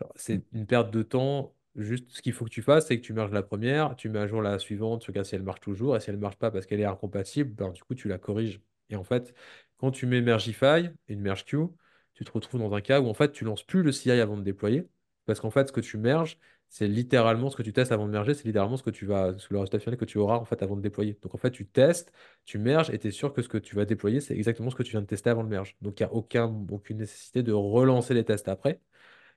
Alors, 0.00 0.12
Mm. 0.30 0.40
C'est 0.40 0.42
une 0.52 0.66
perte 0.66 0.90
de 0.90 1.02
temps 1.02 1.52
Juste, 1.78 2.08
ce 2.10 2.22
qu'il 2.22 2.32
faut 2.32 2.46
que 2.46 2.50
tu 2.50 2.62
fasses, 2.62 2.86
c'est 2.86 2.98
que 2.98 3.04
tu 3.04 3.12
merges 3.12 3.32
la 3.32 3.42
première, 3.42 3.96
tu 3.96 4.08
mets 4.08 4.20
à 4.20 4.26
jour 4.26 4.40
la 4.40 4.58
suivante, 4.58 5.02
tu 5.02 5.10
regardes 5.10 5.26
si 5.26 5.34
elle 5.34 5.42
marche 5.42 5.60
toujours, 5.60 5.94
et 5.94 6.00
si 6.00 6.08
elle 6.08 6.16
ne 6.16 6.20
marche 6.22 6.36
pas 6.36 6.50
parce 6.50 6.64
qu'elle 6.64 6.80
est 6.80 6.86
incompatible, 6.86 7.50
ben, 7.54 7.70
du 7.70 7.82
coup, 7.84 7.94
tu 7.94 8.08
la 8.08 8.16
corriges. 8.16 8.62
Et 8.88 8.96
en 8.96 9.04
fait, 9.04 9.34
quand 9.78 9.90
tu 9.90 10.06
mets 10.06 10.20
Mergify, 10.20 10.90
une 11.08 11.20
merge 11.20 11.44
queue, 11.44 11.68
tu 12.14 12.24
te 12.24 12.30
retrouves 12.32 12.60
dans 12.60 12.74
un 12.74 12.80
cas 12.80 13.00
où 13.00 13.08
en 13.08 13.14
fait, 13.14 13.32
tu 13.32 13.44
lances 13.44 13.62
plus 13.62 13.82
le 13.82 13.92
CI 13.92 14.20
avant 14.20 14.36
de 14.36 14.42
déployer, 14.42 14.88
parce 15.26 15.40
qu'en 15.40 15.50
fait, 15.50 15.68
ce 15.68 15.72
que 15.72 15.80
tu 15.80 15.98
merges, 15.98 16.38
c'est 16.68 16.88
littéralement 16.88 17.50
ce 17.50 17.56
que 17.56 17.62
tu 17.62 17.72
testes 17.72 17.92
avant 17.92 18.06
de 18.06 18.12
merger, 18.12 18.34
c'est 18.34 18.44
littéralement 18.44 18.76
ce 18.76 18.82
que 18.82 18.90
tu 18.90 19.06
vas, 19.06 19.32
le 19.50 19.58
résultat 19.58 19.78
final 19.78 19.96
que 19.98 20.04
tu 20.04 20.18
auras 20.18 20.36
en 20.36 20.44
avant 20.44 20.76
de 20.76 20.82
déployer. 20.82 21.18
Donc 21.22 21.34
en 21.34 21.38
fait, 21.38 21.50
tu 21.50 21.66
testes, 21.66 22.12
tu 22.44 22.58
merges 22.58 22.90
et 22.90 22.98
tu 22.98 23.08
es 23.08 23.10
sûr 23.10 23.32
que 23.32 23.42
ce 23.42 23.48
que 23.48 23.58
tu 23.58 23.76
vas 23.76 23.84
déployer, 23.84 24.20
c'est 24.20 24.34
exactement 24.34 24.70
ce 24.70 24.76
que 24.76 24.82
tu 24.82 24.92
viens 24.92 25.02
de 25.02 25.06
tester 25.06 25.30
avant 25.30 25.42
le 25.42 25.48
merge. 25.48 25.76
Donc 25.80 26.00
il 26.00 26.02
n'y 26.02 26.08
a 26.08 26.12
aucun, 26.12 26.46
aucune 26.70 26.98
nécessité 26.98 27.42
de 27.42 27.52
relancer 27.52 28.14
les 28.14 28.24
tests 28.24 28.48
après 28.48 28.80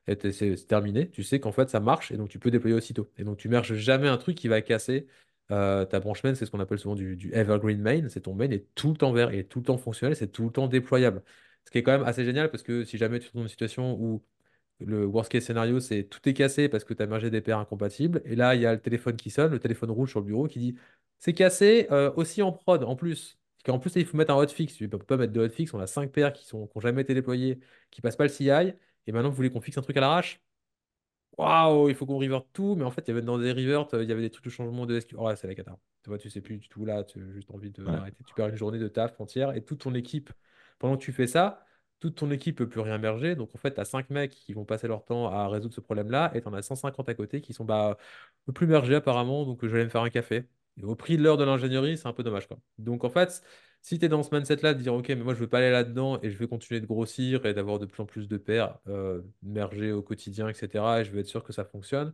et 0.08 0.32
c'est 0.32 0.56
terminé, 0.68 1.10
tu 1.10 1.24
sais 1.24 1.40
qu'en 1.40 1.52
fait 1.52 1.70
ça 1.70 1.80
marche 1.80 2.12
et 2.12 2.18
donc 2.18 2.30
tu 2.30 2.40
peux 2.40 2.52
déployer 2.52 2.76
aussitôt. 2.76 3.12
Et 3.18 3.24
donc 3.24 3.38
tu 3.38 3.50
merges 3.50 3.76
jamais 3.76 4.08
un 4.08 4.18
truc 4.18 4.36
qui 4.38 4.48
va 4.48 4.62
casser 4.62 5.08
euh, 5.52 5.86
ta 5.86 6.00
branche 6.00 6.24
main, 6.24 6.36
c'est 6.36 6.46
ce 6.46 6.52
qu'on 6.52 6.60
appelle 6.60 6.80
souvent 6.80 6.96
du, 6.96 7.32
evergreen 7.34 7.82
main, 7.82 8.08
c'est 8.10 8.22
ton 8.22 8.36
main 8.36 8.50
est 8.52 8.68
tout 8.76 8.92
le 8.92 8.98
temps 8.98 9.12
vert, 9.12 9.32
et 9.32 9.46
tout 9.46 9.60
le 9.60 9.66
temps 9.66 9.78
fonctionnel, 9.78 10.16
c'est 10.16 10.32
tout 10.32 10.46
le 10.46 10.52
temps 10.52 10.68
déployable. 10.68 11.24
Ce 11.66 11.72
qui 11.72 11.80
est 11.80 11.84
quand 11.84 11.92
même 11.92 12.04
assez 12.04 12.26
génial 12.26 12.50
parce 12.52 12.64
que 12.64 12.84
si 12.84 12.98
jamais 12.98 13.20
tu 13.20 13.30
te 13.30 13.36
dans 13.36 13.44
une 13.44 13.50
situation 13.50 13.94
où 14.00 14.24
le 14.80 15.06
worst 15.06 15.32
case 15.32 15.46
scénario, 15.46 15.80
c'est 15.80 16.04
tout 16.06 16.28
est 16.30 16.34
cassé 16.34 16.70
parce 16.70 16.84
que 16.84 16.94
tu 16.94 17.04
as 17.04 17.08
mergé 17.08 17.30
des 17.30 17.42
paires 17.42 17.60
incompatibles, 17.60 18.22
et 18.26 18.36
là 18.36 18.56
il 18.56 18.62
y 18.62 18.66
a 18.66 18.74
le 18.74 18.82
téléphone 18.82 19.18
qui 19.18 19.30
sonne, 19.32 19.52
le 19.52 19.60
téléphone 19.60 19.92
rouge 19.92 20.12
sur 20.12 20.20
le 20.22 20.26
bureau 20.26 20.48
qui 20.48 20.60
dit 20.60 20.76
c'est 21.20 21.34
cassé 21.34 21.88
euh, 21.92 22.12
aussi 22.16 22.42
en 22.42 22.52
prod 22.52 22.84
en 22.84 22.96
plus. 22.96 23.38
En 23.68 23.80
plus, 23.80 23.92
il 23.96 24.06
faut 24.06 24.18
mettre 24.18 24.32
un 24.34 24.38
hotfix. 24.38 24.74
Tu 24.76 24.84
ne 24.86 24.90
peux 24.90 24.98
pas 25.00 25.18
mettre 25.18 25.34
de 25.34 25.42
hotfix. 25.42 25.74
On 25.74 25.80
a 25.80 25.88
cinq 25.88 26.12
paires 26.12 26.34
qui 26.34 26.48
n'ont 26.56 26.70
jamais 26.78 27.02
été 27.02 27.14
déployées, 27.14 27.60
qui 27.92 28.02
passent 28.02 28.16
pas 28.16 28.24
le 28.24 28.30
CI. 28.30 28.50
Et 29.08 29.12
maintenant, 29.12 29.30
vous 29.30 29.36
voulez 29.36 29.50
qu'on 29.50 29.62
fixe 29.62 29.78
un 29.78 29.82
truc 29.82 29.98
à 29.98 30.02
l'arrache? 30.02 30.42
Waouh, 31.40 31.88
il 31.88 31.96
faut 31.96 32.06
qu'on 32.06 32.18
revert 32.18 32.44
tout. 32.52 32.76
Mais 32.76 32.84
en 32.84 32.92
fait, 32.92 33.02
il 33.08 33.10
y 33.10 33.12
avait 33.12 33.22
dans 33.22 33.38
des 33.38 33.54
revert, 33.54 33.88
il 33.94 34.10
y 34.10 34.12
avait 34.12 34.22
des 34.22 34.30
trucs 34.30 34.44
de 34.44 34.50
changement 34.50 34.86
de 34.86 35.00
SQ. 35.00 35.16
Oh, 35.18 35.26
ouais, 35.26 35.38
c'est 35.38 35.48
la 35.48 35.56
cata. 35.56 35.78
Tu 36.04 36.10
vois, 36.10 36.18
tu 36.18 36.30
sais 36.30 36.42
plus 36.42 36.58
du 36.58 36.68
tout 36.68 36.84
là, 36.86 37.04
tu 37.06 37.20
as 37.22 37.32
juste 37.32 37.50
envie 37.52 37.72
d'arrêter. 37.72 38.24
Tu 38.26 38.34
perds 38.34 38.50
une 38.50 38.56
journée 38.58 38.78
de 38.78 38.90
taf 38.90 39.20
entière 39.22 39.56
et 39.56 39.64
toute 39.64 39.80
ton 39.80 39.94
équipe, 39.94 40.32
pendant 40.80 40.98
que 40.98 41.02
tu 41.02 41.14
fais 41.14 41.28
ça, 41.28 41.66
toute 42.02 42.16
ton 42.16 42.30
équipe 42.32 42.58
peut 42.58 42.68
plus 42.68 42.82
rien 42.82 42.98
merger. 42.98 43.36
Donc 43.36 43.56
en 43.56 43.58
fait, 43.58 43.74
tu 43.74 43.80
as 43.80 43.86
5 43.86 44.10
mecs 44.10 44.32
qui 44.32 44.54
vont 44.54 44.66
passer 44.66 44.88
leur 44.90 45.06
temps 45.06 45.28
à 45.32 45.48
résoudre 45.48 45.74
ce 45.74 45.82
problème-là 45.82 46.32
et 46.36 46.42
tu 46.42 46.48
en 46.50 46.54
as 46.54 46.62
150 46.62 47.08
à 47.08 47.14
côté 47.14 47.40
qui 47.42 47.54
sont 47.54 47.64
bah, 47.66 47.98
plus 48.54 48.68
merger 48.68 48.96
apparemment. 48.96 49.46
Donc 49.46 49.60
je 49.62 49.68
vais 49.68 49.76
aller 49.78 49.86
me 49.86 49.90
faire 49.90 50.02
un 50.04 50.10
café. 50.10 50.46
Au 50.84 50.96
prix 50.96 51.18
de 51.18 51.24
l'heure 51.24 51.38
de 51.38 51.44
l'ingénierie, 51.44 51.98
c'est 51.98 52.08
un 52.08 52.14
peu 52.14 52.24
dommage. 52.24 52.48
Donc 52.78 53.04
en 53.04 53.10
fait, 53.10 53.44
si 53.82 54.00
tu 54.00 54.06
es 54.06 54.10
dans 54.10 54.24
ce 54.24 54.34
mindset-là, 54.34 54.74
de 54.74 54.82
dire, 54.82 54.94
OK, 54.94 55.10
mais 55.10 55.16
moi, 55.16 55.34
je 55.34 55.40
veux 55.40 55.48
pas 55.50 55.60
aller 55.60 55.72
là-dedans 55.72 56.20
et 56.22 56.30
je 56.30 56.38
vais 56.38 56.48
continuer 56.48 56.80
de 56.82 56.86
grossir 56.86 57.46
et 57.46 57.54
d'avoir 57.54 57.80
de 57.80 57.86
plus 57.86 58.02
en 58.02 58.06
plus 58.06 58.28
de 58.28 58.38
paires 58.38 58.80
euh, 58.88 59.22
mergées 59.42 59.92
au 59.92 60.02
quotidien, 60.02 60.48
etc., 60.50 61.02
et 61.02 61.06
je 61.06 61.12
veux 61.12 61.20
être 61.20 61.28
sûr 61.28 61.44
que 61.44 61.54
ça 61.54 61.66
fonctionne, 61.66 62.14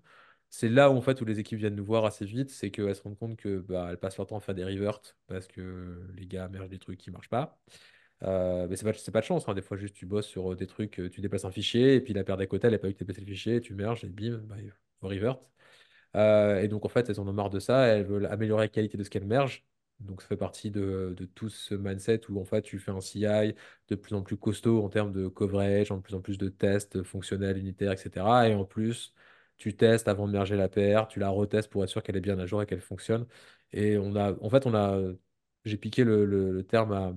c'est 0.50 0.70
là 0.70 0.90
où, 0.92 0.96
en 0.98 1.02
fait, 1.02 1.20
où 1.22 1.26
les 1.26 1.40
équipes 1.40 1.60
viennent 1.60 1.76
nous 1.76 1.86
voir 1.86 2.06
assez 2.06 2.26
vite, 2.26 2.50
c'est 2.50 2.72
qu'elles 2.72 2.96
se 2.96 3.02
rendent 3.02 3.18
compte 3.18 3.36
que 3.38 3.60
bah, 3.60 3.88
elles 3.90 3.98
passent 3.98 4.18
leur 4.18 4.28
temps 4.28 4.38
à 4.38 4.42
faire 4.42 4.56
des 4.56 4.64
reverts 4.64 5.02
parce 5.28 5.48
que 5.48 6.02
les 6.16 6.28
gars 6.28 6.48
mergent 6.48 6.70
des 6.70 6.80
trucs 6.80 7.00
qui 7.00 7.12
marchent 7.12 7.30
pas. 7.30 7.60
Euh, 8.24 8.68
mais 8.70 8.76
c'est 8.78 8.86
pas, 8.86 9.12
pas 9.12 9.22
de 9.22 9.26
chance, 9.26 9.48
hein. 9.50 9.54
Des 9.54 9.62
fois, 9.62 9.78
juste 9.78 9.96
tu 9.96 10.06
bosses 10.06 10.28
sur 10.28 10.56
des 10.56 10.68
trucs, 10.68 11.02
tu 11.12 11.22
déplaces 11.22 11.46
un 11.46 11.52
fichier 11.52 11.96
et 11.96 12.02
puis 12.02 12.14
la 12.14 12.24
paire 12.24 12.38
d'à 12.38 12.48
côté, 12.48 12.68
elle 12.68 12.74
n'a 12.74 12.80
pas 12.80 12.90
eu 12.90 12.94
que 12.94 13.00
déplacer 13.00 13.22
le 13.22 13.28
fichier, 13.28 13.62
tu 13.62 13.76
merges 13.76 14.04
et 14.06 14.10
bim, 14.10 14.38
bah, 14.46 14.56
revert. 15.02 15.38
Euh, 16.16 16.62
et 16.62 16.68
donc, 16.68 16.86
en 16.86 16.90
fait, 16.90 17.10
elles 17.10 17.20
en 17.20 17.28
ont 17.28 17.34
marre 17.34 17.50
de 17.50 17.60
ça, 17.60 17.88
elles 17.88 18.06
veulent 18.06 18.28
améliorer 18.28 18.64
la 18.64 18.68
qualité 18.70 18.98
de 18.98 19.04
ce 19.04 19.10
qu'elles 19.10 19.26
mergent. 19.26 19.66
Donc 20.00 20.22
ça 20.22 20.28
fait 20.28 20.38
partie 20.38 20.72
de, 20.72 21.16
tout 21.36 21.50
ce 21.50 21.74
mindset 21.74 22.30
où 22.30 22.40
en 22.40 22.44
fait 22.46 22.62
tu 22.62 22.80
fais 22.80 22.92
un 22.92 23.00
CI 23.00 23.26
de 23.88 23.96
plus 23.96 24.14
en 24.14 24.24
plus 24.24 24.38
costaud 24.38 24.84
en 24.84 24.90
termes 24.90 25.12
de 25.14 25.28
coverage, 25.28 25.92
en 25.92 26.02
plus 26.02 26.16
en 26.16 26.22
plus 26.22 26.38
de 26.38 26.50
tests 26.50 27.04
fonctionnels, 27.04 27.58
unitaires, 27.58 27.94
etc. 27.94 28.50
Et 28.50 28.56
en 28.56 28.66
plus, 28.66 29.14
tu 29.58 29.76
testes 29.76 30.08
avant 30.08 30.28
de 30.28 30.34
merger 30.34 30.56
la 30.58 30.68
paire, 30.70 31.08
tu 31.08 31.20
la 31.20 31.30
retestes 31.30 31.70
pour 31.70 31.84
être 31.84 31.90
sûr 31.90 32.04
qu'elle 32.04 32.18
est 32.18 32.22
bien 32.22 32.38
à 32.40 32.46
jour 32.46 32.62
et 32.62 32.66
qu'elle 32.66 32.82
fonctionne. 32.82 33.26
Et 33.72 33.98
on 33.98 34.16
a, 34.16 34.34
en 34.42 34.50
fait, 34.50 34.66
on 34.66 34.76
a, 34.76 35.00
j'ai 35.64 35.78
piqué 35.78 36.04
le, 36.04 36.64
terme 36.68 36.92
à, 36.92 37.14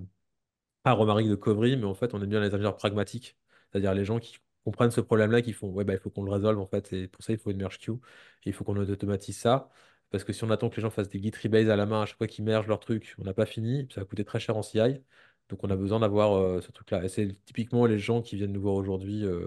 à 0.85 0.93
Romaric 0.93 1.29
de 1.29 1.35
Covry, 1.35 1.77
mais 1.77 1.85
en 1.85 1.95
fait, 1.95 2.15
on 2.15 2.23
aime 2.23 2.29
bien 2.29 2.41
les 2.41 2.49
ingénieurs 2.55 2.77
pragmatiques, 2.77 3.37
c'est-à-dire 3.71 3.95
les 3.95 4.05
gens 4.05 4.19
qui 4.19 4.39
comprennent 4.65 4.91
ce 4.91 5.01
problème-là, 5.01 5.43
qui 5.43 5.53
font, 5.53 5.69
ouais, 5.71 5.85
bah, 5.85 5.95
il 5.95 5.99
faut 5.99 6.11
qu'on 6.11 6.25
le 6.25 6.31
résolve 6.31 6.59
en 6.59 6.67
fait, 6.67 6.93
et 6.93 7.09
pour 7.09 7.23
ça, 7.23 7.33
il 7.33 7.39
faut 7.39 7.51
une 7.51 7.59
merge 7.59 7.79
queue, 7.79 7.99
il 8.45 8.53
faut 8.53 8.65
qu'on 8.65 8.77
automatise 8.77 9.37
ça. 9.39 9.71
Parce 10.11 10.25
que 10.25 10.33
si 10.33 10.45
on 10.45 10.51
attend 10.51 10.71
que 10.71 10.77
les 10.77 10.83
gens 10.83 10.91
fassent 10.91 11.09
des 11.11 11.21
git 11.23 11.33
rebase 11.43 11.69
à 11.69 11.77
la 11.77 11.87
main 11.87 12.03
à 12.03 12.07
chaque 12.07 12.17
fois 12.19 12.27
qu'ils 12.27 12.45
mergent 12.45 12.67
leur 12.69 12.81
truc, 12.81 13.15
on 13.19 13.25
n'a 13.25 13.35
pas 13.35 13.47
fini, 13.47 13.87
ça 13.95 14.01
va 14.01 14.07
coûter 14.07 14.25
très 14.25 14.41
cher 14.41 14.57
en 14.57 14.63
CI. 14.63 15.03
Donc 15.49 15.65
on 15.65 15.71
a 15.71 15.77
besoin 15.77 16.01
d'avoir 16.01 16.35
euh, 16.35 16.61
ce 16.61 16.71
truc-là. 16.73 17.05
Et 17.05 17.09
c'est 17.09 17.29
typiquement 17.45 17.87
les 17.87 17.99
gens 17.99 18.21
qui 18.23 18.37
viennent 18.37 18.53
nous 18.53 18.61
voir 18.61 18.75
aujourd'hui 18.75 19.25
euh, 19.25 19.47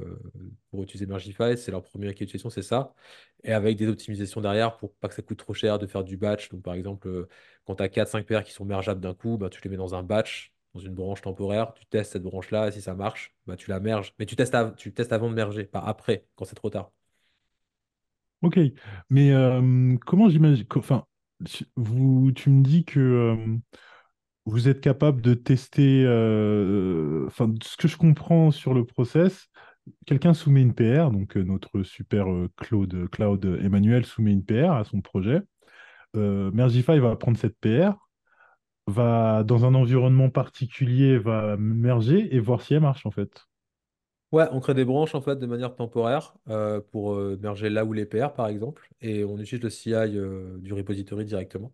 pour 0.72 0.82
utiliser 0.84 1.06
Mergify, 1.06 1.58
c'est 1.58 1.72
leur 1.72 1.84
première 1.84 2.12
utilisation, 2.12 2.50
c'est 2.50 2.64
ça. 2.64 2.94
Et 3.44 3.54
avec 3.54 3.78
des 3.78 3.88
optimisations 3.88 4.42
derrière 4.42 4.78
pour 4.78 4.94
pas 4.96 5.08
que 5.10 5.14
ça 5.16 5.22
coûte 5.22 5.38
trop 5.38 5.54
cher 5.54 5.78
de 5.80 5.86
faire 5.88 6.04
du 6.04 6.18
batch. 6.18 6.50
Donc 6.50 6.64
par 6.64 6.74
exemple, 6.74 7.08
euh, 7.08 7.28
quand 7.66 7.76
tu 7.76 7.84
as 7.84 7.90
4-5 7.90 8.26
paires 8.26 8.44
qui 8.44 8.52
sont 8.52 8.66
mergeables 8.66 9.02
d'un 9.02 9.14
coup, 9.14 9.38
bah, 9.38 9.50
tu 9.50 9.62
les 9.64 9.70
mets 9.70 9.78
dans 9.78 9.94
un 9.96 10.04
batch, 10.04 10.54
dans 10.74 10.80
une 10.80 10.96
branche 10.96 11.22
temporaire, 11.22 11.74
tu 11.74 11.86
testes 11.86 12.14
cette 12.14 12.24
branche-là, 12.24 12.68
et 12.68 12.72
si 12.72 12.82
ça 12.82 12.96
marche, 12.96 13.36
bah, 13.46 13.56
tu 13.56 13.70
la 13.70 13.80
merges. 13.80 14.14
Mais 14.20 14.26
tu 14.26 14.36
testes, 14.36 14.56
tu 14.78 14.94
testes 14.94 15.12
avant 15.12 15.30
de 15.30 15.36
merger, 15.36 15.66
pas 15.66 15.80
après, 15.82 16.26
quand 16.36 16.46
c'est 16.46 16.56
trop 16.56 16.70
tard. 16.70 16.92
Ok, 18.42 18.60
mais 19.10 19.32
euh, 19.32 19.96
comment 20.06 20.28
j'imagine, 20.28 20.66
enfin, 20.76 21.06
vous, 21.76 22.32
tu 22.32 22.50
me 22.50 22.64
dis 22.64 22.86
que 22.86 23.00
euh, 23.00 23.58
vous 24.46 24.68
êtes 24.68 24.82
capable 24.82 25.22
de 25.22 25.36
tester, 25.36 26.04
euh, 26.06 27.26
enfin, 27.28 27.54
ce 27.62 27.78
que 27.78 27.88
je 27.88 27.98
comprends 27.98 28.50
sur 28.50 28.74
le 28.74 28.84
process, 28.84 29.48
quelqu'un 30.08 30.34
soumet 30.34 30.62
une 30.62 30.74
PR, 30.74 31.12
donc 31.12 31.36
notre 31.36 31.84
super 31.84 32.26
Claude, 32.58 33.08
Cloud 33.12 33.60
Emmanuel 33.62 34.06
soumet 34.06 34.32
une 34.32 34.44
PR 34.44 34.72
à 34.72 34.84
son 34.86 35.02
projet. 35.02 35.42
Mergify 36.16 37.00
va 37.00 37.16
prendre 37.16 37.38
cette 37.38 37.58
PR, 37.60 37.94
va 38.88 39.44
dans 39.44 39.66
un 39.66 39.74
environnement 39.76 40.30
particulier, 40.30 41.18
va 41.18 41.58
merger 41.58 42.36
et 42.36 42.40
voir 42.40 42.62
si 42.62 42.74
elle 42.76 42.82
marche 42.82 43.06
en 43.06 43.12
fait. 43.12 43.48
Ouais, 44.32 44.48
on 44.52 44.62
crée 44.62 44.74
des 44.74 44.86
branches 44.86 45.14
en 45.14 45.22
fait 45.22 45.36
de 45.36 45.46
manière 45.46 45.76
temporaire 45.76 46.34
euh, 46.48 46.80
pour 46.80 47.16
euh, 47.16 47.38
merger 47.42 47.70
là 47.70 47.84
où 47.84 47.92
les 47.92 48.06
PR 48.06 48.34
par 48.34 48.48
exemple, 48.48 48.88
et 49.02 49.26
on 49.26 49.38
utilise 49.38 49.62
le 49.62 49.70
CI 49.70 49.94
euh, 50.18 50.58
du 50.60 50.72
repository 50.74 51.26
directement 51.26 51.74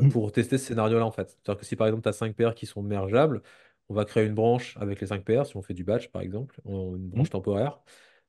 Mm. 0.00 0.12
pour 0.12 0.32
tester 0.32 0.58
ce 0.58 0.66
scénario-là 0.66 1.06
en 1.06 1.10
fait. 1.12 1.30
C'est-à-dire 1.30 1.60
que 1.60 1.66
si 1.66 1.76
par 1.76 1.86
exemple 1.86 2.02
tu 2.02 2.08
as 2.08 2.12
5 2.12 2.36
PR 2.36 2.54
qui 2.54 2.66
sont 2.66 2.82
mergeables, 2.82 3.42
on 3.88 3.94
va 3.94 4.04
créer 4.04 4.26
une 4.26 4.34
branche 4.34 4.76
avec 4.78 5.00
les 5.00 5.06
5 5.06 5.24
PR, 5.24 5.46
si 5.46 5.56
on 5.56 5.62
fait 5.62 5.74
du 5.74 5.84
batch 5.84 6.08
par 6.10 6.22
exemple, 6.22 6.60
une 6.66 7.08
Mm. 7.14 7.26
branche 7.26 7.30
temporaire, 7.30 7.80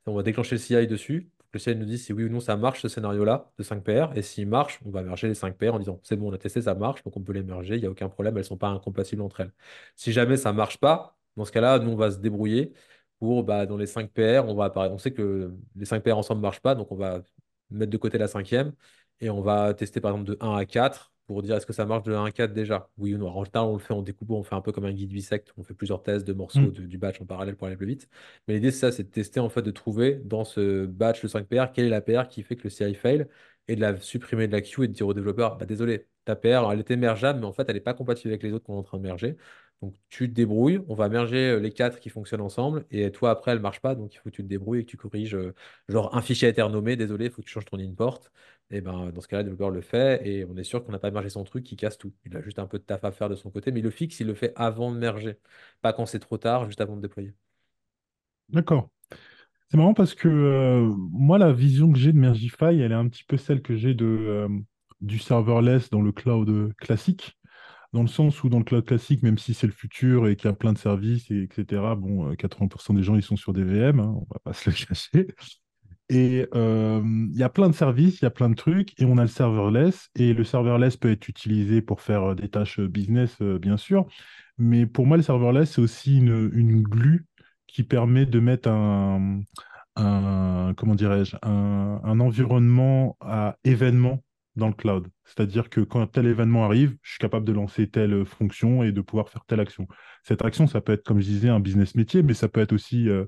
on 0.06 0.14
va 0.16 0.24
déclencher 0.24 0.56
le 0.56 0.60
CI 0.60 0.88
dessus, 0.88 1.30
le 1.54 1.60
CI 1.60 1.76
nous 1.76 1.86
dise 1.86 2.04
si 2.06 2.14
oui 2.14 2.26
ou 2.26 2.30
non 2.30 2.40
ça 2.40 2.58
marche 2.58 2.82
ce 2.82 2.88
scénario-là 2.90 3.52
de 3.58 3.64
5 3.64 3.84
PR, 3.84 4.18
et 4.18 4.22
s'il 4.22 4.48
marche, 4.48 4.80
on 4.86 4.92
va 4.92 5.04
merger 5.04 5.28
les 5.28 5.36
5 5.36 5.58
PR 5.58 5.76
en 5.76 5.80
disant 5.80 6.00
c'est 6.04 6.16
bon, 6.16 6.32
on 6.32 6.34
a 6.34 6.38
testé, 6.38 6.62
ça 6.62 6.76
marche, 6.76 7.04
donc 7.04 7.16
on 7.18 7.22
peut 7.22 7.34
les 7.34 7.44
merger, 7.44 7.76
il 7.76 7.82
n'y 7.82 7.88
a 7.88 7.92
aucun 7.92 8.10
problème, 8.10 8.36
elles 8.36 8.42
ne 8.42 8.48
sont 8.48 8.58
pas 8.58 8.70
incompatibles 8.70 9.22
entre 9.22 9.42
elles. 9.42 9.54
Si 9.96 10.12
jamais 10.12 10.38
ça 10.38 10.52
ne 10.52 10.58
marche 10.58 10.78
pas, 10.80 11.18
dans 11.36 11.46
ce 11.46 11.52
cas-là, 11.52 11.80
nous 11.80 11.92
on 11.92 11.96
va 11.96 12.12
se 12.12 12.18
débrouiller 12.18 12.74
pour, 13.20 13.44
bah, 13.44 13.66
dans 13.66 13.78
les 13.78 13.86
5 13.88 14.12
PR, 14.12 14.46
on 14.48 14.56
va 14.56 14.72
on 14.92 14.98
sait 14.98 15.14
que 15.14 15.54
les 15.76 15.86
5 15.86 16.04
PR 16.04 16.18
ensemble 16.18 16.40
ne 16.40 16.44
marchent 16.44 16.62
pas, 16.62 16.76
donc 16.76 16.92
on 16.92 16.96
va 16.96 17.22
mettre 17.70 17.92
de 17.92 17.98
côté 17.98 18.18
la 18.18 18.28
cinquième 18.28 18.74
et 19.20 19.30
on 19.30 19.42
va 19.42 19.74
tester 19.74 20.02
par 20.02 20.12
exemple 20.12 20.30
de 20.32 20.38
1 20.42 20.56
à 20.56 20.66
4 20.66 21.13
pour 21.28 21.42
dire 21.42 21.56
est-ce 21.56 21.66
que 21.66 21.74
ça 21.74 21.86
marche 21.86 22.04
de 22.04 22.14
1 22.14 22.26
à 22.26 22.32
4 22.32 22.54
déjà? 22.54 22.90
Oui 22.98 23.14
ou 23.16 23.18
non. 23.18 23.28
En 23.30 23.44
général, 23.44 23.70
on 23.70 23.74
le 23.74 23.80
fait 23.80 23.94
en 23.94 24.02
découpant, 24.02 24.36
on 24.36 24.44
fait 24.44 24.56
un 24.56 24.62
peu 24.62 24.72
comme 24.72 24.86
un 24.86 24.92
guide 24.94 25.10
bisect, 25.12 25.54
on 25.58 25.64
fait 25.64 25.74
plusieurs 25.74 26.04
tests 26.04 26.26
de 26.28 26.34
morceaux 26.34 26.72
Mm. 26.72 26.72
du 26.72 26.98
batch 26.98 27.22
en 27.22 27.26
parallèle 27.26 27.56
pour 27.56 27.68
aller 27.68 27.78
plus 27.78 27.86
vite. 27.88 28.10
Mais 28.48 28.56
l'idée, 28.56 28.72
c'est 28.72 28.80
ça, 28.80 28.92
c'est 28.92 29.04
de 29.04 29.10
tester, 29.10 29.40
en 29.40 29.50
fait, 29.50 29.62
de 29.62 29.72
trouver 29.72 30.16
dans 30.26 30.44
ce 30.46 30.86
batch 30.86 31.22
de 31.24 31.28
5 31.28 31.48
PR, 31.48 31.72
quelle 31.74 31.86
est 31.86 31.90
la 31.90 32.02
PR 32.02 32.28
qui 32.28 32.44
fait 32.44 32.56
que 32.56 32.64
le 32.64 32.70
CI 32.70 32.94
fail 32.96 33.28
et 33.68 33.76
de 33.76 33.82
la 33.82 33.98
supprimer 34.00 34.48
de 34.48 34.52
la 34.52 34.62
queue 34.62 34.84
et 34.84 34.88
de 34.88 34.94
dire 34.94 35.08
au 35.08 35.14
développeur, 35.14 35.58
bah, 35.58 35.66
désolé, 35.66 36.08
ta 36.26 36.36
PR, 36.36 36.72
elle 36.72 36.80
était 36.82 36.96
mergeable, 36.98 37.40
mais 37.40 37.46
en 37.46 37.54
fait, 37.54 37.66
elle 37.70 37.76
n'est 37.76 37.82
pas 37.82 37.94
compatible 37.94 38.30
avec 38.34 38.44
les 38.44 38.52
autres 38.54 38.66
qu'on 38.66 38.76
est 38.76 38.80
en 38.80 38.84
train 38.84 38.98
de 38.98 39.04
merger. 39.04 39.38
Donc 39.84 39.96
tu 40.10 40.30
te 40.30 40.34
débrouilles, 40.34 40.80
on 40.88 40.96
va 40.96 41.10
merger 41.10 41.38
euh, 41.52 41.60
les 41.60 41.72
quatre 41.74 42.00
qui 42.00 42.10
fonctionnent 42.10 42.42
ensemble, 42.42 42.86
et 42.92 43.12
toi 43.12 43.32
après 43.32 43.52
elle 43.52 43.60
marche 43.60 43.82
pas, 43.82 43.96
donc 43.96 44.14
il 44.14 44.18
faut 44.18 44.26
que 44.26 44.36
tu 44.36 44.44
te 44.44 44.48
débrouilles 44.48 44.80
et 44.82 44.86
que 44.86 44.90
tu 44.92 44.98
corriges. 44.98 45.36
euh, 45.36 45.54
genre 45.90 46.16
un 46.16 46.22
fichier 46.22 46.48
a 46.48 46.52
été 46.52 46.62
renommé, 46.62 46.96
désolé, 46.96 47.26
il 47.26 47.32
faut 47.32 47.42
que 47.42 47.48
tu 47.48 47.54
changes 47.54 47.66
ton 47.66 47.80
import. 47.80 48.22
Et 48.72 48.82
ben 48.82 49.12
dans 49.12 49.22
ce 49.22 49.28
cas-là, 49.28 49.44
le 49.44 49.50
développeur 49.50 49.70
le 49.72 49.82
fait, 49.82 50.26
et 50.28 50.46
on 50.46 50.56
est 50.58 50.64
sûr 50.64 50.84
qu'on 50.84 50.92
n'a 50.94 51.00
pas 51.00 51.12
mergé 51.12 51.30
son 51.30 51.44
truc 51.44 51.64
qui 51.66 51.76
casse 51.76 51.98
tout. 51.98 52.14
Il 52.26 52.36
a 52.38 52.42
juste 52.42 52.60
un 52.60 52.68
peu 52.68 52.80
de 52.80 52.84
taf 52.84 53.04
à 53.04 53.12
faire 53.12 53.30
de 53.30 53.36
son 53.36 53.52
côté, 53.52 53.72
mais 53.72 53.82
il 53.82 53.84
le 53.84 53.92
fixe, 53.92 54.20
il 54.22 54.28
le 54.28 54.34
fait 54.36 54.54
avant 54.56 54.92
de 54.92 54.98
merger, 54.98 55.38
pas 55.82 55.94
quand 55.94 56.06
c'est 56.06 56.20
trop 56.20 56.38
tard, 56.38 56.66
juste 56.66 56.82
avant 56.82 56.96
de 56.96 57.02
déployer. 57.02 57.34
D'accord. 58.50 58.90
C'est 59.70 59.78
marrant 59.78 59.94
parce 59.94 60.16
que 60.16 60.28
euh, 60.30 60.82
moi, 61.12 61.38
la 61.40 61.54
vision 61.54 61.92
que 61.92 62.00
j'ai 62.00 62.14
de 62.14 62.20
Mergify, 62.20 62.66
elle 62.66 62.92
est 62.92 62.96
un 62.96 63.10
petit 63.10 63.24
peu 63.24 63.38
celle 63.38 63.62
que 63.62 63.76
j'ai 63.76 63.96
du 63.96 65.20
serverless 65.20 65.90
dans 65.90 66.02
le 66.02 66.12
cloud 66.12 66.74
classique. 66.78 67.38
Dans 67.94 68.02
le 68.02 68.08
sens 68.08 68.44
où 68.44 68.50
dans 68.50 68.58
le 68.58 68.64
cloud 68.64 68.86
classique, 68.86 69.24
même 69.24 69.38
si 69.38 69.54
c'est 69.54 69.68
le 69.68 69.74
futur 69.74 70.28
et 70.28 70.36
qu'il 70.36 70.50
y 70.50 70.52
a 70.52 70.56
plein 70.56 70.74
de 70.74 70.78
services, 70.78 71.30
et 71.32 71.44
etc., 71.44 71.82
bon, 71.96 72.30
euh, 72.30 72.34
80% 72.36 72.94
des 72.96 73.04
gens, 73.04 73.16
ils 73.16 73.22
sont 73.22 73.36
sur 73.36 73.54
des 73.54 73.64
VM, 73.64 74.00
hein, 74.00 74.16
on 74.16 74.28
va 74.34 74.40
pas 74.44 74.54
se 74.54 74.70
le 74.70 74.76
cacher. 74.76 75.28
Et 76.10 76.48
euh, 76.54 77.02
il 77.04 77.38
y 77.38 77.44
a 77.44 77.50
plein 77.50 77.70
de 77.70 77.74
services, 77.74 78.20
il 78.22 78.26
y 78.26 78.28
a 78.28 78.32
plein 78.32 78.50
de 78.50 78.56
trucs, 78.56 79.00
et 79.02 79.06
on 79.06 79.18
a 79.18 79.22
le 79.22 79.28
serverless. 79.28 80.10
Et 80.16 80.34
le 80.34 80.44
serverless 80.44 80.98
peut 80.98 81.12
être 81.12 81.28
utilisé 81.28 81.82
pour 81.82 82.02
faire 82.02 82.32
euh, 82.32 82.36
des 82.36 82.50
tâches 82.50 82.80
euh, 82.80 82.88
business, 82.88 83.38
euh, 83.42 83.58
bien 83.58 83.78
sûr. 83.78 84.06
Mais 84.58 84.86
pour 84.86 85.08
moi, 85.08 85.18
le 85.18 85.24
serverless, 85.24 85.72
c'est 85.72 85.82
aussi 85.82 86.18
une, 86.18 86.52
une 86.54 86.84
glue 86.84 87.26
qui 87.68 87.84
permet 87.84 88.26
de 88.26 88.40
mettre 88.40 88.70
un, 88.70 89.42
comment 89.96 90.96
dirais-je, 90.96 91.36
un 91.42 92.20
environnement 92.20 93.18
à 93.20 93.58
événement 93.64 94.22
dans 94.56 94.68
le 94.68 94.74
cloud. 94.74 95.08
C'est-à-dire 95.26 95.70
que 95.70 95.82
quand 95.82 96.06
tel 96.08 96.28
événement 96.28 96.66
arrive, 96.66 96.98
je 97.02 97.12
suis 97.12 97.20
capable 97.20 97.46
de 97.46 97.54
lancer 97.54 97.90
telle 97.90 98.26
fonction 98.26 98.84
et 98.84 98.92
de 98.92 99.02
pouvoir 99.02 99.30
faire 99.30 99.46
telle 99.46 99.60
action. 99.60 99.88
Cette 100.24 100.44
action, 100.44 100.68
ça 100.68 100.82
peut 100.82 100.94
être, 100.94 101.04
comme 101.04 101.20
je 101.20 101.26
disais, 101.26 101.50
un 101.50 101.60
business 101.60 101.96
métier, 101.96 102.24
mais 102.24 102.34
ça 102.34 102.48
peut 102.50 102.62
être 102.62 102.74
aussi 102.74 103.10
euh, 103.10 103.26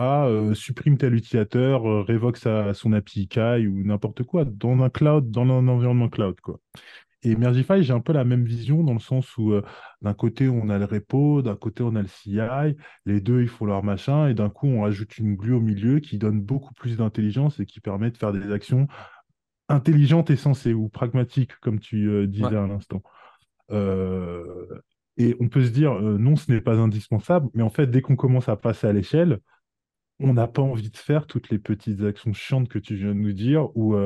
ah, 0.00 0.26
euh, 0.26 0.54
supprime 0.54 0.96
tel 0.96 1.14
utilisateur, 1.14 1.84
euh, 1.88 2.02
révoque 2.02 2.36
sa, 2.36 2.72
son 2.72 2.92
API 2.92 3.26
KAI 3.26 3.66
ou 3.66 3.82
n'importe 3.82 4.22
quoi 4.22 4.44
dans 4.44 4.80
un 4.80 4.90
cloud, 4.90 5.30
dans 5.32 5.42
un 5.42 5.66
environnement 5.66 6.08
cloud, 6.08 6.40
quoi. 6.40 6.60
Et 7.24 7.34
Mergify, 7.34 7.82
j'ai 7.82 7.92
un 7.92 8.00
peu 8.00 8.12
la 8.12 8.24
même 8.24 8.44
vision 8.44 8.84
dans 8.84 8.92
le 8.92 9.00
sens 9.00 9.36
où 9.36 9.52
euh, 9.52 9.62
d'un 10.02 10.14
côté 10.14 10.48
on 10.48 10.68
a 10.68 10.78
le 10.78 10.84
repo, 10.84 11.42
d'un 11.42 11.56
côté 11.56 11.82
on 11.82 11.96
a 11.96 12.02
le 12.02 12.06
CI, 12.06 12.38
les 13.06 13.20
deux 13.20 13.42
ils 13.42 13.48
font 13.48 13.66
leur 13.66 13.82
machin, 13.82 14.28
et 14.28 14.34
d'un 14.34 14.50
coup 14.50 14.68
on 14.68 14.82
rajoute 14.82 15.18
une 15.18 15.34
glue 15.34 15.54
au 15.54 15.60
milieu 15.60 15.98
qui 15.98 16.16
donne 16.18 16.40
beaucoup 16.40 16.74
plus 16.74 16.96
d'intelligence 16.96 17.58
et 17.58 17.66
qui 17.66 17.80
permet 17.80 18.12
de 18.12 18.16
faire 18.16 18.32
des 18.32 18.52
actions 18.52 18.86
intelligentes 19.68 20.30
et 20.30 20.36
sensées 20.36 20.74
ou 20.74 20.88
pragmatiques, 20.88 21.56
comme 21.60 21.80
tu 21.80 22.08
euh, 22.08 22.26
disais 22.26 22.46
Ouais. 22.46 22.56
à 22.56 22.66
l'instant. 22.66 23.02
Euh, 23.70 24.66
et 25.16 25.36
on 25.40 25.48
peut 25.48 25.64
se 25.64 25.70
dire 25.70 25.92
euh, 25.92 26.16
non, 26.18 26.36
ce 26.36 26.50
n'est 26.50 26.60
pas 26.60 26.76
indispensable, 26.76 27.48
mais 27.54 27.62
en 27.62 27.70
fait, 27.70 27.86
dès 27.86 28.00
qu'on 28.00 28.16
commence 28.16 28.48
à 28.48 28.56
passer 28.56 28.86
à 28.86 28.92
l'échelle, 28.92 29.40
on 30.20 30.32
n'a 30.34 30.48
pas 30.48 30.62
envie 30.62 30.90
de 30.90 30.96
faire 30.96 31.26
toutes 31.26 31.48
les 31.50 31.58
petites 31.58 32.02
actions 32.02 32.32
chiantes 32.32 32.68
que 32.68 32.78
tu 32.80 32.96
viens 32.96 33.08
de 33.08 33.20
nous 33.20 33.32
dire, 33.32 33.68
où, 33.76 33.96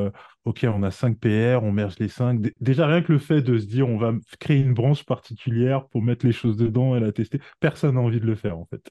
OK, 0.45 0.67
on 0.69 0.83
a 0.83 0.91
5 0.91 1.19
PR, 1.19 1.63
on 1.63 1.73
merge 1.73 1.99
les 1.99 2.09
5. 2.09 2.39
Déjà, 2.61 2.87
rien 2.87 3.01
que 3.01 3.13
le 3.13 3.19
fait 3.19 3.41
de 3.41 3.57
se 3.57 3.65
dire, 3.65 3.89
on 3.89 3.97
va 3.97 4.13
créer 4.39 4.59
une 4.59 4.75
branche 4.75 5.07
particulière 5.07 5.89
pour 5.89 6.03
mettre 6.03 6.27
les 6.27 6.33
choses 6.33 6.59
dedans 6.59 6.95
et 6.97 7.01
la 7.01 7.13
tester, 7.13 7.41
personne 7.61 7.95
n'a 7.95 8.03
envie 8.03 8.21
de 8.21 8.27
le 8.27 8.35
faire, 8.35 8.59
en 8.59 8.67
fait. 8.67 8.87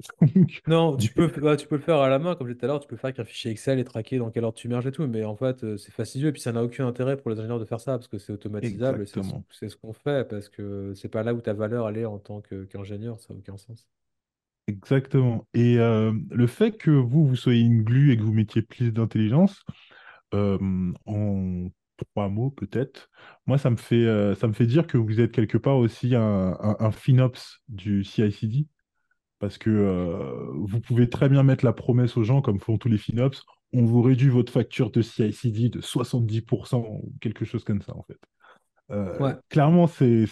Non, 0.66 0.96
tu 0.96 1.12
peux, 1.12 1.28
bah, 1.40 1.56
tu 1.56 1.66
peux 1.66 1.76
le 1.76 1.82
faire 1.82 1.98
à 1.98 2.08
la 2.08 2.18
main, 2.18 2.34
comme 2.34 2.48
j'ai 2.48 2.54
dit 2.54 2.58
tout 2.58 2.66
à 2.66 2.68
l'heure, 2.68 2.80
tu 2.80 2.88
peux 2.88 2.94
le 2.94 3.00
faire 3.00 3.08
avec 3.08 3.20
un 3.20 3.24
fichier 3.24 3.50
Excel 3.50 3.78
et 3.78 3.84
traquer 3.84 4.18
dans 4.18 4.30
quel 4.30 4.44
ordre 4.44 4.58
tu 4.58 4.68
merges 4.68 4.86
et 4.86 4.92
tout, 4.92 5.06
mais 5.06 5.24
en 5.24 5.36
fait, 5.36 5.64
euh, 5.64 5.76
c'est 5.76 5.92
fastidieux 5.92 6.28
et 6.28 6.32
puis 6.32 6.42
ça 6.42 6.52
n'a 6.52 6.62
aucun 6.62 6.86
intérêt 6.86 7.16
pour 7.16 7.30
les 7.30 7.38
ingénieurs 7.38 7.60
de 7.60 7.64
faire 7.64 7.80
ça 7.80 7.92
parce 7.92 8.08
que 8.08 8.18
c'est 8.18 8.32
automatisable 8.32 9.02
et 9.02 9.06
c'est 9.06 9.68
ce, 9.68 9.76
qu'on 9.76 9.92
fait 9.92 10.28
parce 10.28 10.48
que 10.48 10.92
c'est 10.94 11.08
pas 11.08 11.22
là 11.22 11.34
où 11.34 11.40
ta 11.40 11.52
valeur 11.52 11.88
elle 11.88 11.98
est 11.98 12.04
en 12.04 12.18
tant 12.18 12.40
qu'ingénieur, 12.40 13.20
ça 13.20 13.32
n'a 13.32 13.38
aucun 13.38 13.56
sens. 13.56 13.88
Exactement. 14.66 15.46
Et 15.52 15.78
euh, 15.78 16.12
le 16.30 16.46
fait 16.46 16.72
que 16.72 16.90
vous, 16.90 17.26
vous 17.26 17.36
soyez 17.36 17.60
une 17.60 17.82
glue 17.82 18.12
et 18.12 18.16
que 18.16 18.22
vous 18.22 18.32
mettiez 18.32 18.62
plus 18.62 18.92
d'intelligence, 18.92 19.62
euh, 20.32 20.58
en 21.06 21.68
trois 21.96 22.28
mots 22.28 22.50
peut-être, 22.50 23.10
moi, 23.46 23.58
ça 23.58 23.70
me 23.70 23.76
fait, 23.76 24.06
euh, 24.06 24.34
ça 24.34 24.48
me 24.48 24.52
fait 24.52 24.66
dire 24.66 24.86
que 24.86 24.96
vous 24.96 25.20
êtes 25.20 25.32
quelque 25.32 25.58
part 25.58 25.76
aussi 25.76 26.14
un, 26.14 26.56
un, 26.58 26.76
un 26.80 26.90
FinOps 26.90 27.60
du 27.68 28.04
CI/CD. 28.04 28.66
Parce 29.44 29.58
que 29.58 29.68
euh, 29.68 30.50
vous 30.54 30.80
pouvez 30.80 31.10
très 31.10 31.28
bien 31.28 31.42
mettre 31.42 31.64
la 31.66 31.74
promesse 31.74 32.16
aux 32.16 32.22
gens, 32.24 32.40
comme 32.40 32.58
font 32.60 32.78
tous 32.78 32.88
les 32.88 32.96
FinOps, 32.96 33.44
on 33.74 33.84
vous 33.84 34.00
réduit 34.00 34.30
votre 34.30 34.50
facture 34.50 34.90
de 34.90 35.02
CI/CD 35.02 35.68
de 35.68 35.80
70% 35.82 36.78
ou 36.88 37.12
quelque 37.20 37.44
chose 37.44 37.62
comme 37.62 37.82
ça, 37.82 37.94
en 37.94 38.02
fait. 38.04 38.18
Euh, 38.90 39.18
Ouais, 39.18 39.34
clairement, 39.50 39.86
c'est 39.86 40.24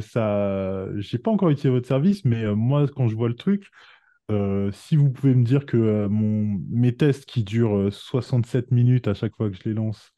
ça. 0.00 0.86
J'ai 0.96 1.18
pas 1.18 1.32
encore 1.32 1.50
utilisé 1.50 1.70
votre 1.70 1.88
service, 1.88 2.24
mais 2.24 2.44
euh, 2.44 2.54
moi, 2.54 2.86
quand 2.86 3.08
je 3.08 3.16
vois 3.16 3.28
le 3.28 3.34
truc, 3.34 3.68
euh, 4.30 4.70
si 4.72 4.96
vous 4.96 5.10
pouvez 5.10 5.34
me 5.34 5.44
dire 5.44 5.66
que 5.66 5.76
euh, 5.76 6.08
mon, 6.08 6.60
mes 6.70 6.96
tests 6.96 7.26
qui 7.26 7.42
durent 7.44 7.76
euh, 7.76 7.90
67 7.90 8.70
minutes 8.70 9.08
à 9.08 9.14
chaque 9.14 9.34
fois 9.36 9.50
que 9.50 9.56
je 9.56 9.64
les 9.64 9.74
lance, 9.74 10.12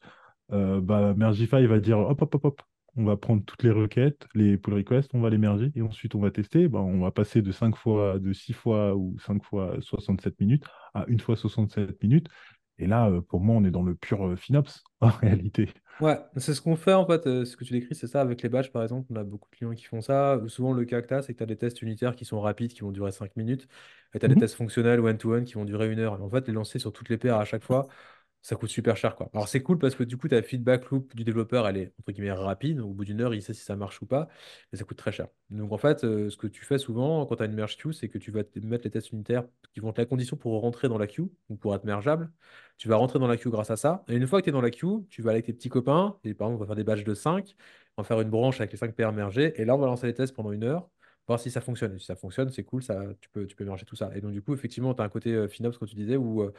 euh, 0.51 0.81
bah, 0.81 1.13
Mergify 1.15 1.65
va 1.65 1.79
dire 1.79 1.99
hop, 1.99 2.21
hop, 2.21 2.35
hop, 2.35 2.45
hop, 2.45 2.61
on 2.97 3.03
va 3.05 3.17
prendre 3.17 3.43
toutes 3.45 3.63
les 3.63 3.71
requêtes, 3.71 4.27
les 4.35 4.57
pull 4.57 4.73
requests, 4.75 5.11
on 5.13 5.21
va 5.21 5.29
les 5.29 5.37
merger 5.37 5.71
et 5.75 5.81
ensuite 5.81 6.15
on 6.15 6.19
va 6.21 6.31
tester. 6.31 6.67
Bah, 6.67 6.79
on 6.79 6.99
va 7.01 7.11
passer 7.11 7.41
de 7.41 7.51
5 7.51 7.75
fois, 7.75 8.19
de 8.19 8.33
6 8.33 8.53
fois 8.53 8.95
ou 8.95 9.17
5 9.19 9.43
fois 9.43 9.77
67 9.81 10.39
minutes 10.39 10.65
à 10.93 11.05
une 11.07 11.19
fois 11.19 11.35
67 11.35 12.01
minutes. 12.03 12.27
Et 12.77 12.87
là, 12.87 13.09
euh, 13.09 13.21
pour 13.21 13.41
moi, 13.41 13.55
on 13.55 13.63
est 13.65 13.71
dans 13.71 13.83
le 13.83 13.95
pur 13.95 14.25
euh, 14.27 14.35
FinOps 14.35 14.83
en 15.01 15.09
réalité. 15.09 15.69
ouais, 15.99 16.19
c'est 16.37 16.53
ce 16.53 16.61
qu'on 16.61 16.75
fait 16.75 16.93
en 16.93 17.05
fait, 17.05 17.25
euh, 17.27 17.45
ce 17.45 17.55
que 17.57 17.63
tu 17.63 17.73
décris, 17.73 17.95
c'est 17.95 18.07
ça 18.07 18.21
avec 18.21 18.41
les 18.41 18.49
badges 18.49 18.71
par 18.71 18.83
exemple, 18.83 19.07
on 19.11 19.15
a 19.15 19.23
beaucoup 19.23 19.49
de 19.51 19.55
clients 19.55 19.73
qui 19.73 19.85
font 19.85 20.01
ça. 20.01 20.39
Souvent, 20.47 20.73
le 20.73 20.85
cas 20.85 21.01
que 21.01 21.07
tu 21.07 21.13
as, 21.13 21.21
c'est 21.21 21.33
que 21.33 21.37
tu 21.37 21.43
as 21.43 21.45
des 21.47 21.57
tests 21.57 21.81
unitaires 21.81 22.15
qui 22.15 22.25
sont 22.25 22.39
rapides, 22.41 22.73
qui 22.73 22.81
vont 22.81 22.91
durer 22.91 23.11
5 23.11 23.35
minutes, 23.35 23.67
et 24.13 24.19
tu 24.19 24.25
as 24.25 24.29
des 24.29 24.35
Mhm. 24.35 24.37
tests 24.37 24.55
fonctionnels 24.55 24.99
one-to-one 24.99 25.45
qui 25.45 25.53
vont 25.55 25.65
durer 25.65 25.91
une 25.91 25.99
heure. 25.99 26.17
Et 26.19 26.21
en 26.21 26.29
fait, 26.29 26.47
les 26.47 26.53
lancer 26.53 26.79
sur 26.79 26.91
toutes 26.93 27.09
les 27.09 27.17
paires 27.17 27.37
à 27.37 27.45
chaque 27.45 27.63
fois, 27.63 27.87
ça 28.45 28.55
coûte 28.55 28.69
super 28.69 28.95
cher, 28.95 29.15
quoi. 29.15 29.27
Alors 29.33 29.47
c'est 29.47 29.63
cool 29.63 29.79
parce 29.79 29.95
que 29.95 30.03
du 30.03 30.17
coup, 30.17 30.27
ta 30.27 30.39
feedback 30.43 30.91
loop 30.91 31.15
du 31.15 31.23
développeur, 31.23 31.67
elle 31.67 31.77
est 31.77 31.93
entre 31.99 32.11
guillemets 32.11 32.31
rapide. 32.31 32.79
Au 32.79 32.93
bout 32.93 33.03
d'une 33.03 33.19
heure, 33.19 33.33
il 33.33 33.41
sait 33.41 33.55
si 33.55 33.63
ça 33.63 33.75
marche 33.75 34.03
ou 34.03 34.05
pas, 34.05 34.27
mais 34.71 34.77
ça 34.77 34.85
coûte 34.85 34.97
très 34.97 35.11
cher. 35.11 35.29
Donc 35.49 35.71
en 35.71 35.79
fait, 35.79 36.03
euh, 36.03 36.29
ce 36.29 36.37
que 36.37 36.45
tu 36.45 36.63
fais 36.63 36.77
souvent 36.77 37.25
quand 37.25 37.37
tu 37.37 37.41
as 37.41 37.47
une 37.47 37.55
merge 37.55 37.75
queue, 37.75 37.91
c'est 37.91 38.07
que 38.07 38.19
tu 38.19 38.29
vas 38.29 38.43
te 38.43 38.59
mettre 38.59 38.83
les 38.83 38.91
tests 38.91 39.11
unitaires 39.11 39.45
qui 39.73 39.79
vont 39.79 39.89
être 39.89 39.97
la 39.97 40.05
condition 40.05 40.37
pour 40.37 40.61
rentrer 40.61 40.87
dans 40.89 40.99
la 40.99 41.07
queue 41.07 41.27
ou 41.49 41.55
pour 41.55 41.73
être 41.73 41.85
mergeable. 41.85 42.31
Tu 42.77 42.87
vas 42.87 42.97
rentrer 42.97 43.17
dans 43.17 43.25
la 43.27 43.37
queue 43.37 43.49
grâce 43.49 43.71
à 43.71 43.77
ça. 43.77 44.03
Et 44.07 44.15
une 44.15 44.27
fois 44.27 44.41
que 44.41 44.43
tu 44.43 44.49
es 44.49 44.53
dans 44.53 44.61
la 44.61 44.69
queue, 44.69 45.03
tu 45.09 45.23
vas 45.23 45.31
aller 45.31 45.37
avec 45.37 45.47
tes 45.47 45.53
petits 45.53 45.69
copains, 45.69 46.15
et 46.23 46.35
par 46.35 46.49
exemple, 46.49 46.61
on 46.61 46.65
va 46.65 46.67
faire 46.67 46.75
des 46.75 46.83
badges 46.83 47.03
de 47.03 47.15
5, 47.15 47.55
on 47.97 48.03
va 48.03 48.07
faire 48.07 48.21
une 48.21 48.29
branche 48.29 48.59
avec 48.61 48.71
les 48.71 48.77
5 48.77 48.95
PR 48.95 49.11
mergés, 49.11 49.59
et 49.59 49.65
là, 49.65 49.73
on 49.75 49.79
va 49.79 49.87
lancer 49.87 50.05
les 50.05 50.13
tests 50.13 50.35
pendant 50.35 50.51
une 50.51 50.63
heure. 50.63 50.87
Voir 51.27 51.39
si 51.39 51.49
ça 51.49 51.61
fonctionne. 51.61 51.95
Et 51.95 51.99
si 51.99 52.05
ça 52.05 52.15
fonctionne, 52.15 52.49
c'est 52.51 52.63
cool, 52.63 52.83
ça, 52.83 53.01
tu 53.19 53.29
peux, 53.29 53.47
tu 53.47 53.55
peux 53.55 53.65
merger 53.65 53.85
tout 53.85 53.95
ça. 53.95 54.11
Et 54.15 54.21
donc, 54.21 54.31
du 54.31 54.43
coup, 54.43 54.53
effectivement, 54.53 54.93
tu 54.93 55.01
as 55.01 55.05
un 55.05 55.09
côté 55.09 55.33
euh, 55.33 55.47
FinOps, 55.47 55.79
comme 55.79 55.87
tu 55.87 55.95
disais, 55.95 56.17
où 56.17 56.43
euh, 56.43 56.53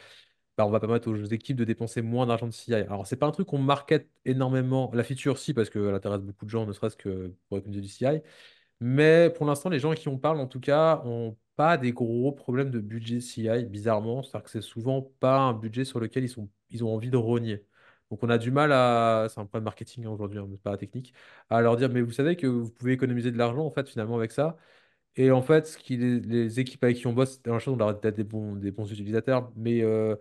bah, 0.57 0.67
on 0.67 0.71
va 0.71 0.81
permettre 0.81 1.11
aux 1.11 1.25
équipes 1.25 1.57
de 1.57 1.65
dépenser 1.65 2.01
moins 2.03 2.27
d'argent 2.27 2.47
de 2.47 2.53
CI. 2.53 2.75
Alors, 2.75 3.07
c'est 3.07 3.17
pas 3.17 3.27
un 3.27 3.31
truc 3.31 3.49
qu'on 3.49 3.59
market 3.59 4.09
énormément. 4.25 4.91
La 4.95 5.05
feature, 5.05 5.39
si, 5.39 5.53
parce 5.53 5.69
qu'elle 5.69 5.95
intéresse 5.95 6.23
beaucoup 6.23 6.47
de 6.47 6.51
gens, 6.51 6.67
ne 6.67 6.73
serait-ce 6.73 6.97
que 6.97 7.35
pour 7.49 7.59
économiser 7.59 7.83
du 7.83 7.89
CI. 7.89 8.23
Mais 8.81 9.31
pour 9.31 9.47
l'instant, 9.47 9.71
les 9.71 9.79
gens 9.79 9.93
qui 9.95 10.09
on 10.09 10.19
parle, 10.19 10.39
en 10.41 10.47
tout 10.47 10.61
cas, 10.61 11.03
ont 11.05 11.37
pas 11.57 11.77
des 11.79 11.93
gros 11.93 12.33
problèmes 12.33 12.71
de 12.71 12.81
budget 12.81 13.21
CI, 13.21 13.65
bizarrement. 13.67 14.23
C'est-à-dire 14.23 14.45
que 14.45 14.51
c'est 14.51 14.63
souvent 14.63 15.03
pas 15.21 15.39
un 15.39 15.53
budget 15.55 15.85
sur 15.85 16.01
lequel 16.01 16.25
ils 16.25 16.29
sont, 16.29 16.49
ils 16.71 16.85
ont 16.85 16.95
envie 16.95 17.11
de 17.11 17.17
rogner. 17.17 17.65
Donc, 18.11 18.23
on 18.23 18.29
a 18.31 18.39
du 18.39 18.51
mal 18.51 18.73
à. 18.73 19.27
C'est 19.29 19.41
un 19.41 19.47
problème 19.47 19.65
marketing 19.65 20.07
hein, 20.07 20.11
aujourd'hui, 20.11 20.39
hein, 20.39 20.49
pas 20.63 20.77
technique. 20.77 21.13
À 21.51 21.61
leur 21.61 21.77
dire, 21.77 21.91
mais 21.91 22.03
vous 22.03 22.13
savez 22.13 22.37
que 22.37 22.47
vous 22.47 22.71
pouvez 22.71 22.93
économiser 22.93 23.31
de 23.33 23.39
l'argent, 23.39 23.65
en 23.67 23.71
fait, 23.71 23.89
finalement, 23.89 24.17
avec 24.17 24.33
ça. 24.33 24.57
Et 25.17 25.31
en 25.31 25.43
fait, 25.43 25.67
ce 25.67 25.79
qui, 25.79 25.97
les, 25.97 26.61
équipes 26.61 26.85
avec 26.85 26.99
qui 26.99 27.07
on 27.07 27.13
bosse, 27.15 27.41
un 27.47 27.59
chose, 27.59 27.75
on 27.75 27.77
leur 27.79 27.89
a 27.89 27.95
des 27.95 28.25
bons, 28.25 28.55
des 28.57 28.71
bons 28.71 28.91
utilisateurs, 28.93 29.51
mais 29.57 29.83
euh, 29.83 30.15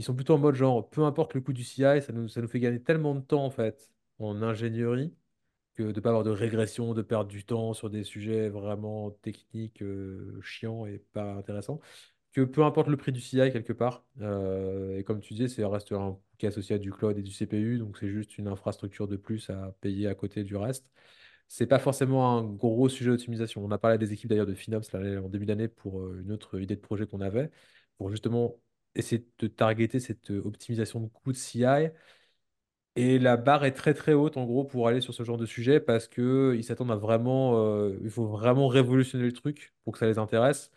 ils 0.00 0.04
sont 0.04 0.14
plutôt 0.14 0.34
en 0.34 0.38
mode 0.38 0.54
genre, 0.54 0.88
peu 0.88 1.04
importe 1.04 1.34
le 1.34 1.42
coût 1.42 1.52
du 1.52 1.62
CI, 1.64 2.00
ça 2.02 2.12
nous, 2.12 2.28
ça 2.28 2.40
nous 2.40 2.48
fait 2.48 2.60
gagner 2.60 2.82
tellement 2.82 3.14
de 3.14 3.20
temps 3.20 3.44
en 3.44 3.50
fait 3.50 3.90
en 4.18 4.42
ingénierie 4.42 5.14
que 5.74 5.82
de 5.84 5.88
ne 5.92 6.00
pas 6.00 6.10
avoir 6.10 6.24
de 6.24 6.30
régression, 6.30 6.94
de 6.94 7.02
perdre 7.02 7.30
du 7.30 7.44
temps 7.44 7.74
sur 7.74 7.90
des 7.90 8.04
sujets 8.04 8.48
vraiment 8.50 9.10
techniques, 9.10 9.82
euh, 9.82 10.40
chiants 10.42 10.86
et 10.86 10.98
pas 11.12 11.34
intéressants, 11.34 11.80
que 12.32 12.42
peu 12.42 12.64
importe 12.64 12.88
le 12.88 12.96
prix 12.96 13.12
du 13.12 13.20
CI 13.20 13.52
quelque 13.52 13.72
part, 13.74 14.04
euh, 14.22 14.98
et 14.98 15.04
comme 15.04 15.20
tu 15.20 15.34
disais, 15.34 15.48
c'est 15.48 15.64
reste 15.64 15.92
un 15.92 16.12
coût 16.12 16.22
qui 16.38 16.46
est 16.46 16.48
associé 16.48 16.76
à 16.76 16.78
du 16.78 16.92
cloud 16.92 17.18
et 17.18 17.22
du 17.22 17.32
CPU, 17.32 17.78
donc 17.78 17.98
c'est 17.98 18.08
juste 18.08 18.38
une 18.38 18.48
infrastructure 18.48 19.08
de 19.08 19.16
plus 19.16 19.50
à 19.50 19.74
payer 19.80 20.08
à 20.08 20.14
côté 20.14 20.44
du 20.44 20.56
reste. 20.56 20.90
C'est 21.48 21.66
pas 21.66 21.78
forcément 21.80 22.38
un 22.38 22.44
gros 22.44 22.88
sujet 22.88 23.10
d'optimisation. 23.10 23.64
On 23.64 23.70
a 23.72 23.78
parlé 23.78 23.98
des 23.98 24.12
équipes 24.12 24.30
d'ailleurs 24.30 24.46
de 24.46 24.54
FinOps 24.54 24.92
là, 24.92 25.20
en 25.22 25.28
début 25.28 25.46
d'année 25.46 25.68
pour 25.68 26.00
euh, 26.00 26.20
une 26.22 26.32
autre 26.32 26.60
idée 26.60 26.76
de 26.76 26.80
projet 26.80 27.06
qu'on 27.06 27.20
avait, 27.20 27.50
pour 27.98 28.10
justement 28.10 28.56
essayer 28.94 29.26
de 29.38 29.46
targeter 29.48 30.00
cette 30.00 30.30
euh, 30.30 30.42
optimisation 30.44 31.00
de 31.00 31.08
coûts 31.08 31.32
de 31.32 31.36
CI. 31.36 31.90
Et 32.96 33.18
la 33.18 33.36
barre 33.36 33.64
est 33.64 33.72
très 33.72 33.94
très 33.94 34.14
haute 34.14 34.36
en 34.36 34.44
gros 34.46 34.64
pour 34.64 34.88
aller 34.88 35.00
sur 35.00 35.14
ce 35.14 35.22
genre 35.24 35.38
de 35.38 35.46
sujet 35.46 35.80
parce 35.80 36.08
que 36.08 36.54
ils 36.56 36.64
s'attendent 36.64 36.90
à 36.92 36.96
vraiment, 36.96 37.56
euh, 37.64 37.98
il 38.02 38.10
faut 38.10 38.26
vraiment 38.26 38.68
révolutionner 38.68 39.24
le 39.26 39.32
truc 39.32 39.74
pour 39.84 39.92
que 39.94 39.98
ça 40.00 40.06
les 40.06 40.18
intéresse 40.18 40.70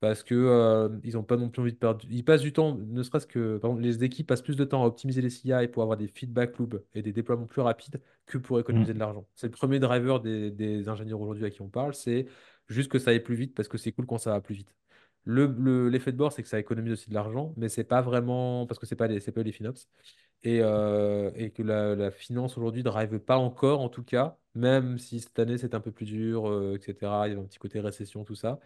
parce 0.00 0.22
que 0.22 0.34
euh, 0.34 0.88
ils 1.04 1.14
n'ont 1.14 1.22
pas 1.24 1.36
non 1.36 1.48
plus 1.50 1.62
envie 1.62 1.72
de 1.72 1.78
perdre. 1.78 2.04
Ils 2.10 2.24
passent 2.24 2.42
du 2.42 2.52
temps, 2.52 2.74
ne 2.76 3.02
serait-ce 3.02 3.26
que 3.26 3.60
les 3.80 4.04
équipes 4.04 4.26
passent 4.28 4.42
plus 4.42 4.56
de 4.56 4.64
temps 4.64 4.82
à 4.84 4.86
optimiser 4.86 5.22
les 5.22 5.30
CI 5.30 5.68
pour 5.68 5.82
avoir 5.82 5.96
des 5.98 6.08
feedback 6.08 6.58
loops 6.58 6.76
et 6.94 7.02
des 7.02 7.12
déploiements 7.12 7.46
plus 7.46 7.62
rapides 7.62 8.00
que 8.26 8.38
pour 8.38 8.60
économiser 8.60 8.94
de 8.94 8.98
Mm. 8.98 9.00
l'argent. 9.00 9.26
C'est 9.34 9.46
le 9.46 9.52
premier 9.52 9.78
driver 9.80 10.20
des, 10.20 10.50
des 10.50 10.88
ingénieurs 10.88 11.20
aujourd'hui 11.20 11.44
à 11.46 11.50
qui 11.50 11.62
on 11.62 11.68
parle, 11.70 11.94
c'est 11.94 12.26
juste 12.68 12.90
que 12.90 12.98
ça 12.98 13.10
aille 13.10 13.20
plus 13.20 13.36
vite 13.36 13.54
parce 13.54 13.68
que 13.68 13.78
c'est 13.78 13.92
cool 13.92 14.06
quand 14.06 14.18
ça 14.18 14.30
va 14.32 14.40
plus 14.40 14.54
vite. 14.54 14.74
Le, 15.26 15.46
le- 15.58 15.88
l'effet 15.90 16.12
de 16.12 16.18
bord, 16.18 16.32
c'est 16.32 16.42
que 16.44 16.48
ça 16.48 16.60
économise 16.60 16.94
aussi 16.94 17.10
de 17.10 17.14
l'argent, 17.14 17.54
mais 17.58 17.68
c'est 17.68 17.84
pas 17.84 18.02
vraiment 18.02 18.66
parce 18.66 18.78
que 18.80 18.86
c'est 18.86 18.96
pas 18.96 19.08
les, 19.08 19.20
c'est 19.20 19.32
pas 19.32 19.42
les 19.42 19.52
FinOps 19.52 19.88
et, 20.44 20.60
euh, 20.62 21.30
et 21.36 21.50
que 21.52 21.62
la, 21.62 21.94
la 21.96 22.10
finance 22.12 22.58
aujourd'hui 22.58 22.82
ne 22.82 22.90
drive 22.90 23.18
pas 23.20 23.38
encore, 23.38 23.80
en 23.82 23.88
tout 23.90 24.04
cas, 24.04 24.38
même 24.54 24.98
si 24.98 25.20
cette 25.20 25.38
année 25.38 25.58
c'est 25.58 25.74
un 25.74 25.80
peu 25.80 25.92
plus 25.92 26.06
dur, 26.06 26.48
euh, 26.48 26.76
etc. 26.78 27.28
Il 27.28 27.34
y 27.34 27.36
a 27.36 27.40
un 27.40 27.44
petit 27.44 27.58
côté 27.58 27.80
récession, 27.80 28.24
tout 28.24 28.34
ça. 28.36 28.60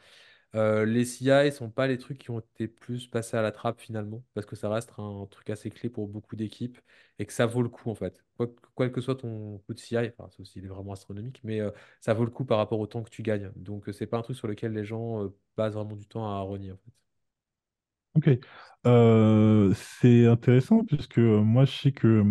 Euh, 0.56 0.84
les 0.84 1.04
CI 1.04 1.52
sont 1.52 1.70
pas 1.70 1.86
les 1.86 1.98
trucs 1.98 2.18
qui 2.18 2.30
ont 2.30 2.40
été 2.40 2.66
plus 2.68 3.06
passés 3.06 3.36
à 3.36 3.42
la 3.42 3.52
trappe 3.52 3.80
finalement, 3.80 4.24
parce 4.34 4.46
que 4.46 4.56
ça 4.56 4.68
reste 4.68 4.92
un 4.98 5.26
truc 5.30 5.48
assez 5.50 5.70
clé 5.70 5.88
pour 5.90 6.08
beaucoup 6.08 6.34
d'équipes 6.36 6.78
et 7.18 7.26
que 7.26 7.32
ça 7.32 7.46
vaut 7.46 7.62
le 7.62 7.68
coup 7.68 7.90
en 7.90 7.94
fait. 7.94 8.24
Quoi, 8.36 8.48
que 8.48 8.52
quel 8.76 8.92
que 8.92 9.00
soit 9.00 9.16
ton 9.16 9.58
coût 9.58 9.74
de 9.74 9.78
CI, 9.78 9.96
enfin, 10.18 10.28
c'est 10.30 10.40
aussi 10.40 10.58
il 10.58 10.64
est 10.64 10.68
vraiment 10.68 10.92
astronomique, 10.92 11.40
mais 11.44 11.60
euh, 11.60 11.70
ça 12.00 12.14
vaut 12.14 12.24
le 12.24 12.30
coup 12.30 12.44
par 12.44 12.58
rapport 12.58 12.80
au 12.80 12.86
temps 12.86 13.02
que 13.02 13.10
tu 13.10 13.22
gagnes. 13.22 13.52
Donc 13.56 13.88
euh, 13.88 13.92
c'est 13.92 14.06
pas 14.06 14.18
un 14.18 14.22
truc 14.22 14.36
sur 14.36 14.48
lequel 14.48 14.72
les 14.72 14.84
gens 14.84 15.30
passent 15.56 15.74
vraiment 15.74 15.96
du 15.96 16.06
temps 16.06 16.26
à 16.26 16.40
renier 16.40 16.72
en. 16.72 16.78
Ok. 18.14 18.28
C'est 19.74 20.26
intéressant 20.26 20.84
puisque 20.84 21.18
moi 21.18 21.64
je 21.64 21.72
sais 21.72 21.92
que 21.92 22.24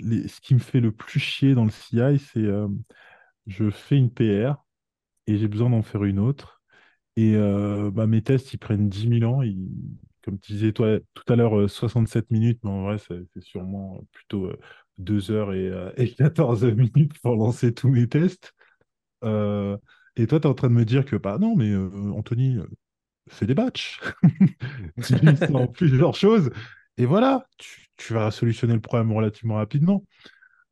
ce 0.00 0.40
qui 0.40 0.54
me 0.54 0.58
fait 0.60 0.80
le 0.80 0.92
plus 0.92 1.20
chier 1.20 1.54
dans 1.54 1.64
le 1.64 1.70
CI, 1.70 2.18
c'est 2.18 2.46
je 3.46 3.70
fais 3.70 3.96
une 3.96 4.10
PR 4.12 4.64
et 5.26 5.38
j'ai 5.38 5.48
besoin 5.48 5.70
d'en 5.70 5.82
faire 5.82 6.04
une 6.04 6.18
autre. 6.18 6.53
Et 7.16 7.34
euh, 7.36 7.90
bah, 7.92 8.06
mes 8.06 8.22
tests, 8.22 8.52
ils 8.52 8.58
prennent 8.58 8.88
dix 8.88 9.06
mille 9.08 9.24
ans. 9.24 9.42
ils- 9.42 9.68
comme 10.24 10.38
tu 10.40 10.52
disais 10.52 10.72
toi 10.72 10.98
tout 11.14 11.32
à 11.32 11.36
l'heure, 11.36 11.58
euh, 11.58 11.68
67 11.68 12.30
minutes, 12.30 12.60
mais 12.64 12.70
en 12.70 12.82
vrai, 12.84 12.98
c'est 12.98 13.20
c'est 13.34 13.42
sûrement 13.42 14.02
plutôt 14.12 14.46
euh, 14.46 14.58
2 14.98 15.30
heures 15.30 15.52
et, 15.54 15.68
euh, 15.68 15.90
et 15.98 16.12
14 16.14 16.64
minutes 16.64 17.18
pour 17.20 17.36
lancer 17.36 17.74
tous 17.74 17.88
mes 17.90 18.08
tests. 18.08 18.52
Euh, 19.24 19.76
et 20.16 20.26
toi, 20.26 20.40
tu 20.40 20.46
es 20.48 20.50
en 20.50 20.54
train 20.54 20.68
de 20.68 20.74
me 20.74 20.84
dire 20.84 21.04
que, 21.06 21.16
bah 21.16 21.38
non, 21.40 21.56
mais 21.56 21.70
euh, 21.70 21.90
Anthony, 22.12 22.58
euh, 22.58 22.66
fais 23.30 23.46
des 23.46 23.54
batchs. 23.54 24.00
Divise 24.98 25.46
ça 25.46 25.54
en 25.54 25.68
plusieurs 25.68 26.14
choses. 26.16 26.50
Et 26.98 27.06
voilà, 27.06 27.46
tu, 27.58 27.88
tu 27.96 28.14
vas 28.14 28.30
solutionner 28.32 28.74
le 28.74 28.80
problème 28.82 29.12
relativement 29.12 29.56
rapidement. 29.56 30.04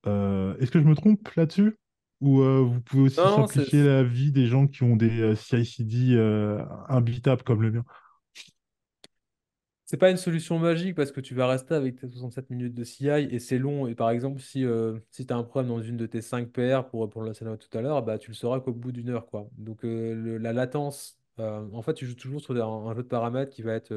Euh, 0.06 0.56
est-ce 0.58 0.70
que 0.72 0.80
je 0.80 0.84
me 0.86 0.94
trompe 0.96 1.28
là-dessus? 1.36 1.76
Ou 2.22 2.42
euh, 2.42 2.62
vous 2.62 2.80
pouvez 2.82 3.04
aussi 3.04 3.28
Non, 3.28 3.30
simplifier 3.30 3.84
la 3.84 4.04
vie 4.04 4.32
des 4.32 4.46
gens 4.48 4.66
qui 4.68 4.84
ont 4.84 4.96
des 4.96 5.20
euh, 5.22 5.36
CI/CD 5.36 6.14
euh, 6.16 6.64
imbitables 6.88 7.44
comme 7.44 7.62
le 7.62 7.72
mien? 7.72 7.84
C'est 9.84 9.96
pas 9.98 10.10
une 10.10 10.16
solution 10.16 10.58
magique 10.58 10.94
parce 10.94 11.12
que 11.12 11.20
tu 11.20 11.34
vas 11.34 11.46
rester 11.46 11.74
avec 11.74 11.96
tes 11.96 12.08
67 12.08 12.48
minutes 12.50 12.72
de 12.74 12.82
CI 12.84 13.28
et 13.30 13.38
c'est 13.38 13.58
long. 13.58 13.86
Et 13.86 13.94
par 13.94 14.10
exemple, 14.10 14.40
si, 14.40 14.64
euh, 14.64 14.98
si 15.10 15.26
tu 15.26 15.32
as 15.34 15.36
un 15.36 15.42
problème 15.44 15.68
dans 15.70 15.82
une 15.82 15.96
de 15.98 16.06
tes 16.06 16.22
5 16.22 16.48
PR, 16.50 16.88
pour 16.88 17.04
à 17.22 17.26
la 17.26 17.34
scénario 17.34 17.58
tout 17.58 17.76
à 17.76 17.82
l'heure, 17.82 18.02
bah, 18.02 18.18
tu 18.18 18.30
le 18.30 18.34
sauras 18.34 18.60
qu'au 18.60 18.72
bout 18.72 18.92
d'une 18.92 19.10
heure. 19.10 19.26
Quoi. 19.26 19.48
Donc 19.58 19.84
euh, 19.84 20.14
le- 20.14 20.38
la 20.38 20.52
latence, 20.54 21.18
euh, 21.40 21.68
en 21.72 21.82
fait, 21.82 21.94
tu 21.94 22.06
joues 22.06 22.14
toujours 22.14 22.40
sur 22.40 22.54
un, 22.56 22.90
un 22.90 22.94
jeu 22.94 23.02
de 23.02 23.08
paramètres 23.08 23.50
qui 23.52 23.60
va 23.62 23.74
être 23.74 23.92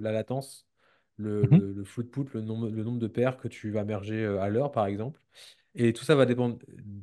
la 0.00 0.12
latence, 0.12 0.66
le, 1.16 1.48
Mhm. 1.50 1.60
le, 1.60 1.72
le 1.72 1.82
throughput, 1.84 2.26
le 2.34 2.42
nombre, 2.42 2.68
le 2.68 2.82
nombre 2.84 2.98
de 2.98 3.06
paires 3.06 3.36
que 3.38 3.48
tu 3.48 3.70
vas 3.70 3.84
merger 3.84 4.24
à 4.26 4.48
l'heure, 4.50 4.72
par 4.72 4.86
exemple. 4.86 5.20
Et 5.74 5.92
tout 5.92 6.04
ça 6.04 6.16
va 6.16 6.26
dépendre 6.26 6.58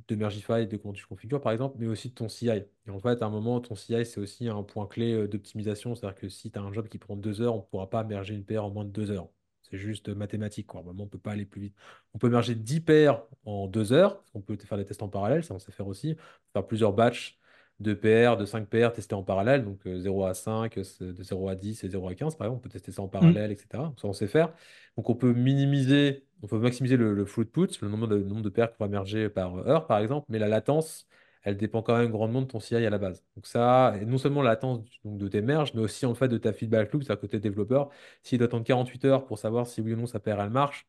de 0.08 0.16
Mergify, 0.16 0.68
de 0.68 0.76
comment 0.78 0.94
tu 0.94 1.06
configures 1.06 1.40
par 1.42 1.52
exemple, 1.54 1.78
mais 1.80 1.88
aussi 1.88 2.10
de 2.10 2.14
ton 2.16 2.28
CI. 2.28 2.66
Et 2.86 2.90
en 2.90 3.00
fait, 3.00 3.22
à 3.22 3.26
un 3.26 3.30
moment, 3.30 3.62
ton 3.62 3.76
CI, 3.76 4.06
c'est 4.06 4.20
aussi 4.20 4.48
un 4.50 4.62
point 4.64 4.88
clé 4.88 5.14
euh, 5.14 5.28
d'optimisation. 5.28 5.96
C'est-à-dire 5.96 6.20
que 6.20 6.28
si 6.30 6.52
tu 6.52 6.60
as 6.60 6.62
un 6.62 6.74
job 6.74 6.88
qui 6.90 6.98
prend 6.98 7.16
deux 7.16 7.42
heures, 7.42 7.54
on 7.56 7.60
ne 7.60 7.64
pourra 7.64 7.90
pas 7.90 8.04
merger 8.04 8.34
une 8.36 8.44
paire 8.46 8.66
en 8.66 8.70
moins 8.70 8.84
de 8.86 8.90
deux 8.92 9.10
heures. 9.12 9.30
C'est 9.62 9.78
juste 9.78 10.10
mathématique, 10.10 10.68
quoi. 10.68 10.82
À 10.82 10.84
un 10.84 10.86
moment, 10.88 11.04
on 11.04 11.06
ne 11.06 11.10
peut 11.12 11.18
pas 11.18 11.32
aller 11.32 11.46
plus 11.46 11.62
vite. 11.62 11.76
On 12.14 12.18
peut 12.20 12.30
merger 12.30 12.56
10 12.56 12.82
paires 12.82 13.24
en 13.46 13.68
deux 13.68 13.94
heures. 13.94 14.24
On 14.34 14.42
peut 14.42 14.58
faire 14.58 14.78
des 14.78 14.86
tests 14.86 15.04
en 15.04 15.10
parallèle, 15.10 15.44
ça 15.44 15.54
on 15.54 15.60
sait 15.60 15.72
faire 15.72 15.88
aussi. 15.88 16.16
Faire 16.54 16.66
plusieurs 16.68 16.94
batchs 16.94 17.38
de 17.80 17.94
paires, 17.94 18.38
de 18.38 18.46
5 18.46 18.68
paires 18.68 18.92
testés 18.94 19.14
en 19.16 19.24
parallèle. 19.24 19.64
Donc 19.66 19.86
euh, 19.88 20.00
0 20.00 20.26
à 20.26 20.34
5, 20.34 20.78
euh, 20.78 20.84
c'est 20.84 21.14
de 21.14 21.24
0 21.24 21.48
à 21.50 21.56
10 21.56 21.84
et 21.84 21.90
0 21.90 22.08
à 22.08 22.16
15, 22.16 22.36
par 22.36 22.48
exemple. 22.48 22.60
On 22.60 22.64
peut 22.64 22.70
tester 22.70 22.92
ça 22.92 23.02
en 23.02 23.06
Mhm. 23.06 23.12
parallèle, 23.12 23.52
etc. 23.52 23.94
Ça 23.98 24.08
on 24.08 24.14
sait 24.14 24.28
faire. 24.28 24.54
Donc 24.98 25.10
on 25.10 25.16
peut 25.16 25.34
minimiser, 25.34 26.27
on 26.44 26.48
peut 26.48 26.60
maximiser 26.60 26.98
le, 26.98 27.14
le 27.14 27.26
throughput, 27.26 27.68
le 27.82 27.90
nombre 27.90 28.08
de, 28.08 28.18
nombre 28.20 28.42
de 28.42 28.50
paires 28.50 28.76
qu'on 28.76 28.84
va 28.86 28.90
merger 28.90 29.30
par 29.30 29.56
heure, 29.68 29.88
par 29.88 30.00
exemple, 30.00 30.26
mais 30.30 30.40
la 30.40 30.48
latence, 30.48 31.08
elle 31.44 31.58
dépend 31.58 31.82
quand 31.82 31.98
même 31.98 32.12
grandement 32.12 32.42
de 32.42 32.48
ton 32.48 32.60
CI 32.60 32.86
à 32.86 32.90
la 32.90 32.98
base. 32.98 33.24
Donc 33.36 33.48
ça, 33.48 33.96
non 34.06 34.18
seulement 34.18 34.42
la 34.42 34.52
latence 34.52 34.82
de 35.06 35.28
tes 35.28 35.42
merges, 35.42 35.74
mais 35.74 35.82
aussi 35.82 36.06
en 36.06 36.16
fait 36.16 36.28
de 36.28 36.38
ta 36.38 36.54
feedback 36.54 36.92
loop, 36.94 37.04
c'est-à-dire 37.04 37.22
côté 37.22 37.40
développeur, 37.40 37.90
s'il 38.24 38.38
doit 38.40 38.48
attendre 38.48 38.66
48 38.66 39.06
heures 39.06 39.26
pour 39.26 39.40
savoir 39.40 39.68
si 39.68 39.82
oui 39.82 39.94
ou 39.94 39.96
non 39.98 40.06
sa 40.08 40.20
paire 40.20 40.40
elle 40.42 40.50
marche, 40.50 40.88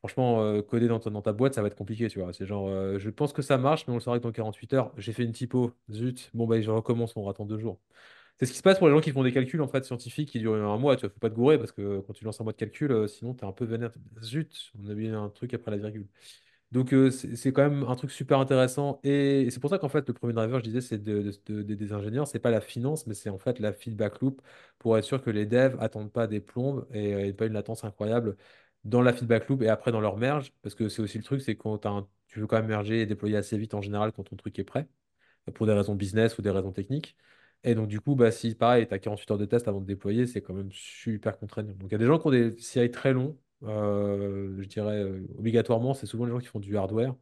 franchement, 0.00 0.42
euh, 0.42 0.62
coder 0.62 0.88
dans, 0.88 1.00
ta 1.00 1.10
dans 1.10 1.22
ta 1.22 1.32
boîte, 1.32 1.54
ça 1.54 1.62
va 1.62 1.68
être 1.68 1.76
compliqué, 1.76 2.08
tu 2.08 2.20
vois. 2.20 2.32
C'est 2.32 2.46
genre, 2.46 2.68
euh, 2.68 2.98
je 2.98 3.10
pense 3.10 3.32
que 3.32 3.42
ça 3.42 3.58
marche, 3.58 3.86
mais 3.86 3.92
on 3.92 3.96
le 3.96 4.00
saura 4.00 4.18
que 4.18 4.22
dans 4.24 4.32
48 4.32 4.72
heures, 4.74 4.92
j'ai 4.98 5.12
fait 5.12 5.24
une 5.24 5.32
typo, 5.32 5.72
zut, 5.90 6.30
bon 6.34 6.46
bah 6.46 6.60
je 6.60 6.70
recommence, 6.70 7.16
on 7.16 7.28
attend 7.28 7.46
deux 7.46 7.58
jours. 7.58 7.80
C'est 8.38 8.46
ce 8.46 8.52
qui 8.52 8.58
se 8.58 8.62
passe 8.62 8.78
pour 8.78 8.88
les 8.88 8.94
gens 8.94 9.00
qui 9.00 9.12
font 9.12 9.22
des 9.22 9.32
calculs 9.32 9.62
en 9.62 9.68
fait 9.68 9.84
scientifiques 9.84 10.28
qui 10.30 10.40
durent 10.40 10.54
un 10.54 10.76
mois. 10.78 10.96
Tu 10.96 11.04
ne 11.06 11.10
faut 11.10 11.20
pas 11.20 11.30
te 11.30 11.34
gourer 11.34 11.56
parce 11.58 11.70
que 11.72 12.00
quand 12.00 12.12
tu 12.12 12.24
lances 12.24 12.40
un 12.40 12.44
mois 12.44 12.52
de 12.52 12.58
calcul, 12.58 12.90
euh, 12.90 13.06
sinon 13.06 13.32
tu 13.34 13.44
es 13.44 13.48
un 13.48 13.52
peu 13.52 13.64
vénère. 13.64 13.92
Zut, 14.22 14.72
on 14.82 14.88
a 14.88 14.94
mis 14.94 15.08
un 15.08 15.28
truc 15.30 15.54
après 15.54 15.70
la 15.70 15.76
virgule. 15.76 16.08
Donc 16.72 16.92
euh, 16.94 17.10
c'est 17.10 17.52
quand 17.52 17.62
même 17.68 17.84
un 17.84 17.96
truc 17.96 18.10
super 18.10 18.40
intéressant 18.40 19.00
et, 19.04 19.48
c'est 19.50 19.60
pour 19.60 19.70
ça 19.70 19.78
qu'en 19.78 19.88
fait 19.88 20.06
le 20.08 20.14
premier 20.14 20.32
driver, 20.34 20.58
je 20.58 20.64
disais, 20.64 20.80
c'est 20.80 20.98
de, 21.02 21.22
de- 21.22 21.32
de- 21.46 21.62
de- 21.62 21.74
des 21.74 21.92
ingénieurs, 21.92 22.26
c'est 22.28 22.40
pas 22.40 22.50
la 22.50 22.60
finance, 22.60 23.06
mais 23.06 23.14
c'est 23.14 23.30
en 23.30 23.38
fait 23.38 23.60
la 23.60 23.72
feedback 23.72 24.20
loop 24.20 24.42
pour 24.78 24.98
être 24.98 25.04
sûr 25.04 25.22
que 25.22 25.30
les 25.30 25.46
devs 25.46 25.76
attendent 25.80 26.12
pas 26.12 26.26
des 26.26 26.40
plombes 26.40 26.86
et, 26.92 27.28
et 27.28 27.32
pas 27.34 27.46
une 27.46 27.52
latence 27.54 27.84
incroyable 27.84 28.36
dans 28.84 29.02
la 29.02 29.12
feedback 29.12 29.48
loop 29.48 29.62
et 29.62 29.68
après 29.68 29.92
dans 29.92 30.00
leur 30.00 30.16
merge, 30.18 30.52
parce 30.62 30.74
que 30.74 30.88
c'est 30.88 31.02
aussi 31.02 31.18
le 31.18 31.24
truc, 31.24 31.40
c'est 31.42 31.56
quand 31.56 31.78
tu 32.28 32.40
veux 32.40 32.46
quand 32.48 32.56
même 32.56 32.66
merger 32.66 33.00
et 33.02 33.06
déployer 33.06 33.36
assez 33.36 33.56
vite 33.58 33.74
en 33.74 33.82
général 33.82 34.12
quand 34.12 34.24
ton 34.24 34.36
truc 34.36 34.58
est 34.58 34.64
prêt 34.64 34.88
pour 35.54 35.66
des 35.66 35.72
raisons 35.72 35.94
business 35.94 36.38
ou 36.38 36.42
des 36.42 36.50
raisons 36.50 36.72
techniques. 36.72 37.16
Et 37.64 37.74
donc, 37.74 37.88
du 37.88 38.00
coup, 38.00 38.14
bah, 38.14 38.30
si 38.30 38.54
pareil, 38.54 38.86
tu 38.86 38.94
as 38.94 38.98
48 38.98 39.30
heures 39.30 39.38
de 39.38 39.46
test 39.46 39.68
avant 39.68 39.80
de 39.80 39.86
déployer, 39.86 40.26
c'est 40.26 40.42
quand 40.42 40.52
même 40.54 40.70
super 40.72 41.38
contraignant. 41.38 41.72
Donc, 41.74 41.88
il 41.90 41.92
y 41.92 41.94
a 41.94 41.98
des 41.98 42.06
gens 42.06 42.18
qui 42.18 42.26
ont 42.26 42.30
des 42.30 42.54
CI 42.58 42.90
très 42.90 43.12
longs. 43.14 43.38
euh, 43.62 44.56
je 44.60 44.68
dirais 44.68 44.98
euh, 45.02 45.26
obligatoirement, 45.38 45.94
c'est 45.94 46.06
souvent 46.06 46.26
les 46.26 46.30
gens 46.32 46.38
qui 46.40 46.46
font 46.48 46.60
du 46.60 46.76
hardware. 46.76 47.14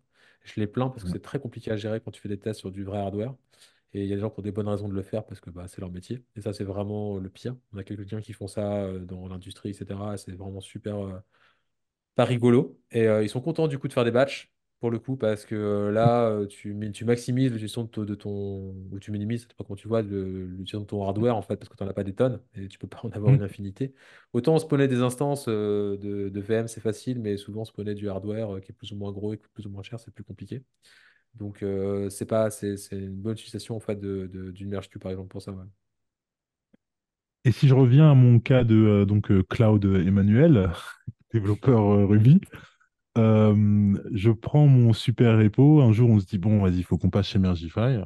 Je 0.45 0.61
les 0.61 0.66
plains 0.66 0.88
parce 0.90 1.05
que 1.05 1.09
c'est 1.11 1.20
très 1.22 1.38
compliqué 1.38 1.70
à 1.70 1.76
gérer 1.76 2.01
quand 2.01 2.11
tu 2.11 2.20
fais 2.20 2.28
des 2.28 2.38
tests 2.38 2.59
sur 2.61 2.72
du 2.72 2.82
vrai 2.84 2.99
hardware. 2.99 3.34
Et 3.95 4.03
il 4.05 4.09
y 4.09 4.12
a 4.12 4.16
des 4.16 4.20
gens 4.22 4.30
qui 4.30 4.40
ont 4.40 4.43
des 4.43 4.53
bonnes 4.53 4.68
raisons 4.68 4.88
de 4.88 4.95
le 4.95 5.03
faire 5.03 5.24
parce 5.26 5.40
que 5.40 5.51
bah, 5.51 5.68
c'est 5.68 5.80
leur 5.80 5.90
métier. 5.93 6.24
Et 6.36 6.43
ça, 6.43 6.53
c'est 6.55 6.64
vraiment 6.64 7.18
le 7.18 7.30
pire. 7.30 7.57
On 7.74 7.78
a 7.78 7.84
quelques-uns 7.84 8.20
qui 8.22 8.32
font 8.34 8.49
ça 8.49 8.84
euh, 8.84 9.01
dans 9.01 9.28
l'industrie, 9.28 9.70
etc. 9.70 10.16
C'est 10.18 10.32
vraiment 10.36 10.61
super. 10.62 10.99
euh, 11.01 11.20
pas 12.16 12.24
rigolo. 12.26 12.80
Et 12.93 13.07
ils 13.07 13.30
sont 13.30 13.40
contents 13.43 13.68
du 13.68 13.78
coup 13.78 13.88
de 13.88 13.93
faire 13.95 14.05
des 14.05 14.11
batchs 14.12 14.51
pour 14.83 14.91
le 14.93 15.01
coup 15.01 15.16
parce 15.16 15.47
que 15.47 15.55
euh, 15.57 15.93
là, 15.93 16.26
euh, 16.28 16.47
tu, 16.47 16.76
tu 16.93 17.07
maximises 17.07 17.53
l'utilisation 17.53 17.85
de, 17.85 17.89
ton, 17.89 18.03
de 18.05 18.14
ton- 18.16 18.74
ou 18.93 19.01
tu 19.01 19.12
minimises, 19.12 19.49
dépend 19.49 19.64
comment 19.64 19.76
tu 19.76 19.89
vois, 19.89 20.03
l'utilisation 20.03 20.80
de 20.83 20.87
ton 20.87 21.05
hardware 21.07 21.37
en 21.37 21.43
fait 21.43 21.57
parce 21.57 21.70
que 21.70 21.76
tu 21.78 21.85
n'en 21.85 21.91
as 21.91 21.95
pas 21.95 22.05
des 22.05 22.14
tonnes 22.14 22.43
et 22.57 22.68
tu 22.68 22.78
peux 22.78 22.89
pas 22.89 23.01
en 23.05 23.11
avoir 23.12 23.35
une 23.35 23.43
Mhm. 23.43 23.45
infinité. 23.45 23.95
Autant 24.35 24.59
spawner 24.59 24.89
des 24.89 25.03
instances 25.03 25.47
euh, 25.49 25.97
de, 25.99 26.28
de 26.30 26.41
VM, 26.43 26.68
c'est 26.68 26.83
facile, 26.83 27.20
mais 27.20 27.39
souvent 27.39 27.64
spawner 27.64 27.95
du 27.95 28.11
hardware 28.11 28.61
qui 28.62 28.72
est 28.72 28.74
plus 28.74 28.93
ou 28.93 28.97
moins 28.97 29.12
gros 29.12 29.33
et 29.35 29.39
qui 29.39 29.43
coûte 29.45 29.53
plus 29.55 29.66
ou 29.66 29.70
moins 29.70 29.83
cher, 29.85 30.01
c'est 30.01 30.12
plus 30.12 30.24
compliqué. 30.24 30.62
Donc 31.35 31.62
euh, 31.62 32.11
c'est 32.11 32.26
pas, 32.26 32.51
c'est, 32.51 32.76
c'est 32.78 32.99
une 32.99 33.16
bonne 33.16 33.35
utilisation 33.35 33.76
en 33.76 33.80
fait 33.80 34.01
de, 34.01 34.26
d'une 34.53 34.68
merge 34.70 34.91
queue 34.91 35.01
par 35.01 35.12
exemple 35.12 35.28
pour 35.30 35.43
ça. 35.43 35.53
ouais. 35.53 35.64
Et 37.45 37.53
si 37.53 37.68
je 37.68 37.74
reviens 37.74 38.11
à 38.11 38.14
mon 38.14 38.39
cas 38.41 38.64
de 38.64 38.74
euh, 38.76 39.05
donc 39.05 39.30
euh, 39.30 39.43
Cloud 39.49 39.85
Emmanuel, 39.85 40.70
développeur 41.33 42.09
Ruby, 42.09 42.41
je 43.16 44.30
prends 44.30 44.66
mon 44.66 44.92
super 44.92 45.38
repo. 45.38 45.80
Un 45.82 45.92
jour, 45.92 46.10
on 46.10 46.20
se 46.20 46.26
dit, 46.26 46.38
bon, 46.38 46.60
vas-y, 46.60 46.78
il 46.78 46.84
faut 46.84 46.98
qu'on 46.98 47.10
passe 47.10 47.28
chez 47.28 47.38
Mergify. 47.38 47.98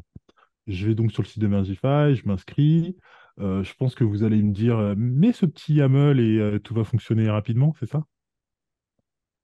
Je 0.66 0.86
vais 0.88 0.94
donc 0.94 1.12
sur 1.12 1.22
le 1.22 1.28
site 1.28 1.40
de 1.40 1.46
Mergify, 1.46 2.14
je 2.14 2.26
m'inscris. 2.26 2.96
Euh, 3.38 3.62
je 3.62 3.74
pense 3.74 3.94
que 3.94 4.04
vous 4.04 4.24
allez 4.24 4.42
me 4.42 4.52
dire, 4.52 4.94
mets 4.96 5.32
ce 5.32 5.46
petit 5.46 5.74
YAML 5.74 6.20
et 6.20 6.38
euh, 6.38 6.59
tout 6.59 6.74
va 6.74 6.84
fonctionner 6.84 7.28
rapidement, 7.28 7.74
c'est 7.78 7.86
ça? 7.88 8.04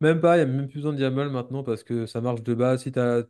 Même 0.02 0.20
pas, 0.20 0.36
il 0.36 0.44
n'y 0.44 0.50
a 0.50 0.56
même 0.56 0.66
plus 0.68 0.78
besoin 0.80 0.92
de 0.94 0.98
YAML 1.00 1.28
maintenant 1.30 1.62
parce 1.62 1.84
que 1.84 2.06
ça 2.06 2.20
marche 2.20 2.42
de 2.42 2.54
base. 2.54 2.82
Si, 2.82 2.90
t'as, 2.90 3.22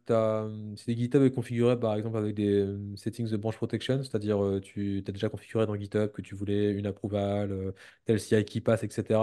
si 0.76 0.96
GitHub 0.96 1.22
est 1.22 1.30
configuré 1.30 1.78
par 1.78 1.94
exemple 1.94 2.16
avec 2.16 2.34
des 2.34 2.48
euh, 2.62 2.96
settings 2.96 3.28
de 3.28 3.36
branch 3.36 3.56
protection, 3.56 4.02
c'est-à-dire 4.02 4.42
euh, 4.42 4.58
tu 4.58 5.04
as 5.06 5.12
déjà 5.12 5.28
configuré 5.28 5.66
dans 5.66 5.76
GitHub 5.76 6.10
que 6.12 6.22
tu 6.22 6.34
voulais 6.34 6.70
une 6.72 6.86
approval, 6.86 7.52
euh, 7.52 7.72
tel 8.06 8.18
CI 8.18 8.42
qui 8.46 8.62
passe, 8.62 8.84
etc., 8.84 9.20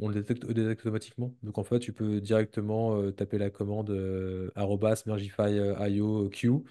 on 0.00 0.08
le 0.08 0.14
détecte, 0.14 0.44
automatiquement. 0.44 1.32
Donc 1.44 1.58
en 1.58 1.64
fait, 1.64 1.78
tu 1.78 1.92
peux 1.92 2.20
directement 2.20 3.12
taper 3.12 3.38
la 3.38 3.50
commande 3.50 3.90
arrobas 4.56 5.04
mergify 5.06 5.58
euh, 5.58 5.88
io 5.88 6.28
queue 6.30 6.62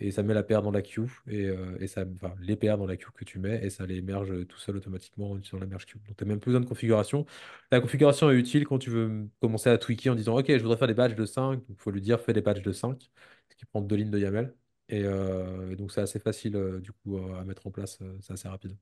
et 0.00 0.10
ça 0.10 0.22
met 0.22 0.34
la 0.34 0.42
paire 0.42 0.62
dans 0.62 0.70
la 0.70 0.82
queue 0.82 1.06
et, 1.26 1.46
euh, 1.46 1.76
et 1.80 1.86
ça, 1.88 2.04
enfin, 2.16 2.34
les 2.40 2.56
paires 2.56 2.78
dans 2.78 2.86
la 2.86 2.96
queue 2.96 3.10
que 3.14 3.24
tu 3.24 3.38
mets 3.38 3.64
et 3.64 3.70
ça 3.70 3.86
les 3.86 4.00
merge 4.02 4.46
tout 4.46 4.58
seul 4.58 4.76
automatiquement 4.76 5.32
en 5.32 5.38
utilisant 5.38 5.58
la 5.58 5.66
merge 5.66 5.86
queue. 5.86 5.98
Donc 6.06 6.16
tu 6.16 6.24
n'as 6.24 6.28
même 6.28 6.40
plus 6.40 6.50
besoin 6.50 6.60
de 6.60 6.66
configuration. 6.66 7.26
La 7.72 7.80
configuration 7.80 8.30
est 8.30 8.36
utile 8.36 8.64
quand 8.66 8.78
tu 8.78 8.90
veux 8.90 9.28
commencer 9.40 9.70
à 9.70 9.78
tweaker 9.78 10.12
en 10.12 10.16
disant 10.16 10.38
OK, 10.38 10.46
je 10.48 10.58
voudrais 10.62 10.76
faire 10.76 10.88
des 10.88 10.94
badges 10.94 11.14
de 11.16 11.24
5. 11.26 11.62
Il 11.68 11.76
faut 11.76 11.90
lui 11.90 12.00
dire 12.00 12.20
fais 12.20 12.32
des 12.32 12.42
badges 12.42 12.62
de 12.62 12.72
5, 12.72 13.10
ce 13.50 13.56
qui 13.56 13.64
prend 13.66 13.80
deux 13.82 13.96
lignes 13.96 14.10
de 14.10 14.18
YAML. 14.18 14.54
Et 14.88 15.02
euh, 15.04 15.74
donc 15.76 15.92
c'est 15.92 16.00
assez 16.00 16.18
facile 16.18 16.56
euh, 16.56 16.80
du 16.80 16.92
coup 16.92 17.18
euh, 17.18 17.40
à 17.40 17.44
mettre 17.44 17.66
en 17.66 17.70
place, 17.70 17.98
euh, 18.02 18.16
c'est 18.20 18.32
assez 18.32 18.48
rapide. 18.48 18.76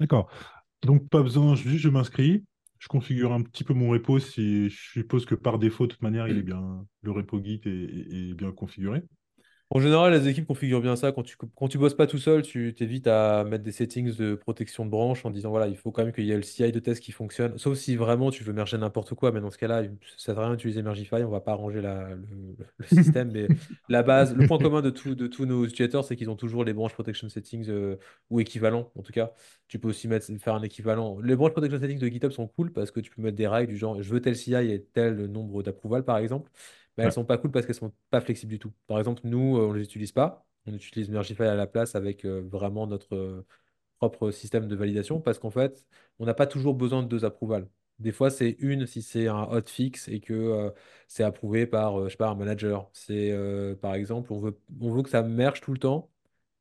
D'accord. 0.00 0.30
Donc, 0.82 1.08
pas 1.08 1.22
besoin, 1.22 1.54
juste 1.54 1.78
je 1.78 1.88
m'inscris, 1.88 2.44
je 2.78 2.88
configure 2.88 3.32
un 3.32 3.42
petit 3.42 3.64
peu 3.64 3.74
mon 3.74 3.90
repo 3.90 4.18
si 4.18 4.68
je 4.68 4.90
suppose 4.92 5.26
que 5.26 5.34
par 5.34 5.58
défaut, 5.58 5.86
de 5.86 5.92
toute 5.92 6.02
manière, 6.02 6.28
il 6.28 6.38
est 6.38 6.42
bien, 6.42 6.86
le 7.02 7.10
repo 7.12 7.42
Git 7.42 7.60
est 7.64 8.34
bien 8.34 8.52
configuré. 8.52 9.02
En 9.74 9.80
général, 9.80 10.12
les 10.12 10.28
équipes 10.28 10.46
configurent 10.46 10.82
bien 10.82 10.96
ça. 10.96 11.12
Quand 11.12 11.22
tu, 11.22 11.34
quand 11.38 11.66
tu 11.66 11.78
bosses 11.78 11.94
pas 11.94 12.06
tout 12.06 12.18
seul, 12.18 12.42
tu 12.42 12.74
t'évites 12.74 13.06
à 13.06 13.42
mettre 13.44 13.64
des 13.64 13.72
settings 13.72 14.14
de 14.14 14.34
protection 14.34 14.84
de 14.84 14.90
branche 14.90 15.24
en 15.24 15.30
disant 15.30 15.48
voilà, 15.48 15.66
il 15.66 15.78
faut 15.78 15.90
quand 15.90 16.04
même 16.04 16.12
qu'il 16.12 16.24
y 16.26 16.30
ait 16.30 16.36
le 16.36 16.42
CI 16.42 16.72
de 16.72 16.78
test 16.78 17.02
qui 17.02 17.10
fonctionne. 17.10 17.56
Sauf 17.56 17.78
si 17.78 17.96
vraiment 17.96 18.30
tu 18.30 18.44
veux 18.44 18.52
merger 18.52 18.76
n'importe 18.76 19.14
quoi. 19.14 19.32
Mais 19.32 19.40
dans 19.40 19.50
ce 19.50 19.56
cas-là, 19.56 19.84
ça 20.18 20.26
sert 20.26 20.38
à 20.38 20.42
rien 20.44 20.50
d'utiliser 20.56 20.82
Mergify. 20.82 21.24
On 21.24 21.30
va 21.30 21.40
pas 21.40 21.52
arranger 21.52 21.80
la- 21.80 22.10
le, 22.14 22.54
le 22.76 22.86
système. 22.86 23.30
Mais 23.30 23.50
la 23.88 24.02
base, 24.02 24.34
le 24.34 24.44
point 24.44 24.58
commun 24.58 24.82
de, 24.82 24.90
tout- 24.90 25.14
de 25.14 25.26
tous 25.26 25.46
nos 25.46 25.64
utilisateurs, 25.64 26.04
c'est 26.04 26.16
qu'ils 26.16 26.28
ont 26.28 26.36
toujours 26.36 26.64
les 26.64 26.74
branches 26.74 26.92
protection 26.92 27.30
settings 27.30 27.70
euh, 27.70 27.96
ou 28.28 28.40
équivalents. 28.40 28.92
En 28.94 29.00
tout 29.02 29.12
cas, 29.12 29.32
tu 29.68 29.78
peux 29.78 29.88
aussi 29.88 30.06
mettre, 30.06 30.26
faire 30.38 30.54
un 30.54 30.62
équivalent. 30.62 31.18
Les 31.20 31.34
branches 31.34 31.52
protection 31.52 31.80
settings 31.80 31.98
de 31.98 32.08
GitHub 32.08 32.30
sont 32.32 32.46
cool 32.46 32.72
parce 32.74 32.90
que 32.90 33.00
tu 33.00 33.10
peux 33.10 33.22
mettre 33.22 33.36
des 33.38 33.46
règles 33.48 33.72
du 33.72 33.78
genre 33.78 34.02
je 34.02 34.10
veux 34.12 34.20
tel 34.20 34.36
CI 34.36 34.70
et 34.70 34.84
tel 34.92 35.24
nombre 35.28 35.62
d'approval 35.62 36.04
par 36.04 36.18
exemple 36.18 36.50
mais 36.96 37.04
elles 37.04 37.10
Ouais. 37.10 37.12
sont 37.12 37.24
pas 37.24 37.38
cool 37.38 37.50
parce 37.50 37.66
qu'elles 37.66 37.74
sont 37.74 37.92
pas 38.10 38.20
flexibles 38.20 38.50
du 38.52 38.58
tout. 38.58 38.72
Par 38.86 38.98
exemple, 38.98 39.22
nous, 39.24 39.56
euh, 39.58 39.68
on 39.68 39.72
les 39.72 39.82
utilise 39.84 40.12
pas. 40.12 40.46
On 40.66 40.74
utilise 40.74 41.08
Mergify 41.10 41.42
à 41.44 41.54
la 41.54 41.66
place 41.66 41.94
avec 41.94 42.24
euh, 42.24 42.42
vraiment 42.48 42.86
notre 42.86 43.14
euh, 43.16 43.46
propre 43.98 44.30
système 44.30 44.68
de 44.68 44.76
validation 44.76 45.20
parce 45.20 45.38
qu'en 45.38 45.50
fait, 45.50 45.86
on 46.18 46.26
n'a 46.26 46.34
pas 46.34 46.46
toujours 46.46 46.74
besoin 46.74 47.02
de 47.02 47.08
deux 47.08 47.24
approvals. 47.24 47.68
Des 47.98 48.12
fois, 48.12 48.30
c'est 48.30 48.56
une 48.58 48.86
si 48.86 49.02
c'est 49.02 49.28
un 49.28 49.44
hotfix 49.44 50.08
et 50.08 50.20
que 50.20 50.32
euh, 50.34 50.70
c'est 51.08 51.22
approuvé 51.24 51.66
par, 51.66 52.00
euh, 52.00 52.04
je 52.06 52.10
sais 52.12 52.16
pas, 52.16 52.28
un 52.28 52.34
manager. 52.34 52.90
C'est 52.92 53.30
euh, 53.32 53.76
par 53.76 53.94
exemple, 53.94 54.32
on 54.32 54.40
veut, 54.40 54.58
on 54.80 54.90
veut 54.92 55.02
que 55.02 55.10
ça 55.10 55.22
merge 55.22 55.60
tout 55.60 55.72
le 55.72 55.78
temps, 55.78 56.10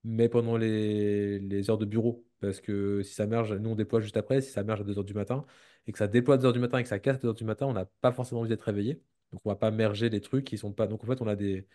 mais 0.04 0.30
pendant 0.30 0.58
les, 0.58 1.40
les 1.40 1.70
heures 1.70 1.78
de 1.78 1.86
bureau. 1.86 2.26
parce 2.40 2.62
que 2.62 3.02
si 3.04 3.14
ça 3.14 3.26
merge, 3.28 3.54
nous 3.54 3.70
on 3.72 3.76
déploie 3.76 4.02
juste 4.02 4.18
après, 4.18 4.42
si 4.42 4.52
ça 4.52 4.64
merge 4.64 4.82
à 4.82 4.84
2h 4.84 5.04
du 5.06 5.14
matin, 5.14 5.46
et 5.88 5.92
que 5.92 5.98
ça 5.98 6.08
déploie 6.08 6.36
à 6.36 6.38
2h 6.38 6.54
du 6.54 6.60
matin 6.60 6.78
et 6.80 6.84
que 6.84 6.90
ça 6.90 7.00
casse 7.00 7.18
à 7.18 7.20
2h 7.20 7.34
du 7.36 7.44
matin, 7.46 7.66
on 7.68 7.74
n'a 7.74 7.86
pas 8.02 8.12
forcément 8.12 8.42
envie 8.42 8.50
d'être 8.50 8.62
réveillé. 8.64 9.02
Donc 9.32 9.42
on 9.46 9.50
va 9.50 9.56
pas 9.56 9.72
merger 9.72 10.10
des 10.10 10.22
trucs 10.22 10.46
qui 10.46 10.58
sont 10.58 10.74
pas. 10.74 10.88
Donc 10.88 11.04
en 11.04 11.08
fait, 11.08 11.22
on 11.22 11.28
a 11.28 11.36
des, 11.36 11.68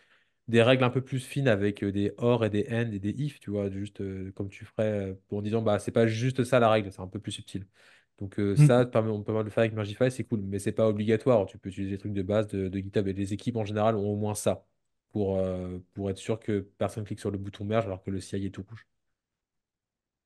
des 0.48 0.62
règles 0.62 0.84
un 0.84 0.90
peu 0.90 1.02
plus 1.02 1.20
fines 1.20 1.48
avec 1.48 1.82
euh, 1.84 1.92
des 1.92 2.12
or 2.18 2.44
et 2.44 2.50
des 2.50 2.66
and 2.70 2.92
et 2.92 2.98
des 3.00 3.10
if, 3.10 3.40
tu 3.40 3.50
vois, 3.50 3.70
juste 3.70 4.00
euh, 4.00 4.32
comme 4.32 4.48
tu 4.48 4.64
ferais 4.64 5.10
euh, 5.12 5.14
en 5.30 5.42
disant, 5.42 5.62
bah 5.62 5.78
c'est 5.78 5.92
pas 5.92 6.06
juste 6.06 6.44
ça 6.44 6.60
la 6.60 6.70
règle, 6.70 6.92
c'est 6.92 7.00
un 7.02 7.08
peu 7.08 7.20
plus 7.20 7.32
subtil. 7.32 7.66
Donc 8.18 8.38
euh, 8.38 8.56
Mm. 8.58 8.66
ça, 8.66 8.86
permet- 8.86 9.10
on 9.10 9.22
peut 9.22 9.32
le 9.42 9.50
faire 9.50 9.62
avec 9.62 9.74
Mergify, 9.74 10.10
c'est 10.10 10.24
cool, 10.24 10.40
mais 10.42 10.58
c'est 10.58 10.72
pas 10.72 10.88
obligatoire. 10.88 11.46
Tu 11.46 11.58
peux 11.58 11.68
utiliser 11.70 11.92
des 11.92 11.98
trucs 11.98 12.12
de 12.14 12.22
base 12.22 12.46
de, 12.48 12.68
de 12.68 12.78
GitHub 12.78 13.06
et 13.08 13.12
les 13.12 13.32
équipes 13.34 13.56
en 13.56 13.64
général 13.64 13.96
ont 13.96 14.08
au 14.12 14.16
moins 14.16 14.34
ça 14.34 14.64
pour, 15.10 15.38
euh, 15.38 15.78
pour 15.94 16.10
être 16.10 16.18
sûr 16.18 16.38
que 16.40 16.60
personne 16.78 17.04
clique 17.04 17.20
sur 17.20 17.30
le 17.30 17.38
bouton 17.38 17.64
merge 17.64 17.86
alors 17.86 18.02
que 18.02 18.10
le 18.10 18.20
CI 18.20 18.46
est 18.46 18.50
tout 18.50 18.62
rouge. 18.68 18.86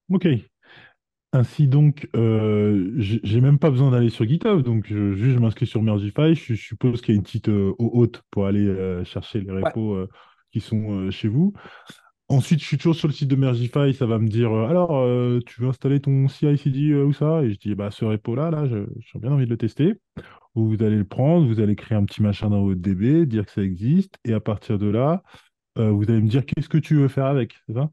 Ok. 0.08 0.26
Ainsi 1.32 1.68
donc, 1.68 2.08
euh, 2.16 2.90
j'ai 2.96 3.20
j'ai 3.22 3.40
même 3.40 3.60
pas 3.60 3.70
besoin 3.70 3.92
d'aller 3.92 4.10
sur 4.10 4.26
GitHub, 4.26 4.62
donc 4.62 4.84
je, 4.88 5.12
juste 5.14 5.34
je 5.36 5.38
m'inscris 5.38 5.66
sur 5.66 5.80
Mergify. 5.80 6.34
Je, 6.34 6.54
je 6.54 6.60
suppose 6.60 7.00
qu'il 7.02 7.14
y 7.14 7.16
a 7.16 7.18
une 7.18 7.22
petite 7.22 7.48
euh, 7.48 7.72
eau 7.78 7.90
haute 7.94 8.22
pour 8.32 8.46
aller 8.46 8.66
euh, 8.66 9.04
chercher 9.04 9.40
les 9.40 9.52
Ouais. 9.62 9.72
repos 9.72 9.94
euh, 9.94 10.08
qui 10.50 10.60
sont 10.60 10.90
euh, 11.06 11.10
chez 11.12 11.28
vous. 11.28 11.52
Ensuite, 12.28 12.60
je 12.60 12.66
suis 12.66 12.78
toujours 12.78 12.96
sur 12.96 13.08
le 13.08 13.14
site 13.14 13.28
de 13.28 13.36
Mergify, 13.36 13.94
ça 13.94 14.06
va 14.06 14.18
me 14.18 14.28
dire 14.28 14.52
euh, 14.52 14.68
alors, 14.68 14.96
euh, 14.98 15.40
tu 15.46 15.60
veux 15.62 15.68
installer 15.68 16.00
ton 16.00 16.28
CI/CD 16.28 16.90
euh, 16.92 17.04
où 17.06 17.12
ça? 17.12 17.42
Et 17.44 17.52
je 17.52 17.58
dis 17.58 17.74
bah 17.76 17.90
ce 17.92 18.04
repo-là, 18.04 18.50
là, 18.50 18.66
je- 18.66 18.86
j'ai 19.00 19.18
bien 19.20 19.32
envie 19.32 19.46
de 19.46 19.50
le 19.50 19.58
tester. 19.58 19.94
Vous 20.54 20.76
allez 20.82 20.96
le 20.98 21.04
prendre, 21.06 21.46
vous 21.46 21.60
allez 21.60 21.76
créer 21.76 21.98
un 21.98 22.04
petit 22.06 22.22
machin 22.22 22.50
dans 22.50 22.64
votre 22.64 22.80
DB, 22.80 23.26
dire 23.26 23.46
que 23.46 23.52
ça 23.52 23.62
existe, 23.62 24.16
et 24.24 24.32
à 24.34 24.40
partir 24.40 24.78
de 24.78 24.88
là, 24.88 25.22
euh, 25.78 25.90
vous 25.92 26.04
allez 26.10 26.22
me 26.22 26.28
dire 26.28 26.46
qu'est-ce 26.46 26.68
que 26.70 26.78
tu 26.78 26.96
veux 26.96 27.08
faire 27.08 27.26
avec, 27.26 27.54
c'est 27.68 27.74
ça? 27.74 27.90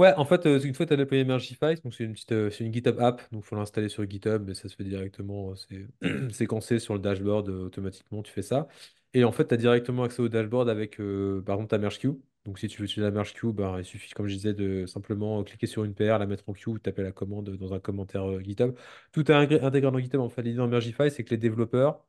Ouais, 0.00 0.14
en 0.16 0.24
fait, 0.24 0.46
euh, 0.46 0.58
une 0.58 0.72
fois 0.72 0.86
que 0.86 0.88
tu 0.88 0.94
as 0.94 0.96
déployé 0.96 1.24
Mergify, 1.24 1.74
donc 1.84 1.92
c'est 1.92 2.04
une 2.04 2.14
petite, 2.14 2.32
euh, 2.32 2.48
c'est 2.48 2.64
une 2.64 2.72
GitHub 2.72 2.98
app, 3.00 3.20
donc 3.32 3.44
il 3.44 3.46
faut 3.46 3.54
l'installer 3.54 3.90
sur 3.90 4.08
GitHub, 4.08 4.42
mais 4.46 4.54
ça 4.54 4.66
se 4.66 4.74
fait 4.74 4.82
directement, 4.82 5.50
euh, 5.50 5.54
c'est 6.00 6.30
séquencé 6.32 6.78
sur 6.78 6.94
le 6.94 7.00
dashboard 7.00 7.50
automatiquement, 7.50 8.22
tu 8.22 8.32
fais 8.32 8.40
ça. 8.40 8.66
Et 9.12 9.24
en 9.24 9.32
fait, 9.32 9.48
tu 9.48 9.52
as 9.52 9.58
directement 9.58 10.04
accès 10.04 10.22
au 10.22 10.30
dashboard 10.30 10.70
avec, 10.70 10.96
par 10.96 11.56
exemple, 11.56 11.66
ta 11.68 11.76
merge 11.76 11.98
queue. 11.98 12.18
Donc 12.46 12.58
si 12.58 12.66
tu 12.68 12.78
veux 12.78 12.86
utiliser 12.86 13.02
la 13.02 13.10
merge 13.10 13.34
queue, 13.34 13.52
ben, 13.52 13.76
il 13.78 13.84
suffit, 13.84 14.10
comme 14.14 14.26
je 14.26 14.34
disais, 14.34 14.54
de 14.54 14.86
simplement 14.86 15.44
cliquer 15.44 15.66
sur 15.66 15.84
une 15.84 15.92
PR, 15.94 16.18
la 16.18 16.26
mettre 16.26 16.48
en 16.48 16.54
queue, 16.54 16.78
taper 16.78 17.02
la 17.02 17.12
commande 17.12 17.50
dans 17.50 17.74
un 17.74 17.80
commentaire 17.80 18.42
GitHub. 18.42 18.74
Tout 19.12 19.30
est 19.30 19.34
intégré 19.34 19.90
dans 19.90 19.98
GitHub. 19.98 20.20
En 20.20 20.30
fait, 20.30 20.40
l'idée 20.40 20.56
dans 20.56 20.68
Mergify, 20.68 21.10
c'est 21.10 21.24
que 21.24 21.30
les 21.30 21.36
développeurs 21.36 22.02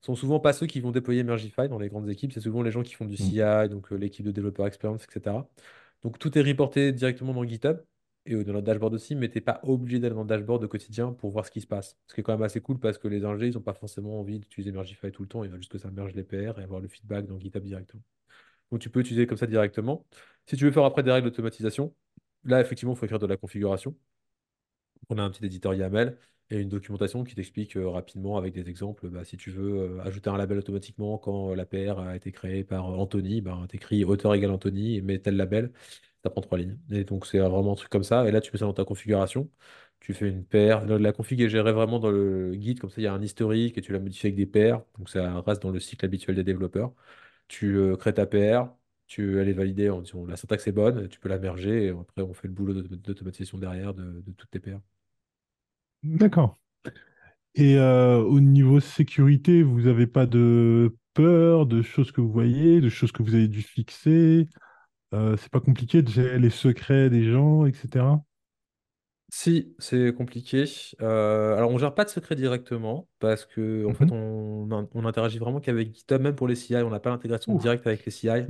sont 0.00 0.14
souvent 0.14 0.40
pas 0.40 0.52
ceux 0.52 0.66
qui 0.66 0.80
vont 0.80 0.90
déployer 0.92 1.24
Mergify 1.24 1.68
dans 1.68 1.78
les 1.78 1.88
grandes 1.88 2.08
équipes, 2.08 2.32
c'est 2.32 2.40
souvent 2.40 2.62
les 2.62 2.70
gens 2.70 2.82
qui 2.82 2.94
font 2.94 3.06
du 3.06 3.14
Mm. 3.14 3.16
CI, 3.16 3.68
donc 3.68 3.92
euh, 3.92 3.96
l'équipe 3.96 4.24
de 4.26 4.32
développeur 4.32 4.66
experience, 4.66 5.04
etc. 5.04 5.36
Donc 6.02 6.18
tout 6.18 6.36
est 6.38 6.42
reporté 6.42 6.92
directement 6.92 7.32
dans 7.32 7.44
GitHub 7.44 7.78
et 8.26 8.34
euh, 8.34 8.44
dans 8.44 8.52
le 8.52 8.62
dashboard 8.62 8.94
aussi, 8.94 9.14
mais 9.14 9.28
t'es 9.28 9.40
pas 9.40 9.60
obligé 9.64 9.98
d'aller 9.98 10.14
dans 10.14 10.22
le 10.22 10.28
dashboard 10.28 10.64
au 10.64 10.68
quotidien 10.68 11.12
pour 11.12 11.30
voir 11.30 11.46
ce 11.46 11.50
qui 11.50 11.60
se 11.60 11.66
passe. 11.66 11.96
Ce 12.06 12.14
qui 12.14 12.20
est 12.20 12.24
quand 12.24 12.32
même 12.32 12.42
assez 12.42 12.60
cool 12.60 12.78
parce 12.78 12.98
que 12.98 13.08
les 13.08 13.24
ingés, 13.24 13.48
ils 13.48 13.54
n'ont 13.54 13.60
pas 13.60 13.74
forcément 13.74 14.20
envie 14.20 14.38
d'utiliser 14.40 14.72
Mergify 14.72 15.10
tout 15.12 15.22
le 15.22 15.28
temps, 15.28 15.44
ils 15.44 15.50
veulent 15.50 15.60
juste 15.60 15.72
que 15.72 15.78
ça 15.78 15.90
merge 15.90 16.14
les 16.14 16.24
PR 16.24 16.58
et 16.60 16.62
avoir 16.62 16.80
le 16.80 16.88
feedback 16.88 17.26
dans 17.26 17.38
GitHub 17.38 17.64
directement. 17.64 18.02
Donc 18.70 18.80
tu 18.80 18.90
peux 18.90 19.00
utiliser 19.00 19.26
comme 19.26 19.38
ça 19.38 19.46
directement. 19.46 20.06
Si 20.46 20.56
tu 20.56 20.64
veux 20.64 20.72
faire 20.72 20.84
après 20.84 21.02
des 21.02 21.12
règles 21.12 21.28
d'automatisation, 21.30 21.94
là 22.44 22.60
effectivement, 22.60 22.94
il 22.94 22.98
faut 22.98 23.06
écrire 23.06 23.18
de 23.18 23.26
la 23.26 23.36
configuration. 23.36 23.96
On 25.08 25.18
a 25.18 25.22
un 25.22 25.30
petit 25.30 25.44
éditeur 25.44 25.74
YAML 25.74 26.16
et 26.50 26.58
une 26.60 26.68
documentation 26.68 27.24
qui 27.24 27.34
t'explique 27.34 27.76
euh, 27.76 27.88
rapidement 27.88 28.36
avec 28.36 28.52
des 28.54 28.68
exemples. 28.68 29.08
bah, 29.08 29.24
si 29.24 29.36
tu 29.36 29.50
veux 29.50 29.98
euh, 29.98 30.02
ajouter 30.02 30.30
un 30.30 30.36
label 30.36 30.58
automatiquement 30.58 31.18
quand 31.18 31.50
euh, 31.52 31.54
la 31.56 31.64
PR 31.66 31.98
a 32.00 32.16
été 32.16 32.30
créée 32.32 32.64
par 32.64 32.86
Anthony, 32.86 33.40
bah, 33.40 33.58
tu 33.70 33.76
écris 33.76 34.04
auteur 34.04 34.34
égale 34.34 34.50
Anthony 34.50 34.96
et 34.96 35.02
mets 35.02 35.18
tel 35.18 35.36
label. 35.36 35.72
Ça 36.22 36.30
prend 36.30 36.40
trois 36.42 36.58
lignes. 36.58 36.78
Et 36.90 37.04
donc, 37.04 37.26
c'est 37.26 37.38
vraiment 37.38 37.72
un 37.72 37.74
truc 37.74 37.88
comme 37.90 38.04
ça. 38.04 38.28
Et 38.28 38.32
là, 38.32 38.40
tu 38.40 38.52
mets 38.52 38.58
ça 38.58 38.66
dans 38.66 38.74
ta 38.74 38.84
configuration. 38.84 39.50
Tu 40.00 40.14
fais 40.14 40.28
une 40.28 40.44
paire. 40.44 40.84
La, 40.86 41.12
config 41.12 41.40
est 41.40 41.48
gérée 41.48 41.72
vraiment 41.72 41.98
dans 41.98 42.10
le 42.10 42.54
guide. 42.54 42.80
Comme 42.80 42.90
ça, 42.90 43.00
il 43.00 43.04
y 43.04 43.06
a 43.06 43.12
un 43.14 43.22
historique 43.22 43.76
et 43.78 43.80
tu 43.82 43.92
la 43.92 43.98
modifies 43.98 44.26
avec 44.28 44.36
des 44.36 44.46
paires. 44.46 44.82
Donc, 44.98 45.08
ça 45.08 45.40
reste 45.42 45.62
dans 45.62 45.70
le 45.70 45.80
cycle 45.80 46.04
habituel 46.04 46.36
des 46.36 46.44
développeurs. 46.44 46.92
Tu 47.48 47.78
crées 47.98 48.14
ta 48.14 48.26
PR. 48.26 48.76
Tu, 49.08 49.38
elle 49.40 49.48
est 49.48 49.52
validée 49.52 49.90
en 49.90 50.00
disant 50.02 50.24
la 50.26 50.36
syntaxe 50.36 50.66
est 50.68 50.72
bonne. 50.72 51.08
Tu 51.08 51.20
peux 51.20 51.28
la 51.28 51.38
merger. 51.38 51.86
Et 51.86 51.90
après, 51.90 52.22
on 52.22 52.34
fait 52.34 52.48
le 52.48 52.54
boulot 52.54 52.74
d'auto- 52.74 52.96
d'automatisation 52.96 53.58
derrière 53.58 53.94
de, 53.94 54.22
de 54.22 54.32
toutes 54.32 54.50
tes 54.50 54.60
paires. 54.60 54.80
D'accord. 56.04 56.58
Et 57.54 57.76
euh, 57.78 58.18
au 58.22 58.40
niveau 58.40 58.80
sécurité, 58.80 59.62
vous 59.62 59.82
n'avez 59.82 60.06
pas 60.06 60.26
de 60.26 60.96
peur 61.14 61.66
de 61.66 61.82
choses 61.82 62.12
que 62.12 62.20
vous 62.20 62.32
voyez, 62.32 62.80
de 62.80 62.88
choses 62.88 63.12
que 63.12 63.22
vous 63.22 63.34
avez 63.34 63.48
dû 63.48 63.62
fixer? 63.62 64.48
Euh, 65.14 65.36
c'est 65.38 65.50
pas 65.52 65.60
compliqué 65.60 66.02
de 66.02 66.10
gérer 66.10 66.38
les 66.40 66.50
secrets 66.50 67.10
des 67.10 67.30
gens, 67.30 67.66
etc. 67.66 68.22
Si, 69.34 69.74
c'est 69.78 70.12
compliqué. 70.14 70.64
Euh, 71.00 71.56
alors, 71.56 71.70
on 71.70 71.78
gère 71.78 71.94
pas 71.94 72.04
de 72.04 72.10
secret 72.10 72.34
directement 72.36 73.08
parce 73.18 73.46
que 73.46 73.86
en 73.86 73.94
fait, 73.94 74.04
Mhm. 74.04 74.12
on, 74.12 74.68
on 74.92 75.04
interagit 75.06 75.38
vraiment 75.38 75.58
qu'avec 75.60 75.94
GitHub, 75.94 76.20
même 76.20 76.34
pour 76.36 76.48
les 76.48 76.54
CI. 76.54 76.82
On 76.82 76.90
n'a 76.90 77.00
pas 77.00 77.08
l'intégration 77.10 77.54
Ouh, 77.54 77.58
directe 77.58 77.86
avec 77.86 78.04
les 78.04 78.10
CI. 78.12 78.46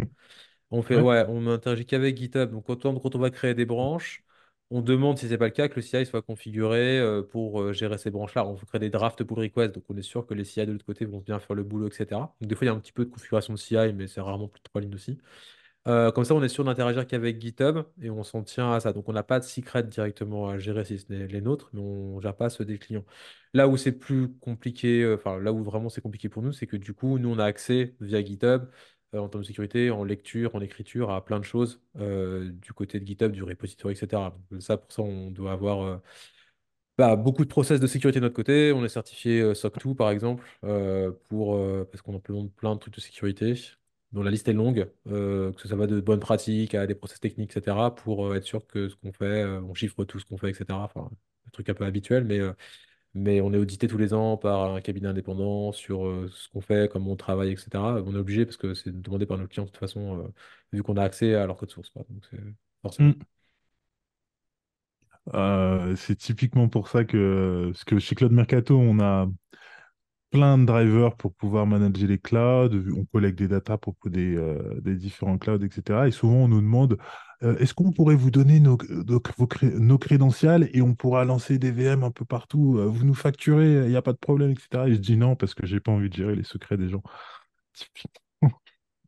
On 0.73 0.83
fait, 0.83 0.97
ouais. 0.97 1.03
ouais, 1.03 1.25
on 1.29 1.47
interagit 1.47 1.87
qu'avec 1.87 2.17
GitHub. 2.17 2.51
Donc, 2.51 2.69
autant 2.69 2.99
quand 2.99 3.15
on 3.17 3.19
va 3.21 3.31
créer 3.31 3.55
des 3.55 3.65
branches, 3.67 4.25
on 4.73 4.81
demande 4.81 5.19
si 5.19 5.29
c'est 5.29 5.37
pas 5.39 5.45
le 5.47 5.51
cas 5.51 5.69
que 5.69 5.77
le 5.77 5.83
CI 5.83 6.07
soit 6.07 6.23
configuré 6.23 6.99
euh, 6.99 7.23
pour 7.23 7.61
euh, 7.61 7.73
gérer 7.75 7.99
ces 7.99 8.11
branches-là. 8.11 8.47
On 8.47 8.57
crée 8.57 8.79
des 8.79 8.89
drafts 8.91 9.23
pull 9.23 9.39
request, 9.39 9.75
donc 9.75 9.85
on 9.91 9.97
est 9.97 10.03
sûr 10.03 10.27
que 10.27 10.33
les 10.35 10.45
CI 10.45 10.65
de 10.67 10.73
l'autre 10.73 10.87
côté 10.87 11.05
vont 11.05 11.21
bien 11.21 11.39
faire 11.39 11.55
le 11.55 11.63
boulot, 11.63 11.89
etc. 11.89 12.07
Donc, 12.41 12.49
des 12.49 12.55
fois, 12.55 12.65
il 12.65 12.69
y 12.69 12.71
a 12.71 12.75
un 12.75 12.79
petit 12.81 12.93
peu 12.93 13.05
de 13.05 13.11
configuration 13.11 13.53
de 13.53 13.59
CI, 13.59 13.93
mais 13.95 14.09
c'est 14.09 14.23
rarement 14.23 14.49
plus 14.49 14.61
de 14.61 14.65
trois 14.65 14.81
lignes 14.81 14.95
aussi. 14.95 15.19
Euh, 15.89 16.13
comme 16.13 16.25
ça, 16.25 16.35
on 16.35 16.43
est 16.43 16.49
sûr 16.49 16.65
d'interagir 16.65 17.07
qu'avec 17.07 17.41
GitHub 17.41 17.85
et 18.01 18.11
on 18.11 18.23
s'en 18.25 18.43
tient 18.45 18.73
à 18.73 18.81
ça. 18.81 18.93
Donc, 18.93 19.09
on 19.09 19.13
n'a 19.13 19.23
pas 19.25 19.41
de 19.41 19.45
secret 19.45 19.83
directement 19.83 20.49
à 20.49 20.59
gérer 20.59 20.85
si 20.85 20.99
ce 20.99 21.13
n'est 21.13 21.27
les 21.27 21.41
nôtres, 21.41 21.71
mais 21.75 21.81
on 21.81 22.17
ne 22.17 22.21
gère 22.23 22.37
pas 22.37 22.51
ceux 22.51 22.65
des 22.65 22.79
clients. 22.79 23.05
Là 23.55 23.69
où 23.69 23.77
c'est 23.77 23.93
plus 23.93 24.33
compliqué, 24.39 25.07
enfin, 25.15 25.39
là 25.41 25.53
où 25.53 25.63
vraiment 25.63 25.89
c'est 25.91 26.01
compliqué 26.01 26.29
pour 26.29 26.43
nous, 26.43 26.53
c'est 26.53 26.67
que 26.67 26.77
du 26.77 26.95
coup, 26.95 27.19
nous, 27.19 27.31
on 27.31 27.39
a 27.39 27.45
accès 27.45 27.95
via 28.01 28.25
GitHub 28.25 28.65
euh, 29.15 29.19
en 29.19 29.29
termes 29.29 29.43
de 29.43 29.47
sécurité, 29.47 29.91
en 29.91 30.05
lecture, 30.05 30.55
en 30.55 30.61
écriture, 30.61 31.11
à 31.11 31.25
plein 31.25 31.39
de 31.39 31.45
choses 31.45 31.81
euh, 31.99 32.51
du 32.53 32.73
côté 32.73 33.01
de 33.01 33.07
GitHub, 33.07 33.33
du 33.33 33.43
repository, 33.43 33.95
etc. 33.95 34.33
Ça, 34.61 34.77
pour 34.79 34.93
ça, 34.93 35.03
on 35.03 35.31
doit 35.31 35.53
avoir 35.53 35.83
euh, 35.83 35.97
bah, 36.99 37.17
beaucoup 37.17 37.45
de 37.45 37.49
process 37.49 37.81
de 37.81 37.87
sécurité 37.87 38.21
de 38.21 38.25
notre 38.25 38.37
côté. 38.37 38.73
On 38.73 38.85
est 38.85 38.89
certifié 38.89 39.55
SOC 39.55 39.79
2, 39.85 39.95
par 39.95 40.11
exemple, 40.11 40.45
pour, 41.29 41.59
parce 41.91 42.03
qu'on 42.03 42.17
implémente 42.17 42.53
plein 42.55 42.75
de 42.75 42.81
trucs 42.81 42.95
de 42.95 43.01
sécurité, 43.01 43.55
dont 44.13 44.23
la 44.23 44.31
liste 44.31 44.49
est 44.49 44.53
longue, 44.53 44.91
que 45.07 45.53
ça 45.69 45.77
va 45.77 45.87
de 45.87 46.01
bonnes 46.01 46.21
pratiques 46.21 46.75
à 46.75 46.87
des 46.87 46.95
process 46.95 47.21
techniques, 47.21 47.57
etc., 47.57 47.95
pour 47.95 48.35
être 48.37 48.45
sûr 48.45 48.67
que 48.67 48.89
ce 48.89 48.97
qu'on 48.97 49.13
fait, 49.13 49.45
on 49.45 49.75
chiffre 49.75 50.05
tout 50.05 50.19
ce 50.21 50.27
qu'on 50.27 50.37
fait, 50.37 50.51
etc. 50.51 50.79
Enfin, 50.81 51.11
un 51.47 51.51
truc 51.51 51.69
un 51.71 51.75
peu 51.75 51.85
habituel, 51.85 52.25
mais, 52.25 52.41
mais 53.15 53.41
on 53.41 53.53
est 53.53 53.59
audité 53.59 53.89
tous 53.89 53.99
les 53.99 54.15
ans 54.15 54.37
par 54.37 54.75
un 54.75 54.81
cabinet 54.81 55.09
indépendant 55.09 55.73
sur 55.73 56.01
ce 56.31 56.49
qu'on 56.49 56.61
fait, 56.61 56.91
comment 56.91 57.13
on 57.13 57.17
travaille, 57.17 57.51
etc. 57.53 57.69
On 57.75 58.15
est 58.15 58.19
obligé 58.19 58.45
parce 58.47 58.57
que 58.57 58.75
c'est 58.75 59.01
demandé 59.01 59.27
par 59.27 59.39
nos 59.39 59.47
clients 59.47 59.65
de 59.65 59.71
toute 59.71 59.79
façon, 59.79 60.33
vu 60.73 60.83
qu'on 60.83 60.97
a 60.97 61.03
accès 61.03 61.35
à 61.35 61.47
leur 61.47 61.57
code 61.57 61.71
source. 61.71 61.93
Donc, 61.95 62.07
c'est 62.31 62.41
forcément. 62.83 63.11
Mm. 63.11 63.15
Euh, 65.35 65.95
c'est 65.97 66.17
typiquement 66.17 66.69
pour 66.69 66.89
ça 66.89 67.05
que, 67.05 67.71
parce 67.73 67.85
que 67.85 67.99
chez 67.99 68.15
Cloud 68.15 68.33
Mercato, 68.33 68.77
on 68.77 68.99
a 69.01 69.29
plein 70.33 70.59
de 70.59 70.65
drivers 70.67 71.17
pour 71.17 71.35
pouvoir 71.35 71.67
manager 71.67 72.09
les 72.09 72.19
clouds. 72.19 72.71
On 72.97 73.05
collecte 73.07 73.39
des 73.39 73.49
datas 73.49 73.79
pour 73.79 73.97
des, 74.07 74.37
euh, 74.37 74.81
des 74.81 74.97
différents 74.97 75.39
clouds, 75.39 75.63
etc. 75.65 76.09
Et 76.09 76.13
souvent, 76.13 76.37
on 76.37 76.49
nous 76.49 76.63
demande, 76.63 76.99
euh, 77.45 77.57
est-ce 77.59 77.75
qu'on 77.75 77.93
pourrait 77.93 78.17
vous 78.17 78.31
donner 78.33 78.61
nos, 78.61 78.79
nos, 78.91 79.21
vos 79.39 79.47
cré- 79.47 79.71
nos 79.79 79.99
crédentials 79.99 80.69
et 80.73 80.83
on 80.83 80.95
pourra 80.95 81.25
lancer 81.27 81.59
des 81.59 81.71
VM 81.73 82.05
un 82.05 82.11
peu 82.11 82.25
partout. 82.25 82.79
euh, 82.79 82.87
Vous 82.87 83.05
nous 83.05 83.15
facturez, 83.15 83.85
il 83.85 83.91
n'y 83.91 83.97
a 83.97 84.03
pas 84.03 84.13
de 84.15 84.19
problème, 84.19 84.51
etc. 84.53 84.89
Et 84.89 84.95
je 84.95 85.01
dis 85.01 85.17
non 85.19 85.37
parce 85.37 85.55
que 85.55 85.67
j'ai 85.67 85.81
pas 85.81 85.93
envie 85.93 86.09
de 86.11 86.15
gérer 86.15 86.37
les 86.37 86.45
secrets 86.45 86.79
des 86.79 86.89
gens. 86.89 87.03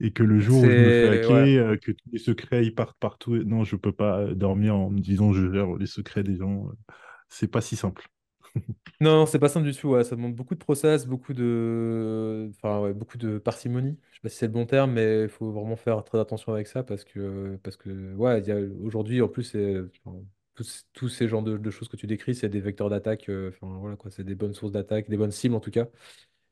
Et 0.01 0.13
que 0.13 0.23
le 0.23 0.41
jour 0.41 0.65
où 0.65 0.71
je 0.71 0.79
me 0.79 0.91
fais 0.93 1.09
ouais. 1.09 1.09
hacker, 1.09 1.79
que 1.81 1.93
tous 1.93 2.11
les 2.13 2.19
secrets 2.19 2.65
ils 2.67 2.75
partent 2.75 2.99
partout, 2.99 3.37
et- 3.37 3.45
non, 3.45 3.65
je 3.65 3.77
peux 3.77 3.93
pas 3.93 4.35
dormir 4.35 4.77
en 4.77 4.91
me 4.91 5.01
disant 5.01 5.33
je 5.33 5.51
gère 5.53 5.75
les 5.77 5.87
secrets 5.87 6.25
des 6.25 6.37
gens. 6.37 6.69
C'est 7.29 7.49
pas 7.49 7.61
si 7.61 7.77
simple. 7.77 8.05
Non, 9.01 9.11
non, 9.21 9.27
c'est 9.27 9.39
pas 9.39 9.49
simple 9.49 9.67
du 9.71 9.77
tout. 9.77 9.89
ouais. 9.91 10.05
Ça 10.05 10.17
demande 10.17 10.35
beaucoup 10.35 10.55
de 10.55 10.61
process, 10.61 11.07
beaucoup 11.07 11.33
de, 11.35 12.51
enfin, 12.57 12.81
ouais, 12.81 12.93
beaucoup 12.95 13.19
de 13.19 13.39
parcimonie. 13.39 13.99
Je 14.13 14.17
sais 14.17 14.21
pas 14.23 14.29
si 14.29 14.37
c'est 14.37 14.47
le 14.47 14.53
bon 14.53 14.67
terme, 14.67 14.93
mais 14.93 15.25
il 15.25 15.29
faut 15.29 15.51
vraiment 15.53 15.77
faire 15.77 16.03
très 16.05 16.19
attention 16.19 16.53
avec 16.53 16.67
ça 16.69 16.83
parce 16.85 17.05
que, 17.05 17.57
parce 17.63 17.77
que, 17.77 18.15
ouais, 18.15 18.41
il 18.41 18.47
y 18.47 18.53
a 18.53 18.57
aujourd'hui 18.83 19.21
en 19.21 19.29
plus, 19.29 19.45
c'est, 19.45 19.77
enfin, 20.07 20.19
tous, 20.55 20.87
tous 20.93 21.09
ces 21.09 21.29
genres 21.29 21.43
de, 21.43 21.57
de 21.59 21.71
choses 21.71 21.89
que 21.89 21.97
tu 21.97 22.07
décris, 22.07 22.35
c'est 22.35 22.49
des 22.49 22.61
vecteurs 22.61 22.89
d'attaque. 22.89 23.29
euh, 23.29 23.51
Enfin, 23.51 23.79
voilà 23.81 23.97
quoi, 23.97 24.11
c'est 24.11 24.25
des 24.25 24.35
bonnes 24.37 24.55
sources 24.55 24.73
d'attaque, 24.73 25.09
des 25.11 25.17
bonnes 25.17 25.33
cibles 25.33 25.55
en 25.57 25.61
tout 25.61 25.71
cas. 25.73 25.87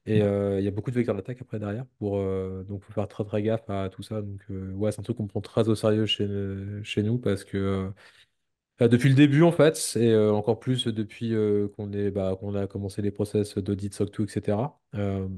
Et 0.07 0.23
euh, 0.23 0.61
il 0.61 0.65
y 0.65 0.69
a 0.69 0.73
beaucoup 0.73 0.91
de 0.91 0.97
vecteurs 0.97 1.15
d'attaque 1.17 1.41
après 1.43 1.59
derrière. 1.61 1.87
Pour, 1.99 2.19
euh, 2.19 2.65
donc, 2.65 2.83
faut 2.85 2.93
faire 2.93 3.09
très 3.09 3.25
très 3.25 3.43
gaffe 3.43 3.69
à 3.71 3.89
tout 3.91 4.03
ça. 4.03 4.23
Donc, 4.23 4.41
euh, 4.51 4.73
ouais, 4.75 4.93
c'est 4.93 5.01
un 5.01 5.05
truc 5.05 5.17
qu'on 5.19 5.29
prend 5.29 5.41
très 5.43 5.69
au 5.69 5.75
sérieux 5.77 6.07
chez, 6.07 6.29
chez 6.85 7.03
nous 7.03 7.19
parce 7.19 7.45
que. 7.45 7.93
Euh, 8.83 8.89
depuis 8.89 9.09
le 9.09 9.15
début, 9.15 9.43
en 9.43 9.53
fait, 9.53 9.97
et 9.97 10.11
euh, 10.11 10.33
encore 10.33 10.61
plus 10.61 10.87
depuis 10.87 11.35
euh, 11.35 11.69
qu'on 11.77 11.93
est, 11.93 12.11
bah, 12.11 12.37
qu'on 12.39 12.55
a 12.55 12.67
commencé 12.67 13.03
les 13.03 13.11
process 13.11 13.57
d'audit, 13.59 13.95
SOC 13.95 14.13
2, 14.13 14.25
etc. 14.25 14.81
Euh, 14.95 15.29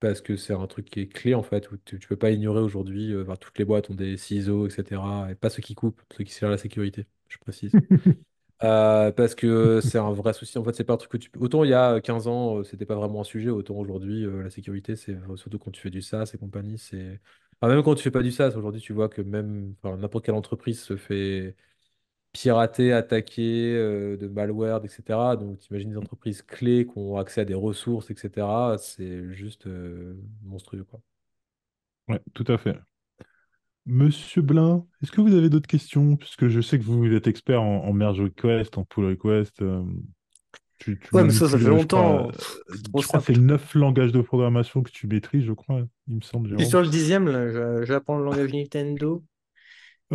parce 0.00 0.20
que 0.20 0.36
c'est 0.36 0.52
un 0.54 0.66
truc 0.66 0.86
qui 0.90 1.00
est 1.00 1.08
clé 1.08 1.34
en 1.34 1.42
fait, 1.42 1.70
où 1.72 1.76
tu, 1.78 1.98
tu 1.98 2.08
peux 2.08 2.16
pas 2.16 2.30
ignorer 2.30 2.60
aujourd'hui, 2.60 3.12
euh, 3.12 3.22
enfin, 3.22 3.36
toutes 3.36 3.58
les 3.58 3.64
boîtes 3.64 3.90
ont 3.90 3.94
des 3.94 4.16
ciseaux, 4.16 4.66
etc. 4.68 5.30
Et 5.30 5.34
pas 5.34 5.50
ceux 5.50 5.62
qui 5.62 5.74
coupent, 5.74 6.02
ceux 6.16 6.24
qui 6.24 6.32
servent 6.32 6.52
la 6.52 6.58
sécurité, 6.58 7.06
je 7.28 7.38
précise. 7.38 7.72
Euh, 8.64 9.12
parce 9.12 9.36
que 9.36 9.80
c'est 9.80 9.98
un 9.98 10.12
vrai 10.12 10.32
souci. 10.32 10.58
En 10.58 10.64
fait, 10.64 10.72
c'est 10.74 10.82
pas 10.84 10.94
un 10.94 10.96
truc 10.96 11.12
que 11.12 11.16
tu 11.16 11.30
peux. 11.30 11.38
Autant 11.40 11.62
il 11.62 11.70
y 11.70 11.74
a 11.74 12.00
15 12.00 12.26
ans, 12.26 12.58
euh, 12.58 12.64
c'était 12.64 12.86
pas 12.86 12.96
vraiment 12.96 13.20
un 13.20 13.24
sujet, 13.24 13.50
autant 13.50 13.76
aujourd'hui, 13.76 14.24
euh, 14.24 14.42
la 14.42 14.50
sécurité, 14.50 14.96
c'est 14.96 15.16
surtout 15.36 15.58
quand 15.60 15.70
tu 15.70 15.80
fais 15.80 15.90
du 15.90 16.02
SaaS 16.02 16.32
et 16.34 16.38
compagnie, 16.38 16.76
c'est. 16.78 17.20
Enfin, 17.60 17.72
même 17.72 17.84
quand 17.84 17.94
tu 17.94 18.02
fais 18.02 18.10
pas 18.10 18.22
du 18.22 18.32
SaaS, 18.32 18.54
aujourd'hui, 18.56 18.80
tu 18.80 18.92
vois 18.92 19.08
que 19.08 19.22
même 19.22 19.74
enfin, 19.82 19.96
n'importe 19.96 20.24
quelle 20.24 20.34
entreprise 20.34 20.80
se 20.80 20.96
fait 20.96 21.54
pirater, 22.32 22.92
attaquer, 22.92 23.74
euh, 23.76 24.16
de 24.16 24.28
malware, 24.28 24.84
etc. 24.84 25.36
Donc, 25.36 25.58
tu 25.60 25.68
imagines 25.72 25.90
des 25.90 25.96
entreprises 25.98 26.42
clés 26.42 26.86
qui 26.86 26.92
ont 26.98 27.16
accès 27.16 27.42
à 27.42 27.44
des 27.44 27.54
ressources, 27.54 28.10
etc. 28.10 28.78
C'est 28.78 29.32
juste 29.32 29.66
euh, 29.66 30.14
monstrueux, 30.44 30.84
quoi. 30.84 31.00
Ouais, 32.08 32.20
tout 32.34 32.44
à 32.48 32.58
fait. 32.58 32.78
Monsieur 33.86 34.42
Blin, 34.42 34.86
est-ce 35.02 35.10
que 35.12 35.20
vous 35.22 35.34
avez 35.34 35.48
d'autres 35.48 35.66
questions? 35.66 36.16
Puisque 36.16 36.48
je 36.48 36.60
sais 36.60 36.78
que 36.78 36.84
vous 36.84 37.06
êtes 37.12 37.26
expert 37.26 37.62
en, 37.62 37.84
en 37.84 37.92
merge 37.92 38.20
request, 38.20 38.76
en 38.78 38.84
pull 38.84 39.06
request. 39.06 39.62
euh, 39.62 39.82
tu, 40.78 40.98
tu 41.00 41.14
Ouais, 41.14 41.24
mais 41.24 41.32
ça, 41.32 41.48
ça 41.48 41.58
manipules, 41.58 41.60
fait 41.60 41.68
euh, 41.68 41.78
je 41.78 41.86
crois, 41.86 42.04
longtemps. 42.04 42.28
euh, 42.28 42.32
C'est 42.68 42.82
trop 42.84 43.02
je 43.02 43.06
crois 43.06 43.20
que 43.20 43.26
c'est 43.26 43.34
simple. 43.34 43.40
neuf 43.40 43.74
langages 43.74 44.12
de 44.12 44.22
programmation 44.22 44.82
que 44.82 44.90
tu 44.90 45.06
maîtrises, 45.08 45.44
je 45.44 45.52
crois, 45.52 45.82
il 46.08 46.16
me 46.16 46.22
semble, 46.22 46.48
Et 46.58 46.64
Jérôme. 46.64 46.66
sur 46.66 46.82
le 46.82 46.88
dixième, 46.88 47.26
là, 47.28 47.48
je- 47.50 47.84
j'apprends 47.86 48.18
le 48.18 48.24
langage 48.24 48.52
Nintendo. 48.52 49.24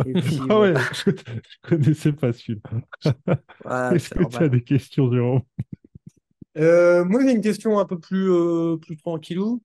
Et 0.06 0.12
puis 0.20 0.40
Ah 0.48 0.60
ouais, 0.60 0.74
je, 0.92 1.10
je 1.10 1.68
connaissais 1.68 2.12
pas 2.12 2.32
celui-là. 2.32 3.14
Voilà, 3.62 3.94
Est-ce 3.94 4.10
que 4.10 4.24
tu 4.24 4.36
as 4.36 4.48
des 4.48 4.62
questions, 4.62 5.12
Jérôme? 5.12 5.42
Euh, 6.56 7.04
moi, 7.04 7.22
j'ai 7.22 7.32
une 7.32 7.40
question 7.40 7.78
un 7.78 7.84
peu 7.84 7.98
plus, 7.98 8.30
euh, 8.30 8.76
plus 8.76 8.96
tranquillou. 8.96 9.62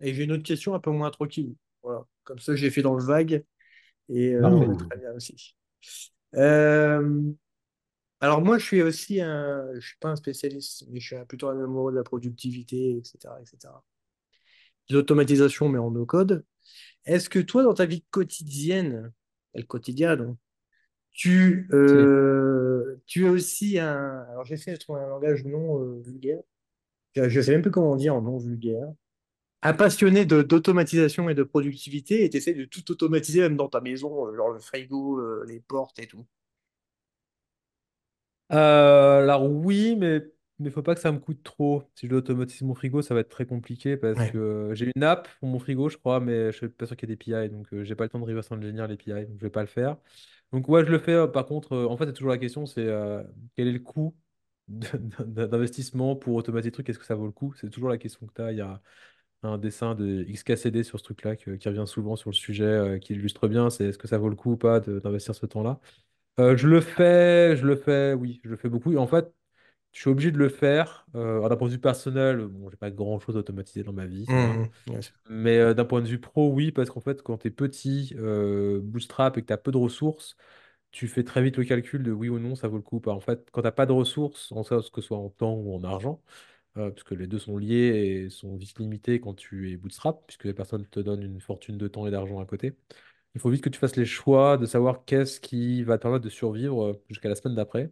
Et 0.00 0.14
j'ai 0.14 0.24
une 0.24 0.32
autre 0.32 0.42
question 0.42 0.74
un 0.74 0.80
peu 0.80 0.90
moins 0.90 1.10
tranquillou. 1.10 1.56
Voilà. 1.82 2.04
Comme 2.24 2.38
ça, 2.38 2.54
j'ai 2.54 2.70
fait 2.70 2.82
dans 2.82 2.94
le 2.94 3.04
vague. 3.04 3.44
Et 4.08 4.34
euh, 4.34 4.74
très 4.88 4.98
bien 4.98 5.12
aussi. 5.14 5.56
Euh, 6.34 7.22
alors 8.20 8.40
moi, 8.42 8.58
je 8.58 8.64
suis 8.64 8.82
aussi 8.82 9.20
un... 9.20 9.68
Je 9.74 9.86
suis 9.86 9.96
pas 9.98 10.10
un 10.10 10.16
spécialiste, 10.16 10.84
mais 10.90 11.00
je 11.00 11.14
suis 11.14 11.24
plutôt 11.26 11.48
un 11.48 11.62
amoureux 11.62 11.92
de 11.92 11.96
la 11.96 12.04
productivité, 12.04 12.96
etc., 12.98 13.34
etc. 13.40 13.72
De 14.90 14.94
l'automatisation, 14.94 15.68
mais 15.68 15.78
en 15.78 15.90
no-code. 15.90 16.44
Est-ce 17.04 17.28
que 17.28 17.38
toi, 17.38 17.62
dans 17.62 17.74
ta 17.74 17.86
vie 17.86 18.04
quotidienne, 18.10 19.12
et 19.56 19.60
le 19.60 19.66
quotidien, 19.66 20.16
donc, 20.16 20.38
tu, 21.12 21.68
euh, 21.72 22.96
tu 23.06 23.26
es 23.26 23.28
aussi 23.28 23.78
un... 23.78 24.26
Alors 24.30 24.44
j'essaie 24.44 24.72
de 24.72 24.78
trouver 24.78 25.00
un 25.02 25.08
langage 25.08 25.44
non 25.44 25.80
euh, 25.80 26.00
vulgaire. 26.04 26.40
Je 27.16 27.22
ne 27.24 27.42
sais 27.42 27.52
même 27.52 27.62
plus 27.62 27.70
comment 27.70 27.96
dire 27.96 28.14
en 28.14 28.22
non 28.22 28.38
vulgaire. 28.38 28.86
Un 29.62 29.74
passionné 29.74 30.26
de- 30.26 30.42
d'automatisation 30.42 31.28
et 31.30 31.34
de 31.34 31.42
productivité 31.44 32.24
et 32.24 32.30
tu 32.30 32.38
essaies 32.38 32.54
de 32.54 32.64
tout 32.66 32.90
automatiser 32.92 33.40
même 33.40 33.56
dans 33.56 33.68
ta 33.68 33.80
maison, 33.80 34.28
euh, 34.28 34.36
genre 34.36 34.50
le 34.50 34.60
frigo, 34.60 35.20
les 35.44 35.60
portes 35.60 35.98
et 36.00 36.06
tout. 36.06 36.26
Alors 38.48 39.44
oui, 39.50 39.96
mais 39.96 40.22
mais 40.58 40.70
faut 40.70 40.82
pas 40.82 40.94
que 40.94 41.00
ça 41.00 41.12
me 41.12 41.18
coûte 41.18 41.42
trop. 41.42 41.82
Si 41.94 42.06
je 42.06 42.10
dois 42.10 42.18
automatiser 42.20 42.64
mon 42.64 42.74
frigo, 42.74 43.02
ça 43.02 43.14
va 43.14 43.20
être 43.20 43.28
très 43.28 43.46
compliqué 43.46 43.96
parce 43.96 44.24
Ouais. 44.24 44.26
que 44.26 44.38
euh, 44.38 44.74
j'ai 44.74 44.90
une 44.96 45.02
app 45.04 45.28
pour 45.40 45.48
mon 45.48 45.58
frigo, 45.58 45.88
je 45.88 45.96
crois, 45.98 46.20
mais 46.20 46.52
je 46.52 46.56
suis 46.58 46.68
pas 46.68 46.86
sûr 46.86 46.96
qu'il 46.96 47.08
y 47.08 47.12
ait 47.12 47.16
des 47.16 47.18
PI, 47.18 47.48
donc 47.50 47.72
euh, 47.74 47.84
j'ai 47.84 47.94
pas 47.94 48.04
le 48.04 48.10
temps 48.10 48.18
de 48.20 48.24
reverse 48.24 48.50
engineer 48.52 48.86
les 48.88 48.96
PI, 48.96 49.26
donc 49.26 49.36
je 49.38 49.42
vais 49.46 49.50
pas 49.50 49.60
le 49.62 49.66
faire. 49.68 49.96
Donc 50.52 50.68
ouais, 50.68 50.84
je 50.84 50.90
le 50.90 50.98
fais. 50.98 51.12
euh, 51.12 51.26
par 51.28 51.46
contre, 51.46 51.72
euh, 51.74 51.86
en 51.88 51.96
fait, 51.96 52.06
c'est 52.06 52.12
toujours 52.14 52.30
la 52.30 52.38
question, 52.38 52.66
c'est 52.66 52.86
euh, 52.86 53.22
quel 53.56 53.68
est 53.68 53.72
le 53.72 53.80
coût 53.80 54.16
de- 54.68 55.46
d'investissement 55.46 56.16
pour 56.16 56.34
automatiser 56.36 56.70
le 56.70 56.72
truc, 56.74 56.88
est-ce 56.88 56.98
que 56.98 57.04
ça 57.06 57.14
vaut 57.16 57.26
le 57.26 57.32
coup? 57.32 57.54
C'est 57.54 57.70
toujours 57.70 57.88
la 57.90 57.98
question 57.98 58.26
que 58.26 58.32
tu 58.34 58.42
as. 58.42 58.52
Il 58.52 58.58
y 58.58 58.60
a 58.62 58.80
un 59.42 59.58
dessin 59.58 59.94
de 59.94 60.24
XKCD 60.28 60.82
sur 60.84 60.98
ce 60.98 61.04
truc-là 61.04 61.36
que- 61.36 61.52
qui 61.56 61.68
revient 61.68 61.84
souvent 61.86 62.16
sur 62.16 62.30
le 62.30 62.34
sujet, 62.36 62.64
euh, 62.64 62.98
qui 62.98 63.14
illustre 63.14 63.48
bien, 63.48 63.70
c'est 63.70 63.86
est-ce 63.86 63.98
que 63.98 64.08
ça 64.08 64.18
vaut 64.18 64.28
le 64.30 64.36
coup 64.36 64.52
ou 64.52 64.56
pas 64.56 64.80
de- 64.80 64.98
d'investir 65.00 65.34
ce 65.34 65.46
temps-là? 65.46 65.80
Euh, 66.38 66.56
je 66.56 66.68
le 66.68 66.80
fais, 66.82 67.56
je 67.56 67.66
le 67.66 67.76
fais, 67.76 68.12
oui, 68.12 68.40
je 68.44 68.50
le 68.50 68.56
fais 68.56 68.68
beaucoup. 68.68 68.92
Et 68.92 68.98
en 68.98 69.06
fait, 69.06 69.32
je 69.96 70.02
suis 70.02 70.10
obligé 70.10 70.30
de 70.30 70.36
le 70.36 70.50
faire. 70.50 71.06
Euh, 71.14 71.48
d'un 71.48 71.56
point 71.56 71.68
de 71.68 71.72
vue 71.72 71.78
personnel, 71.78 72.44
bon, 72.48 72.68
j'ai 72.68 72.76
pas 72.76 72.90
grand-chose 72.90 73.34
à 73.34 73.38
automatiser 73.38 73.82
dans 73.82 73.94
ma 73.94 74.04
vie. 74.04 74.26
Mmh, 74.28 75.00
sûr. 75.00 75.14
Mais 75.30 75.56
euh, 75.56 75.72
d'un 75.72 75.86
point 75.86 76.02
de 76.02 76.06
vue 76.06 76.20
pro, 76.20 76.52
oui, 76.52 76.70
parce 76.70 76.90
qu'en 76.90 77.00
fait, 77.00 77.22
quand 77.22 77.38
tu 77.38 77.48
es 77.48 77.50
petit, 77.50 78.14
euh, 78.18 78.78
bootstrap 78.82 79.38
et 79.38 79.40
que 79.40 79.46
tu 79.46 79.54
as 79.54 79.56
peu 79.56 79.72
de 79.72 79.78
ressources, 79.78 80.36
tu 80.90 81.08
fais 81.08 81.24
très 81.24 81.42
vite 81.42 81.56
le 81.56 81.64
calcul 81.64 82.02
de 82.02 82.12
oui 82.12 82.28
ou 82.28 82.38
non, 82.38 82.54
ça 82.56 82.68
vaut 82.68 82.76
le 82.76 82.82
coup 82.82 82.96
ou 82.96 83.00
pas. 83.00 83.12
En 83.12 83.20
fait, 83.20 83.48
quand 83.52 83.62
tu 83.62 83.66
n'as 83.66 83.72
pas 83.72 83.86
de 83.86 83.92
ressources, 83.92 84.52
en 84.52 84.62
ça, 84.64 84.80
que 84.92 85.00
ce 85.00 85.06
soit 85.08 85.16
en 85.16 85.30
temps 85.30 85.54
ou 85.54 85.74
en 85.74 85.82
argent, 85.82 86.22
euh, 86.76 86.90
puisque 86.90 87.12
les 87.12 87.26
deux 87.26 87.38
sont 87.38 87.56
liés 87.56 88.26
et 88.26 88.28
sont 88.28 88.54
vite 88.54 88.78
limités 88.78 89.18
quand 89.18 89.32
tu 89.32 89.72
es 89.72 89.78
bootstrap, 89.78 90.26
puisque 90.26 90.44
les 90.44 90.52
personnes 90.52 90.86
te 90.86 91.00
donnent 91.00 91.22
une 91.22 91.40
fortune 91.40 91.78
de 91.78 91.88
temps 91.88 92.06
et 92.06 92.10
d'argent 92.10 92.38
à 92.38 92.44
côté. 92.44 92.76
Il 93.34 93.40
faut 93.40 93.48
vite 93.48 93.62
que 93.62 93.70
tu 93.70 93.78
fasses 93.78 93.96
les 93.96 94.04
choix 94.04 94.58
de 94.58 94.66
savoir 94.66 95.06
qu'est-ce 95.06 95.40
qui 95.40 95.84
va 95.84 95.96
te 95.96 96.02
permettre 96.02 96.24
de 96.24 96.30
survivre 96.30 97.00
jusqu'à 97.08 97.30
la 97.30 97.34
semaine 97.34 97.56
d'après. 97.56 97.90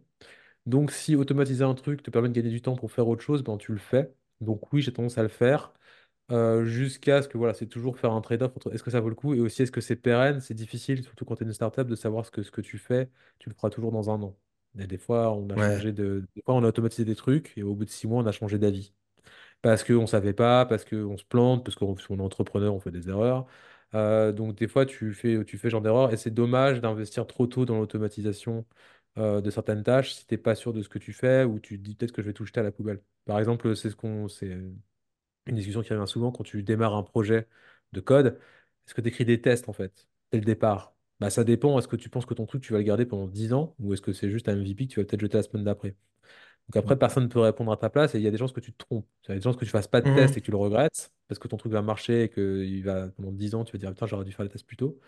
Donc, 0.65 0.91
si 0.91 1.15
automatiser 1.15 1.63
un 1.63 1.73
truc 1.75 2.01
te 2.03 2.09
permet 2.11 2.29
de 2.29 2.33
gagner 2.33 2.49
du 2.49 2.61
temps 2.61 2.75
pour 2.75 2.91
faire 2.91 3.07
autre 3.07 3.21
chose, 3.21 3.43
ben, 3.43 3.57
tu 3.57 3.71
le 3.71 3.77
fais. 3.77 4.13
Donc, 4.41 4.71
oui, 4.73 4.81
j'ai 4.81 4.91
tendance 4.93 5.17
à 5.17 5.23
le 5.23 5.29
faire 5.29 5.73
euh, 6.31 6.65
jusqu'à 6.65 7.21
ce 7.21 7.27
que 7.29 7.37
voilà, 7.37 7.53
c'est 7.53 7.67
toujours 7.67 7.97
faire 7.99 8.11
un 8.13 8.21
trade-off 8.21 8.51
entre 8.55 8.73
est-ce 8.73 8.83
que 8.83 8.91
ça 8.91 8.99
vaut 9.01 9.09
le 9.09 9.15
coup 9.15 9.33
et 9.35 9.39
aussi 9.41 9.63
est-ce 9.63 9.71
que 9.71 9.81
c'est 9.81 9.95
pérenne. 9.97 10.41
C'est 10.41 10.53
difficile, 10.55 11.03
surtout 11.03 11.25
quand 11.25 11.35
tu 11.37 11.43
es 11.43 11.47
une 11.47 11.53
startup, 11.53 11.87
de 11.87 11.95
savoir 11.95 12.25
ce 12.25 12.31
que, 12.31 12.43
ce 12.43 12.51
que 12.51 12.61
tu 12.61 12.77
fais, 12.79 13.09
tu 13.39 13.49
le 13.49 13.55
feras 13.55 13.69
toujours 13.69 13.91
dans 13.91 14.09
un 14.09 14.21
an. 14.23 14.37
Et 14.79 14.87
des 14.87 14.97
fois, 14.97 15.33
on 15.33 15.49
a 15.51 15.57
Ouais. 15.57 15.85
changé 15.85 15.93
de, 15.93 16.25
des 16.35 16.41
fois, 16.43 16.55
on 16.55 16.63
a 16.63 16.67
automatisé 16.69 17.05
des 17.05 17.15
trucs 17.15 17.53
et 17.57 17.63
au 17.63 17.75
bout 17.75 17.85
de 17.85 17.89
six 17.91 18.07
mois, 18.07 18.21
on 18.23 18.27
a 18.27 18.31
changé 18.33 18.59
d'avis 18.59 18.93
parce 19.61 19.83
qu'on 19.83 20.01
ne 20.01 20.05
savait 20.05 20.33
pas, 20.33 20.65
parce 20.65 20.85
qu'on 20.85 21.17
se 21.17 21.25
plante, 21.25 21.63
parce 21.65 21.75
qu'on 21.75 21.95
on 22.09 22.17
est 22.19 22.21
entrepreneur, 22.21 22.73
on 22.73 22.79
fait 22.79 22.91
des 22.91 23.09
erreurs. 23.09 23.47
Euh, 23.93 24.31
donc 24.31 24.55
des 24.55 24.67
fois, 24.67 24.85
tu 24.85 25.13
fais, 25.13 25.43
tu 25.45 25.57
fais 25.57 25.67
ce 25.67 25.71
genre 25.71 25.81
d'erreur 25.81 26.11
et 26.13 26.17
c'est 26.17 26.31
dommage 26.31 26.81
d'investir 26.81 27.27
trop 27.27 27.47
tôt 27.47 27.65
dans 27.65 27.77
l'automatisation 27.79 28.65
euh, 29.17 29.41
de 29.41 29.49
certaines 29.51 29.83
tâches 29.83 30.13
si 30.13 30.25
tu 30.27 30.33
n'es 30.33 30.37
pas 30.37 30.55
sûr 30.55 30.73
de 30.73 30.81
ce 30.83 30.89
que 30.89 30.99
tu 30.99 31.13
fais 31.13 31.43
ou 31.43 31.59
tu 31.59 31.77
te 31.79 31.83
dis 31.83 31.95
peut-être 31.95 32.11
que 32.11 32.21
je 32.21 32.27
vais 32.27 32.33
tout 32.33 32.45
jeter 32.45 32.59
à 32.61 32.63
la 32.63 32.71
poubelle. 32.71 33.01
Par 33.25 33.39
exemple, 33.39 33.75
c'est 33.75 33.89
ce 33.89 33.95
qu'on, 33.95 34.27
c'est 34.27 34.47
une 35.47 35.55
discussion 35.55 35.81
qui 35.81 35.93
revient 35.93 36.07
souvent 36.09 36.31
quand 36.31 36.43
tu 36.43 36.63
démarres 36.63 36.95
un 36.95 37.03
projet 37.03 37.47
de 37.93 37.99
code. 38.01 38.39
Est-ce 38.87 38.93
que 38.93 39.01
tu 39.01 39.09
écris 39.09 39.25
des 39.25 39.41
tests 39.41 39.69
en 39.69 39.73
fait 39.73 40.07
dès 40.31 40.39
le 40.39 40.45
départ? 40.45 40.95
Bah, 41.19 41.29
ça 41.29 41.43
dépend. 41.43 41.77
Est-ce 41.79 41.87
que 41.87 41.95
tu 41.95 42.09
penses 42.09 42.25
que 42.25 42.33
ton 42.33 42.45
truc, 42.45 42.61
tu 42.63 42.73
vas 42.73 42.79
le 42.79 42.83
garder 42.85 43.05
pendant 43.05 43.27
10 43.27 43.53
ans 43.53 43.75
ou 43.79 43.93
est-ce 43.93 44.01
que 44.01 44.13
c'est 44.13 44.29
juste 44.29 44.49
un 44.49 44.53
MVP 44.53 44.87
que 44.87 44.93
tu 44.93 44.99
vas 44.99 45.05
peut-être 45.05 45.21
jeter 45.21 45.37
la 45.37 45.43
semaine 45.43 45.63
d'après? 45.63 45.95
Donc 46.69 46.77
après, 46.77 46.97
personne 46.97 47.25
ne 47.25 47.29
peut 47.29 47.39
répondre 47.39 47.71
à 47.71 47.77
ta 47.77 47.89
place 47.89 48.15
et 48.15 48.19
il 48.19 48.23
y 48.23 48.27
a 48.27 48.31
des 48.31 48.37
chances 48.37 48.53
que 48.53 48.59
tu 48.59 48.73
te 48.73 48.77
trompes. 48.77 49.07
Il 49.25 49.29
y 49.29 49.31
a 49.33 49.35
des 49.35 49.41
chances 49.41 49.57
que 49.57 49.65
tu 49.65 49.71
fasses 49.71 49.87
pas 49.87 50.01
de 50.01 50.07
test 50.07 50.35
Mmh. 50.35 50.37
et 50.37 50.41
que 50.41 50.45
tu 50.45 50.51
le 50.51 50.57
regrettes 50.57 51.11
parce 51.27 51.39
que 51.39 51.47
ton 51.47 51.57
truc 51.57 51.71
va 51.71 51.81
marcher 51.83 52.23
et 52.23 52.29
que 52.29 52.63
il 52.65 52.83
va, 52.83 53.09
pendant 53.09 53.31
10 53.31 53.55
ans, 53.55 53.63
tu 53.65 53.73
vas 53.73 53.79
dire 53.79 53.89
putain, 53.91 54.07
j'aurais 54.07 54.25
dû 54.25 54.31
faire 54.31 54.43
les 54.45 54.51
tests 54.51 54.65
plus 54.67 54.77
tôt. 54.77 54.99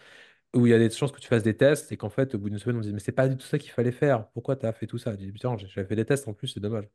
Ou 0.58 0.68
il 0.68 0.72
y 0.72 0.74
a 0.74 0.80
des 0.80 0.90
chances 0.90 1.12
que 1.14 1.20
tu 1.22 1.28
fasses 1.28 1.44
des 1.44 1.58
tests 1.58 1.92
et 1.92 1.98
qu'en 1.98 2.10
fait, 2.10 2.36
au 2.36 2.40
bout 2.40 2.50
d'une 2.50 2.60
semaine, 2.60 2.78
on 2.78 2.82
te 2.82 2.88
dit 2.88 2.94
mais 2.94 3.00
c'est 3.00 3.12
pas 3.14 3.28
du 3.30 3.38
tout 3.38 3.46
ça 3.48 3.60
qu'il 3.60 3.72
fallait 3.72 3.92
faire. 3.94 4.28
Pourquoi 4.32 4.56
tu 4.58 4.66
as 4.66 4.74
fait 4.74 4.88
tout 4.88 4.98
ça? 5.00 5.18
Tu 5.18 5.26
dis 5.26 5.32
putain, 5.34 5.58
j'avais 5.58 5.88
fait 5.88 5.96
des 5.96 6.06
tests 6.06 6.28
en 6.28 6.34
plus, 6.34 6.48
c'est 6.50 6.60
dommage. 6.62 6.90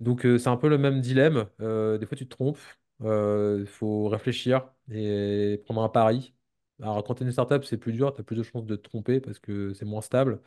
Donc 0.00 0.26
euh, 0.26 0.38
c'est 0.38 0.48
un 0.50 0.56
peu 0.56 0.68
le 0.68 0.78
même 0.78 1.00
dilemme. 1.00 1.46
Euh, 1.60 1.98
des 1.98 2.06
fois, 2.06 2.16
tu 2.16 2.26
te 2.28 2.34
trompes. 2.36 2.58
Il 3.02 3.66
faut 3.66 4.08
réfléchir 4.08 4.70
et 4.90 5.62
prendre 5.66 5.82
un 5.82 5.88
pari. 5.88 6.34
Alors, 6.82 7.02
quand 7.04 7.14
tu 7.16 7.22
es 7.24 7.26
une 7.26 7.32
startup, 7.32 7.64
c'est 7.64 7.78
plus 7.78 7.92
dur, 7.92 8.14
tu 8.14 8.20
as 8.20 8.24
plus 8.24 8.36
de 8.36 8.42
chances 8.42 8.66
de 8.66 8.76
te 8.76 8.82
tromper 8.82 9.20
parce 9.20 9.38
que 9.40 9.72
c'est 9.74 9.84
moins 9.84 10.00
stable. 10.02 10.40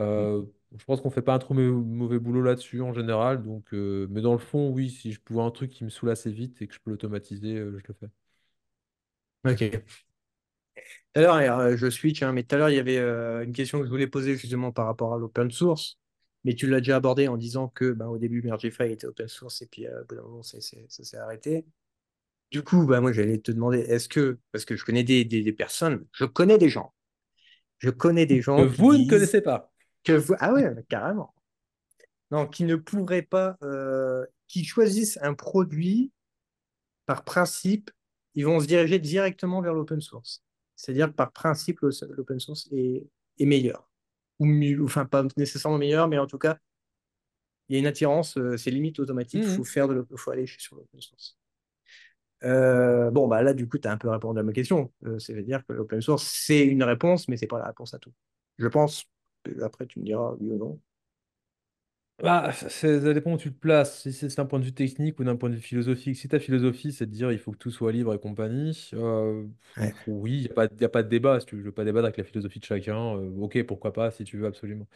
Euh, 0.00 0.44
je 0.76 0.84
pense 0.84 1.00
qu'on 1.00 1.10
fait 1.10 1.22
pas 1.22 1.34
un 1.34 1.38
trop 1.40 1.54
mau- 1.54 1.82
mauvais 1.84 2.18
boulot 2.18 2.42
là-dessus 2.42 2.82
en 2.82 2.92
général. 2.94 3.42
Donc, 3.44 3.74
euh, 3.74 4.06
mais 4.10 4.22
dans 4.22 4.32
le 4.32 4.38
fond, 4.38 4.70
oui, 4.70 4.90
si 4.90 5.12
je 5.12 5.20
pouvais 5.20 5.42
un 5.42 5.50
truc 5.50 5.70
qui 5.72 5.84
me 5.84 5.90
saoule 5.90 6.10
assez 6.10 6.32
vite 6.32 6.62
et 6.62 6.68
que 6.68 6.74
je 6.74 6.80
peux 6.80 6.90
l'automatiser, 6.90 7.56
euh, 7.58 7.78
je 7.78 7.84
le 7.88 7.94
fais. 7.94 8.08
Ok. 9.44 9.62
Tout 11.14 11.20
à 11.20 11.20
l'heure, 11.20 11.58
euh, 11.58 11.76
je 11.76 11.90
switch, 11.90 12.22
hein, 12.22 12.32
mais 12.32 12.44
tout 12.44 12.54
à 12.54 12.58
l'heure, 12.58 12.70
il 12.70 12.76
y 12.76 12.78
avait 12.78 12.98
euh, 12.98 13.44
une 13.44 13.52
question 13.52 13.78
que 13.80 13.84
je 13.84 13.90
voulais 13.90 14.06
poser 14.06 14.36
justement 14.36 14.72
par 14.72 14.86
rapport 14.86 15.14
à 15.14 15.18
l'open 15.18 15.50
source. 15.50 15.98
Mais 16.44 16.54
tu 16.54 16.66
l'as 16.66 16.78
déjà 16.80 16.96
abordé 16.96 17.28
en 17.28 17.36
disant 17.36 17.68
que 17.68 17.92
ben, 17.92 18.06
au 18.06 18.16
début, 18.16 18.42
Mergify 18.42 18.84
était 18.84 19.06
open 19.06 19.28
source 19.28 19.60
et 19.62 19.66
puis 19.66 19.86
euh, 19.86 20.02
au 20.02 20.04
bout 20.06 20.14
d'un 20.14 20.22
moment, 20.22 20.42
ça 20.42 20.58
s'est 20.60 21.16
arrêté. 21.16 21.66
Du 22.50 22.62
coup, 22.62 22.86
bah, 22.86 23.00
moi, 23.00 23.12
j'allais 23.12 23.38
te 23.38 23.52
demander, 23.52 23.80
est-ce 23.80 24.08
que, 24.08 24.38
parce 24.52 24.64
que 24.64 24.76
je 24.76 24.84
connais 24.84 25.04
des, 25.04 25.24
des, 25.24 25.42
des 25.42 25.52
personnes, 25.52 26.06
je 26.12 26.24
connais 26.24 26.58
des 26.58 26.68
gens, 26.68 26.94
je 27.78 27.90
connais 27.90 28.26
des 28.26 28.36
Que 28.38 28.42
gens 28.42 28.66
qui 28.68 28.80
vous 28.80 28.92
ne 28.96 29.08
connaissez 29.08 29.40
pas. 29.40 29.72
que 30.04 30.12
vous... 30.12 30.34
Ah 30.38 30.52
ouais, 30.52 30.68
carrément. 30.88 31.34
Non, 32.30 32.46
qui 32.46 32.64
ne 32.64 32.76
pourraient 32.76 33.22
pas, 33.22 33.56
euh, 33.62 34.24
qui 34.48 34.64
choisissent 34.64 35.18
un 35.22 35.34
produit 35.34 36.12
par 37.06 37.24
principe, 37.24 37.90
ils 38.34 38.46
vont 38.46 38.60
se 38.60 38.66
diriger 38.66 38.98
directement 38.98 39.60
vers 39.60 39.74
l'open 39.74 40.00
source. 40.00 40.42
C'est-à-dire 40.82 41.08
que 41.08 41.14
par 41.14 41.32
principe, 41.32 41.80
l'open 41.80 42.40
source 42.40 42.68
est, 42.72 43.06
est 43.38 43.46
meilleur. 43.46 43.88
Ou 44.38 44.46
mieux, 44.46 44.82
enfin, 44.84 45.04
pas 45.06 45.24
nécessairement 45.36 45.78
meilleur, 45.78 46.08
mais 46.08 46.18
en 46.18 46.26
tout 46.26 46.38
cas, 46.38 46.58
il 47.68 47.74
y 47.74 47.76
a 47.76 47.78
une 47.80 47.86
attirance, 47.86 48.36
euh, 48.36 48.56
c'est 48.56 48.70
limite 48.70 48.98
automatique, 48.98 49.42
il 49.44 49.48
faut 49.48 49.64
faire 49.64 49.88
de 49.88 49.94
l'open- 49.94 50.16
faut 50.18 50.30
aller 50.30 50.46
sur 50.46 50.76
l'open 50.76 51.00
source. 51.00 51.38
Euh, 52.42 53.10
bon, 53.10 53.28
bah 53.28 53.42
là, 53.42 53.52
du 53.52 53.68
coup, 53.68 53.78
tu 53.78 53.86
as 53.86 53.92
un 53.92 53.98
peu 53.98 54.08
répondu 54.08 54.40
à 54.40 54.42
ma 54.42 54.52
question. 54.52 54.92
Euh, 55.04 55.18
C'est-à-dire 55.18 55.64
que 55.66 55.72
l'open 55.74 56.00
source, 56.00 56.24
c'est 56.24 56.64
une 56.66 56.82
réponse, 56.82 57.28
mais 57.28 57.36
c'est 57.36 57.46
pas 57.46 57.58
la 57.58 57.66
réponse 57.66 57.94
à 57.94 57.98
tout. 57.98 58.12
Je 58.58 58.66
pense. 58.68 59.04
Euh, 59.48 59.64
Après, 59.64 59.86
tu 59.86 60.00
me 60.00 60.04
diras 60.04 60.34
oui 60.40 60.50
ou 60.50 60.58
non. 60.58 60.80
Bah, 62.22 62.52
ça 62.52 63.14
dépend 63.14 63.32
où 63.32 63.38
tu 63.38 63.50
te 63.50 63.58
places, 63.58 64.02
si 64.02 64.12
c'est 64.12 64.34
d'un 64.36 64.44
point 64.44 64.58
de 64.58 64.64
vue 64.64 64.74
technique 64.74 65.18
ou 65.18 65.24
d'un 65.24 65.36
point 65.36 65.48
de 65.48 65.54
vue 65.54 65.60
philosophique. 65.62 66.16
Si 66.16 66.28
ta 66.28 66.38
philosophie, 66.38 66.92
c'est 66.92 67.06
de 67.06 67.10
dire 67.12 67.32
il 67.32 67.38
faut 67.38 67.50
que 67.52 67.56
tout 67.56 67.70
soit 67.70 67.92
libre 67.92 68.12
et 68.12 68.18
compagnie, 68.20 68.90
euh, 68.92 69.46
Ouais, 69.76 69.96
oui, 70.06 70.32
il 70.38 70.40
n'y 70.42 70.46
a 70.50 70.52
pas, 70.54 70.66
y 70.78 70.84
a 70.84 70.88
pas 70.90 71.02
de 71.02 71.08
débat. 71.08 71.40
Si 71.40 71.46
tu 71.46 71.56
veux 71.62 71.72
pas 71.72 71.84
débattre 71.84 72.04
avec 72.06 72.18
la 72.18 72.24
philosophie 72.24 72.58
de 72.60 72.64
chacun, 72.66 73.16
euh, 73.16 73.30
ok, 73.38 73.62
pourquoi 73.64 73.94
pas, 73.94 74.10
si 74.10 74.24
tu 74.24 74.36
veux 74.36 74.46
absolument. 74.46 74.86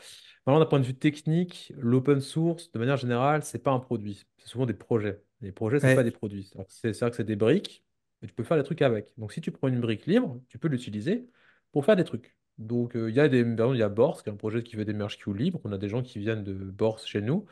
Maintenant, 0.46 0.60
d'un 0.60 0.66
point 0.66 0.80
de 0.80 0.86
vue 0.86 0.94
technique, 0.96 1.72
l'open 1.78 2.20
source, 2.20 2.72
de 2.72 2.78
manière 2.80 2.96
générale, 2.98 3.44
c'est 3.44 3.60
pas 3.60 3.72
un 3.72 3.80
produit. 3.80 4.24
C'est 4.38 4.48
souvent 4.48 4.66
des 4.66 4.74
projets. 4.74 5.22
Les 5.42 5.52
projets, 5.52 5.80
c'est 5.80 5.92
pas 5.92 6.02
ouais, 6.02 6.04
des 6.04 6.10
produits. 6.12 6.44
C'est 6.44 6.58
c'est- 6.70 6.92
c'est-à-dire 6.94 7.10
que 7.12 7.16
c'est 7.18 7.24
des 7.24 7.36
briques, 7.36 7.84
et 8.22 8.26
tu 8.28 8.34
peux 8.34 8.44
faire 8.44 8.56
des 8.58 8.64
trucs 8.64 8.82
avec. 8.82 9.08
Donc, 9.18 9.32
si 9.32 9.40
tu 9.42 9.52
prends 9.52 9.68
une 9.68 9.80
brique 9.80 10.06
libre, 10.06 10.40
tu 10.48 10.58
peux 10.58 10.68
l'utiliser 10.68 11.28
pour 11.72 11.84
faire 11.86 11.96
des 11.96 12.04
trucs. 12.04 12.36
Donc, 12.58 12.92
il 12.94 13.10
y 13.14 13.20
a 13.20 13.28
des, 13.28 13.42
par 13.42 13.52
exemple, 13.52 13.76
il 13.76 13.80
y 13.80 13.82
a 13.82 13.88
Borsk, 13.88 14.24
qui 14.24 14.30
est 14.30 14.32
un 14.32 14.36
projet 14.36 14.62
qui 14.62 14.76
veut 14.76 14.84
des 14.84 14.92
merge 14.92 15.18
queues 15.18 15.32
libres. 15.32 15.60
On 15.64 15.72
a 15.72 15.78
des 15.78 15.88
gens 15.88 16.02
qui 16.02 16.18
viennent 16.18 16.44
de 16.44 16.54
Borsk 16.54 17.06
chez 17.06 17.20
nous 17.20 17.46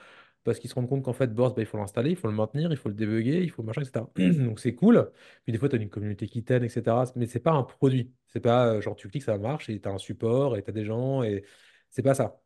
parce 0.44 0.58
qu'ils 0.58 0.70
se 0.70 0.74
rendent 0.74 0.88
compte 0.88 1.04
qu'en 1.04 1.12
fait, 1.12 1.32
Borsk, 1.34 1.56
bah, 1.56 1.62
il 1.62 1.66
faut 1.66 1.78
l'installer, 1.78 2.10
il 2.10 2.16
faut 2.16 2.28
le 2.28 2.34
maintenir, 2.34 2.72
il 2.72 2.76
faut 2.76 2.88
le 2.88 2.94
débugger, 2.94 3.42
il 3.42 3.50
faut 3.50 3.62
machin, 3.62 3.82
etc. 3.82 4.06
Donc, 4.44 4.60
c'est 4.60 4.74
cool. 4.74 5.10
Puis 5.44 5.52
des 5.52 5.58
fois, 5.58 5.68
tu 5.68 5.76
as 5.76 5.78
une 5.78 5.88
communauté 5.90 6.26
qui 6.26 6.44
t'aide, 6.44 6.64
etc. 6.64 6.96
Mais 7.16 7.26
c'est 7.26 7.40
pas 7.40 7.52
un 7.52 7.62
produit. 7.62 8.12
C'est 8.26 8.40
pas 8.40 8.80
genre 8.80 8.96
tu 8.96 9.08
cliques, 9.08 9.22
ça 9.24 9.38
marche, 9.38 9.68
et 9.70 9.80
tu 9.80 9.88
as 9.88 9.92
un 9.92 9.98
support, 9.98 10.56
et 10.56 10.62
tu 10.62 10.70
as 10.70 10.72
des 10.72 10.84
gens, 10.84 11.22
et 11.22 11.44
c'est 11.90 12.02
pas 12.02 12.14
ça. 12.14 12.40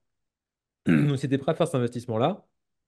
Donc, 0.87 1.19
si 1.19 1.29
tu 1.29 1.35
es 1.35 1.39
prêt 1.39 1.53
à 1.53 1.55
faire 1.55 1.67
cet 1.67 1.77
investissement-là, 1.77 2.47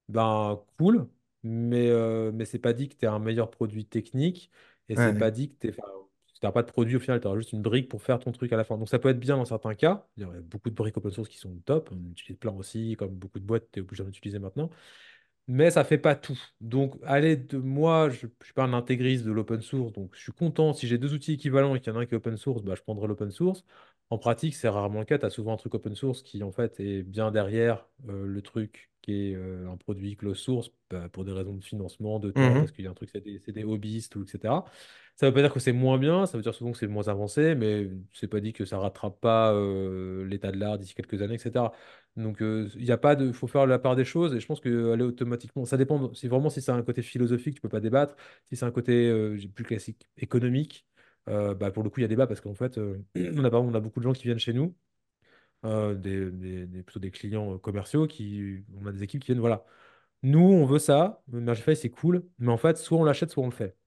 ben 0.09 0.63
cool, 0.77 1.07
mais, 1.43 1.89
euh, 1.89 2.31
mais 2.33 2.45
c'est 2.45 2.59
pas 2.59 2.73
dit 2.73 2.89
que 2.89 2.95
tu 2.95 3.05
as 3.05 3.13
un 3.13 3.19
meilleur 3.19 3.51
produit 3.51 3.85
technique 3.85 4.51
et 4.89 4.95
c'est 4.95 5.13
ouais, 5.13 5.19
pas 5.19 5.31
dit 5.31 5.51
que 5.51 5.67
tu 5.67 5.73
n'as 6.47 6.51
pas 6.51 6.63
de 6.63 6.67
produit 6.71 6.95
au 6.95 6.99
final, 6.99 7.19
tu 7.21 7.27
auras 7.27 7.37
juste 7.37 7.53
une 7.53 7.61
brique 7.61 7.89
pour 7.89 8.01
faire 8.01 8.19
ton 8.19 8.31
truc 8.31 8.53
à 8.53 8.57
la 8.57 8.63
fin. 8.63 8.77
Donc, 8.77 8.89
ça 8.89 8.99
peut 8.99 9.09
être 9.09 9.19
bien 9.19 9.37
dans 9.37 9.45
certains 9.45 9.75
cas. 9.75 10.07
Il 10.17 10.23
y 10.23 10.25
a 10.25 10.29
beaucoup 10.41 10.69
de 10.69 10.75
briques 10.75 10.97
open 10.97 11.11
source 11.11 11.29
qui 11.29 11.37
sont 11.37 11.55
top. 11.65 11.89
On 11.91 12.11
utilise 12.11 12.37
plein 12.37 12.53
aussi, 12.53 12.95
comme 12.97 13.11
beaucoup 13.15 13.39
de 13.39 13.45
boîtes, 13.45 13.65
tu 13.71 13.79
es 13.79 13.81
obligé 13.81 14.03
d'en 14.03 14.09
utiliser 14.09 14.39
maintenant 14.39 14.69
mais 15.47 15.71
ça 15.71 15.83
fait 15.83 15.97
pas 15.97 16.15
tout. 16.15 16.39
Donc, 16.61 16.95
allez, 17.03 17.35
de 17.35 17.57
moi, 17.57 18.09
je 18.09 18.27
ne 18.27 18.31
suis 18.43 18.53
pas 18.53 18.63
un 18.63 18.73
intégriste 18.73 19.25
de 19.25 19.31
l'open 19.31 19.61
source, 19.61 19.91
donc 19.93 20.15
je 20.15 20.21
suis 20.21 20.31
content. 20.31 20.73
Si 20.73 20.87
j'ai 20.87 20.97
deux 20.99 21.13
outils 21.13 21.33
équivalents 21.33 21.73
et 21.75 21.79
qu'il 21.81 21.91
y 21.91 21.95
en 21.95 21.99
a 21.99 22.03
un 22.03 22.05
qui 22.05 22.13
est 22.13 22.17
open 22.17 22.37
source, 22.37 22.61
bah, 22.63 22.75
je 22.75 22.81
prendrai 22.83 23.07
l'open 23.07 23.31
source. 23.31 23.65
En 24.11 24.17
pratique, 24.17 24.55
c'est 24.55 24.69
rarement 24.69 24.99
le 24.99 25.05
cas. 25.05 25.19
Tu 25.19 25.25
as 25.25 25.29
souvent 25.29 25.53
un 25.53 25.57
truc 25.57 25.75
open 25.75 25.93
source 25.95 26.23
qui, 26.23 26.41
en 26.43 26.51
fait, 26.51 26.79
est 26.79 27.03
bien 27.03 27.29
derrière 27.31 27.87
euh, 28.09 28.25
le 28.25 28.41
truc 28.41 28.89
qui 29.01 29.13
est 29.31 29.35
euh, 29.35 29.69
un 29.69 29.77
produit 29.77 30.15
closed 30.17 30.37
source 30.41 30.71
bah, 30.89 31.09
pour 31.09 31.25
des 31.25 31.31
raisons 31.31 31.53
de 31.53 31.63
financement, 31.63 32.19
de 32.19 32.31
temps, 32.31 32.57
parce 32.57 32.71
Mhm. 32.71 32.71
qu'il 32.71 32.83
y 32.85 32.87
a 32.87 32.91
un 32.91 32.93
truc, 32.95 33.09
c'est 33.13 33.21
des, 33.21 33.39
c'est 33.39 33.51
des 33.51 33.63
hobbyistes, 33.63 34.15
ou 34.15 34.23
etc. 34.23 34.65
Ça 35.15 35.25
ne 35.27 35.31
veut 35.31 35.35
pas 35.35 35.41
dire 35.41 35.53
que 35.53 35.59
c'est 35.59 35.73
moins 35.73 35.97
bien, 35.99 36.25
ça 36.25 36.37
veut 36.37 36.43
dire 36.43 36.53
souvent 36.55 36.71
que 36.71 36.77
c'est 36.77 36.87
moins 36.87 37.07
avancé, 37.07 37.53
mais 37.55 37.87
c'est 38.13 38.27
pas 38.27 38.39
dit 38.39 38.51
que 38.53 38.65
ça 38.65 38.79
rattrape 38.79 39.19
pas 39.19 39.53
euh, 39.53 40.25
l'état 40.25 40.51
de 40.51 40.57
l'art 40.57 40.77
d'ici 40.79 40.95
quelques 40.95 41.21
années, 41.21 41.35
etc. 41.35 41.71
Donc, 42.15 42.41
euh, 42.41 42.67
il 42.75 42.85
y 42.85 42.91
a 42.91 42.97
pas 42.97 43.15
de, 43.15 43.31
faut 43.31 43.47
faire 43.47 43.67
la 43.67 43.79
part 43.79 43.95
des 43.95 44.05
choses 44.05 44.33
et 44.33 44.39
je 44.39 44.45
pense 44.47 44.59
que 44.59 44.91
aller 44.91 45.03
automatiquement, 45.03 45.65
ça 45.65 45.77
dépend. 45.77 46.13
Si 46.13 46.27
vraiment 46.27 46.49
si 46.49 46.61
c'est 46.61 46.71
un 46.71 46.81
côté 46.83 47.01
philosophique, 47.03 47.55
tu 47.55 47.61
peux 47.61 47.69
pas 47.69 47.79
débattre. 47.81 48.15
Si 48.49 48.55
c'est 48.55 48.65
un 48.65 48.71
côté 48.71 49.07
euh, 49.09 49.37
plus 49.53 49.63
classique, 49.65 50.09
économique, 50.17 50.85
bah, 51.55 51.71
pour 51.71 51.83
le 51.83 51.89
coup, 51.89 51.99
il 51.99 52.03
y 52.03 52.05
a 52.05 52.07
débat 52.07 52.27
parce 52.27 52.41
qu'en 52.41 52.55
fait, 52.55 52.77
euh, 52.77 52.97
on 53.15 53.43
a, 53.45 53.49
par 53.51 53.59
exemple, 53.61 53.75
on 53.75 53.75
a 53.75 53.79
beaucoup 53.81 53.99
de 53.99 54.05
gens 54.05 54.13
qui 54.13 54.23
viennent 54.23 54.39
chez 54.39 54.53
nous, 54.53 54.75
euh, 55.65 55.95
des, 55.95 56.31
des- 56.31 56.67
des- 56.67 56.83
plutôt 56.83 56.99
des 56.99 57.11
clients 57.11 57.55
euh, 57.55 57.57
commerciaux 57.57 58.07
qui, 58.07 58.63
on 58.81 58.85
a 58.87 58.91
des 58.93 59.03
équipes 59.03 59.21
qui 59.23 59.27
viennent, 59.27 59.39
voilà. 59.41 59.65
Nous, 60.23 60.39
on 60.41 60.65
veut 60.65 60.79
ça, 60.79 61.23
Mergify, 61.29 61.75
c'est 61.75 61.89
cool, 61.91 62.25
mais 62.39 62.51
en 62.51 62.57
fait, 62.57 62.77
soit 62.77 62.97
on 62.99 63.03
l'achète, 63.05 63.31
soit 63.31 63.43
on 63.43 63.47
le 63.47 63.53
fait. 63.53 63.77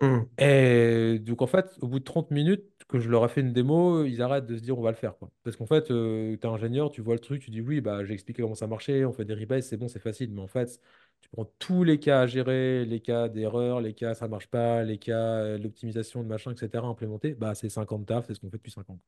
Mhm. 0.00 0.28
Et 0.38 1.18
donc, 1.18 1.42
en 1.42 1.48
fait, 1.48 1.66
au 1.80 1.88
bout 1.88 1.98
de 1.98 2.04
30 2.04 2.30
minutes 2.30 2.62
que 2.88 3.00
je 3.00 3.08
leur 3.10 3.24
ai 3.24 3.28
fait 3.28 3.40
une 3.40 3.52
démo, 3.52 4.04
ils 4.04 4.22
arrêtent 4.22 4.46
de 4.46 4.56
se 4.56 4.62
dire 4.62 4.78
on 4.78 4.82
va 4.82 4.90
le 4.92 4.96
faire. 4.96 5.16
Quoi. 5.18 5.30
Parce 5.42 5.56
qu'en 5.56 5.66
fait, 5.66 5.84
tu 5.84 5.92
es 6.40 6.46
ingénieur, 6.46 6.90
tu 6.92 7.00
vois 7.02 7.14
le 7.14 7.20
truc, 7.20 7.42
tu 7.42 7.50
dis 7.50 7.60
oui, 7.60 7.80
bah, 7.80 8.04
j'ai 8.04 8.14
expliqué 8.14 8.42
comment 8.42 8.54
ça 8.54 8.68
marchait, 8.68 9.04
on 9.04 9.12
fait 9.12 9.24
des 9.24 9.34
rebases, 9.34 9.66
c'est 9.66 9.76
bon, 9.76 9.88
c'est 9.88 9.98
facile. 9.98 10.30
Mais 10.32 10.40
en 10.40 10.46
fait, 10.46 10.80
tu 11.20 11.28
prends 11.30 11.44
tous 11.58 11.84
les 11.84 11.98
cas 11.98 12.20
à 12.20 12.26
gérer, 12.26 12.84
les 12.84 13.00
cas 13.00 13.28
d'erreur, 13.28 13.80
les 13.80 13.94
cas 13.94 14.14
ça 14.14 14.28
marche 14.28 14.46
pas, 14.48 14.82
les 14.84 14.98
cas 14.98 15.18
euh, 15.18 15.58
l'optimisation 15.58 16.22
de 16.22 16.28
machin, 16.28 16.52
etc. 16.52 16.84
à 16.86 16.88
implémenter, 16.88 17.34
bah, 17.34 17.54
c'est 17.54 17.68
50 17.68 18.06
taf, 18.06 18.26
c'est 18.26 18.34
ce 18.34 18.40
qu'on 18.40 18.50
fait 18.50 18.56
depuis 18.56 18.72
5 18.72 18.88
ans. 18.90 19.00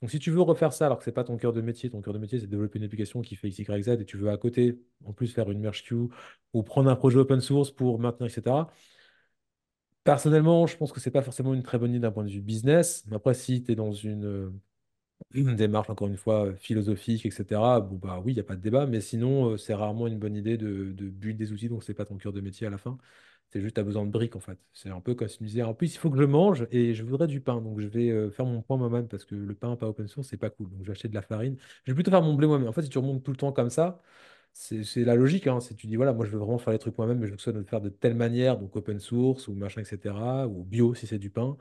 Donc, 0.00 0.10
si 0.10 0.18
tu 0.18 0.30
veux 0.30 0.40
refaire 0.40 0.72
ça 0.72 0.86
alors 0.86 0.98
que 0.98 1.04
c'est 1.04 1.12
pas 1.12 1.24
ton 1.24 1.36
cœur 1.36 1.52
de 1.52 1.60
métier, 1.60 1.90
ton 1.90 2.00
cœur 2.00 2.14
de 2.14 2.18
métier, 2.18 2.38
c'est 2.38 2.46
développer 2.46 2.78
une 2.78 2.84
application 2.84 3.20
qui 3.22 3.36
fait 3.36 3.48
X, 3.48 3.58
Y, 3.58 3.82
Z 3.84 3.88
et 4.00 4.04
tu 4.04 4.16
veux 4.16 4.30
à 4.30 4.36
côté, 4.38 4.78
en 5.04 5.12
plus, 5.12 5.32
faire 5.32 5.50
une 5.50 5.60
merge 5.60 5.84
queue 5.84 6.08
ou 6.52 6.62
prendre 6.62 6.90
un 6.90 6.96
projet 6.96 7.18
open 7.18 7.40
source 7.40 7.70
pour 7.70 7.98
maintenir, 7.98 8.30
etc. 8.30 8.68
Personnellement, 10.04 10.66
je 10.66 10.76
pense 10.76 10.92
que 10.92 11.00
c'est 11.00 11.10
pas 11.10 11.22
forcément 11.22 11.52
une 11.52 11.62
très 11.64 11.78
bonne 11.78 11.90
idée 11.90 11.98
d'un 12.00 12.12
point 12.12 12.24
de 12.24 12.30
vue 12.30 12.40
business. 12.40 13.04
Après, 13.12 13.34
si 13.34 13.64
tu 13.64 13.72
es 13.72 13.74
dans 13.74 13.92
une, 13.92 14.24
euh, 14.24 14.50
une 15.32 15.56
démarche, 15.56 15.90
encore 15.90 16.08
une 16.08 16.16
fois, 16.16 16.54
philosophique, 16.56 17.26
etc., 17.26 17.80
bon, 17.80 17.96
bah 17.96 18.20
oui, 18.24 18.32
il 18.32 18.34
n'y 18.36 18.40
a 18.40 18.44
pas 18.44 18.56
de 18.56 18.60
débat. 18.62 18.86
Mais 18.86 19.00
sinon, 19.00 19.50
euh, 19.52 19.56
c'est 19.56 19.74
rarement 19.74 20.06
une 20.06 20.18
bonne 20.18 20.36
idée 20.36 20.56
de, 20.56 20.92
de 20.92 21.32
des 21.32 21.52
outils, 21.52 21.68
donc 21.68 21.84
c'est 21.84 21.94
pas 21.94 22.04
ton 22.04 22.16
cœur 22.16 22.32
de 22.32 22.40
métier 22.40 22.66
à 22.66 22.70
la 22.70 22.78
fin. 22.78 22.98
C'est 23.48 23.60
juste, 23.60 23.74
tu 23.76 23.80
as 23.80 23.84
besoin 23.84 24.04
de 24.06 24.10
briques, 24.10 24.36
en 24.36 24.40
fait. 24.40 24.58
C'est 24.72 24.90
un 24.90 25.00
peu 25.00 25.14
comme 25.14 25.28
si 25.28 25.38
tu 25.38 25.44
disais, 25.44 25.62
en 25.62 25.74
plus, 25.74 25.94
il 25.94 25.98
faut 25.98 26.10
que 26.10 26.18
je 26.18 26.24
mange 26.24 26.66
et 26.70 26.94
je 26.94 27.04
voudrais 27.04 27.26
du 27.28 27.40
pain. 27.40 27.60
Donc, 27.60 27.80
je 27.80 27.86
vais 27.86 28.10
euh, 28.10 28.30
faire 28.30 28.44
mon 28.46 28.62
pain 28.62 28.76
moi-même 28.76 29.08
parce 29.08 29.24
que 29.24 29.34
le 29.34 29.54
pain 29.54 29.76
pas 29.76 29.88
open 29.88 30.08
source, 30.08 30.28
c'est 30.28 30.36
pas 30.36 30.50
cool. 30.50 30.68
Donc, 30.70 30.80
je 30.82 30.86
vais 30.86 30.92
acheter 30.92 31.08
de 31.08 31.14
la 31.14 31.22
farine. 31.22 31.56
Je 31.84 31.92
vais 31.92 31.94
plutôt 31.94 32.10
faire 32.10 32.22
mon 32.22 32.34
blé 32.34 32.46
moi-même. 32.46 32.68
En 32.68 32.72
fait, 32.72 32.82
si 32.82 32.88
tu 32.90 32.98
remontes 32.98 33.22
tout 33.22 33.30
le 33.30 33.36
temps 33.36 33.52
comme 33.52 33.70
ça, 33.70 34.00
c'est 34.52 35.04
la 35.04 35.14
logique, 35.16 35.46
hein. 35.46 35.58
Tu 35.76 35.86
dis, 35.86 35.96
voilà, 35.96 36.12
moi 36.14 36.24
je 36.24 36.30
veux 36.30 36.38
vraiment 36.38 36.58
faire 36.58 36.72
les 36.72 36.78
trucs 36.78 36.96
moi-même, 36.96 37.18
mais 37.18 37.26
je 37.26 37.32
veux 37.32 37.36
que 37.36 37.42
ça 37.42 37.52
de 37.52 37.58
le 37.58 37.64
faire 37.64 37.80
de 37.82 37.90
telle 37.90 38.14
manière, 38.14 38.58
donc 38.58 38.74
open 38.76 38.98
source 39.00 39.48
ou 39.48 39.54
machin, 39.54 39.82
etc. 39.82 40.48
Ou 40.48 40.64
bio 40.64 40.94
si 40.94 41.06
c'est 41.06 41.18
du 41.18 41.30
pain. 41.30 41.56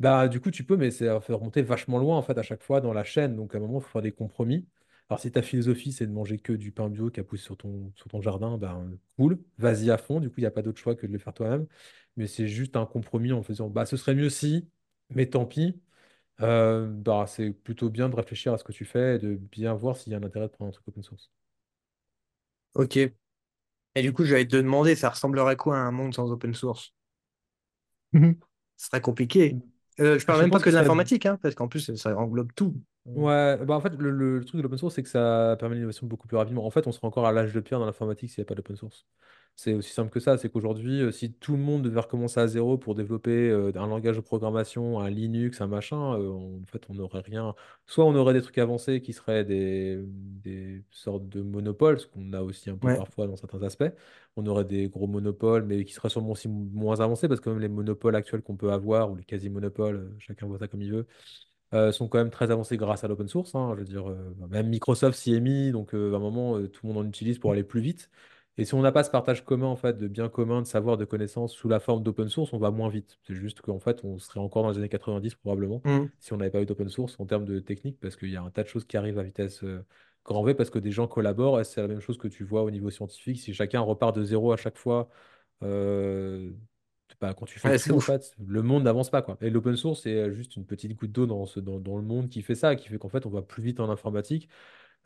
Bah, 0.00 0.28
du 0.28 0.40
coup, 0.40 0.50
tu 0.50 0.64
peux, 0.64 0.76
mais 0.78 0.90
ça 0.90 1.20
fait 1.20 1.34
remonter 1.34 1.62
vachement 1.62 1.98
loin 1.98 2.18
en 2.18 2.22
fait 2.22 2.38
à 2.38 2.42
chaque 2.42 2.62
fois 2.62 2.80
dans 2.80 2.92
la 2.94 3.04
chaîne. 3.04 3.36
Donc 3.36 3.54
à 3.54 3.58
un 3.58 3.62
moment, 3.62 3.78
il 3.80 3.82
faut 3.82 3.90
faire 3.90 4.02
des 4.02 4.12
compromis. 4.12 4.66
Alors, 5.10 5.20
si 5.20 5.30
ta 5.32 5.42
philosophie, 5.42 5.92
c'est 5.92 6.06
de 6.06 6.12
manger 6.12 6.38
que 6.38 6.52
du 6.54 6.72
pain 6.72 6.88
bio 6.88 7.10
qui 7.10 7.20
a 7.20 7.24
poussé 7.24 7.44
sur 7.44 7.56
ton, 7.58 7.92
sur 7.96 8.08
ton 8.08 8.20
jardin, 8.22 8.58
ben 8.58 8.90
cool, 9.18 9.38
vas-y 9.58 9.90
à 9.90 9.98
fond. 9.98 10.20
Du 10.20 10.28
coup, 10.30 10.36
il 10.38 10.42
n'y 10.42 10.46
a 10.46 10.50
pas 10.52 10.62
d'autre 10.62 10.80
choix 10.80 10.94
que 10.96 11.06
de 11.06 11.12
le 11.12 11.18
faire 11.18 11.34
toi-même. 11.34 11.66
Mais 12.16 12.26
c'est 12.26 12.48
juste 12.48 12.76
un 12.76 12.86
compromis 12.86 13.32
en 13.32 13.42
faisant, 13.42 13.68
bah, 13.70 13.86
ce 13.86 13.96
serait 13.98 14.14
mieux 14.14 14.30
si, 14.30 14.70
mais 15.10 15.26
tant 15.28 15.46
pis. 15.46 15.80
Euh, 16.42 16.88
bah, 16.88 17.26
c'est 17.28 17.52
plutôt 17.52 17.90
bien 17.90 18.08
de 18.10 18.16
réfléchir 18.16 18.52
à 18.54 18.58
ce 18.58 18.64
que 18.64 18.72
tu 18.72 18.84
fais 18.86 19.16
et 19.16 19.20
de 19.20 19.36
bien 19.36 19.74
voir 19.74 19.96
s'il 19.96 20.12
y 20.12 20.16
a 20.16 20.18
un 20.18 20.24
intérêt 20.24 20.46
de 20.48 20.52
prendre 20.52 20.70
un 20.70 20.72
truc 20.72 20.88
open 20.88 21.02
source. 21.04 21.30
Ok. 22.74 22.96
Et 22.96 23.12
du 24.02 24.12
coup, 24.12 24.24
j'allais 24.24 24.46
te 24.48 24.56
demander, 24.56 24.96
ça 24.96 25.10
ressemblerait 25.10 25.52
à 25.52 25.56
quoi 25.56 25.78
un 25.78 25.92
monde 25.92 26.14
sans 26.14 26.30
open 26.32 26.54
source? 26.54 26.94
Ce 28.76 28.86
serait 28.86 29.00
compliqué. 29.00 29.56
Euh, 30.00 30.18
je 30.18 30.24
parle 30.26 30.40
Je 30.40 30.42
même 30.42 30.50
pas 30.50 30.60
que 30.60 30.70
de 30.70 30.74
l'informatique, 30.74 31.26
hein, 31.26 31.38
parce 31.42 31.54
qu'en 31.54 31.68
plus, 31.68 31.94
ça 31.96 32.16
englobe 32.16 32.52
tout. 32.54 32.74
Ouais, 33.14 33.56
bah 33.64 33.74
en 33.74 33.80
fait, 33.80 33.90
le, 33.96 34.10
le- 34.10 34.38
le 34.38 34.44
truc 34.44 34.58
de 34.58 34.62
l'open 34.62 34.78
source, 34.78 34.94
c'est 34.94 35.02
que 35.02 35.08
ça 35.08 35.56
permet 35.58 35.74
l'innovation 35.74 36.06
beaucoup 36.06 36.28
plus 36.28 36.36
rapidement. 36.36 36.64
En 36.64 36.70
fait, 36.70 36.86
on 36.86 36.92
sera 36.92 37.08
encore 37.08 37.26
à 37.26 37.32
l'âge 37.32 37.52
de 37.52 37.60
pierre 37.60 37.80
dans 37.80 37.86
l'informatique 37.86 38.30
s'il 38.30 38.40
n'y 38.40 38.46
a 38.46 38.46
pas 38.46 38.54
d'open 38.54 38.76
source. 38.76 39.06
C'est 39.56 39.74
aussi 39.74 39.90
simple 39.92 40.10
que 40.10 40.20
ça. 40.20 40.38
C'est 40.38 40.48
qu'aujourd'hui, 40.50 41.02
euh, 41.02 41.10
si 41.12 41.34
tout 41.34 41.52
le 41.52 41.58
monde 41.58 41.82
devait 41.82 42.00
recommencer 42.00 42.40
à 42.40 42.46
zéro 42.46 42.78
pour 42.78 42.94
développer 42.94 43.50
euh, 43.50 43.70
un 43.74 43.86
langage 43.88 44.16
de 44.16 44.22
programmation, 44.22 45.00
un 45.00 45.10
Linux, 45.10 45.60
un 45.60 45.66
machin, 45.66 46.14
euh, 46.18 46.28
on- 46.30 46.62
en 46.62 46.66
fait, 46.66 46.82
on 46.88 46.94
n'aurait 46.94 47.20
rien. 47.20 47.54
Soit 47.86 48.06
on 48.06 48.14
aurait 48.14 48.32
des 48.32 48.40
trucs 48.40 48.56
avancés 48.56 49.02
qui 49.02 49.12
seraient 49.12 49.44
des, 49.44 49.98
des 50.06 50.82
sortes 50.90 51.28
de 51.28 51.42
monopoles, 51.42 52.00
ce 52.00 52.06
qu'on 52.06 52.32
a 52.32 52.40
aussi 52.40 52.70
un 52.70 52.78
peu 52.78 52.88
Ouais, 52.88 52.94
parfois 52.94 53.26
dans 53.26 53.36
certains 53.36 53.62
aspects. 53.62 53.84
On 54.36 54.46
aurait 54.46 54.64
des 54.64 54.88
gros 54.88 55.06
monopoles, 55.06 55.64
mais 55.64 55.84
qui 55.84 55.92
seraient 55.92 56.08
sûrement 56.08 56.30
aussi 56.30 56.48
moins 56.48 57.00
avancés, 57.00 57.28
parce 57.28 57.40
que 57.40 57.50
même 57.50 57.60
les 57.60 57.68
monopoles 57.68 58.16
actuels 58.16 58.40
qu'on 58.42 58.56
peut 58.56 58.72
avoir, 58.72 59.10
ou 59.12 59.16
les 59.16 59.24
quasi-monopoles, 59.24 59.96
euh, 59.96 60.16
chacun 60.18 60.46
voit 60.46 60.58
ça 60.58 60.68
comme 60.68 60.80
il 60.82 60.90
veut 60.92 61.06
euh, 61.74 61.92
sont 61.92 62.08
quand 62.08 62.18
même 62.18 62.30
très 62.30 62.50
avancés 62.50 62.76
grâce 62.76 63.04
à 63.04 63.08
l'open 63.08 63.28
source. 63.28 63.54
hein. 63.54 63.72
je 63.74 63.80
veux 63.80 63.84
dire, 63.84 64.08
euh, 64.10 64.34
même 64.48 64.68
Microsoft 64.68 65.18
s'y 65.18 65.34
est 65.34 65.40
mis, 65.40 65.70
donc 65.72 65.94
euh, 65.94 66.12
à 66.14 66.16
un 66.16 66.18
moment, 66.18 66.56
euh, 66.58 66.68
tout 66.68 66.86
le 66.86 66.92
monde 66.92 67.04
en 67.06 67.08
utilise 67.08 67.38
pour 67.38 67.52
aller 67.52 67.62
plus 67.64 67.80
vite. 67.80 68.10
Et 68.60 68.64
si 68.66 68.74
on 68.74 68.82
n'a 68.82 68.92
pas 68.92 69.04
ce 69.04 69.10
partage 69.10 69.44
commun, 69.44 69.66
en 69.66 69.76
fait, 69.76 69.96
de 69.96 70.06
biens 70.06 70.28
communs, 70.28 70.60
de 70.62 70.66
savoir, 70.66 70.98
de 70.98 71.04
connaissances 71.06 71.54
sous 71.54 71.68
la 71.68 71.80
forme 71.80 72.02
d'open 72.02 72.28
source, 72.28 72.52
on 72.52 72.58
va 72.58 72.70
moins 72.70 72.90
vite. 72.90 73.18
C'est 73.26 73.34
juste 73.34 73.62
qu'en 73.62 73.78
fait, 73.80 74.04
on 74.04 74.18
serait 74.18 74.40
encore 74.40 74.62
dans 74.64 74.70
les 74.70 74.78
années 74.78 74.88
90 74.90 75.34
probablement, 75.34 75.82
Mm. 75.84 76.10
si 76.18 76.32
on 76.34 76.36
n'avait 76.36 76.50
pas 76.50 76.60
eu 76.60 76.66
d'open 76.66 76.88
source 76.90 77.18
en 77.18 77.26
termes 77.26 77.46
de 77.46 77.58
technique, 77.60 77.98
parce 78.00 78.16
qu'il 78.16 78.30
y 78.30 78.36
a 78.36 78.42
un 78.42 78.50
tas 78.50 78.62
de 78.62 78.68
choses 78.68 78.84
qui 78.84 78.96
arrivent 78.98 79.18
à 79.18 79.22
vitesse 79.22 79.64
euh, 79.64 79.84
grand 80.24 80.42
V, 80.44 80.54
parce 80.54 80.70
que 80.70 80.78
des 80.78 80.92
gens 80.92 81.08
collaborent, 81.08 81.64
c'est 81.64 81.80
la 81.80 81.88
même 81.88 82.00
chose 82.00 82.18
que 82.18 82.28
tu 82.28 82.44
vois 82.44 82.62
au 82.62 82.70
niveau 82.70 82.90
scientifique. 82.90 83.40
Si 83.40 83.54
chacun 83.54 83.80
repart 83.80 84.14
de 84.14 84.22
zéro 84.24 84.52
à 84.52 84.56
chaque 84.58 84.76
fois, 84.76 85.08
euh, 85.62 86.52
bah, 87.20 87.34
quand 87.34 87.46
tu 87.46 87.58
fais 87.58 87.70
Ouais, 87.70 87.78
tout, 87.78 87.94
en 87.94 88.00
fait, 88.00 88.34
le 88.46 88.62
monde 88.62 88.84
n'avance 88.84 89.10
pas, 89.10 89.22
quoi. 89.22 89.36
Et 89.40 89.50
l'open 89.50 89.76
source, 89.76 90.02
c'est 90.02 90.14
euh, 90.14 90.32
juste 90.32 90.56
une 90.56 90.64
petite 90.66 90.94
goutte 90.94 91.12
d'eau 91.12 91.26
dans, 91.26 91.46
dans 91.56 91.96
le 91.96 92.02
monde 92.02 92.28
qui 92.28 92.42
fait 92.42 92.54
ça, 92.54 92.76
qui 92.76 92.88
fait 92.88 92.98
qu'en 92.98 93.08
fait, 93.08 93.26
on 93.26 93.30
va 93.30 93.42
plus 93.42 93.62
vite 93.62 93.80
en 93.80 93.90
informatique. 93.90 94.48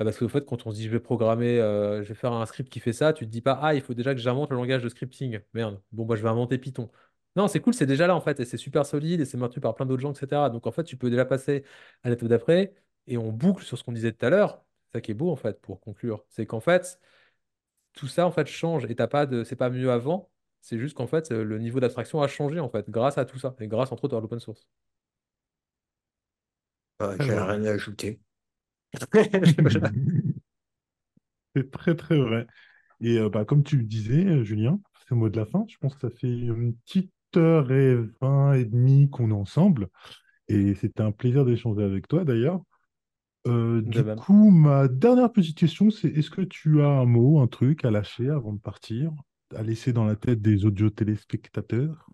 Ah, 0.00 0.04
Parce 0.04 0.18
qu'en 0.18 0.28
fait, 0.28 0.44
quand 0.44 0.66
on 0.66 0.70
se 0.72 0.76
dit 0.76 0.84
je 0.84 0.90
vais 0.90 1.00
programmer, 1.00 1.58
euh, 1.60 2.02
je 2.02 2.08
vais 2.08 2.14
faire 2.14 2.32
un 2.32 2.44
script 2.46 2.70
qui 2.72 2.80
fait 2.80 2.92
ça, 2.92 3.12
tu 3.12 3.24
te 3.26 3.30
dis 3.30 3.40
pas, 3.40 3.58
ah, 3.62 3.74
il 3.74 3.80
faut 3.82 3.94
déjà 3.94 4.14
que 4.14 4.20
j'invente 4.20 4.50
le 4.50 4.56
langage 4.56 4.82
de 4.82 4.88
scripting. 4.88 5.40
Merde, 5.54 5.80
bon, 5.92 6.04
bah, 6.04 6.16
je 6.16 6.22
vais 6.22 6.28
inventer 6.28 6.58
Python. 6.58 6.90
Non, 7.36 7.48
c'est 7.48 7.60
cool, 7.60 7.74
c'est 7.74 7.86
déjà 7.86 8.06
là, 8.06 8.14
en 8.16 8.20
fait, 8.20 8.40
et 8.40 8.44
c'est 8.44 8.56
super 8.56 8.86
solide, 8.86 9.20
et 9.20 9.24
c'est 9.24 9.36
maintenu 9.36 9.60
par 9.60 9.74
plein 9.74 9.86
d'autres 9.86 10.02
gens, 10.02 10.12
etc. 10.12 10.50
Donc, 10.50 10.66
en 10.66 10.72
fait, 10.72 10.84
tu 10.84 10.96
peux 10.96 11.10
déjà 11.10 11.24
passer 11.24 11.64
à 12.02 12.10
l'étape 12.10 12.28
d'après, 12.28 12.74
et 13.06 13.18
on 13.18 13.32
boucle 13.32 13.64
sur 13.64 13.78
ce 13.78 13.84
qu'on 13.84 13.92
disait 13.92 14.12
tout 14.12 14.24
à 14.26 14.30
l'heure. 14.30 14.64
C'est 14.86 14.98
ça 14.98 15.00
qui 15.00 15.10
est 15.12 15.14
beau, 15.14 15.30
en 15.30 15.36
fait, 15.36 15.60
pour 15.60 15.80
conclure. 15.80 16.24
C'est 16.28 16.46
qu'en 16.46 16.60
fait, 16.60 16.98
tout 17.94 18.08
ça 18.08 18.26
en 18.26 18.32
fait 18.32 18.46
change 18.46 18.84
et 18.86 18.94
t'as 18.96 19.06
pas 19.08 19.26
de 19.26 19.44
c'est 19.44 19.56
pas 19.56 19.70
mieux 19.70 19.90
avant 19.90 20.30
c'est 20.60 20.78
juste 20.78 20.96
qu'en 20.96 21.06
fait 21.06 21.30
le 21.30 21.58
niveau 21.58 21.80
d'abstraction 21.80 22.22
a 22.22 22.28
changé 22.28 22.60
en 22.60 22.68
fait 22.68 22.88
grâce 22.90 23.18
à 23.18 23.24
tout 23.24 23.38
ça 23.38 23.54
et 23.60 23.68
grâce 23.68 23.92
entre 23.92 24.04
autres 24.04 24.16
à 24.16 24.20
l'open 24.20 24.40
source 24.40 24.66
Ouais, 27.00 27.20
j'ai 27.20 27.34
Alors, 27.34 27.40
rien 27.40 27.64
à 27.66 27.70
ajouter. 27.70 28.20
C'est 31.56 31.70
très 31.70 31.94
très 31.94 32.18
vrai. 32.18 32.46
Et 33.00 33.18
euh, 33.18 33.28
bah, 33.28 33.44
comme 33.44 33.62
tu 33.62 33.76
le 33.76 33.84
disais, 33.84 34.26
euh, 34.26 34.44
Julien, 34.44 34.80
c'est 34.98 35.10
le 35.10 35.16
mot 35.16 35.28
de 35.28 35.36
la 35.36 35.46
fin. 35.46 35.64
Je 35.68 35.76
pense 35.78 35.94
que 35.94 36.00
ça 36.00 36.10
fait 36.10 36.28
une 36.28 36.74
petite 36.74 37.12
heure 37.36 37.70
et 37.72 37.96
vingt 38.20 38.54
et 38.54 38.64
demie 38.64 39.10
qu'on 39.10 39.30
est 39.30 39.34
ensemble. 39.34 39.88
Et 40.48 40.74
c'était 40.74 41.02
un 41.02 41.12
plaisir 41.12 41.44
d'échanger 41.44 41.82
avec 41.82 42.08
toi 42.08 42.24
d'ailleurs. 42.24 42.60
Euh, 43.46 43.82
du 43.82 44.02
même. 44.02 44.18
coup, 44.18 44.50
ma 44.50 44.88
dernière 44.88 45.30
petite 45.30 45.58
question, 45.58 45.90
c'est 45.90 46.08
est-ce 46.08 46.30
que 46.30 46.40
tu 46.40 46.80
as 46.80 46.88
un 46.88 47.04
mot, 47.04 47.40
un 47.40 47.46
truc 47.46 47.84
à 47.84 47.90
lâcher 47.90 48.30
avant 48.30 48.54
de 48.54 48.60
partir, 48.60 49.12
à 49.54 49.62
laisser 49.62 49.92
dans 49.92 50.04
la 50.04 50.16
tête 50.16 50.40
des 50.40 50.64
audio 50.64 50.88
téléspectateurs? 50.90 52.08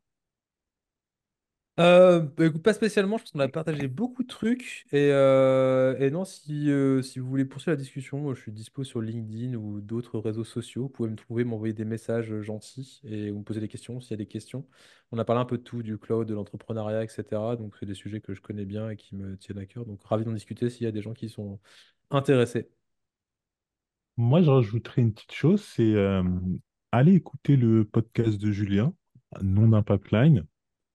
Euh, 1.80 2.20
bah, 2.20 2.50
pas 2.62 2.74
spécialement, 2.74 3.16
je 3.16 3.22
pense 3.22 3.32
qu'on 3.32 3.40
a 3.40 3.48
partagé 3.48 3.88
beaucoup 3.88 4.22
de 4.22 4.28
trucs. 4.28 4.84
Et, 4.92 5.10
euh, 5.12 5.96
et 5.98 6.10
non, 6.10 6.26
si, 6.26 6.70
euh, 6.70 7.00
si 7.00 7.18
vous 7.18 7.26
voulez 7.28 7.46
poursuivre 7.46 7.72
la 7.72 7.76
discussion, 7.82 8.18
moi, 8.20 8.34
je 8.34 8.42
suis 8.42 8.52
dispo 8.52 8.84
sur 8.84 9.00
LinkedIn 9.00 9.54
ou 9.54 9.80
d'autres 9.80 10.18
réseaux 10.18 10.44
sociaux. 10.44 10.82
Vous 10.84 10.88
pouvez 10.90 11.08
me 11.08 11.16
trouver, 11.16 11.44
m'envoyer 11.44 11.72
des 11.72 11.86
messages 11.86 12.32
euh, 12.32 12.42
gentils 12.42 13.00
et 13.04 13.30
vous 13.30 13.38
me 13.38 13.44
poser 13.44 13.60
des 13.60 13.68
questions 13.68 14.00
s'il 14.00 14.10
y 14.10 14.14
a 14.14 14.16
des 14.18 14.26
questions. 14.26 14.66
On 15.10 15.18
a 15.18 15.24
parlé 15.24 15.40
un 15.40 15.46
peu 15.46 15.56
de 15.58 15.62
tout, 15.62 15.82
du 15.82 15.96
cloud, 15.96 16.28
de 16.28 16.34
l'entrepreneuriat, 16.34 17.02
etc. 17.02 17.56
Donc, 17.56 17.74
c'est 17.80 17.86
des 17.86 17.94
sujets 17.94 18.20
que 18.20 18.34
je 18.34 18.42
connais 18.42 18.66
bien 18.66 18.90
et 18.90 18.96
qui 18.96 19.16
me 19.16 19.38
tiennent 19.38 19.58
à 19.58 19.66
cœur. 19.66 19.86
Donc, 19.86 20.02
ravi 20.04 20.24
d'en 20.24 20.32
discuter 20.32 20.68
s'il 20.68 20.84
y 20.84 20.88
a 20.88 20.92
des 20.92 21.02
gens 21.02 21.14
qui 21.14 21.30
sont 21.30 21.58
intéressés. 22.10 22.68
Moi, 24.18 24.42
je 24.42 24.50
rajouterais 24.50 25.02
une 25.02 25.14
petite 25.14 25.32
chose, 25.32 25.62
c'est 25.62 25.94
euh, 25.94 26.22
écouter 27.06 27.56
le 27.56 27.84
podcast 27.86 28.38
de 28.38 28.52
Julien, 28.52 28.92
Non 29.42 29.68
d'un 29.68 29.82
pipeline. 29.82 30.44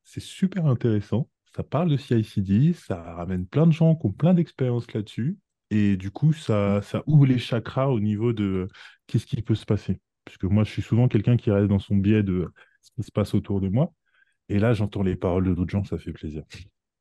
C'est 0.06 0.22
super 0.22 0.68
intéressant. 0.68 1.30
Ça 1.56 1.64
parle 1.64 1.90
de 1.90 1.98
CI/CD, 1.98 2.74
ça 2.74 3.02
ramène 3.16 3.48
plein 3.48 3.68
de 3.68 3.74
gens 3.74 3.96
qui 3.96 4.08
ont 4.08 4.14
plein 4.14 4.34
d'expériences 4.34 4.92
là-dessus. 4.94 5.40
Et 5.72 5.98
du 5.98 6.12
coup, 6.12 6.34
ça, 6.34 6.82
ça 6.84 7.04
ouvre 7.08 7.26
les 7.26 7.40
chakras 7.40 7.88
au 7.90 8.00
niveau 8.00 8.34
de 8.34 8.68
qu'est-ce 9.08 9.26
qui 9.26 9.42
peut 9.42 9.56
se 9.56 9.66
passer. 9.66 10.00
Puisque 10.26 10.46
moi, 10.46 10.64
je 10.64 10.72
suis 10.72 10.84
souvent 10.84 11.08
quelqu'un 11.10 11.38
qui 11.38 11.52
reste 11.52 11.68
dans 11.70 11.80
son 11.80 11.98
biais 11.98 12.24
de 12.24 12.52
ce 12.82 12.92
qui 12.96 13.04
se 13.04 13.12
passe 13.12 13.34
autour 13.36 13.62
de 13.62 13.70
moi. 13.70 13.94
Et 14.50 14.60
là, 14.60 14.74
j'entends 14.74 15.04
les 15.04 15.18
paroles 15.18 15.46
de 15.46 15.56
d'autres 15.56 15.72
gens, 15.72 15.86
ça 15.86 16.00
fait 16.00 16.14
plaisir. 16.14 16.44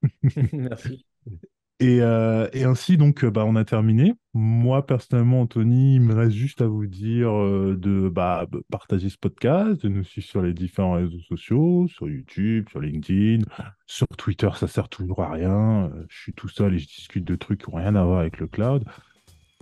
Merci. 0.53 1.07
Et, 1.81 1.99
euh, 2.01 2.49
et 2.53 2.65
ainsi, 2.65 2.97
donc, 2.97 3.25
euh, 3.25 3.31
bah, 3.31 3.45
on 3.45 3.57
a 3.57 3.65
terminé. 3.65 4.15
Moi, 4.33 4.87
personnellement, 4.87 5.43
Anthony, 5.43 5.97
il 5.97 6.03
me 6.03 6.15
reste 6.15 6.37
juste 6.37 6.63
à 6.63 6.67
vous 6.67 6.87
dire 6.87 7.31
euh, 7.33 7.77
de 7.77 8.09
bah, 8.09 8.47
partager 8.71 9.09
ce 9.09 9.19
podcast, 9.19 9.83
de 9.83 9.89
nous 9.89 10.05
suivre 10.05 10.27
sur 10.27 10.43
les 10.43 10.53
différents 10.53 10.93
réseaux 10.93 11.21
sociaux, 11.29 11.89
sur 11.89 12.09
YouTube, 12.09 12.69
sur 12.71 12.81
LinkedIn, 12.81 13.45
sur 13.87 14.07
Twitter, 14.17 14.49
ça 14.55 14.69
sert 14.69 14.89
toujours 14.89 15.23
à 15.23 15.33
rien. 15.33 15.91
Je 16.09 16.17
suis 16.17 16.33
tout 16.33 16.49
seul 16.49 16.75
et 16.75 16.79
je 16.79 16.87
discute 16.87 17.25
de 17.25 17.35
trucs 17.35 17.65
qui 17.65 17.71
n'ont 17.71 17.79
rien 17.79 17.97
à 17.97 18.05
voir 18.05 18.21
avec 18.21 18.39
le 18.39 18.47
cloud. 18.47 18.85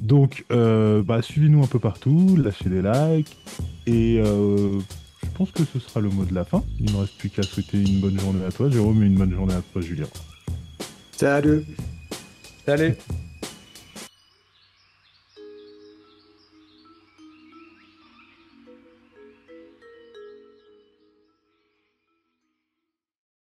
Donc, 0.01 0.45
bah, 0.51 1.23
suivez-nous 1.23 1.63
un 1.63 1.67
peu 1.67 1.79
partout, 1.79 2.37
lâchez 2.37 2.69
des 2.69 2.83
likes, 2.83 3.39
et 3.87 4.21
je 4.23 5.31
pense 5.35 5.51
que 5.51 5.65
ce 5.65 5.79
sera 5.79 6.01
le 6.01 6.11
mot 6.11 6.25
de 6.25 6.35
la 6.35 6.45
fin. 6.45 6.63
Il 6.79 6.87
ne 6.87 6.93
me 6.93 6.97
reste 6.99 7.17
plus 7.19 7.31
qu'à 7.31 7.43
souhaiter 7.43 7.81
une 7.81 8.01
bonne 8.01 8.19
journée 8.19 8.45
à 8.45 8.51
toi, 8.51 8.69
Jérôme, 8.69 9.03
et 9.03 9.07
une 9.07 9.17
bonne 9.17 9.33
journée 9.33 9.55
à 9.55 9.63
toi, 9.73 9.81
Julien. 9.81 10.07
Salut. 11.13 11.65
Salut. 12.65 12.97